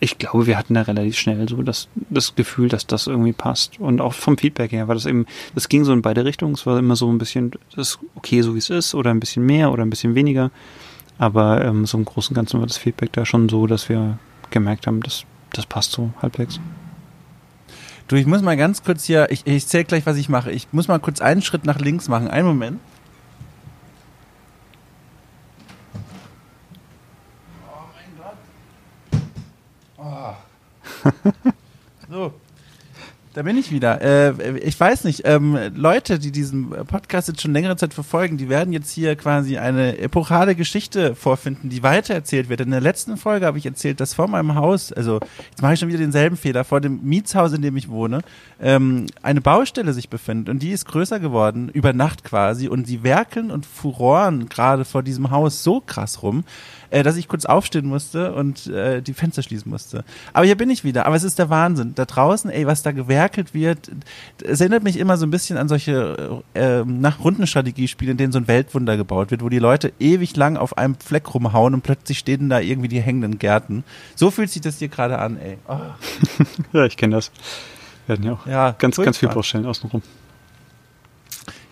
ich 0.00 0.18
glaube, 0.18 0.46
wir 0.46 0.56
hatten 0.56 0.74
da 0.74 0.82
relativ 0.82 1.18
schnell 1.18 1.48
so 1.48 1.62
das, 1.62 1.88
das 2.10 2.34
Gefühl, 2.34 2.68
dass 2.68 2.86
das 2.86 3.06
irgendwie 3.06 3.32
passt. 3.32 3.80
Und 3.80 4.00
auch 4.00 4.12
vom 4.12 4.38
Feedback 4.38 4.72
her 4.72 4.88
war 4.88 4.94
das 4.94 5.06
eben, 5.06 5.26
das 5.54 5.68
ging 5.68 5.84
so 5.84 5.92
in 5.92 6.02
beide 6.02 6.24
Richtungen. 6.24 6.54
Es 6.54 6.66
war 6.66 6.78
immer 6.78 6.96
so 6.96 7.10
ein 7.10 7.18
bisschen, 7.18 7.52
das 7.74 7.88
ist 7.88 7.98
okay, 8.14 8.42
so 8.42 8.54
wie 8.54 8.58
es 8.58 8.70
ist, 8.70 8.94
oder 8.94 9.10
ein 9.10 9.20
bisschen 9.20 9.44
mehr 9.44 9.72
oder 9.72 9.84
ein 9.84 9.90
bisschen 9.90 10.14
weniger. 10.14 10.50
Aber 11.18 11.64
ähm, 11.64 11.86
so 11.86 11.98
im 11.98 12.04
Großen 12.04 12.32
und 12.32 12.36
Ganzen 12.36 12.60
war 12.60 12.66
das 12.66 12.76
Feedback 12.76 13.12
da 13.12 13.24
schon 13.24 13.48
so, 13.48 13.66
dass 13.66 13.88
wir 13.88 14.18
gemerkt 14.50 14.86
haben, 14.86 15.00
dass 15.02 15.24
das 15.52 15.66
passt 15.66 15.92
so 15.92 16.10
halbwegs. 16.20 16.60
Du, 18.08 18.16
ich 18.16 18.26
muss 18.26 18.42
mal 18.42 18.56
ganz 18.56 18.82
kurz 18.82 19.04
hier, 19.04 19.28
ich, 19.30 19.46
ich 19.46 19.66
zähle 19.66 19.84
gleich, 19.84 20.04
was 20.04 20.18
ich 20.18 20.28
mache. 20.28 20.50
Ich 20.50 20.68
muss 20.72 20.88
mal 20.88 20.98
kurz 20.98 21.20
einen 21.20 21.40
Schritt 21.40 21.64
nach 21.64 21.78
links 21.78 22.08
machen. 22.08 22.28
Einen 22.28 22.46
Moment. 22.46 22.78
so. 32.10 32.32
Da 33.34 33.42
bin 33.42 33.58
ich 33.58 33.72
wieder. 33.72 34.00
Äh, 34.00 34.58
ich 34.58 34.78
weiß 34.78 35.02
nicht, 35.02 35.22
ähm, 35.24 35.58
Leute, 35.74 36.20
die 36.20 36.30
diesen 36.30 36.70
Podcast 36.70 37.26
jetzt 37.26 37.42
schon 37.42 37.52
längere 37.52 37.76
Zeit 37.76 37.92
verfolgen, 37.92 38.36
die 38.36 38.48
werden 38.48 38.72
jetzt 38.72 38.92
hier 38.92 39.16
quasi 39.16 39.58
eine 39.58 39.98
epochale 39.98 40.54
Geschichte 40.54 41.16
vorfinden, 41.16 41.68
die 41.68 41.82
weitererzählt 41.82 42.48
wird. 42.48 42.60
In 42.60 42.70
der 42.70 42.80
letzten 42.80 43.16
Folge 43.16 43.44
habe 43.44 43.58
ich 43.58 43.66
erzählt, 43.66 43.98
dass 43.98 44.14
vor 44.14 44.28
meinem 44.28 44.54
Haus, 44.54 44.92
also 44.92 45.18
jetzt 45.50 45.62
mache 45.62 45.74
ich 45.74 45.80
schon 45.80 45.88
wieder 45.88 45.98
denselben 45.98 46.36
Fehler, 46.36 46.62
vor 46.62 46.80
dem 46.80 47.00
Mietshaus, 47.02 47.52
in 47.52 47.62
dem 47.62 47.76
ich 47.76 47.88
wohne, 47.88 48.20
ähm, 48.60 49.06
eine 49.22 49.40
Baustelle 49.40 49.94
sich 49.94 50.08
befindet 50.08 50.48
und 50.48 50.62
die 50.62 50.70
ist 50.70 50.86
größer 50.86 51.18
geworden, 51.18 51.70
über 51.70 51.92
Nacht 51.92 52.22
quasi 52.22 52.68
und 52.68 52.86
sie 52.86 53.02
werkeln 53.02 53.50
und 53.50 53.66
furoren 53.66 54.48
gerade 54.48 54.84
vor 54.84 55.02
diesem 55.02 55.32
Haus 55.32 55.64
so 55.64 55.80
krass 55.80 56.22
rum, 56.22 56.44
äh, 56.90 57.02
dass 57.02 57.16
ich 57.16 57.28
kurz 57.28 57.44
aufstehen 57.44 57.86
musste 57.86 58.32
und 58.32 58.66
äh, 58.66 59.02
die 59.02 59.14
Fenster 59.14 59.42
schließen 59.42 59.70
musste. 59.70 60.04
Aber 60.32 60.46
hier 60.46 60.56
bin 60.56 60.70
ich 60.70 60.84
wieder. 60.84 61.06
Aber 61.06 61.16
es 61.16 61.24
ist 61.24 61.38
der 61.38 61.50
Wahnsinn. 61.50 61.94
Da 61.94 62.04
draußen, 62.04 62.50
ey, 62.50 62.66
was 62.66 62.82
da 62.82 62.92
gewerkelt 62.92 63.54
wird, 63.54 63.90
es 64.42 64.60
erinnert 64.60 64.82
mich 64.82 64.98
immer 64.98 65.16
so 65.16 65.26
ein 65.26 65.30
bisschen 65.30 65.56
an 65.56 65.68
solche 65.68 66.42
äh, 66.54 66.84
nach 66.84 67.20
Rundenstrategiespiele, 67.20 68.12
in 68.12 68.16
denen 68.16 68.32
so 68.32 68.38
ein 68.38 68.48
Weltwunder 68.48 68.96
gebaut 68.96 69.30
wird, 69.30 69.42
wo 69.42 69.48
die 69.48 69.58
Leute 69.58 69.92
ewig 69.98 70.36
lang 70.36 70.56
auf 70.56 70.78
einem 70.78 70.96
Fleck 70.96 71.34
rumhauen 71.34 71.74
und 71.74 71.82
plötzlich 71.82 72.18
stehen 72.18 72.48
da 72.48 72.60
irgendwie 72.60 72.88
die 72.88 73.00
hängenden 73.00 73.38
Gärten. 73.38 73.84
So 74.14 74.30
fühlt 74.30 74.50
sich 74.50 74.62
das 74.62 74.78
hier 74.78 74.88
gerade 74.88 75.18
an, 75.18 75.38
ey. 75.38 75.58
Oh. 75.68 75.78
ja, 76.72 76.84
ich 76.84 76.96
kenne 76.96 77.16
das. 77.16 77.30
Wir 78.06 78.14
hatten 78.14 78.24
ja 78.24 78.32
auch 78.32 78.46
ja, 78.46 78.70
ganz, 78.72 78.96
ganz 78.96 79.18
viel 79.18 79.28
Baustellen 79.28 79.66
außenrum. 79.66 80.02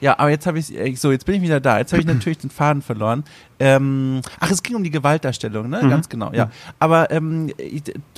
Ja, 0.02 0.18
aber 0.18 0.30
jetzt 0.30 0.48
habe 0.48 0.58
ich 0.58 0.76
äh, 0.76 0.94
so, 0.96 1.12
jetzt 1.12 1.26
bin 1.26 1.36
ich 1.36 1.42
wieder 1.42 1.60
da. 1.60 1.78
Jetzt 1.78 1.92
habe 1.92 2.00
ich 2.02 2.06
natürlich 2.08 2.38
den 2.38 2.50
Faden 2.50 2.82
verloren. 2.82 3.22
Ähm, 3.60 4.20
ach, 4.40 4.50
es 4.50 4.64
ging 4.64 4.74
um 4.74 4.82
die 4.82 4.90
Gewaltdarstellung, 4.90 5.70
ne? 5.70 5.80
Mhm. 5.80 5.90
Ganz 5.90 6.08
genau, 6.08 6.32
ja. 6.32 6.50
Aber 6.80 7.12
ähm, 7.12 7.52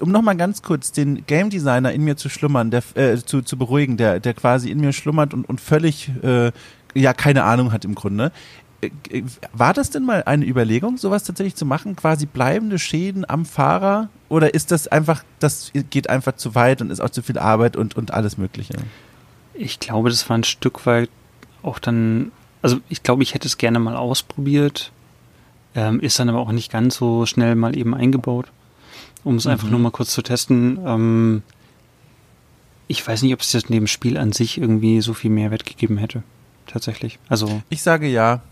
um 0.00 0.10
nochmal 0.10 0.36
ganz 0.36 0.62
kurz 0.62 0.92
den 0.92 1.26
Game 1.26 1.50
Designer 1.50 1.92
in 1.92 2.02
mir 2.02 2.16
zu 2.16 2.30
schlummern, 2.30 2.70
der 2.70 2.82
äh, 2.94 3.18
zu, 3.18 3.42
zu 3.42 3.58
beruhigen, 3.58 3.98
der, 3.98 4.18
der 4.18 4.32
quasi 4.32 4.70
in 4.70 4.80
mir 4.80 4.94
schlummert 4.94 5.34
und, 5.34 5.46
und 5.46 5.60
völlig 5.60 6.10
äh, 6.22 6.52
ja 6.94 7.12
keine 7.12 7.44
Ahnung 7.44 7.70
hat 7.70 7.84
im 7.84 7.94
Grunde. 7.94 8.32
Äh, 8.80 9.22
war 9.52 9.74
das 9.74 9.90
denn 9.90 10.06
mal 10.06 10.22
eine 10.24 10.46
Überlegung, 10.46 10.96
sowas 10.96 11.24
tatsächlich 11.24 11.54
zu 11.54 11.66
machen, 11.66 11.96
quasi 11.96 12.24
bleibende 12.24 12.78
Schäden 12.78 13.28
am 13.28 13.44
Fahrer? 13.44 14.08
Oder 14.30 14.54
ist 14.54 14.70
das 14.70 14.88
einfach, 14.88 15.22
das 15.38 15.70
geht 15.90 16.08
einfach 16.08 16.36
zu 16.36 16.54
weit 16.54 16.80
und 16.80 16.90
ist 16.90 17.00
auch 17.00 17.10
zu 17.10 17.20
viel 17.20 17.38
Arbeit 17.38 17.76
und, 17.76 17.94
und 17.94 18.10
alles 18.10 18.38
Mögliche? 18.38 18.72
Ich 19.52 19.80
glaube, 19.80 20.08
das 20.08 20.26
war 20.30 20.38
ein 20.38 20.44
Stück 20.44 20.86
weit 20.86 21.10
auch 21.64 21.78
dann, 21.78 22.32
also 22.62 22.78
ich 22.88 23.02
glaube, 23.02 23.22
ich 23.22 23.34
hätte 23.34 23.48
es 23.48 23.58
gerne 23.58 23.78
mal 23.78 23.96
ausprobiert, 23.96 24.92
ähm, 25.74 26.00
ist 26.00 26.18
dann 26.18 26.28
aber 26.28 26.40
auch 26.40 26.52
nicht 26.52 26.70
ganz 26.70 26.96
so 26.96 27.26
schnell 27.26 27.54
mal 27.54 27.76
eben 27.76 27.94
eingebaut, 27.94 28.46
um 29.24 29.36
es 29.36 29.44
mhm. 29.44 29.52
einfach 29.52 29.70
nur 29.70 29.80
mal 29.80 29.90
kurz 29.90 30.12
zu 30.12 30.22
testen. 30.22 30.78
Ähm, 30.84 31.42
ich 32.86 33.06
weiß 33.06 33.22
nicht, 33.22 33.34
ob 33.34 33.40
es 33.40 33.52
das 33.52 33.68
neben 33.70 33.86
Spiel 33.86 34.18
an 34.18 34.32
sich 34.32 34.58
irgendwie 34.58 35.00
so 35.00 35.14
viel 35.14 35.30
Mehrwert 35.30 35.64
gegeben 35.64 35.96
hätte. 35.96 36.22
Tatsächlich. 36.66 37.18
Also. 37.28 37.62
Ich 37.70 37.82
sage 37.82 38.08
ja. 38.08 38.42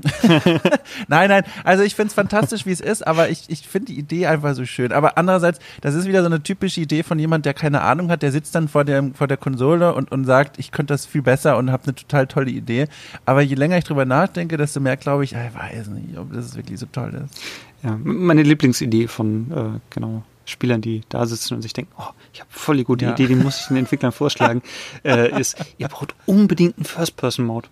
nein, 1.08 1.28
nein, 1.28 1.42
also 1.64 1.82
ich 1.82 1.94
finde 1.94 2.08
es 2.08 2.14
fantastisch, 2.14 2.66
wie 2.66 2.70
es 2.70 2.80
ist, 2.80 3.06
aber 3.06 3.30
ich, 3.30 3.44
ich 3.48 3.66
finde 3.66 3.92
die 3.92 3.98
Idee 3.98 4.26
einfach 4.26 4.54
so 4.54 4.64
schön. 4.64 4.92
Aber 4.92 5.18
andererseits, 5.18 5.58
das 5.80 5.94
ist 5.94 6.06
wieder 6.06 6.20
so 6.20 6.26
eine 6.26 6.42
typische 6.42 6.80
Idee 6.80 7.02
von 7.02 7.18
jemand, 7.18 7.46
der 7.46 7.54
keine 7.54 7.82
Ahnung 7.82 8.10
hat, 8.10 8.22
der 8.22 8.30
sitzt 8.30 8.54
dann 8.54 8.68
vor, 8.68 8.84
dem, 8.84 9.14
vor 9.14 9.26
der 9.26 9.36
Konsole 9.36 9.94
und, 9.94 10.12
und 10.12 10.24
sagt, 10.24 10.58
ich 10.58 10.70
könnte 10.70 10.94
das 10.94 11.06
viel 11.06 11.22
besser 11.22 11.56
und 11.56 11.72
habe 11.72 11.84
eine 11.84 11.94
total 11.94 12.26
tolle 12.26 12.50
Idee. 12.50 12.86
Aber 13.24 13.42
je 13.42 13.56
länger 13.56 13.78
ich 13.78 13.84
drüber 13.84 14.04
nachdenke, 14.04 14.56
desto 14.56 14.80
mehr 14.80 14.96
glaube 14.96 15.24
ich, 15.24 15.32
ich 15.32 15.38
weiß 15.38 15.88
nicht, 15.88 16.16
ob 16.16 16.32
das 16.32 16.54
wirklich 16.56 16.78
so 16.78 16.86
toll 16.86 17.22
ist. 17.24 17.42
Ja, 17.82 17.98
meine 18.02 18.42
Lieblingsidee 18.42 19.08
von, 19.08 19.50
äh, 19.52 19.80
genau, 19.90 20.22
Spielern, 20.44 20.80
die 20.80 21.02
da 21.08 21.26
sitzen 21.26 21.54
und 21.54 21.62
sich 21.62 21.72
denken, 21.72 21.92
oh, 21.98 22.10
ich 22.32 22.40
habe 22.40 22.50
voll 22.50 22.78
die 22.78 22.84
gute 22.84 23.04
ja. 23.04 23.12
Idee, 23.12 23.26
die 23.26 23.34
muss 23.34 23.60
ich 23.60 23.66
den 23.66 23.76
Entwicklern 23.76 24.12
vorschlagen, 24.12 24.62
äh, 25.04 25.38
ist, 25.38 25.56
ihr 25.76 25.88
braucht 25.88 26.14
unbedingt 26.26 26.76
einen 26.78 26.86
First-Person-Mode. 26.86 27.68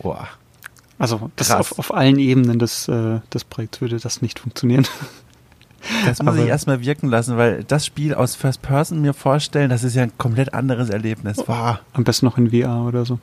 Boah. 0.00 0.28
Also 1.00 1.30
das 1.34 1.50
auf, 1.50 1.78
auf 1.78 1.94
allen 1.94 2.18
Ebenen 2.18 2.58
des, 2.58 2.86
äh, 2.86 3.20
des 3.32 3.44
Projekts 3.44 3.80
würde 3.80 3.98
das 3.98 4.22
nicht 4.22 4.38
funktionieren. 4.38 4.86
Das 6.04 6.18
muss 6.18 6.34
Aber, 6.34 6.42
ich 6.42 6.48
erstmal 6.48 6.82
wirken 6.82 7.08
lassen, 7.08 7.38
weil 7.38 7.64
das 7.64 7.86
Spiel 7.86 8.12
aus 8.12 8.34
First 8.34 8.60
Person 8.60 9.00
mir 9.00 9.14
vorstellen, 9.14 9.70
das 9.70 9.82
ist 9.82 9.94
ja 9.96 10.02
ein 10.02 10.12
komplett 10.18 10.52
anderes 10.52 10.90
Erlebnis. 10.90 11.38
Oh, 11.38 11.44
wow. 11.46 11.78
Am 11.94 12.04
besten 12.04 12.26
noch 12.26 12.36
in 12.36 12.50
VR 12.50 12.84
oder 12.86 13.06
so. 13.06 13.18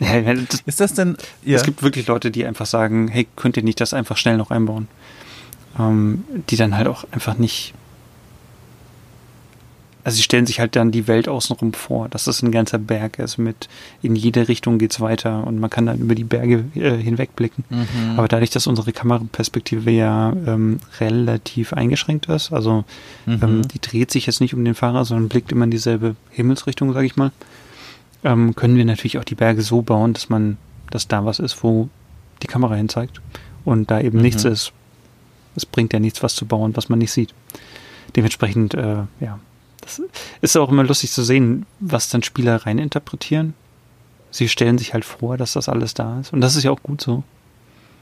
Ja, 0.00 0.20
das, 0.34 0.62
ist 0.66 0.80
das 0.80 0.94
denn? 0.94 1.16
Ja. 1.44 1.56
Es 1.56 1.62
gibt 1.62 1.84
wirklich 1.84 2.08
Leute, 2.08 2.32
die 2.32 2.44
einfach 2.44 2.66
sagen, 2.66 3.06
hey, 3.06 3.28
könnt 3.36 3.56
ihr 3.56 3.62
nicht 3.62 3.80
das 3.80 3.94
einfach 3.94 4.16
schnell 4.16 4.36
noch 4.36 4.50
einbauen? 4.50 4.88
Ähm, 5.78 6.24
die 6.50 6.56
dann 6.56 6.76
halt 6.76 6.88
auch 6.88 7.04
einfach 7.12 7.38
nicht 7.38 7.74
also 10.04 10.16
sie 10.16 10.22
stellen 10.22 10.46
sich 10.46 10.58
halt 10.58 10.74
dann 10.74 10.90
die 10.90 11.06
Welt 11.06 11.28
außenrum 11.28 11.74
vor, 11.74 12.08
dass 12.08 12.24
das 12.24 12.42
ein 12.42 12.50
ganzer 12.50 12.78
Berg 12.78 13.18
ist 13.18 13.38
mit 13.38 13.68
in 14.02 14.16
jede 14.16 14.48
Richtung 14.48 14.78
geht's 14.78 15.00
weiter 15.00 15.46
und 15.46 15.60
man 15.60 15.70
kann 15.70 15.86
dann 15.86 15.98
über 15.98 16.14
die 16.14 16.24
Berge 16.24 16.64
äh, 16.74 16.96
hinwegblicken. 16.96 17.64
Mhm. 17.70 18.18
Aber 18.18 18.26
dadurch, 18.26 18.50
dass 18.50 18.66
unsere 18.66 18.92
Kameraperspektive 18.92 19.90
ja 19.90 20.32
ähm, 20.46 20.80
relativ 20.98 21.72
eingeschränkt 21.72 22.26
ist, 22.26 22.52
also 22.52 22.84
mhm. 23.26 23.40
ähm, 23.42 23.68
die 23.68 23.80
dreht 23.80 24.10
sich 24.10 24.26
jetzt 24.26 24.40
nicht 24.40 24.54
um 24.54 24.64
den 24.64 24.74
Fahrer, 24.74 25.04
sondern 25.04 25.28
blickt 25.28 25.52
immer 25.52 25.64
in 25.64 25.70
dieselbe 25.70 26.16
Himmelsrichtung, 26.30 26.92
sage 26.92 27.06
ich 27.06 27.16
mal, 27.16 27.30
ähm, 28.24 28.56
können 28.56 28.76
wir 28.76 28.84
natürlich 28.84 29.18
auch 29.18 29.24
die 29.24 29.36
Berge 29.36 29.62
so 29.62 29.82
bauen, 29.82 30.14
dass 30.14 30.28
man, 30.28 30.56
dass 30.90 31.06
da 31.06 31.24
was 31.24 31.38
ist, 31.38 31.62
wo 31.62 31.88
die 32.42 32.48
Kamera 32.48 32.74
hin 32.74 32.88
zeigt 32.88 33.20
und 33.64 33.90
da 33.90 34.00
eben 34.00 34.18
mhm. 34.18 34.24
nichts 34.24 34.44
ist. 34.44 34.72
Es 35.54 35.66
bringt 35.66 35.92
ja 35.92 36.00
nichts, 36.00 36.22
was 36.22 36.34
zu 36.34 36.46
bauen, 36.46 36.74
was 36.76 36.88
man 36.88 36.98
nicht 36.98 37.12
sieht. 37.12 37.34
Dementsprechend, 38.16 38.74
äh, 38.74 39.04
ja, 39.20 39.38
das 39.82 40.00
ist 40.40 40.56
auch 40.56 40.70
immer 40.70 40.84
lustig 40.84 41.12
zu 41.12 41.22
sehen, 41.22 41.66
was 41.80 42.08
dann 42.08 42.22
Spieler 42.22 42.56
reininterpretieren. 42.56 43.54
Sie 44.30 44.48
stellen 44.48 44.78
sich 44.78 44.94
halt 44.94 45.04
vor, 45.04 45.36
dass 45.36 45.52
das 45.52 45.68
alles 45.68 45.92
da 45.92 46.18
ist. 46.20 46.32
Und 46.32 46.40
das 46.40 46.56
ist 46.56 46.64
ja 46.64 46.70
auch 46.70 46.82
gut 46.82 47.02
so. 47.02 47.22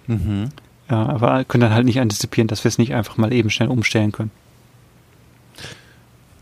Mhm. 0.07 0.51
Ja, 0.89 1.07
aber 1.09 1.45
können 1.45 1.63
dann 1.63 1.75
halt 1.75 1.85
nicht 1.85 2.01
antizipieren, 2.01 2.49
dass 2.49 2.65
wir 2.65 2.69
es 2.69 2.79
nicht 2.79 2.95
einfach 2.95 3.17
mal 3.17 3.33
eben 3.33 3.51
schnell 3.51 3.69
umstellen 3.69 4.13
können. 4.13 4.31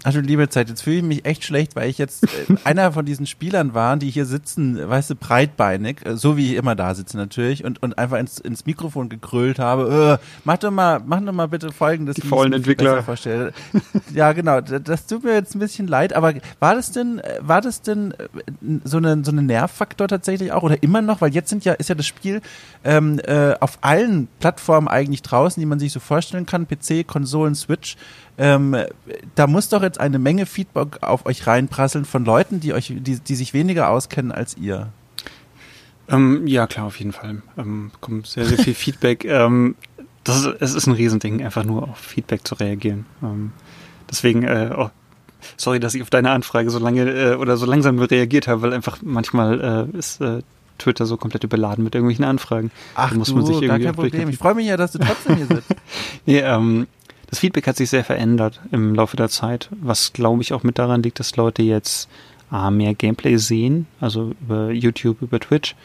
Also 0.09 0.21
liebe 0.21 0.49
Zeit, 0.49 0.71
jetzt 0.71 0.81
fühle 0.81 0.97
ich 0.97 1.03
mich 1.03 1.27
echt 1.27 1.45
schlecht, 1.45 1.77
weil 1.77 1.91
ich 1.91 1.99
jetzt 1.99 2.25
äh, 2.25 2.29
einer 2.65 2.93
von 2.93 3.05
diesen 3.05 3.27
Spielern 3.27 3.75
war, 3.75 3.99
die 3.99 4.09
hier 4.09 4.25
sitzen, 4.25 4.89
weißt 4.89 5.11
du, 5.11 5.17
breitbeinig, 5.17 5.99
äh, 6.07 6.17
so 6.17 6.39
wie 6.39 6.53
ich 6.53 6.57
immer 6.57 6.75
da 6.75 6.95
sitze 6.95 7.19
natürlich, 7.19 7.63
und, 7.63 7.83
und 7.83 7.99
einfach 7.99 8.17
ins, 8.17 8.39
ins 8.39 8.65
Mikrofon 8.65 9.11
gekrölt 9.11 9.59
habe. 9.59 10.19
Äh, 10.19 10.27
mach 10.45 10.57
doch 10.57 10.71
mal, 10.71 11.03
mach 11.05 11.21
doch 11.21 11.35
mal 11.35 11.49
bitte 11.49 11.73
folgendes. 11.73 12.15
Die 12.15 12.23
faulen 12.23 12.55
Entwickler. 12.55 13.05
ja, 14.15 14.33
genau. 14.33 14.63
Das 14.63 15.07
tut 15.07 15.25
mir 15.25 15.35
jetzt 15.35 15.55
ein 15.55 15.59
bisschen 15.59 15.87
leid, 15.87 16.15
aber 16.15 16.33
war 16.59 16.75
das 16.75 16.91
denn, 16.91 17.21
war 17.41 17.61
das 17.61 17.83
denn 17.83 18.15
so 18.85 18.97
eine, 18.97 19.23
so 19.23 19.31
eine 19.31 19.43
Nervfaktor 19.43 20.09
tatsächlich 20.09 20.53
auch 20.53 20.63
oder 20.63 20.83
immer 20.83 21.03
noch? 21.03 21.21
Weil 21.21 21.35
jetzt 21.35 21.51
sind 21.51 21.67
ja, 21.67 21.75
ist 21.75 21.91
ja 21.91 21.95
das 21.95 22.07
Spiel 22.07 22.41
ähm, 22.83 23.21
äh, 23.25 23.53
auf 23.61 23.77
allen 23.83 24.29
Plattformen 24.41 24.89
eigentlich 24.89 25.21
draußen, 25.21 25.61
die 25.61 25.67
man 25.67 25.79
sich 25.79 25.93
so 25.93 26.01
vorstellen 26.01 26.47
kann, 26.47 26.67
PC, 26.67 27.07
Konsolen, 27.07 27.55
Switch 27.55 27.99
Ähm, 28.39 28.76
da 29.34 29.47
muss 29.47 29.68
doch 29.68 29.82
jetzt 29.82 29.99
eine 29.99 30.18
Menge 30.18 30.47
Feedback 30.47 31.03
auf 31.03 31.26
euch 31.26 31.47
reinprasseln 31.47 32.05
von 32.05 32.24
Leuten, 32.24 32.61
die 32.61 32.72
euch, 32.72 32.95
die, 32.97 33.18
die 33.18 33.34
sich 33.34 33.53
weniger 33.53 33.91
auskennen 33.91 34.30
als 34.30 34.57
ihr. 34.57 34.89
Ähm, 36.09 36.47
ja, 36.47 36.66
klar, 36.66 36.86
auf 36.86 36.99
jeden 36.99 37.12
Fall. 37.12 37.43
Ähm, 37.57 37.91
kommt 38.01 38.26
sehr, 38.26 38.45
sehr 38.47 38.59
viel 38.59 38.74
Feedback. 38.76 39.24
Ähm, 39.24 39.74
das 40.24 40.45
ist, 40.45 40.57
es 40.61 40.74
ist 40.74 40.86
ein 40.86 40.93
Riesending, 40.93 41.45
einfach 41.45 41.64
nur 41.64 41.84
auf 41.84 41.99
Feedback 41.99 42.47
zu 42.47 42.55
reagieren. 42.55 43.07
Ähm, 43.22 43.53
deswegen, 44.09 44.45
äh, 44.45 44.70
oh, 44.76 44.91
sorry, 45.57 45.80
dass 45.80 45.95
ich 45.95 46.03
auf 46.03 46.11
deine 46.11 46.30
Anfrage 46.30 46.70
so 46.70 46.78
lange 46.78 47.11
äh, 47.11 47.34
oder 47.34 47.57
so 47.57 47.66
langsam 47.66 47.99
reagiert 47.99 48.47
habe, 48.47 48.62
weil 48.62 48.72
einfach 48.72 48.99
manchmal 49.03 49.89
äh, 49.93 49.99
ist 49.99 50.20
äh, 50.20 50.43
Twitter 50.78 51.07
so 51.07 51.16
komplett 51.16 51.45
überladen 51.45 51.84
mit 51.84 51.95
irgendwelchen 51.95 52.24
Anfragen. 52.24 52.70
Ach, 52.95 53.11
da 53.11 53.16
muss 53.16 53.34
man 53.34 53.45
sich 53.45 53.57
irgendwie 53.57 53.84
gar 53.84 53.93
kein 53.93 53.95
Problem. 53.95 54.28
Ich 54.28 54.39
freue 54.39 54.55
mich 54.55 54.66
ja, 54.66 54.76
dass 54.76 54.93
du 54.93 54.99
trotzdem 54.99 55.36
hier 55.36 55.47
sitzt. 55.47 55.74
nee, 56.26 56.39
ähm, 56.39 56.86
das 57.29 57.39
Feedback 57.39 57.66
hat 57.66 57.76
sich 57.76 57.91
sehr 57.91 58.05
verändert 58.05 58.61
im 58.72 58.95
Laufe 58.95 59.16
der 59.16 59.29
Zeit, 59.29 59.68
was 59.81 60.12
glaube 60.12 60.43
ich 60.43 60.53
auch 60.53 60.62
mit 60.62 60.79
daran 60.79 61.03
liegt, 61.03 61.20
dass 61.20 61.37
Leute 61.37 61.62
jetzt 61.62 62.09
äh, 62.53 62.70
mehr 62.70 62.95
Gameplay 62.95 63.37
sehen, 63.37 63.87
also 64.01 64.33
über 64.41 64.70
YouTube, 64.70 65.20
über 65.22 65.39
Twitch, 65.39 65.76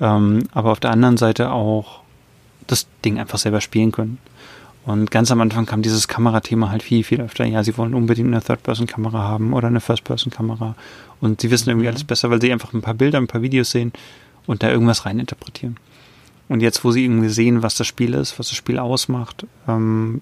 ähm, 0.00 0.44
aber 0.52 0.70
auf 0.72 0.80
der 0.80 0.90
anderen 0.90 1.16
Seite 1.16 1.50
auch 1.50 2.00
das 2.66 2.86
Ding 3.04 3.18
einfach 3.18 3.38
selber 3.38 3.60
spielen 3.60 3.92
können. 3.92 4.18
Und 4.84 5.10
ganz 5.10 5.32
am 5.32 5.40
Anfang 5.40 5.66
kam 5.66 5.82
dieses 5.82 6.06
Kamerathema 6.06 6.70
halt 6.70 6.84
viel, 6.84 7.02
viel 7.02 7.20
öfter. 7.20 7.44
Ja, 7.44 7.64
sie 7.64 7.76
wollen 7.76 7.92
unbedingt 7.92 8.28
eine 8.28 8.40
Third-Person-Kamera 8.40 9.20
haben 9.20 9.52
oder 9.52 9.66
eine 9.66 9.80
First-Person-Kamera. 9.80 10.76
Und 11.20 11.40
sie 11.40 11.50
wissen 11.50 11.70
irgendwie 11.70 11.88
alles 11.88 12.04
besser, 12.04 12.30
weil 12.30 12.40
sie 12.40 12.52
einfach 12.52 12.72
ein 12.72 12.82
paar 12.82 12.94
Bilder, 12.94 13.18
ein 13.18 13.26
paar 13.26 13.42
Videos 13.42 13.72
sehen 13.72 13.92
und 14.46 14.62
da 14.62 14.70
irgendwas 14.70 15.04
reininterpretieren. 15.04 15.76
Und 16.48 16.60
jetzt, 16.60 16.84
wo 16.84 16.92
sie 16.92 17.04
irgendwie 17.04 17.30
sehen, 17.30 17.64
was 17.64 17.74
das 17.74 17.88
Spiel 17.88 18.14
ist, 18.14 18.38
was 18.38 18.48
das 18.48 18.56
Spiel 18.56 18.78
ausmacht, 18.78 19.44
ähm, 19.66 20.20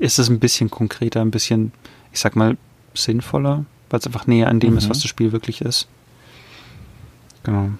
ist 0.00 0.18
es 0.18 0.28
ein 0.28 0.40
bisschen 0.40 0.70
konkreter, 0.70 1.20
ein 1.20 1.30
bisschen, 1.30 1.72
ich 2.12 2.18
sag 2.18 2.34
mal, 2.34 2.56
sinnvoller, 2.94 3.64
weil 3.90 4.00
es 4.00 4.06
einfach 4.06 4.26
näher 4.26 4.48
an 4.48 4.58
dem 4.58 4.72
mhm. 4.72 4.78
ist, 4.78 4.88
was 4.88 5.00
das 5.00 5.08
Spiel 5.08 5.30
wirklich 5.30 5.60
ist. 5.60 5.86
Genau. 7.44 7.70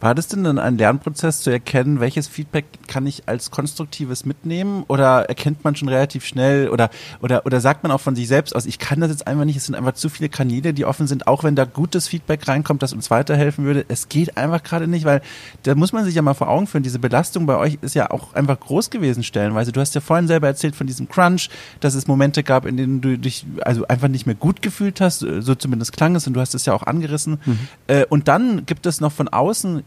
War 0.00 0.14
das 0.14 0.28
denn 0.28 0.44
dann 0.44 0.58
ein 0.58 0.78
Lernprozess 0.78 1.40
zu 1.40 1.50
erkennen, 1.50 2.00
welches 2.00 2.26
Feedback 2.26 2.64
kann 2.86 3.06
ich 3.06 3.28
als 3.28 3.50
konstruktives 3.50 4.24
mitnehmen? 4.24 4.84
Oder 4.88 5.26
erkennt 5.26 5.62
man 5.62 5.76
schon 5.76 5.90
relativ 5.90 6.24
schnell 6.24 6.70
oder, 6.70 6.88
oder, 7.20 7.44
oder 7.44 7.60
sagt 7.60 7.82
man 7.82 7.92
auch 7.92 8.00
von 8.00 8.16
sich 8.16 8.26
selbst 8.26 8.56
aus, 8.56 8.64
ich 8.64 8.78
kann 8.78 9.00
das 9.00 9.10
jetzt 9.10 9.26
einfach 9.26 9.44
nicht, 9.44 9.56
es 9.56 9.66
sind 9.66 9.74
einfach 9.74 9.92
zu 9.92 10.08
viele 10.08 10.30
Kanäle, 10.30 10.72
die 10.72 10.86
offen 10.86 11.06
sind, 11.06 11.26
auch 11.26 11.44
wenn 11.44 11.54
da 11.54 11.66
gutes 11.66 12.08
Feedback 12.08 12.48
reinkommt, 12.48 12.82
das 12.82 12.94
uns 12.94 13.10
weiterhelfen 13.10 13.64
würde. 13.66 13.84
Es 13.88 14.08
geht 14.08 14.38
einfach 14.38 14.62
gerade 14.62 14.86
nicht, 14.86 15.04
weil 15.04 15.20
da 15.64 15.74
muss 15.74 15.92
man 15.92 16.04
sich 16.04 16.14
ja 16.14 16.22
mal 16.22 16.34
vor 16.34 16.48
Augen 16.48 16.66
führen, 16.66 16.82
diese 16.82 16.98
Belastung 16.98 17.44
bei 17.44 17.56
euch 17.56 17.78
ist 17.82 17.94
ja 17.94 18.10
auch 18.10 18.32
einfach 18.32 18.58
groß 18.58 18.88
gewesen 18.88 19.22
stellenweise. 19.22 19.70
Du 19.70 19.80
hast 19.80 19.94
ja 19.94 20.00
vorhin 20.00 20.26
selber 20.26 20.46
erzählt 20.46 20.76
von 20.76 20.86
diesem 20.86 21.08
Crunch, 21.08 21.50
dass 21.80 21.94
es 21.94 22.06
Momente 22.06 22.42
gab, 22.42 22.64
in 22.64 22.78
denen 22.78 23.02
du 23.02 23.18
dich 23.18 23.44
also 23.60 23.86
einfach 23.86 24.08
nicht 24.08 24.24
mehr 24.24 24.34
gut 24.34 24.62
gefühlt 24.62 25.02
hast, 25.02 25.20
so 25.20 25.54
zumindest 25.54 25.92
klang 25.92 26.16
es 26.16 26.26
und 26.26 26.32
du 26.32 26.40
hast 26.40 26.54
es 26.54 26.64
ja 26.64 26.72
auch 26.72 26.84
angerissen. 26.84 27.38
Mhm. 27.44 27.58
Äh, 27.86 28.06
und 28.06 28.28
dann 28.28 28.64
gibt 28.64 28.86
es 28.86 29.02
noch 29.02 29.12
von 29.12 29.28
außen 29.28 29.82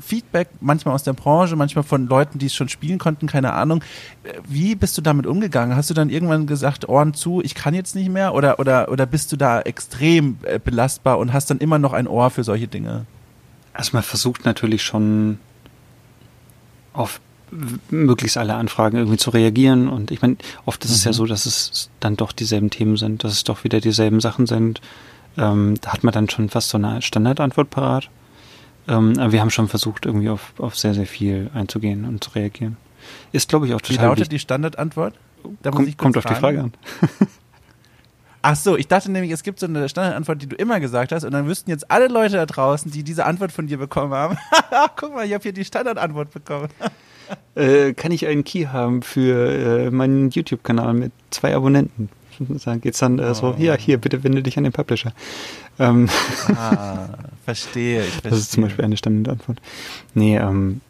Feedback, 0.00 0.48
manchmal 0.60 0.94
aus 0.94 1.02
der 1.02 1.12
Branche, 1.12 1.56
manchmal 1.56 1.84
von 1.84 2.06
Leuten, 2.06 2.38
die 2.38 2.46
es 2.46 2.54
schon 2.54 2.68
spielen 2.68 2.98
konnten, 2.98 3.26
keine 3.26 3.52
Ahnung. 3.52 3.82
Wie 4.46 4.74
bist 4.74 4.96
du 4.98 5.02
damit 5.02 5.26
umgegangen? 5.26 5.76
Hast 5.76 5.90
du 5.90 5.94
dann 5.94 6.10
irgendwann 6.10 6.46
gesagt, 6.46 6.88
Ohren 6.88 7.14
zu, 7.14 7.40
ich 7.42 7.54
kann 7.54 7.74
jetzt 7.74 7.94
nicht 7.94 8.08
mehr? 8.08 8.34
Oder, 8.34 8.58
oder, 8.58 8.90
oder 8.90 9.06
bist 9.06 9.32
du 9.32 9.36
da 9.36 9.60
extrem 9.60 10.38
äh, 10.42 10.58
belastbar 10.58 11.18
und 11.18 11.32
hast 11.32 11.50
dann 11.50 11.58
immer 11.58 11.78
noch 11.78 11.92
ein 11.92 12.06
Ohr 12.06 12.30
für 12.30 12.44
solche 12.44 12.68
Dinge? 12.68 13.06
Also 13.72 13.90
man 13.92 14.02
versucht 14.02 14.44
natürlich 14.44 14.82
schon 14.82 15.38
auf 16.92 17.20
möglichst 17.90 18.36
alle 18.36 18.54
Anfragen 18.54 18.96
irgendwie 18.96 19.16
zu 19.16 19.30
reagieren. 19.30 19.88
Und 19.88 20.10
ich 20.10 20.22
meine, 20.22 20.36
oft 20.64 20.84
ist 20.84 20.90
mhm. 20.90 20.94
es 20.94 21.04
ja 21.04 21.10
mhm. 21.10 21.14
so, 21.14 21.26
dass 21.26 21.46
es 21.46 21.90
dann 22.00 22.16
doch 22.16 22.32
dieselben 22.32 22.70
Themen 22.70 22.96
sind, 22.96 23.24
dass 23.24 23.32
es 23.32 23.44
doch 23.44 23.64
wieder 23.64 23.80
dieselben 23.80 24.20
Sachen 24.20 24.46
sind. 24.46 24.80
Ähm, 25.36 25.74
da 25.80 25.92
hat 25.92 26.04
man 26.04 26.12
dann 26.12 26.30
schon 26.30 26.48
fast 26.48 26.70
so 26.70 26.78
eine 26.78 27.02
Standardantwort 27.02 27.70
parat. 27.70 28.08
Ähm, 28.86 29.18
aber 29.18 29.32
wir 29.32 29.40
haben 29.40 29.50
schon 29.50 29.68
versucht, 29.68 30.06
irgendwie 30.06 30.28
auf, 30.28 30.52
auf 30.58 30.76
sehr, 30.76 30.94
sehr 30.94 31.06
viel 31.06 31.50
einzugehen 31.54 32.04
und 32.04 32.22
zu 32.22 32.30
reagieren. 32.30 32.76
Ist, 33.32 33.48
glaube 33.48 33.66
ich, 33.66 33.74
auch 33.74 33.80
total. 33.80 33.98
Wie 33.98 34.08
lautet 34.08 34.32
die 34.32 34.38
Standardantwort? 34.38 35.14
Da 35.62 35.70
Komm, 35.70 35.96
kommt 35.96 36.16
auf 36.16 36.24
die 36.24 36.34
Frage 36.34 36.62
an. 36.62 36.72
Ach 38.46 38.56
so, 38.56 38.76
ich 38.76 38.88
dachte 38.88 39.10
nämlich, 39.10 39.32
es 39.32 39.42
gibt 39.42 39.58
so 39.58 39.66
eine 39.66 39.88
Standardantwort, 39.88 40.42
die 40.42 40.46
du 40.46 40.56
immer 40.56 40.78
gesagt 40.78 41.12
hast, 41.12 41.24
und 41.24 41.32
dann 41.32 41.46
wüssten 41.46 41.70
jetzt 41.70 41.90
alle 41.90 42.08
Leute 42.08 42.36
da 42.36 42.44
draußen, 42.44 42.90
die 42.90 43.02
diese 43.02 43.24
Antwort 43.24 43.52
von 43.52 43.66
dir 43.66 43.78
bekommen 43.78 44.12
haben. 44.12 44.36
Guck 44.96 45.14
mal, 45.14 45.24
ich 45.24 45.32
habe 45.32 45.42
hier 45.42 45.54
die 45.54 45.64
Standardantwort 45.64 46.30
bekommen. 46.30 46.68
äh, 47.54 47.94
kann 47.94 48.12
ich 48.12 48.26
einen 48.26 48.44
Key 48.44 48.66
haben 48.66 49.00
für 49.00 49.86
äh, 49.86 49.90
meinen 49.90 50.28
YouTube-Kanal 50.28 50.92
mit 50.92 51.12
zwei 51.30 51.54
Abonnenten? 51.54 52.10
Da 52.38 52.76
geht's 52.76 52.98
dann 52.98 53.18
äh, 53.18 53.34
so, 53.34 53.54
oh. 53.58 53.62
ja, 53.62 53.76
hier, 53.76 53.96
bitte 53.96 54.22
wende 54.24 54.42
dich 54.42 54.58
an 54.58 54.64
den 54.64 54.72
Publisher. 54.72 55.14
Ähm, 55.78 56.10
ah, 56.48 57.08
verstehe, 57.44 58.02
ich 58.02 58.10
verstehe. 58.10 58.30
Das 58.30 58.40
ist 58.40 58.52
zum 58.52 58.62
Beispiel 58.64 58.84
eine 58.84 58.96
Standardantwort. 58.96 59.60
Nee, 60.14 60.36
ähm, 60.36 60.80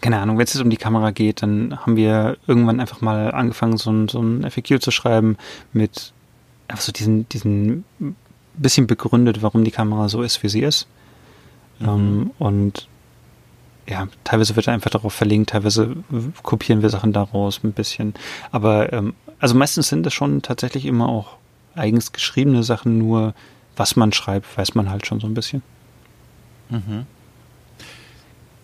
keine 0.00 0.18
Ahnung, 0.18 0.38
wenn 0.38 0.44
es 0.44 0.54
jetzt 0.54 0.62
um 0.62 0.70
die 0.70 0.76
Kamera 0.76 1.10
geht, 1.10 1.42
dann 1.42 1.78
haben 1.80 1.96
wir 1.96 2.36
irgendwann 2.46 2.80
einfach 2.80 3.00
mal 3.00 3.30
angefangen, 3.32 3.76
so 3.76 3.90
ein, 3.90 4.08
so 4.08 4.20
ein 4.20 4.48
FAQ 4.50 4.80
zu 4.80 4.90
schreiben 4.90 5.36
mit 5.72 6.12
einfach 6.68 6.82
so 6.82 6.92
diesen, 6.92 7.28
diesen 7.28 7.84
bisschen 8.56 8.86
begründet, 8.86 9.42
warum 9.42 9.64
die 9.64 9.70
Kamera 9.70 10.08
so 10.08 10.22
ist, 10.22 10.42
wie 10.42 10.48
sie 10.48 10.62
ist. 10.62 10.86
Mhm. 11.78 11.88
Ähm, 11.88 12.30
und 12.38 12.88
ja, 13.88 14.08
teilweise 14.24 14.56
wird 14.56 14.66
er 14.66 14.74
einfach 14.74 14.90
darauf 14.90 15.12
verlinkt, 15.12 15.50
teilweise 15.50 15.96
kopieren 16.42 16.82
wir 16.82 16.90
Sachen 16.90 17.12
daraus 17.12 17.62
ein 17.62 17.72
bisschen. 17.72 18.14
Aber 18.50 18.92
ähm, 18.92 19.14
also 19.38 19.54
meistens 19.54 19.88
sind 19.88 20.06
es 20.06 20.14
schon 20.14 20.42
tatsächlich 20.42 20.86
immer 20.86 21.08
auch 21.08 21.36
eigens 21.74 22.12
geschriebene 22.12 22.62
Sachen, 22.62 22.98
nur 22.98 23.34
was 23.76 23.96
man 23.96 24.12
schreibt, 24.12 24.56
weiß 24.56 24.74
man 24.74 24.90
halt 24.90 25.06
schon 25.06 25.20
so 25.20 25.26
ein 25.26 25.34
bisschen. 25.34 25.62
Mhm. 26.68 27.06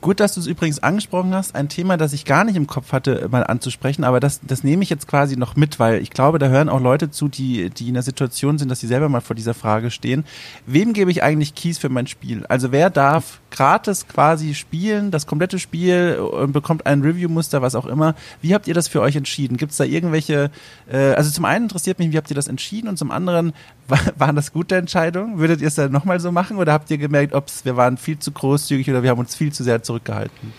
Gut, 0.02 0.18
dass 0.18 0.34
du 0.34 0.40
es 0.40 0.48
übrigens 0.48 0.82
angesprochen 0.82 1.32
hast. 1.32 1.54
Ein 1.54 1.68
Thema, 1.68 1.96
das 1.96 2.12
ich 2.12 2.24
gar 2.24 2.42
nicht 2.42 2.56
im 2.56 2.66
Kopf 2.66 2.90
hatte, 2.90 3.28
mal 3.30 3.44
anzusprechen, 3.44 4.02
aber 4.02 4.18
das, 4.18 4.40
das 4.42 4.64
nehme 4.64 4.82
ich 4.82 4.90
jetzt 4.90 5.06
quasi 5.06 5.36
noch 5.36 5.54
mit, 5.54 5.78
weil 5.78 6.02
ich 6.02 6.10
glaube, 6.10 6.40
da 6.40 6.48
hören 6.48 6.68
auch 6.68 6.80
Leute 6.80 7.12
zu, 7.12 7.28
die, 7.28 7.70
die 7.70 7.86
in 7.86 7.94
der 7.94 8.02
Situation 8.02 8.58
sind, 8.58 8.68
dass 8.68 8.80
sie 8.80 8.88
selber 8.88 9.08
mal 9.08 9.20
vor 9.20 9.36
dieser 9.36 9.54
Frage 9.54 9.92
stehen. 9.92 10.24
Wem 10.66 10.92
gebe 10.92 11.12
ich 11.12 11.22
eigentlich 11.22 11.54
Keys 11.54 11.78
für 11.78 11.88
mein 11.88 12.08
Spiel? 12.08 12.44
Also 12.46 12.72
wer 12.72 12.90
darf 12.90 13.38
gratis 13.52 14.08
quasi 14.08 14.54
spielen, 14.54 15.12
das 15.12 15.28
komplette 15.28 15.60
Spiel 15.60 16.16
und 16.16 16.50
bekommt 16.50 16.84
ein 16.84 17.02
Review-Muster, 17.02 17.62
was 17.62 17.76
auch 17.76 17.86
immer. 17.86 18.16
Wie 18.40 18.54
habt 18.54 18.66
ihr 18.66 18.74
das 18.74 18.88
für 18.88 19.02
euch 19.02 19.14
entschieden? 19.14 19.56
Gibt 19.56 19.70
es 19.70 19.78
da 19.78 19.84
irgendwelche, 19.84 20.50
äh, 20.90 21.12
also 21.12 21.30
zum 21.30 21.44
einen 21.44 21.66
interessiert 21.66 22.00
mich, 22.00 22.10
wie 22.10 22.16
habt 22.16 22.28
ihr 22.28 22.34
das 22.34 22.48
entschieden 22.48 22.88
und 22.88 22.96
zum 22.96 23.12
anderen, 23.12 23.52
war, 23.92 24.00
waren 24.16 24.36
das 24.36 24.52
gute 24.52 24.76
Entscheidungen? 24.76 25.38
Würdet 25.38 25.60
ihr 25.60 25.68
es 25.68 25.76
dann 25.76 25.92
nochmal 25.92 26.18
so 26.18 26.32
machen 26.32 26.56
oder 26.56 26.72
habt 26.72 26.90
ihr 26.90 26.98
gemerkt, 26.98 27.34
ob 27.34 27.46
wir 27.64 27.76
waren 27.76 27.96
viel 27.96 28.18
zu 28.18 28.32
großzügig 28.32 28.90
oder 28.90 29.02
wir 29.02 29.10
haben 29.10 29.20
uns 29.20 29.34
viel 29.34 29.52
zu 29.52 29.62
sehr 29.62 29.82
zurückgehalten? 29.82 30.52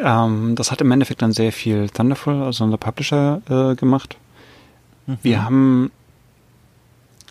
Ähm, 0.00 0.54
das 0.54 0.70
hat 0.70 0.80
im 0.80 0.90
Endeffekt 0.90 1.22
dann 1.22 1.32
sehr 1.32 1.52
viel 1.52 1.88
Thunderful, 1.88 2.42
also 2.42 2.64
unser 2.64 2.78
Publisher, 2.78 3.42
äh, 3.48 3.74
gemacht. 3.74 4.16
Mhm. 5.06 5.18
Wir 5.22 5.44
haben, 5.44 5.90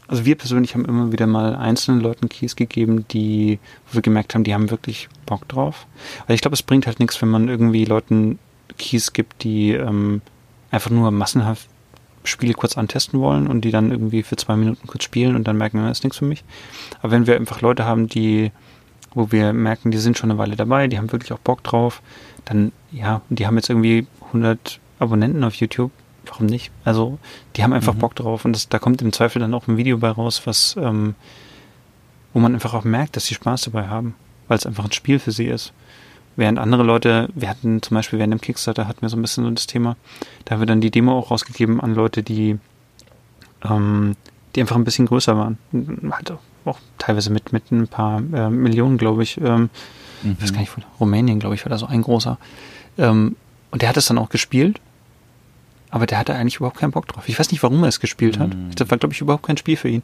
also 0.08 0.26
wir 0.26 0.36
persönlich 0.36 0.74
haben 0.74 0.86
immer 0.86 1.12
wieder 1.12 1.28
mal 1.28 1.56
einzelnen 1.56 2.02
Leuten 2.02 2.30
Keys 2.30 2.56
gegeben, 2.56 3.08
die, 3.10 3.60
wo 3.88 3.96
wir 3.96 4.02
gemerkt 4.02 4.36
haben, 4.36 4.44
die 4.44 4.54
haben 4.54 4.70
wirklich 4.70 5.08
Bock 5.26 5.48
drauf. 5.48 5.88
Weil 6.26 6.36
ich 6.36 6.42
glaube, 6.42 6.56
es 6.56 6.64
bringt 6.64 6.88
halt 6.88 7.00
nichts, 7.00 7.22
wenn 7.22 7.30
man 7.30 7.48
irgendwie 7.48 7.86
Leuten 7.86 8.40
Keys 8.78 9.14
gibt, 9.14 9.44
die 9.44 9.72
ähm, 9.72 10.22
einfach 10.72 10.90
nur 10.90 11.12
massenhaft 11.12 11.70
Spiele 12.28 12.54
kurz 12.54 12.78
antesten 12.78 13.20
wollen 13.20 13.48
und 13.48 13.62
die 13.62 13.72
dann 13.72 13.92
irgendwie 13.92 14.24
für 14.24 14.36
zwei 14.36 14.56
Minuten 14.56 14.88
kurz 14.88 15.04
spielen 15.04 15.36
und 15.36 15.48
dann 15.48 15.58
merken, 15.58 15.86
das 15.86 16.00
ist 16.00 16.04
nichts 16.04 16.18
für 16.18 16.26
mich. 16.26 16.44
Aber 17.02 17.12
wenn 17.12 17.28
wir 17.28 17.36
einfach 17.36 17.62
Leute 17.62 17.86
haben, 17.86 18.08
die, 18.08 18.52
wo 19.14 19.32
wir 19.32 19.54
merken, 19.54 19.92
die 19.92 19.98
sind 19.98 20.18
schon 20.18 20.32
eine 20.32 20.40
Weile 20.40 20.56
dabei, 20.56 20.88
die 20.88 20.98
haben 20.98 21.12
wirklich 21.12 21.32
auch 21.34 21.40
Bock 21.40 21.64
drauf, 21.64 22.02
dann, 22.46 22.72
ja, 22.92 23.22
die 23.30 23.48
haben 23.48 23.56
jetzt 23.56 23.70
irgendwie 23.70 24.08
100 24.28 24.80
Abonnenten 25.00 25.44
auf 25.44 25.56
YouTube, 25.56 25.92
warum 26.26 26.46
nicht? 26.46 26.72
Also, 26.84 27.20
die 27.56 27.64
haben 27.64 27.74
einfach 27.74 27.94
mhm. 27.94 28.00
Bock 28.00 28.16
drauf 28.16 28.46
und 28.46 28.54
das, 28.54 28.70
da 28.70 28.80
kommt 28.80 29.02
im 29.02 29.14
Zweifel 29.14 29.40
dann 29.40 29.54
auch 29.54 29.68
ein 29.68 29.78
Video 29.78 29.98
bei 29.98 30.10
raus, 30.10 30.42
was, 30.46 30.76
ähm, 30.80 31.16
wo 32.34 32.40
man 32.40 32.54
einfach 32.54 32.74
auch 32.74 32.84
merkt, 32.84 33.16
dass 33.16 33.26
sie 33.26 33.36
Spaß 33.36 33.64
dabei 33.64 33.88
haben, 33.88 34.16
weil 34.48 34.58
es 34.58 34.66
einfach 34.66 34.86
ein 34.86 34.92
Spiel 34.92 35.20
für 35.20 35.32
sie 35.32 35.46
ist. 35.46 35.74
Während 36.38 36.60
andere 36.60 36.84
Leute, 36.84 37.30
wir 37.34 37.50
hatten 37.50 37.82
zum 37.82 37.96
Beispiel 37.96 38.20
während 38.20 38.32
dem 38.32 38.40
Kickstarter 38.42 38.88
hatten 38.88 39.02
wir 39.02 39.10
so 39.10 39.18
ein 39.18 39.24
bisschen 39.24 39.44
so 39.44 39.50
das 39.50 39.66
Thema, 39.66 39.98
da 40.46 40.54
haben 40.54 40.62
wir 40.62 40.68
dann 40.68 40.82
die 40.82 40.92
Demo 40.92 41.18
auch 41.18 41.32
rausgegeben 41.32 41.82
an 41.82 41.96
Leute, 41.96 42.22
die, 42.22 42.60
ähm, 43.66 44.16
die 44.56 44.62
einfach 44.62 44.76
ein 44.76 44.84
bisschen 44.84 45.08
größer 45.08 45.36
waren. 45.36 45.58
Halt 46.12 46.32
auch 46.64 46.80
teilweise 47.00 47.32
mit, 47.32 47.54
mit 47.54 47.72
ein 47.72 47.88
paar 47.88 48.20
äh, 48.20 48.52
Millionen, 48.52 49.00
glaube 49.00 49.24
ich. 49.24 49.42
Ähm, 49.42 49.72
mhm. 50.22 50.38
Ich 50.38 50.44
weiß 50.44 50.54
gar 50.54 50.60
nicht, 50.60 50.70
von 50.70 50.84
Rumänien, 51.00 51.40
glaube 51.40 51.56
ich, 51.56 51.66
war 51.66 51.72
da 51.72 51.78
so 51.80 51.88
ein 51.88 52.04
großer. 52.04 52.38
Ähm, 53.00 53.36
und 53.72 53.82
der 53.82 53.90
hat 53.90 53.98
es 53.98 54.06
dann 54.06 54.20
auch 54.20 54.30
gespielt, 54.30 54.80
aber 55.90 56.06
der 56.06 56.20
hatte 56.20 56.36
eigentlich 56.36 56.58
überhaupt 56.58 56.78
keinen 56.78 56.92
Bock 56.92 57.08
drauf. 57.08 57.28
Ich 57.28 57.40
weiß 57.40 57.52
nicht, 57.52 57.64
warum 57.64 57.82
er 57.82 57.90
es 57.90 58.00
gespielt 58.00 58.38
hat. 58.38 58.54
Mhm. 58.54 58.76
Das 58.76 58.92
war, 58.92 59.00
glaube 59.00 59.16
ich, 59.16 59.22
überhaupt 59.22 59.48
kein 59.48 59.58
Spiel 59.58 59.76
für 59.76 59.90
ihn. 59.90 60.04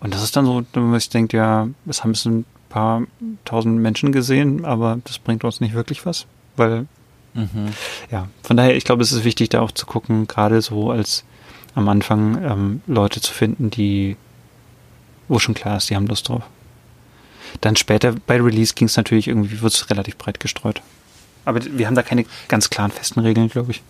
Und 0.00 0.14
das 0.14 0.22
ist 0.22 0.34
dann 0.36 0.46
so, 0.46 0.62
wenn 0.72 0.90
man 0.90 0.98
sich 0.98 1.10
denkt, 1.10 1.34
ja, 1.34 1.68
es 1.86 2.02
haben 2.02 2.14
ein 2.24 2.46
paar 2.70 3.02
tausend 3.44 3.80
Menschen 3.80 4.12
gesehen, 4.12 4.64
aber 4.64 4.98
das 5.04 5.18
bringt 5.18 5.44
uns 5.44 5.60
nicht 5.60 5.74
wirklich 5.74 6.06
was, 6.06 6.26
weil 6.56 6.86
Mhm. 7.34 7.68
Ja, 8.10 8.28
von 8.42 8.56
daher, 8.56 8.76
ich 8.76 8.84
glaube, 8.84 9.02
es 9.02 9.12
ist 9.12 9.24
wichtig, 9.24 9.50
da 9.50 9.60
auch 9.60 9.70
zu 9.70 9.86
gucken, 9.86 10.26
gerade 10.26 10.60
so 10.62 10.90
als 10.90 11.24
am 11.74 11.88
Anfang 11.88 12.42
ähm, 12.42 12.82
Leute 12.86 13.20
zu 13.20 13.32
finden, 13.32 13.70
die, 13.70 14.16
wo 15.28 15.38
schon 15.38 15.54
klar 15.54 15.76
ist, 15.76 15.90
die 15.90 15.96
haben 15.96 16.06
Lust 16.06 16.28
drauf. 16.28 16.42
Dann 17.60 17.76
später 17.76 18.14
bei 18.26 18.40
Release 18.40 18.74
ging 18.74 18.86
es 18.86 18.96
natürlich 18.96 19.28
irgendwie, 19.28 19.60
wird 19.60 19.72
es 19.72 19.90
relativ 19.90 20.16
breit 20.16 20.40
gestreut. 20.40 20.82
Aber 21.44 21.60
wir 21.64 21.86
haben 21.86 21.94
da 21.94 22.02
keine 22.02 22.26
ganz 22.48 22.70
klaren 22.70 22.90
festen 22.90 23.20
Regeln, 23.20 23.48
glaube 23.48 23.70
ich 23.72 23.82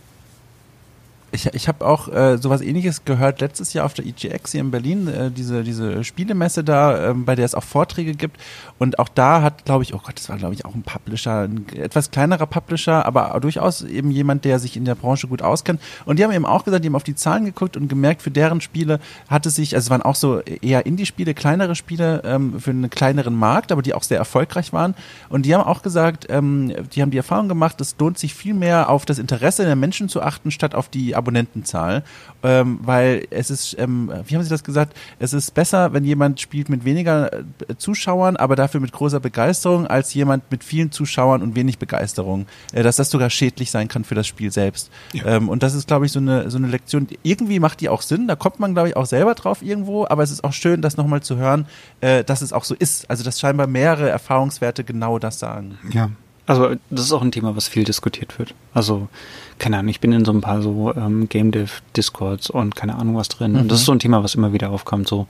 ich, 1.32 1.46
ich 1.46 1.68
habe 1.68 1.86
auch 1.86 2.08
äh, 2.08 2.38
sowas 2.38 2.60
ähnliches 2.60 3.04
gehört 3.04 3.40
letztes 3.40 3.72
Jahr 3.72 3.86
auf 3.86 3.94
der 3.94 4.06
EGX 4.06 4.52
hier 4.52 4.60
in 4.60 4.70
Berlin, 4.70 5.06
äh, 5.08 5.30
diese, 5.30 5.62
diese 5.62 6.02
Spielemesse 6.02 6.64
da, 6.64 7.10
äh, 7.10 7.14
bei 7.14 7.36
der 7.36 7.44
es 7.44 7.54
auch 7.54 7.62
Vorträge 7.62 8.14
gibt. 8.14 8.38
Und 8.78 8.98
auch 8.98 9.08
da 9.08 9.42
hat, 9.42 9.64
glaube 9.64 9.84
ich, 9.84 9.94
oh 9.94 10.00
Gott, 10.04 10.16
das 10.16 10.28
war, 10.28 10.36
glaube 10.36 10.54
ich, 10.54 10.64
auch 10.64 10.74
ein 10.74 10.82
Publisher, 10.82 11.42
ein 11.42 11.66
etwas 11.74 12.10
kleinerer 12.10 12.46
Publisher, 12.46 13.06
aber 13.06 13.38
durchaus 13.40 13.82
eben 13.82 14.10
jemand, 14.10 14.44
der 14.44 14.58
sich 14.58 14.76
in 14.76 14.84
der 14.84 14.94
Branche 14.94 15.28
gut 15.28 15.42
auskennt. 15.42 15.80
Und 16.04 16.18
die 16.18 16.24
haben 16.24 16.32
eben 16.32 16.46
auch 16.46 16.64
gesagt, 16.64 16.84
die 16.84 16.88
haben 16.88 16.96
auf 16.96 17.04
die 17.04 17.14
Zahlen 17.14 17.44
geguckt 17.44 17.76
und 17.76 17.88
gemerkt, 17.88 18.22
für 18.22 18.30
deren 18.30 18.60
Spiele 18.60 18.98
hat 19.28 19.46
es 19.46 19.54
sich, 19.54 19.74
also 19.74 19.86
es 19.86 19.90
waren 19.90 20.02
auch 20.02 20.16
so 20.16 20.40
eher 20.40 20.86
Indie-Spiele, 20.86 21.34
kleinere 21.34 21.76
Spiele 21.76 22.22
ähm, 22.24 22.58
für 22.58 22.70
einen 22.70 22.90
kleineren 22.90 23.34
Markt, 23.34 23.70
aber 23.70 23.82
die 23.82 23.94
auch 23.94 24.02
sehr 24.02 24.18
erfolgreich 24.18 24.72
waren. 24.72 24.94
Und 25.28 25.46
die 25.46 25.54
haben 25.54 25.64
auch 25.64 25.82
gesagt, 25.82 26.26
ähm, 26.28 26.72
die 26.92 27.02
haben 27.02 27.10
die 27.10 27.18
Erfahrung 27.18 27.48
gemacht, 27.48 27.80
es 27.80 27.94
lohnt 27.98 28.18
sich 28.18 28.34
viel 28.34 28.54
mehr 28.54 28.88
auf 28.88 29.04
das 29.04 29.18
Interesse 29.18 29.64
der 29.64 29.76
Menschen 29.76 30.08
zu 30.08 30.22
achten, 30.22 30.50
statt 30.50 30.74
auf 30.74 30.88
die 30.88 31.14
Abonnentenzahl, 31.20 32.02
ähm, 32.42 32.80
weil 32.82 33.26
es 33.30 33.50
ist, 33.50 33.76
ähm, 33.78 34.10
wie 34.26 34.34
haben 34.34 34.42
Sie 34.42 34.48
das 34.48 34.64
gesagt, 34.64 34.96
es 35.18 35.32
ist 35.32 35.52
besser, 35.52 35.92
wenn 35.92 36.04
jemand 36.04 36.40
spielt 36.40 36.68
mit 36.68 36.84
weniger 36.84 37.32
äh, 37.32 37.44
Zuschauern, 37.76 38.36
aber 38.36 38.56
dafür 38.56 38.80
mit 38.80 38.92
großer 38.92 39.20
Begeisterung, 39.20 39.86
als 39.86 40.14
jemand 40.14 40.50
mit 40.50 40.64
vielen 40.64 40.90
Zuschauern 40.90 41.42
und 41.42 41.54
wenig 41.54 41.78
Begeisterung, 41.78 42.46
äh, 42.72 42.82
dass 42.82 42.96
das 42.96 43.10
sogar 43.10 43.30
schädlich 43.30 43.70
sein 43.70 43.88
kann 43.88 44.04
für 44.04 44.14
das 44.14 44.26
Spiel 44.26 44.50
selbst. 44.50 44.90
Ja. 45.12 45.26
Ähm, 45.26 45.48
und 45.48 45.62
das 45.62 45.74
ist, 45.74 45.86
glaube 45.86 46.06
ich, 46.06 46.12
so 46.12 46.18
eine, 46.18 46.50
so 46.50 46.58
eine 46.58 46.68
Lektion, 46.68 47.06
irgendwie 47.22 47.60
macht 47.60 47.80
die 47.80 47.88
auch 47.88 48.02
Sinn, 48.02 48.26
da 48.26 48.36
kommt 48.36 48.58
man, 48.58 48.72
glaube 48.72 48.88
ich, 48.88 48.96
auch 48.96 49.06
selber 49.06 49.34
drauf 49.34 49.62
irgendwo, 49.62 50.06
aber 50.06 50.22
es 50.22 50.30
ist 50.30 50.42
auch 50.42 50.52
schön, 50.52 50.82
das 50.82 50.96
nochmal 50.96 51.22
zu 51.22 51.36
hören, 51.36 51.66
äh, 52.00 52.24
dass 52.24 52.42
es 52.42 52.52
auch 52.52 52.64
so 52.64 52.74
ist, 52.74 53.08
also 53.10 53.22
dass 53.22 53.38
scheinbar 53.38 53.66
mehrere 53.66 54.08
Erfahrungswerte 54.08 54.84
genau 54.84 55.18
das 55.18 55.38
sagen. 55.38 55.78
Ja. 55.92 56.10
Also 56.50 56.74
das 56.90 57.04
ist 57.04 57.12
auch 57.12 57.22
ein 57.22 57.30
Thema, 57.30 57.54
was 57.54 57.68
viel 57.68 57.84
diskutiert 57.84 58.36
wird. 58.40 58.54
Also 58.74 59.06
keine 59.60 59.78
Ahnung, 59.78 59.88
ich 59.88 60.00
bin 60.00 60.10
in 60.10 60.24
so 60.24 60.32
ein 60.32 60.40
paar 60.40 60.62
so 60.62 60.92
ähm, 60.96 61.28
Game 61.28 61.52
Dev 61.52 61.80
Discords 61.96 62.50
und 62.50 62.74
keine 62.74 62.96
Ahnung 62.96 63.14
was 63.14 63.28
drin. 63.28 63.52
Mhm. 63.52 63.58
Und 63.60 63.68
das 63.70 63.78
ist 63.78 63.86
so 63.86 63.92
ein 63.92 64.00
Thema, 64.00 64.24
was 64.24 64.34
immer 64.34 64.52
wieder 64.52 64.70
aufkommt. 64.70 65.06
So 65.06 65.28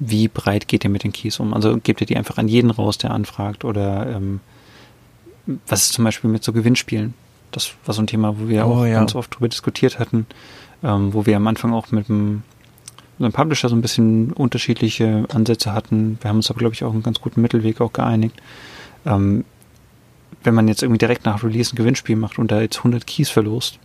wie 0.00 0.26
breit 0.26 0.66
geht 0.66 0.82
ihr 0.82 0.90
mit 0.90 1.04
den 1.04 1.12
Keys 1.12 1.38
um? 1.38 1.54
Also 1.54 1.76
gebt 1.76 2.00
ihr 2.00 2.08
die 2.08 2.16
einfach 2.16 2.38
an 2.38 2.48
jeden 2.48 2.72
raus, 2.72 2.98
der 2.98 3.12
anfragt? 3.12 3.64
Oder 3.64 4.16
ähm, 4.16 4.40
was 5.68 5.82
ist 5.84 5.92
zum 5.92 6.04
Beispiel 6.04 6.28
mit 6.28 6.42
so 6.42 6.52
Gewinnspielen? 6.52 7.14
Das 7.52 7.74
war 7.84 7.94
so 7.94 8.02
ein 8.02 8.08
Thema, 8.08 8.36
wo 8.40 8.48
wir 8.48 8.66
oh, 8.66 8.78
auch 8.80 8.84
ja. 8.84 8.94
ganz 8.94 9.14
oft 9.14 9.32
drüber 9.36 9.48
diskutiert 9.48 10.00
hatten, 10.00 10.26
ähm, 10.82 11.14
wo 11.14 11.24
wir 11.24 11.36
am 11.36 11.46
Anfang 11.46 11.72
auch 11.72 11.92
mit 11.92 12.08
dem, 12.08 12.42
mit 13.18 13.30
dem 13.30 13.32
Publisher 13.32 13.68
so 13.68 13.76
ein 13.76 13.82
bisschen 13.82 14.32
unterschiedliche 14.32 15.24
Ansätze 15.32 15.72
hatten. 15.72 16.18
Wir 16.20 16.30
haben 16.30 16.38
uns 16.38 16.50
aber, 16.50 16.58
glaube 16.58 16.74
ich, 16.74 16.82
auch 16.82 16.92
einen 16.92 17.04
ganz 17.04 17.20
guten 17.20 17.40
Mittelweg 17.42 17.80
auch 17.80 17.92
geeinigt. 17.92 18.42
Ähm, 19.06 19.44
wenn 20.44 20.54
man 20.54 20.68
jetzt 20.68 20.82
irgendwie 20.82 20.98
direkt 20.98 21.24
nach 21.24 21.42
Release 21.42 21.72
ein 21.72 21.76
Gewinnspiel 21.76 22.16
macht 22.16 22.38
und 22.38 22.50
da 22.50 22.60
jetzt 22.60 22.78
100 22.78 23.06
Keys 23.06 23.30
verlost, 23.30 23.78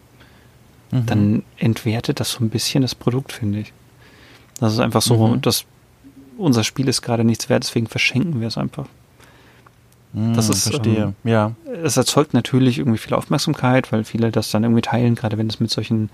mhm. 0.92 1.06
dann 1.06 1.44
entwertet 1.58 2.20
das 2.20 2.32
so 2.32 2.44
ein 2.44 2.50
bisschen 2.50 2.82
das 2.82 2.96
Produkt, 2.96 3.32
finde 3.32 3.60
ich. 3.60 3.74
Das 4.60 4.74
ist 4.74 4.80
einfach 4.80 5.02
so, 5.02 5.28
mhm. 5.28 5.42
dass 5.42 5.66
unser 6.38 6.64
Spiel 6.64 6.88
ist 6.88 7.02
gerade 7.02 7.24
nichts 7.24 7.50
wert, 7.50 7.64
deswegen 7.64 7.88
verschenken 7.88 8.40
wir 8.40 8.48
es 8.48 8.58
einfach. 8.58 8.88
Mhm, 10.14 10.34
das 10.34 10.50
ist, 10.50 10.70
verstehe, 10.70 11.14
ähm, 11.24 11.30
ja. 11.30 11.52
Es 11.84 11.98
erzeugt 11.98 12.34
natürlich 12.34 12.80
irgendwie 12.80 12.98
viel 12.98 13.14
Aufmerksamkeit, 13.14 13.92
weil 13.92 14.04
viele 14.04 14.32
das 14.32 14.52
dann 14.52 14.64
irgendwie 14.64 14.82
teilen, 14.82 15.16
gerade 15.16 15.38
wenn 15.38 15.48
es 15.48 15.60
mit 15.60 15.70
solchen, 15.70 16.10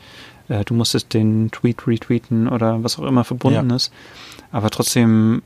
äh, 0.49 0.63
du 0.65 0.73
musstest 0.73 1.13
den 1.13 1.51
Tweet 1.51 1.87
retweeten 1.87 2.47
oder 2.47 2.83
was 2.83 2.97
auch 2.99 3.03
immer 3.03 3.23
verbunden 3.23 3.69
ja. 3.69 3.75
ist. 3.75 3.91
Aber 4.51 4.69
trotzdem 4.69 5.41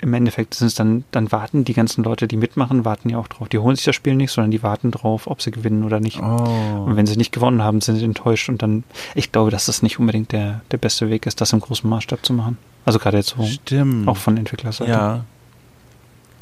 im 0.00 0.14
Endeffekt 0.14 0.54
sind 0.54 0.68
es 0.68 0.74
dann, 0.74 1.04
dann 1.10 1.32
warten 1.32 1.64
die 1.64 1.72
ganzen 1.72 2.04
Leute, 2.04 2.28
die 2.28 2.36
mitmachen, 2.36 2.84
warten 2.84 3.08
ja 3.08 3.18
auch 3.18 3.28
drauf. 3.28 3.48
Die 3.48 3.58
holen 3.58 3.76
sich 3.76 3.84
das 3.84 3.96
Spiel 3.96 4.14
nicht, 4.14 4.30
sondern 4.30 4.50
die 4.50 4.62
warten 4.62 4.90
drauf, 4.90 5.26
ob 5.26 5.40
sie 5.40 5.50
gewinnen 5.50 5.84
oder 5.84 6.00
nicht. 6.00 6.20
Oh. 6.20 6.84
Und 6.86 6.96
wenn 6.96 7.06
sie 7.06 7.16
nicht 7.16 7.32
gewonnen 7.32 7.62
haben, 7.62 7.80
sind 7.80 7.96
sie 7.96 8.04
enttäuscht 8.04 8.48
und 8.48 8.62
dann, 8.62 8.84
ich 9.14 9.32
glaube, 9.32 9.50
dass 9.50 9.66
das 9.66 9.82
nicht 9.82 9.98
unbedingt 9.98 10.32
der, 10.32 10.60
der 10.70 10.78
beste 10.78 11.08
Weg 11.08 11.26
ist, 11.26 11.40
das 11.40 11.52
im 11.52 11.60
großen 11.60 11.88
Maßstab 11.88 12.24
zu 12.24 12.34
machen. 12.34 12.58
Also 12.84 12.98
gerade 12.98 13.16
jetzt 13.16 13.34
so. 13.36 13.44
Stimmt. 13.44 14.06
Auch 14.06 14.16
von 14.16 14.36
Entwicklerseite. 14.36 14.90
Ja. 14.90 15.24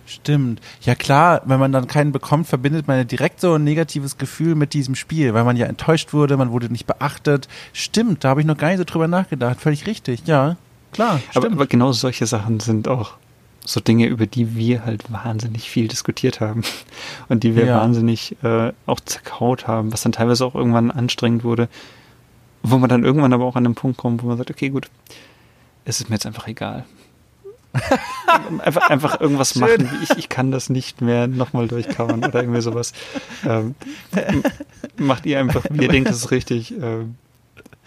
Stimmt. 0.07 0.61
Ja 0.83 0.95
klar, 0.95 1.41
wenn 1.47 1.59
man 1.59 1.73
dann 1.73 1.87
keinen 1.87 2.13
bekommt, 2.13 2.47
verbindet 2.47 2.87
man 2.87 2.99
ja 2.99 3.05
direkt 3.05 3.41
so 3.41 3.55
ein 3.55 3.65
negatives 3.65 4.19
Gefühl 4.19 4.55
mit 4.55 4.75
diesem 4.75 4.95
Spiel, 4.95 5.33
weil 5.33 5.45
man 5.45 5.57
ja 5.57 5.67
enttäuscht 5.67 6.13
wurde, 6.13 6.37
man 6.37 6.51
wurde 6.51 6.71
nicht 6.71 6.87
beachtet. 6.87 7.49
Stimmt, 7.73 8.23
da 8.25 8.31
habe 8.31 8.41
ich 8.41 8.47
noch 8.47 8.59
gar 8.59 8.69
nicht 8.69 8.79
so 8.79 8.85
drüber 8.85 9.09
nachgedacht. 9.09 9.61
Völlig 9.61 9.87
richtig, 9.87 10.27
ja. 10.27 10.57
Klar. 10.93 11.21
Aber, 11.35 11.47
aber 11.47 11.67
genau 11.67 11.93
solche 11.93 12.27
Sachen 12.27 12.61
sind 12.61 12.87
auch 12.87 13.15
so 13.65 13.81
Dinge, 13.81 14.07
über 14.07 14.27
die 14.27 14.57
wir 14.57 14.85
halt 14.85 15.11
wahnsinnig 15.11 15.71
viel 15.71 15.89
diskutiert 15.89 16.41
haben 16.41 16.63
und 17.29 17.43
die 17.43 17.57
wir 17.57 17.67
ja. 17.67 17.81
wahnsinnig 17.81 18.37
äh, 18.43 18.73
auch 18.87 19.01
zerkaut 19.01 19.67
haben, 19.67 19.93
was 19.93 20.03
dann 20.03 20.13
teilweise 20.13 20.45
auch 20.45 20.55
irgendwann 20.55 20.91
anstrengend 20.91 21.45
wurde, 21.45 21.69
wo 22.63 22.79
man 22.79 22.89
dann 22.89 23.05
irgendwann 23.05 23.33
aber 23.33 23.45
auch 23.45 23.57
an 23.57 23.65
den 23.65 23.75
Punkt 23.75 23.97
kommt, 23.97 24.23
wo 24.23 24.27
man 24.27 24.37
sagt, 24.37 24.51
okay, 24.51 24.69
gut, 24.69 24.89
es 25.85 26.01
ist 26.01 26.09
mir 26.09 26.17
jetzt 26.17 26.27
einfach 26.27 26.47
egal. 26.47 26.85
einfach, 28.59 28.89
einfach 28.89 29.21
irgendwas 29.21 29.55
Schön. 29.55 29.63
machen, 29.63 29.91
wie 29.91 30.05
ich, 30.05 30.11
ich 30.17 30.29
kann 30.29 30.53
das 30.53 30.71
nicht 30.71 31.01
mehr 31.01 31.27
nochmal 31.27 31.67
durchkauen 31.67 32.25
oder 32.25 32.41
irgendwie 32.41 32.61
sowas. 32.61 32.93
Ähm, 33.45 33.75
macht 34.97 35.27
ihr 35.27 35.41
einfach, 35.41 35.65
wie 35.71 35.83
ihr 35.83 35.89
denkt, 35.89 36.09
das 36.09 36.19
ist 36.19 36.31
richtig. 36.31 36.73
Ähm, 36.81 37.17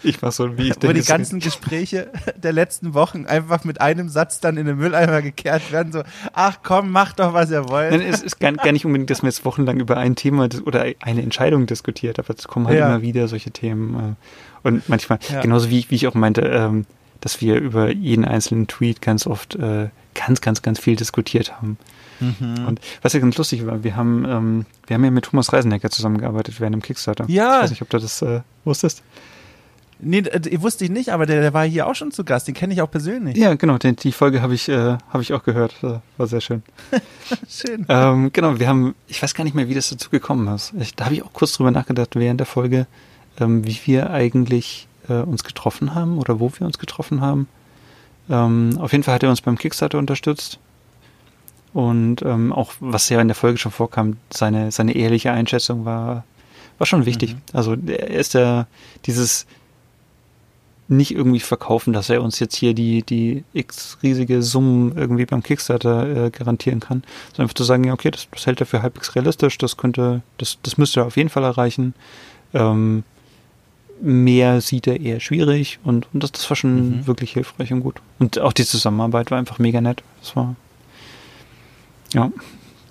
ich 0.03 0.21
war 0.21 0.31
so, 0.31 0.57
wie 0.57 0.69
ich 0.69 0.73
denke. 0.75 0.87
Wo 0.87 0.93
die 0.93 1.05
ganzen 1.05 1.39
Gespräche 1.39 2.11
der 2.35 2.53
letzten 2.53 2.93
Wochen 2.93 3.25
einfach 3.25 3.63
mit 3.63 3.81
einem 3.81 4.09
Satz 4.09 4.39
dann 4.39 4.57
in 4.57 4.65
den 4.65 4.77
Mülleimer 4.77 5.21
gekehrt 5.21 5.71
werden, 5.71 5.91
so, 5.91 6.03
ach 6.33 6.59
komm, 6.63 6.91
mach 6.91 7.13
doch, 7.13 7.33
was 7.33 7.51
ihr 7.51 7.67
wollt. 7.69 7.91
Nein, 7.91 8.01
es 8.01 8.21
ist 8.21 8.39
gar, 8.39 8.53
gar 8.53 8.71
nicht 8.71 8.85
unbedingt, 8.85 9.09
dass 9.09 9.21
man 9.21 9.29
jetzt 9.29 9.45
wochenlang 9.45 9.79
über 9.79 9.97
ein 9.97 10.15
Thema 10.15 10.49
oder 10.65 10.85
eine 10.99 11.21
Entscheidung 11.21 11.65
diskutiert, 11.65 12.19
aber 12.19 12.33
es 12.35 12.47
kommen 12.47 12.67
halt 12.67 12.79
ja. 12.79 12.87
immer 12.87 13.01
wieder 13.01 13.27
solche 13.27 13.51
Themen. 13.51 14.15
Äh, 14.63 14.67
und 14.67 14.89
manchmal, 14.89 15.19
ja. 15.29 15.41
genauso 15.41 15.69
wie, 15.69 15.85
wie 15.89 15.95
ich 15.95 16.07
auch 16.07 16.13
meinte, 16.13 16.41
ähm, 16.41 16.85
dass 17.21 17.41
wir 17.41 17.59
über 17.59 17.91
jeden 17.91 18.25
einzelnen 18.25 18.67
Tweet 18.67 19.01
ganz 19.01 19.25
oft 19.25 19.55
äh, 19.55 19.89
ganz, 20.13 20.41
ganz, 20.41 20.61
ganz 20.61 20.79
viel 20.79 20.95
diskutiert 20.95 21.53
haben. 21.53 21.77
Mhm. 22.19 22.65
Und 22.67 22.81
was 23.01 23.13
ja 23.13 23.19
ganz 23.19 23.37
lustig 23.37 23.65
war, 23.65 23.83
wir 23.83 23.95
haben, 23.95 24.25
ähm, 24.25 24.65
wir 24.87 24.95
haben 24.95 25.03
ja 25.03 25.11
mit 25.11 25.25
Thomas 25.25 25.53
Reisenecker 25.53 25.89
zusammengearbeitet 25.89 26.59
während 26.59 26.73
dem 26.73 26.81
Kickstarter. 26.81 27.25
Ja. 27.27 27.57
Ich 27.57 27.63
weiß 27.63 27.69
nicht, 27.71 27.81
ob 27.81 27.89
du 27.89 27.99
das 27.99 28.21
äh, 28.21 28.41
wusstest. 28.65 29.03
Nee, 29.99 30.19
äh, 30.19 30.61
wusste 30.61 30.85
ich 30.85 30.91
nicht, 30.91 31.09
aber 31.09 31.25
der, 31.25 31.41
der 31.41 31.53
war 31.53 31.65
hier 31.65 31.87
auch 31.87 31.95
schon 31.95 32.11
zu 32.11 32.23
Gast. 32.23 32.47
Den 32.47 32.53
kenne 32.53 32.73
ich 32.73 32.81
auch 32.81 32.91
persönlich. 32.91 33.35
Ja, 33.35 33.55
genau. 33.55 33.77
Den, 33.77 33.95
die 33.95 34.11
Folge 34.11 34.41
habe 34.41 34.53
ich, 34.53 34.69
äh, 34.69 34.97
hab 35.09 35.21
ich 35.21 35.33
auch 35.33 35.43
gehört. 35.43 35.75
War 35.81 36.27
sehr 36.27 36.41
schön. 36.41 36.63
schön. 37.49 37.85
Ähm, 37.89 38.31
genau, 38.31 38.59
wir 38.59 38.67
haben, 38.67 38.95
ich 39.07 39.21
weiß 39.21 39.33
gar 39.33 39.43
nicht 39.43 39.55
mehr, 39.55 39.69
wie 39.69 39.73
das 39.73 39.89
dazu 39.89 40.09
gekommen 40.09 40.47
ist. 40.53 40.73
Ich, 40.79 40.95
da 40.95 41.05
habe 41.05 41.15
ich 41.15 41.23
auch 41.23 41.33
kurz 41.33 41.53
drüber 41.53 41.71
nachgedacht 41.71 42.15
während 42.15 42.39
der 42.39 42.47
Folge, 42.47 42.85
ähm, 43.39 43.65
wie 43.65 43.79
wir 43.85 44.11
eigentlich 44.11 44.87
äh, 45.09 45.13
uns 45.13 45.43
getroffen 45.43 45.95
haben 45.95 46.17
oder 46.19 46.39
wo 46.39 46.51
wir 46.57 46.67
uns 46.67 46.77
getroffen 46.77 47.21
haben. 47.21 47.47
Ähm, 48.29 48.77
auf 48.79 48.91
jeden 48.91 49.03
Fall 49.03 49.15
hat 49.15 49.23
er 49.23 49.29
uns 49.29 49.41
beim 49.41 49.57
Kickstarter 49.57 49.97
unterstützt. 49.97 50.59
Und 51.73 52.21
ähm, 52.21 52.53
auch, 52.53 52.73
was 52.79 53.09
ja 53.09 53.19
in 53.21 53.27
der 53.27 53.35
Folge 53.35 53.57
schon 53.57 53.71
vorkam, 53.71 54.17
seine, 54.31 54.71
seine 54.71 54.95
ehrliche 54.95 55.31
Einschätzung 55.31 55.85
war, 55.85 56.23
war 56.77 56.87
schon 56.87 57.05
wichtig. 57.05 57.33
Mhm. 57.33 57.41
Also 57.53 57.75
er 57.87 58.09
ist 58.09 58.33
ja 58.33 58.67
dieses 59.05 59.45
nicht 60.89 61.13
irgendwie 61.13 61.39
verkaufen, 61.39 61.93
dass 61.93 62.09
er 62.09 62.21
uns 62.21 62.39
jetzt 62.39 62.55
hier 62.55 62.73
die, 62.73 63.03
die 63.03 63.43
x 63.53 63.97
riesige 64.01 64.41
Summen 64.41 64.97
irgendwie 64.97 65.25
beim 65.25 65.43
Kickstarter 65.43 66.25
äh, 66.25 66.29
garantieren 66.29 66.79
kann, 66.79 67.03
sondern 67.31 67.43
einfach 67.43 67.55
zu 67.55 67.63
sagen, 67.63 67.83
ja, 67.83 67.93
okay, 67.93 68.11
das, 68.11 68.27
das 68.31 68.45
hält 68.45 68.59
er 68.61 68.65
für 68.65 68.81
halbwegs 68.81 69.15
realistisch, 69.15 69.57
das 69.57 69.77
könnte, 69.77 70.21
das, 70.37 70.57
das 70.63 70.77
müsste 70.77 71.01
er 71.01 71.07
auf 71.07 71.17
jeden 71.17 71.29
Fall 71.29 71.43
erreichen. 71.43 71.93
Ähm, 72.53 73.03
mehr 73.99 74.61
sieht 74.61 74.87
er 74.87 74.99
eher 74.99 75.19
schwierig 75.19 75.79
und, 75.83 76.07
und 76.13 76.23
das, 76.23 76.31
das 76.31 76.49
war 76.49 76.55
schon 76.55 76.99
mhm. 76.99 77.07
wirklich 77.07 77.33
hilfreich 77.33 77.73
und 77.73 77.81
gut. 77.81 77.99
Und 78.19 78.39
auch 78.39 78.53
die 78.53 78.65
Zusammenarbeit 78.65 79.31
war 79.31 79.37
einfach 79.37 79.59
mega 79.59 79.81
nett. 79.81 80.03
Das 80.21 80.35
war, 80.35 80.55
ja, 82.13 82.31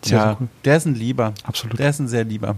sehr, 0.03 0.19
ja, 0.19 0.25
sehr 0.25 0.37
cool. 0.41 0.49
Der 0.65 0.77
ist 0.77 0.87
ein 0.87 0.95
Lieber. 0.95 1.33
Absolut. 1.45 1.79
Der 1.79 1.91
ist 1.91 2.01
ein 2.01 2.09
sehr 2.09 2.25
Lieber. 2.25 2.57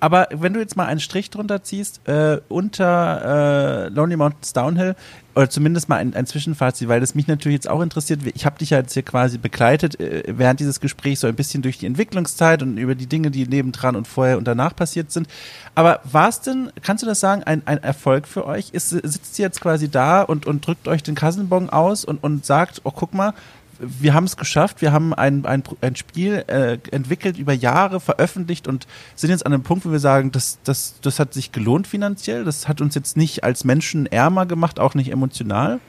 Aber 0.00 0.28
wenn 0.32 0.52
du 0.52 0.60
jetzt 0.60 0.76
mal 0.76 0.86
einen 0.86 1.00
Strich 1.00 1.30
drunter 1.30 1.62
ziehst, 1.62 2.06
äh, 2.08 2.40
unter 2.48 3.86
äh, 3.86 3.88
Lonely 3.88 4.16
Mountains 4.16 4.52
Downhill, 4.52 4.96
oder 5.34 5.48
zumindest 5.48 5.88
mal 5.88 5.96
ein, 5.96 6.14
ein 6.14 6.26
Zwischenfazit, 6.26 6.88
weil 6.88 7.00
das 7.00 7.14
mich 7.14 7.26
natürlich 7.26 7.54
jetzt 7.54 7.68
auch 7.68 7.80
interessiert. 7.80 8.20
Ich 8.34 8.44
habe 8.44 8.58
dich 8.58 8.70
ja 8.70 8.78
jetzt 8.78 8.92
hier 8.92 9.02
quasi 9.02 9.38
begleitet 9.38 9.98
äh, 9.98 10.24
während 10.26 10.60
dieses 10.60 10.80
Gesprächs 10.80 11.20
so 11.20 11.26
ein 11.26 11.34
bisschen 11.34 11.62
durch 11.62 11.78
die 11.78 11.86
Entwicklungszeit 11.86 12.62
und 12.62 12.76
über 12.76 12.94
die 12.94 13.06
Dinge, 13.06 13.30
die 13.30 13.46
nebendran 13.46 13.96
und 13.96 14.06
vorher 14.06 14.36
und 14.36 14.44
danach 14.44 14.76
passiert 14.76 15.10
sind. 15.10 15.28
Aber 15.74 16.00
war 16.04 16.28
es 16.28 16.40
denn, 16.40 16.70
kannst 16.82 17.02
du 17.02 17.06
das 17.06 17.20
sagen, 17.20 17.42
ein, 17.44 17.62
ein 17.64 17.82
Erfolg 17.82 18.28
für 18.28 18.46
euch? 18.46 18.70
Ist, 18.70 18.90
sitzt 18.90 19.38
ihr 19.38 19.46
jetzt 19.46 19.60
quasi 19.60 19.90
da 19.90 20.22
und, 20.22 20.46
und 20.46 20.66
drückt 20.66 20.86
euch 20.86 21.02
den 21.02 21.14
Kassenbon 21.14 21.70
aus 21.70 22.04
und, 22.04 22.22
und 22.22 22.44
sagt, 22.44 22.82
oh 22.84 22.92
guck 22.94 23.14
mal, 23.14 23.32
wir 23.78 24.14
haben 24.14 24.24
es 24.24 24.36
geschafft, 24.36 24.80
wir 24.80 24.92
haben 24.92 25.12
ein, 25.14 25.44
ein, 25.44 25.62
ein 25.80 25.96
Spiel 25.96 26.44
äh, 26.46 26.78
entwickelt, 26.90 27.38
über 27.38 27.52
Jahre 27.52 28.00
veröffentlicht 28.00 28.68
und 28.68 28.86
sind 29.16 29.30
jetzt 29.30 29.44
an 29.44 29.52
einem 29.52 29.62
Punkt, 29.62 29.84
wo 29.84 29.92
wir 29.92 29.98
sagen, 29.98 30.30
das, 30.32 30.58
das, 30.64 30.94
das 31.02 31.18
hat 31.18 31.34
sich 31.34 31.52
gelohnt 31.52 31.86
finanziell, 31.86 32.44
das 32.44 32.68
hat 32.68 32.80
uns 32.80 32.94
jetzt 32.94 33.16
nicht 33.16 33.44
als 33.44 33.64
Menschen 33.64 34.06
ärmer 34.06 34.46
gemacht, 34.46 34.78
auch 34.78 34.94
nicht 34.94 35.10
emotional. 35.10 35.80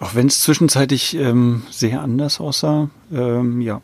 Auch 0.00 0.14
wenn 0.14 0.28
es 0.28 0.40
zwischenzeitlich 0.40 1.14
ähm, 1.14 1.62
sehr 1.70 2.00
anders 2.00 2.40
aussah, 2.40 2.88
ähm, 3.12 3.60
ja. 3.60 3.80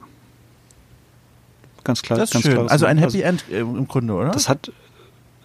Ganz 1.83 2.03
klar. 2.03 2.19
Das 2.19 2.31
ist 2.31 2.33
ganz 2.33 2.45
schön. 2.45 2.55
klar. 2.55 2.71
Also 2.71 2.87
ein 2.87 2.99
Happy 2.99 3.21
End 3.21 3.45
äh, 3.51 3.61
im 3.61 3.87
Grunde, 3.89 4.15
oder? 4.15 4.31
Das 4.31 4.49
hat, 4.49 4.73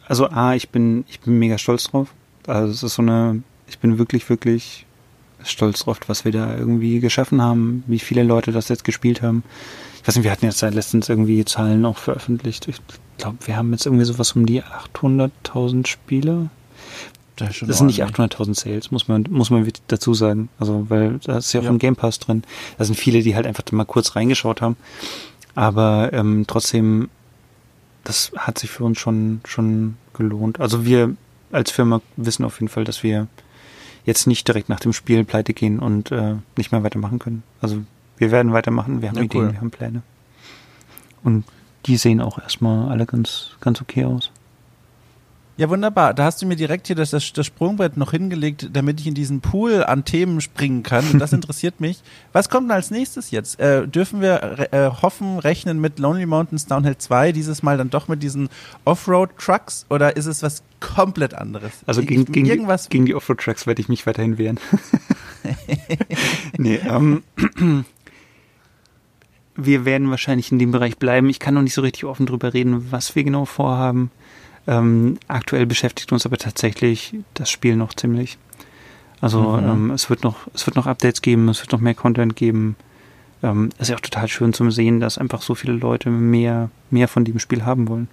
also 0.08 0.30
A, 0.30 0.54
ich 0.54 0.70
bin, 0.70 1.06
ich 1.10 1.20
bin 1.20 1.38
mega 1.38 1.58
stolz 1.58 1.86
drauf. 1.86 2.14
Also 2.48 2.72
es 2.72 2.84
ist 2.84 2.96
so 2.96 3.02
eine, 3.02 3.44
ich 3.68 3.80
bin 3.80 3.98
wirklich, 3.98 4.30
wirklich 4.30 4.86
stolz 5.44 5.80
drauf, 5.84 6.00
was 6.08 6.26
wir 6.26 6.32
da 6.32 6.56
irgendwie 6.58 7.00
geschaffen 7.00 7.42
haben, 7.42 7.84
wie 7.88 8.00
viele 8.00 8.24
Leute 8.24 8.52
das 8.52 8.68
jetzt 8.70 8.84
gespielt 8.84 9.22
haben. 9.22 9.44
Ich 10.02 10.08
weiß 10.08 10.16
nicht, 10.16 10.24
wir 10.24 10.32
hatten 10.32 10.46
jetzt 10.46 10.60
seit 10.60 10.74
letztens 10.74 11.10
irgendwie 11.10 11.44
Zahlen 11.46 11.86
auch 11.86 11.98
veröffentlicht. 11.98 12.68
Ich 12.68 12.78
glaube, 13.18 13.38
wir 13.46 13.58
haben 13.58 13.72
jetzt 13.72 13.86
irgendwie 13.86 14.06
sowas 14.06 14.32
um 14.34 14.46
die 14.46 14.64
800.000 14.64 15.88
Spiele. 15.88 16.50
Das, 17.36 17.60
Das 17.66 17.78
sind 17.78 17.88
nicht 17.88 18.02
ordentlich. 18.02 18.38
800.000 18.38 18.54
Sales, 18.60 18.92
muss 18.92 19.08
man, 19.08 19.26
muss 19.30 19.50
man 19.50 19.70
dazu 19.88 20.14
sagen. 20.14 20.50
Also, 20.60 20.86
weil 20.90 21.20
da 21.24 21.38
ist 21.38 21.54
ja 21.54 21.62
auch 21.62 21.66
Ja. 21.66 21.70
ein 21.70 21.80
Game 21.80 21.96
Pass 21.96 22.20
drin. 22.20 22.44
Da 22.78 22.84
sind 22.86 22.96
viele, 22.96 23.22
die 23.22 23.36
halt 23.36 23.46
einfach 23.48 23.64
mal 23.72 23.86
kurz 23.86 24.16
reingeschaut 24.16 24.62
haben. 24.62 24.76
Aber 25.56 26.12
ähm, 26.14 26.46
trotzdem, 26.48 27.10
das 28.04 28.32
hat 28.38 28.58
sich 28.60 28.70
für 28.70 28.84
uns 28.84 29.00
schon, 29.00 29.42
schon 29.46 29.96
gelohnt. 30.14 30.60
Also 30.60 30.86
wir 30.86 31.16
als 31.52 31.72
Firma 31.72 32.02
wissen 32.18 32.44
auf 32.46 32.60
jeden 32.60 32.70
Fall, 32.70 32.84
dass 32.84 33.04
wir 33.04 33.28
jetzt 34.06 34.28
nicht 34.28 34.48
direkt 34.48 34.70
nach 34.70 34.80
dem 34.80 34.94
Spiel 34.94 35.24
pleite 35.24 35.54
gehen 35.54 35.80
und 35.80 36.12
äh, 36.12 36.36
nicht 36.58 36.72
mehr 36.72 36.84
weitermachen 36.84 37.20
können. 37.20 37.44
Also 37.62 37.82
wir 38.18 38.32
werden 38.32 38.54
weitermachen, 38.54 39.02
wir 39.02 39.10
haben 39.10 39.18
Ja, 39.18 39.24
Ideen, 39.24 39.42
cool. 39.46 39.52
wir 39.54 39.60
haben 39.62 39.72
Pläne. 39.72 40.02
Und 41.24 41.46
die 41.86 41.98
sehen 41.98 42.22
auch 42.22 42.38
erstmal 42.40 42.90
alle 42.90 43.06
ganz, 43.06 43.52
ganz 43.62 43.82
okay 43.82 44.06
aus. 44.06 44.32
Ja, 45.60 45.70
wunderbar. 45.70 46.14
Da 46.14 46.24
hast 46.24 46.42
du 46.42 46.46
mir 46.46 46.56
direkt 46.56 46.88
hier 46.88 46.96
das, 46.96 47.10
das, 47.10 47.34
das 47.34 47.46
Sprungbrett 47.46 47.98
noch 47.98 48.12
hingelegt, 48.12 48.70
damit 48.72 49.02
ich 49.02 49.08
in 49.08 49.14
diesen 49.14 49.42
Pool 49.42 49.84
an 49.84 50.06
Themen 50.06 50.40
springen 50.40 50.84
kann. 50.84 51.04
Und 51.12 51.20
das 51.20 51.34
interessiert 51.40 51.82
mich. 51.82 52.02
Was 52.32 52.48
kommt 52.48 52.70
denn 52.70 52.76
als 52.78 52.92
nächstes 52.92 53.30
jetzt? 53.32 53.60
Äh, 53.60 53.86
dürfen 53.86 54.22
wir 54.22 54.70
äh, 54.72 54.90
hoffen, 55.02 55.38
rechnen 55.38 55.82
mit 55.82 56.00
Lonely 56.00 56.28
Mountains 56.28 56.66
Downhill 56.66 56.98
2, 56.98 57.34
dieses 57.34 57.62
Mal 57.62 57.78
dann 57.78 57.90
doch 57.90 58.08
mit 58.08 58.24
diesen 58.24 58.48
Offroad-Trucks? 58.86 59.86
Oder 59.90 60.16
ist 60.16 60.28
es 60.28 60.42
was 60.44 60.64
komplett 60.80 61.34
anderes? 61.34 61.74
Also 61.86 62.00
Ich- 62.00 62.08
gegen, 62.08 62.24
gegen, 62.32 62.46
irgendwas. 62.48 62.84
die, 62.84 62.90
gegen 62.92 63.06
die 63.06 63.16
Offroad-Tracks 63.16 63.68
werde 63.68 63.82
ich 63.82 63.90
mich 63.90 64.08
weiterhin 64.08 64.38
wehren. 64.38 64.62
nee, 66.58 66.76
ähm, 66.88 67.22
wir 69.58 69.84
werden 69.84 70.10
wahrscheinlich 70.10 70.54
in 70.54 70.60
dem 70.60 70.72
Bereich 70.72 70.98
bleiben. 70.98 71.28
Ich 71.28 71.40
kann 71.40 71.54
noch 71.54 71.64
nicht 71.64 71.74
so 71.74 71.82
richtig 71.82 72.06
offen 72.06 72.26
drüber 72.28 72.54
reden, 72.54 72.94
was 72.94 73.14
wir 73.18 73.26
genau 73.26 73.44
vorhaben. 73.44 74.10
Ähm, 74.68 75.18
aktuell 75.28 75.66
beschäftigt 75.66 76.12
uns 76.12 76.26
aber 76.26 76.38
tatsächlich 76.38 77.16
das 77.34 77.50
Spiel 77.50 77.76
noch 77.76 77.94
ziemlich. 77.94 78.38
Also 79.22 79.42
Mhm. 79.42 79.70
ähm, 79.70 79.92
es 79.92 80.10
wird 80.10 80.24
noch, 80.24 80.48
es 80.54 80.66
wird 80.66 80.76
noch 80.76 80.88
Updates 80.88 81.22
geben, 81.22 81.50
es 81.50 81.62
wird 81.62 81.72
noch 81.72 81.82
mehr 81.82 81.96
Content 81.96 82.36
geben. 82.36 82.76
Ähm, 83.42 83.70
es 83.76 83.84
ist 83.84 83.90
ja 83.90 83.96
auch 83.96 84.02
total 84.02 84.28
schön 84.28 84.54
zu 84.54 84.70
sehen, 84.70 85.00
dass 85.00 85.18
einfach 85.18 85.42
so 85.42 85.56
viele 85.56 85.74
Leute 85.74 86.10
mehr, 86.10 86.70
mehr 86.90 87.08
von 87.08 87.26
dem 87.26 87.40
Spiel 87.40 87.66
haben 87.66 87.88
wollen. 87.88 88.08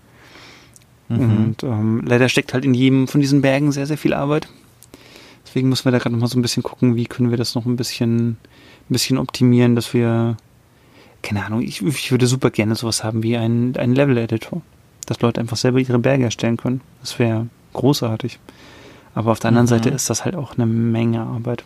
Mhm. 1.08 1.20
Und 1.20 1.62
ähm, 1.62 2.02
leider 2.04 2.28
steckt 2.28 2.54
halt 2.54 2.64
in 2.64 2.74
jedem 2.74 3.06
von 3.06 3.20
diesen 3.20 3.42
Bergen 3.42 3.70
sehr, 3.72 3.86
sehr 3.86 3.98
viel 3.98 4.14
Arbeit. 4.14 4.48
Deswegen 5.46 5.68
müssen 5.68 5.84
wir 5.84 5.92
da 5.92 5.98
gerade 5.98 6.14
noch 6.14 6.20
mal 6.20 6.26
so 6.26 6.38
ein 6.38 6.42
bisschen 6.42 6.62
gucken, 6.62 6.96
wie 6.96 7.06
können 7.06 7.30
wir 7.30 7.38
das 7.38 7.54
noch 7.54 7.66
ein 7.66 7.76
bisschen, 7.76 8.30
ein 8.30 8.36
bisschen 8.88 9.16
optimieren, 9.18 9.76
dass 9.76 9.94
wir, 9.94 10.36
keine 11.22 11.44
Ahnung, 11.44 11.62
ich, 11.62 11.82
ich 11.82 12.10
würde 12.10 12.26
super 12.26 12.50
gerne 12.50 12.74
sowas 12.74 13.04
haben 13.04 13.22
wie 13.22 13.36
einen, 13.36 13.76
einen 13.76 13.94
Level-Editor. 13.94 14.62
Dass 15.06 15.20
Leute 15.20 15.40
einfach 15.40 15.56
selber 15.56 15.78
ihre 15.78 15.98
Berge 15.98 16.24
erstellen 16.24 16.56
können. 16.56 16.80
Das 17.00 17.18
wäre 17.18 17.46
großartig. 17.72 18.38
Aber 19.14 19.32
auf 19.32 19.38
der 19.40 19.48
anderen 19.48 19.64
Mhm. 19.66 19.70
Seite 19.70 19.88
ist 19.90 20.10
das 20.10 20.24
halt 20.24 20.34
auch 20.36 20.54
eine 20.56 20.66
Menge 20.66 21.20
Arbeit. 21.22 21.64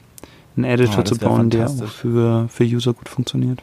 Einen 0.57 0.65
Editor 0.65 0.99
Ja, 0.99 1.05
zu 1.05 1.17
bauen, 1.17 1.51
der 1.51 1.69
auch 1.69 1.85
für, 1.87 2.49
für 2.49 2.65
User 2.65 2.93
gut 2.93 3.09
funktioniert. 3.09 3.63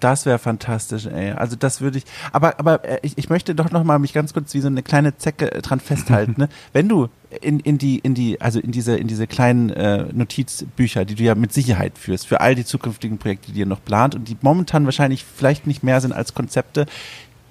Das 0.00 0.26
wäre 0.26 0.38
fantastisch, 0.38 1.06
ey. 1.06 1.30
Also 1.30 1.56
das 1.56 1.80
würde 1.80 1.96
ich. 1.96 2.04
Aber 2.30 2.58
aber 2.58 2.84
äh, 2.84 2.98
ich, 3.00 3.16
ich 3.16 3.30
möchte 3.30 3.54
doch 3.54 3.70
noch 3.70 3.84
mal 3.84 3.98
mich 3.98 4.12
ganz 4.12 4.34
kurz 4.34 4.52
wie 4.52 4.60
so 4.60 4.66
eine 4.66 4.82
kleine 4.82 5.16
Zecke 5.16 5.50
äh, 5.50 5.62
dran 5.62 5.80
festhalten. 5.80 6.34
ne? 6.36 6.48
Wenn 6.74 6.90
du 6.90 7.08
in, 7.40 7.58
in 7.60 7.78
die 7.78 8.00
in 8.00 8.12
die 8.12 8.38
also 8.38 8.60
in 8.60 8.70
diese 8.70 8.96
in 8.98 9.06
diese 9.08 9.26
kleinen 9.26 9.70
äh, 9.70 10.04
Notizbücher, 10.12 11.06
die 11.06 11.14
du 11.14 11.22
ja 11.22 11.34
mit 11.34 11.54
Sicherheit 11.54 11.96
führst 11.96 12.26
für 12.26 12.42
all 12.42 12.54
die 12.54 12.66
zukünftigen 12.66 13.16
Projekte, 13.16 13.52
die 13.52 13.60
ihr 13.60 13.66
noch 13.66 13.82
plant 13.82 14.14
und 14.14 14.28
die 14.28 14.36
momentan 14.42 14.84
wahrscheinlich 14.84 15.24
vielleicht 15.24 15.66
nicht 15.66 15.82
mehr 15.82 16.02
sind 16.02 16.12
als 16.12 16.34
Konzepte. 16.34 16.84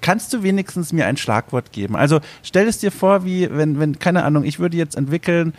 Kannst 0.04 0.34
du 0.34 0.42
wenigstens 0.42 0.92
mir 0.92 1.06
ein 1.06 1.16
Schlagwort 1.16 1.72
geben? 1.72 1.96
Also 1.96 2.20
stell 2.42 2.68
es 2.68 2.76
dir 2.76 2.92
vor, 2.92 3.24
wie 3.24 3.48
wenn 3.50 3.80
wenn 3.80 3.98
keine 3.98 4.24
Ahnung, 4.24 4.44
ich 4.44 4.58
würde 4.58 4.76
jetzt 4.76 4.96
entwickeln 4.96 5.54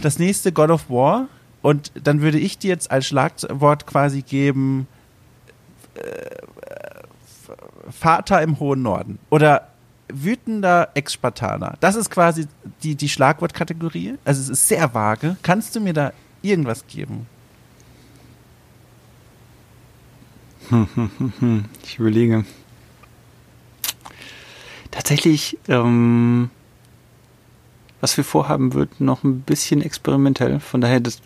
das 0.00 0.20
nächste 0.20 0.52
God 0.52 0.70
of 0.70 0.88
War 0.88 1.26
und 1.60 1.90
dann 2.00 2.20
würde 2.20 2.38
ich 2.38 2.58
dir 2.58 2.68
jetzt 2.68 2.92
als 2.92 3.04
Schlagwort 3.04 3.84
quasi 3.84 4.22
geben 4.22 4.86
Vater 7.90 8.42
im 8.42 8.60
hohen 8.60 8.82
Norden 8.82 9.18
oder 9.28 9.72
wütender 10.06 10.90
Ex-Spartaner. 10.94 11.74
Das 11.80 11.96
ist 11.96 12.10
quasi 12.10 12.46
die, 12.84 12.94
die 12.94 13.08
Schlagwortkategorie. 13.08 14.18
Also 14.24 14.40
es 14.40 14.50
ist 14.50 14.68
sehr 14.68 14.94
vage. 14.94 15.36
Kannst 15.42 15.74
du 15.74 15.80
mir 15.80 15.94
da 15.94 16.12
irgendwas 16.42 16.86
geben? 16.86 17.26
Ich 21.84 21.98
überlege. 21.98 22.44
Tatsächlich, 24.92 25.58
ähm, 25.68 26.50
was 28.00 28.16
wir 28.16 28.24
vorhaben, 28.24 28.74
wird 28.74 29.00
noch 29.00 29.24
ein 29.24 29.40
bisschen 29.40 29.82
experimentell. 29.82 30.60
Von 30.60 30.80
daher, 30.80 31.00
das, 31.00 31.22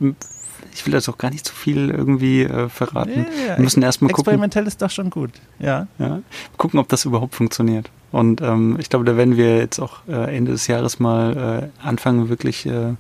ich 0.73 0.87
will 0.87 0.93
das 0.93 1.09
auch 1.09 1.19
gar 1.19 1.31
nicht 1.31 1.45
zu 1.45 1.55
viel 1.55 1.91
irgendwie 1.91 2.43
äh, 2.43 2.69
verraten. 2.69 3.27
Ja, 3.47 3.57
wir 3.57 3.65
müssen 3.65 3.83
erstmal 3.83 4.13
gucken, 4.13 4.31
Experimentell 4.31 4.67
ist 4.67 4.81
doch 4.81 4.91
schon 4.91 5.11
gut. 5.11 5.33
Ja. 5.59 5.89
ja, 5.99 6.21
gucken, 6.57 6.79
ob 6.81 6.89
das 6.89 7.05
überhaupt 7.05 7.35
funktioniert. 7.35 7.91
Und 8.13 8.41
ähm, 8.41 8.77
ich 8.79 8.89
glaube, 8.89 9.05
da 9.05 9.17
werden 9.17 9.37
wir 9.37 9.59
jetzt 9.59 9.81
auch 9.81 9.99
äh, 10.09 10.37
Ende 10.37 10.53
des 10.53 10.69
Jahres 10.69 11.01
mal 11.01 11.71
äh, 11.83 11.87
anfangen, 11.87 12.29
wirklich 12.29 12.67
äh, 12.67 12.95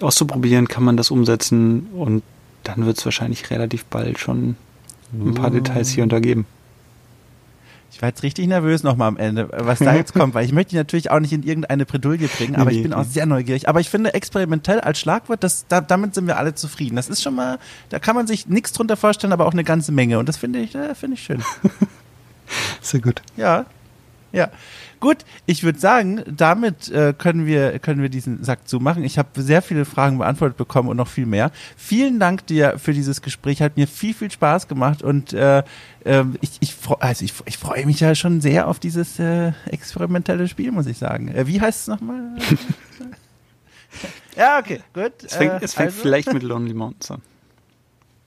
auszuprobieren, 0.00 0.68
kann 0.68 0.84
man 0.84 0.96
das 0.96 1.10
umsetzen 1.10 1.88
und 1.94 2.22
dann 2.64 2.84
wird 2.84 2.98
es 2.98 3.04
wahrscheinlich 3.04 3.50
relativ 3.50 3.86
bald 3.86 4.18
schon 4.18 4.56
ein 5.12 5.34
paar 5.34 5.50
Details 5.50 5.88
hier 5.88 6.02
und 6.02 6.12
da 6.12 6.20
geben. 6.20 6.44
Ich 7.90 8.02
war 8.02 8.10
jetzt 8.10 8.22
richtig 8.22 8.46
nervös 8.46 8.82
nochmal 8.82 9.08
am 9.08 9.16
Ende, 9.16 9.48
was 9.52 9.78
da 9.78 9.94
jetzt 9.94 10.12
kommt, 10.12 10.34
weil 10.34 10.44
ich 10.44 10.52
möchte 10.52 10.70
dich 10.70 10.76
natürlich 10.76 11.10
auch 11.10 11.20
nicht 11.20 11.32
in 11.32 11.42
irgendeine 11.42 11.86
Bredouille 11.86 12.28
bringen, 12.28 12.56
aber 12.56 12.70
Nee, 12.70 12.76
ich 12.76 12.82
bin 12.82 12.90
nee. 12.90 12.96
auch 12.96 13.04
sehr 13.04 13.24
neugierig. 13.26 13.68
Aber 13.68 13.80
ich 13.80 13.88
finde 13.88 14.12
experimentell 14.12 14.80
als 14.80 14.98
Schlagwort, 14.98 15.42
das, 15.42 15.66
da, 15.68 15.80
damit 15.80 16.14
sind 16.14 16.26
wir 16.26 16.36
alle 16.36 16.54
zufrieden. 16.54 16.96
Das 16.96 17.08
ist 17.08 17.22
schon 17.22 17.34
mal, 17.34 17.58
da 17.88 17.98
kann 17.98 18.14
man 18.14 18.26
sich 18.26 18.48
nichts 18.48 18.72
drunter 18.72 18.96
vorstellen, 18.96 19.32
aber 19.32 19.46
auch 19.46 19.52
eine 19.52 19.64
ganze 19.64 19.92
Menge. 19.92 20.18
Und 20.18 20.28
das 20.28 20.36
finde 20.36 20.58
ich, 20.58 20.74
äh, 20.74 20.94
finde 20.94 21.14
ich 21.14 21.22
schön. 21.22 21.42
Sehr 22.82 23.00
gut. 23.00 23.22
Ja, 23.36 23.64
ja. 24.32 24.50
Gut, 24.98 25.18
ich 25.44 25.62
würde 25.62 25.78
sagen, 25.78 26.22
damit 26.26 26.88
äh, 26.90 27.12
können 27.16 27.44
wir 27.46 27.78
können 27.80 28.00
wir 28.00 28.08
diesen 28.08 28.42
Sack 28.44 28.66
zumachen. 28.66 29.04
Ich 29.04 29.18
habe 29.18 29.28
sehr 29.42 29.60
viele 29.62 29.84
Fragen 29.84 30.18
beantwortet 30.18 30.56
bekommen 30.56 30.88
und 30.88 30.96
noch 30.96 31.08
viel 31.08 31.26
mehr. 31.26 31.50
Vielen 31.76 32.18
Dank 32.18 32.46
dir 32.46 32.78
für 32.78 32.92
dieses 32.94 33.20
Gespräch. 33.22 33.60
Hat 33.60 33.76
mir 33.76 33.86
viel 33.88 34.14
viel 34.14 34.30
Spaß 34.30 34.68
gemacht 34.68 35.02
und 35.02 35.32
äh, 35.34 35.62
äh, 36.04 36.24
ich 36.40 36.52
ich 36.60 36.74
also 37.00 37.24
ich, 37.24 37.34
ich 37.44 37.58
freue 37.58 37.84
mich 37.84 38.00
ja 38.00 38.14
schon 38.14 38.40
sehr 38.40 38.68
auf 38.68 38.78
dieses 38.78 39.18
äh, 39.18 39.52
experimentelle 39.66 40.48
Spiel, 40.48 40.72
muss 40.72 40.86
ich 40.86 40.96
sagen. 40.98 41.28
Äh, 41.28 41.46
wie 41.46 41.60
heißt 41.60 41.82
es 41.82 41.86
nochmal? 41.88 42.36
ja, 44.36 44.58
okay, 44.58 44.80
gut. 44.94 45.12
Es 45.24 45.34
fängt, 45.36 45.52
Äh, 45.52 45.64
es 45.64 45.74
fängt 45.74 45.90
also- 45.90 46.02
vielleicht 46.02 46.32
mit 46.32 46.42
Lonely 46.42 46.74
Mountains 46.74 47.10
an. 47.10 47.22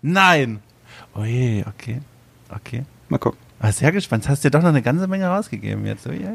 Nein. 0.02 0.60
Oh 1.16 1.24
je, 1.24 1.66
okay, 1.68 2.02
okay. 2.50 2.84
Mal 3.10 3.18
gucken. 3.18 3.40
Ah, 3.60 3.72
sehr 3.72 3.92
gespannt. 3.92 4.30
Hast 4.30 4.44
dir 4.44 4.52
doch 4.52 4.62
noch 4.62 4.70
eine 4.70 4.82
ganze 4.82 5.08
Menge 5.08 5.28
rausgegeben 5.28 5.86
jetzt. 5.86 6.08
Oh, 6.08 6.12
je. 6.12 6.26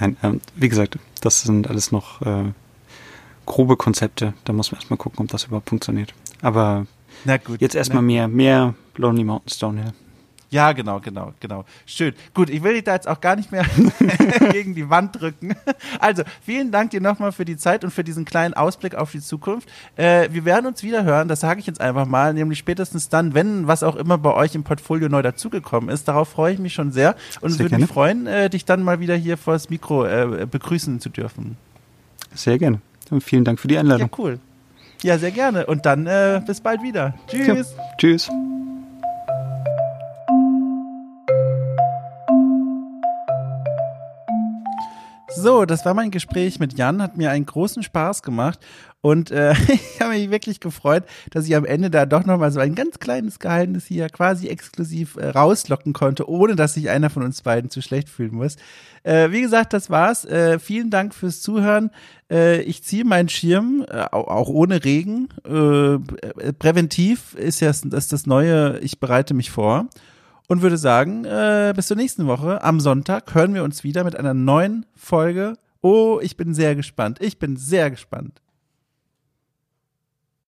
Nein, 0.00 0.16
ähm, 0.22 0.40
wie 0.54 0.68
gesagt, 0.68 0.98
das 1.20 1.42
sind 1.42 1.68
alles 1.68 1.92
noch 1.92 2.22
äh, 2.22 2.44
grobe 3.44 3.76
Konzepte. 3.76 4.32
Da 4.44 4.52
muss 4.52 4.70
man 4.72 4.80
erstmal 4.80 4.96
gucken, 4.96 5.20
ob 5.20 5.28
das 5.28 5.44
überhaupt 5.44 5.68
funktioniert. 5.68 6.14
Aber 6.42 6.86
Na 7.24 7.36
gut. 7.36 7.60
jetzt 7.60 7.74
erstmal 7.74 8.02
mehr, 8.02 8.28
mehr 8.28 8.74
Lonely 8.96 9.24
Mountains 9.24 9.58
Downhill. 9.58 9.92
Ja, 10.50 10.72
genau, 10.72 11.00
genau, 11.00 11.32
genau. 11.40 11.64
Schön. 11.86 12.14
Gut, 12.32 12.50
ich 12.50 12.62
will 12.62 12.74
dich 12.74 12.84
da 12.84 12.94
jetzt 12.94 13.08
auch 13.08 13.20
gar 13.20 13.34
nicht 13.34 13.50
mehr 13.50 13.64
gegen 14.52 14.74
die 14.76 14.88
Wand 14.88 15.20
drücken. 15.20 15.56
Also, 15.98 16.22
vielen 16.44 16.70
Dank 16.70 16.90
dir 16.90 17.00
nochmal 17.00 17.32
für 17.32 17.44
die 17.44 17.56
Zeit 17.56 17.82
und 17.82 17.90
für 17.90 18.04
diesen 18.04 18.24
kleinen 18.24 18.54
Ausblick 18.54 18.94
auf 18.94 19.10
die 19.10 19.20
Zukunft. 19.20 19.68
Äh, 19.96 20.28
wir 20.30 20.44
werden 20.44 20.66
uns 20.66 20.82
wieder 20.84 21.02
hören, 21.02 21.26
das 21.26 21.40
sage 21.40 21.58
ich 21.58 21.66
jetzt 21.66 21.80
einfach 21.80 22.06
mal, 22.06 22.32
nämlich 22.32 22.58
spätestens 22.60 23.08
dann, 23.08 23.34
wenn 23.34 23.66
was 23.66 23.82
auch 23.82 23.96
immer 23.96 24.18
bei 24.18 24.32
euch 24.34 24.54
im 24.54 24.62
Portfolio 24.62 25.08
neu 25.08 25.22
dazugekommen 25.22 25.90
ist. 25.90 26.06
Darauf 26.06 26.28
freue 26.28 26.52
ich 26.54 26.58
mich 26.60 26.74
schon 26.74 26.92
sehr 26.92 27.16
und 27.40 27.50
Sehr 27.50 27.58
würde 27.60 27.70
gerne. 27.70 27.84
mich 27.84 27.92
freuen, 27.92 28.26
äh, 28.28 28.48
dich 28.48 28.64
dann 28.64 28.82
mal 28.84 29.00
wieder 29.00 29.16
hier 29.16 29.36
vor 29.38 29.54
das 29.54 29.68
Mikro 29.68 30.04
äh, 30.06 30.46
begrüßen 30.48 31.00
zu 31.00 31.08
dürfen. 31.08 31.56
Sehr 32.34 32.58
gerne. 32.58 32.80
Und 33.10 33.22
vielen 33.24 33.44
Dank 33.44 33.58
für 33.58 33.66
die 33.68 33.74
Ja, 33.74 33.80
Einladung. 33.80 34.10
cool. 34.18 34.38
Ja, 35.02 35.18
sehr 35.18 35.32
gerne. 35.32 35.66
Und 35.66 35.86
dann 35.86 36.06
äh, 36.06 36.40
bis 36.46 36.60
bald 36.60 36.82
wieder. 36.82 37.14
Tschüss. 37.28 37.74
Ja, 37.76 37.82
tschüss. 37.98 38.30
So, 45.34 45.64
das 45.64 45.84
war 45.84 45.92
mein 45.92 46.12
Gespräch 46.12 46.60
mit 46.60 46.78
Jan, 46.78 47.02
hat 47.02 47.16
mir 47.16 47.30
einen 47.30 47.46
großen 47.46 47.82
Spaß 47.82 48.22
gemacht 48.22 48.60
und 49.00 49.30
äh, 49.30 49.52
ich 49.68 50.00
habe 50.00 50.14
mich 50.14 50.30
wirklich 50.30 50.60
gefreut, 50.60 51.04
dass 51.30 51.46
ich 51.46 51.56
am 51.56 51.64
Ende 51.64 51.90
da 51.90 52.06
doch 52.06 52.24
nochmal 52.24 52.52
so 52.52 52.60
ein 52.60 52.74
ganz 52.74 53.00
kleines 53.00 53.40
Geheimnis 53.40 53.86
hier 53.86 54.08
quasi 54.08 54.48
exklusiv 54.48 55.16
äh, 55.16 55.28
rauslocken 55.28 55.92
konnte, 55.92 56.28
ohne 56.28 56.54
dass 56.54 56.74
sich 56.74 56.90
einer 56.90 57.10
von 57.10 57.24
uns 57.24 57.42
beiden 57.42 57.70
zu 57.70 57.82
schlecht 57.82 58.08
fühlen 58.08 58.34
muss. 58.34 58.56
Äh, 59.02 59.32
wie 59.32 59.40
gesagt, 59.40 59.72
das 59.72 59.90
war's. 59.90 60.24
Äh, 60.24 60.58
vielen 60.60 60.90
Dank 60.90 61.14
fürs 61.14 61.40
Zuhören. 61.40 61.90
Äh, 62.30 62.62
ich 62.62 62.84
ziehe 62.84 63.04
meinen 63.04 63.28
Schirm, 63.28 63.84
äh, 63.88 64.06
auch 64.12 64.48
ohne 64.48 64.84
Regen. 64.84 65.28
Präventiv 66.58 67.34
ist 67.34 67.60
ja 67.60 67.72
das, 67.84 68.08
das 68.08 68.26
Neue, 68.26 68.78
ich 68.78 69.00
bereite 69.00 69.34
mich 69.34 69.50
vor 69.50 69.88
und 70.48 70.62
würde 70.62 70.78
sagen, 70.78 71.24
äh, 71.24 71.72
bis 71.74 71.88
zur 71.88 71.96
nächsten 71.96 72.26
Woche. 72.26 72.62
Am 72.62 72.80
Sonntag 72.80 73.34
hören 73.34 73.54
wir 73.54 73.64
uns 73.64 73.84
wieder 73.84 74.04
mit 74.04 74.16
einer 74.16 74.34
neuen 74.34 74.86
Folge. 74.94 75.54
Oh, 75.80 76.18
ich 76.22 76.36
bin 76.36 76.54
sehr 76.54 76.74
gespannt. 76.74 77.18
Ich 77.20 77.38
bin 77.38 77.56
sehr 77.56 77.90
gespannt. 77.90 78.40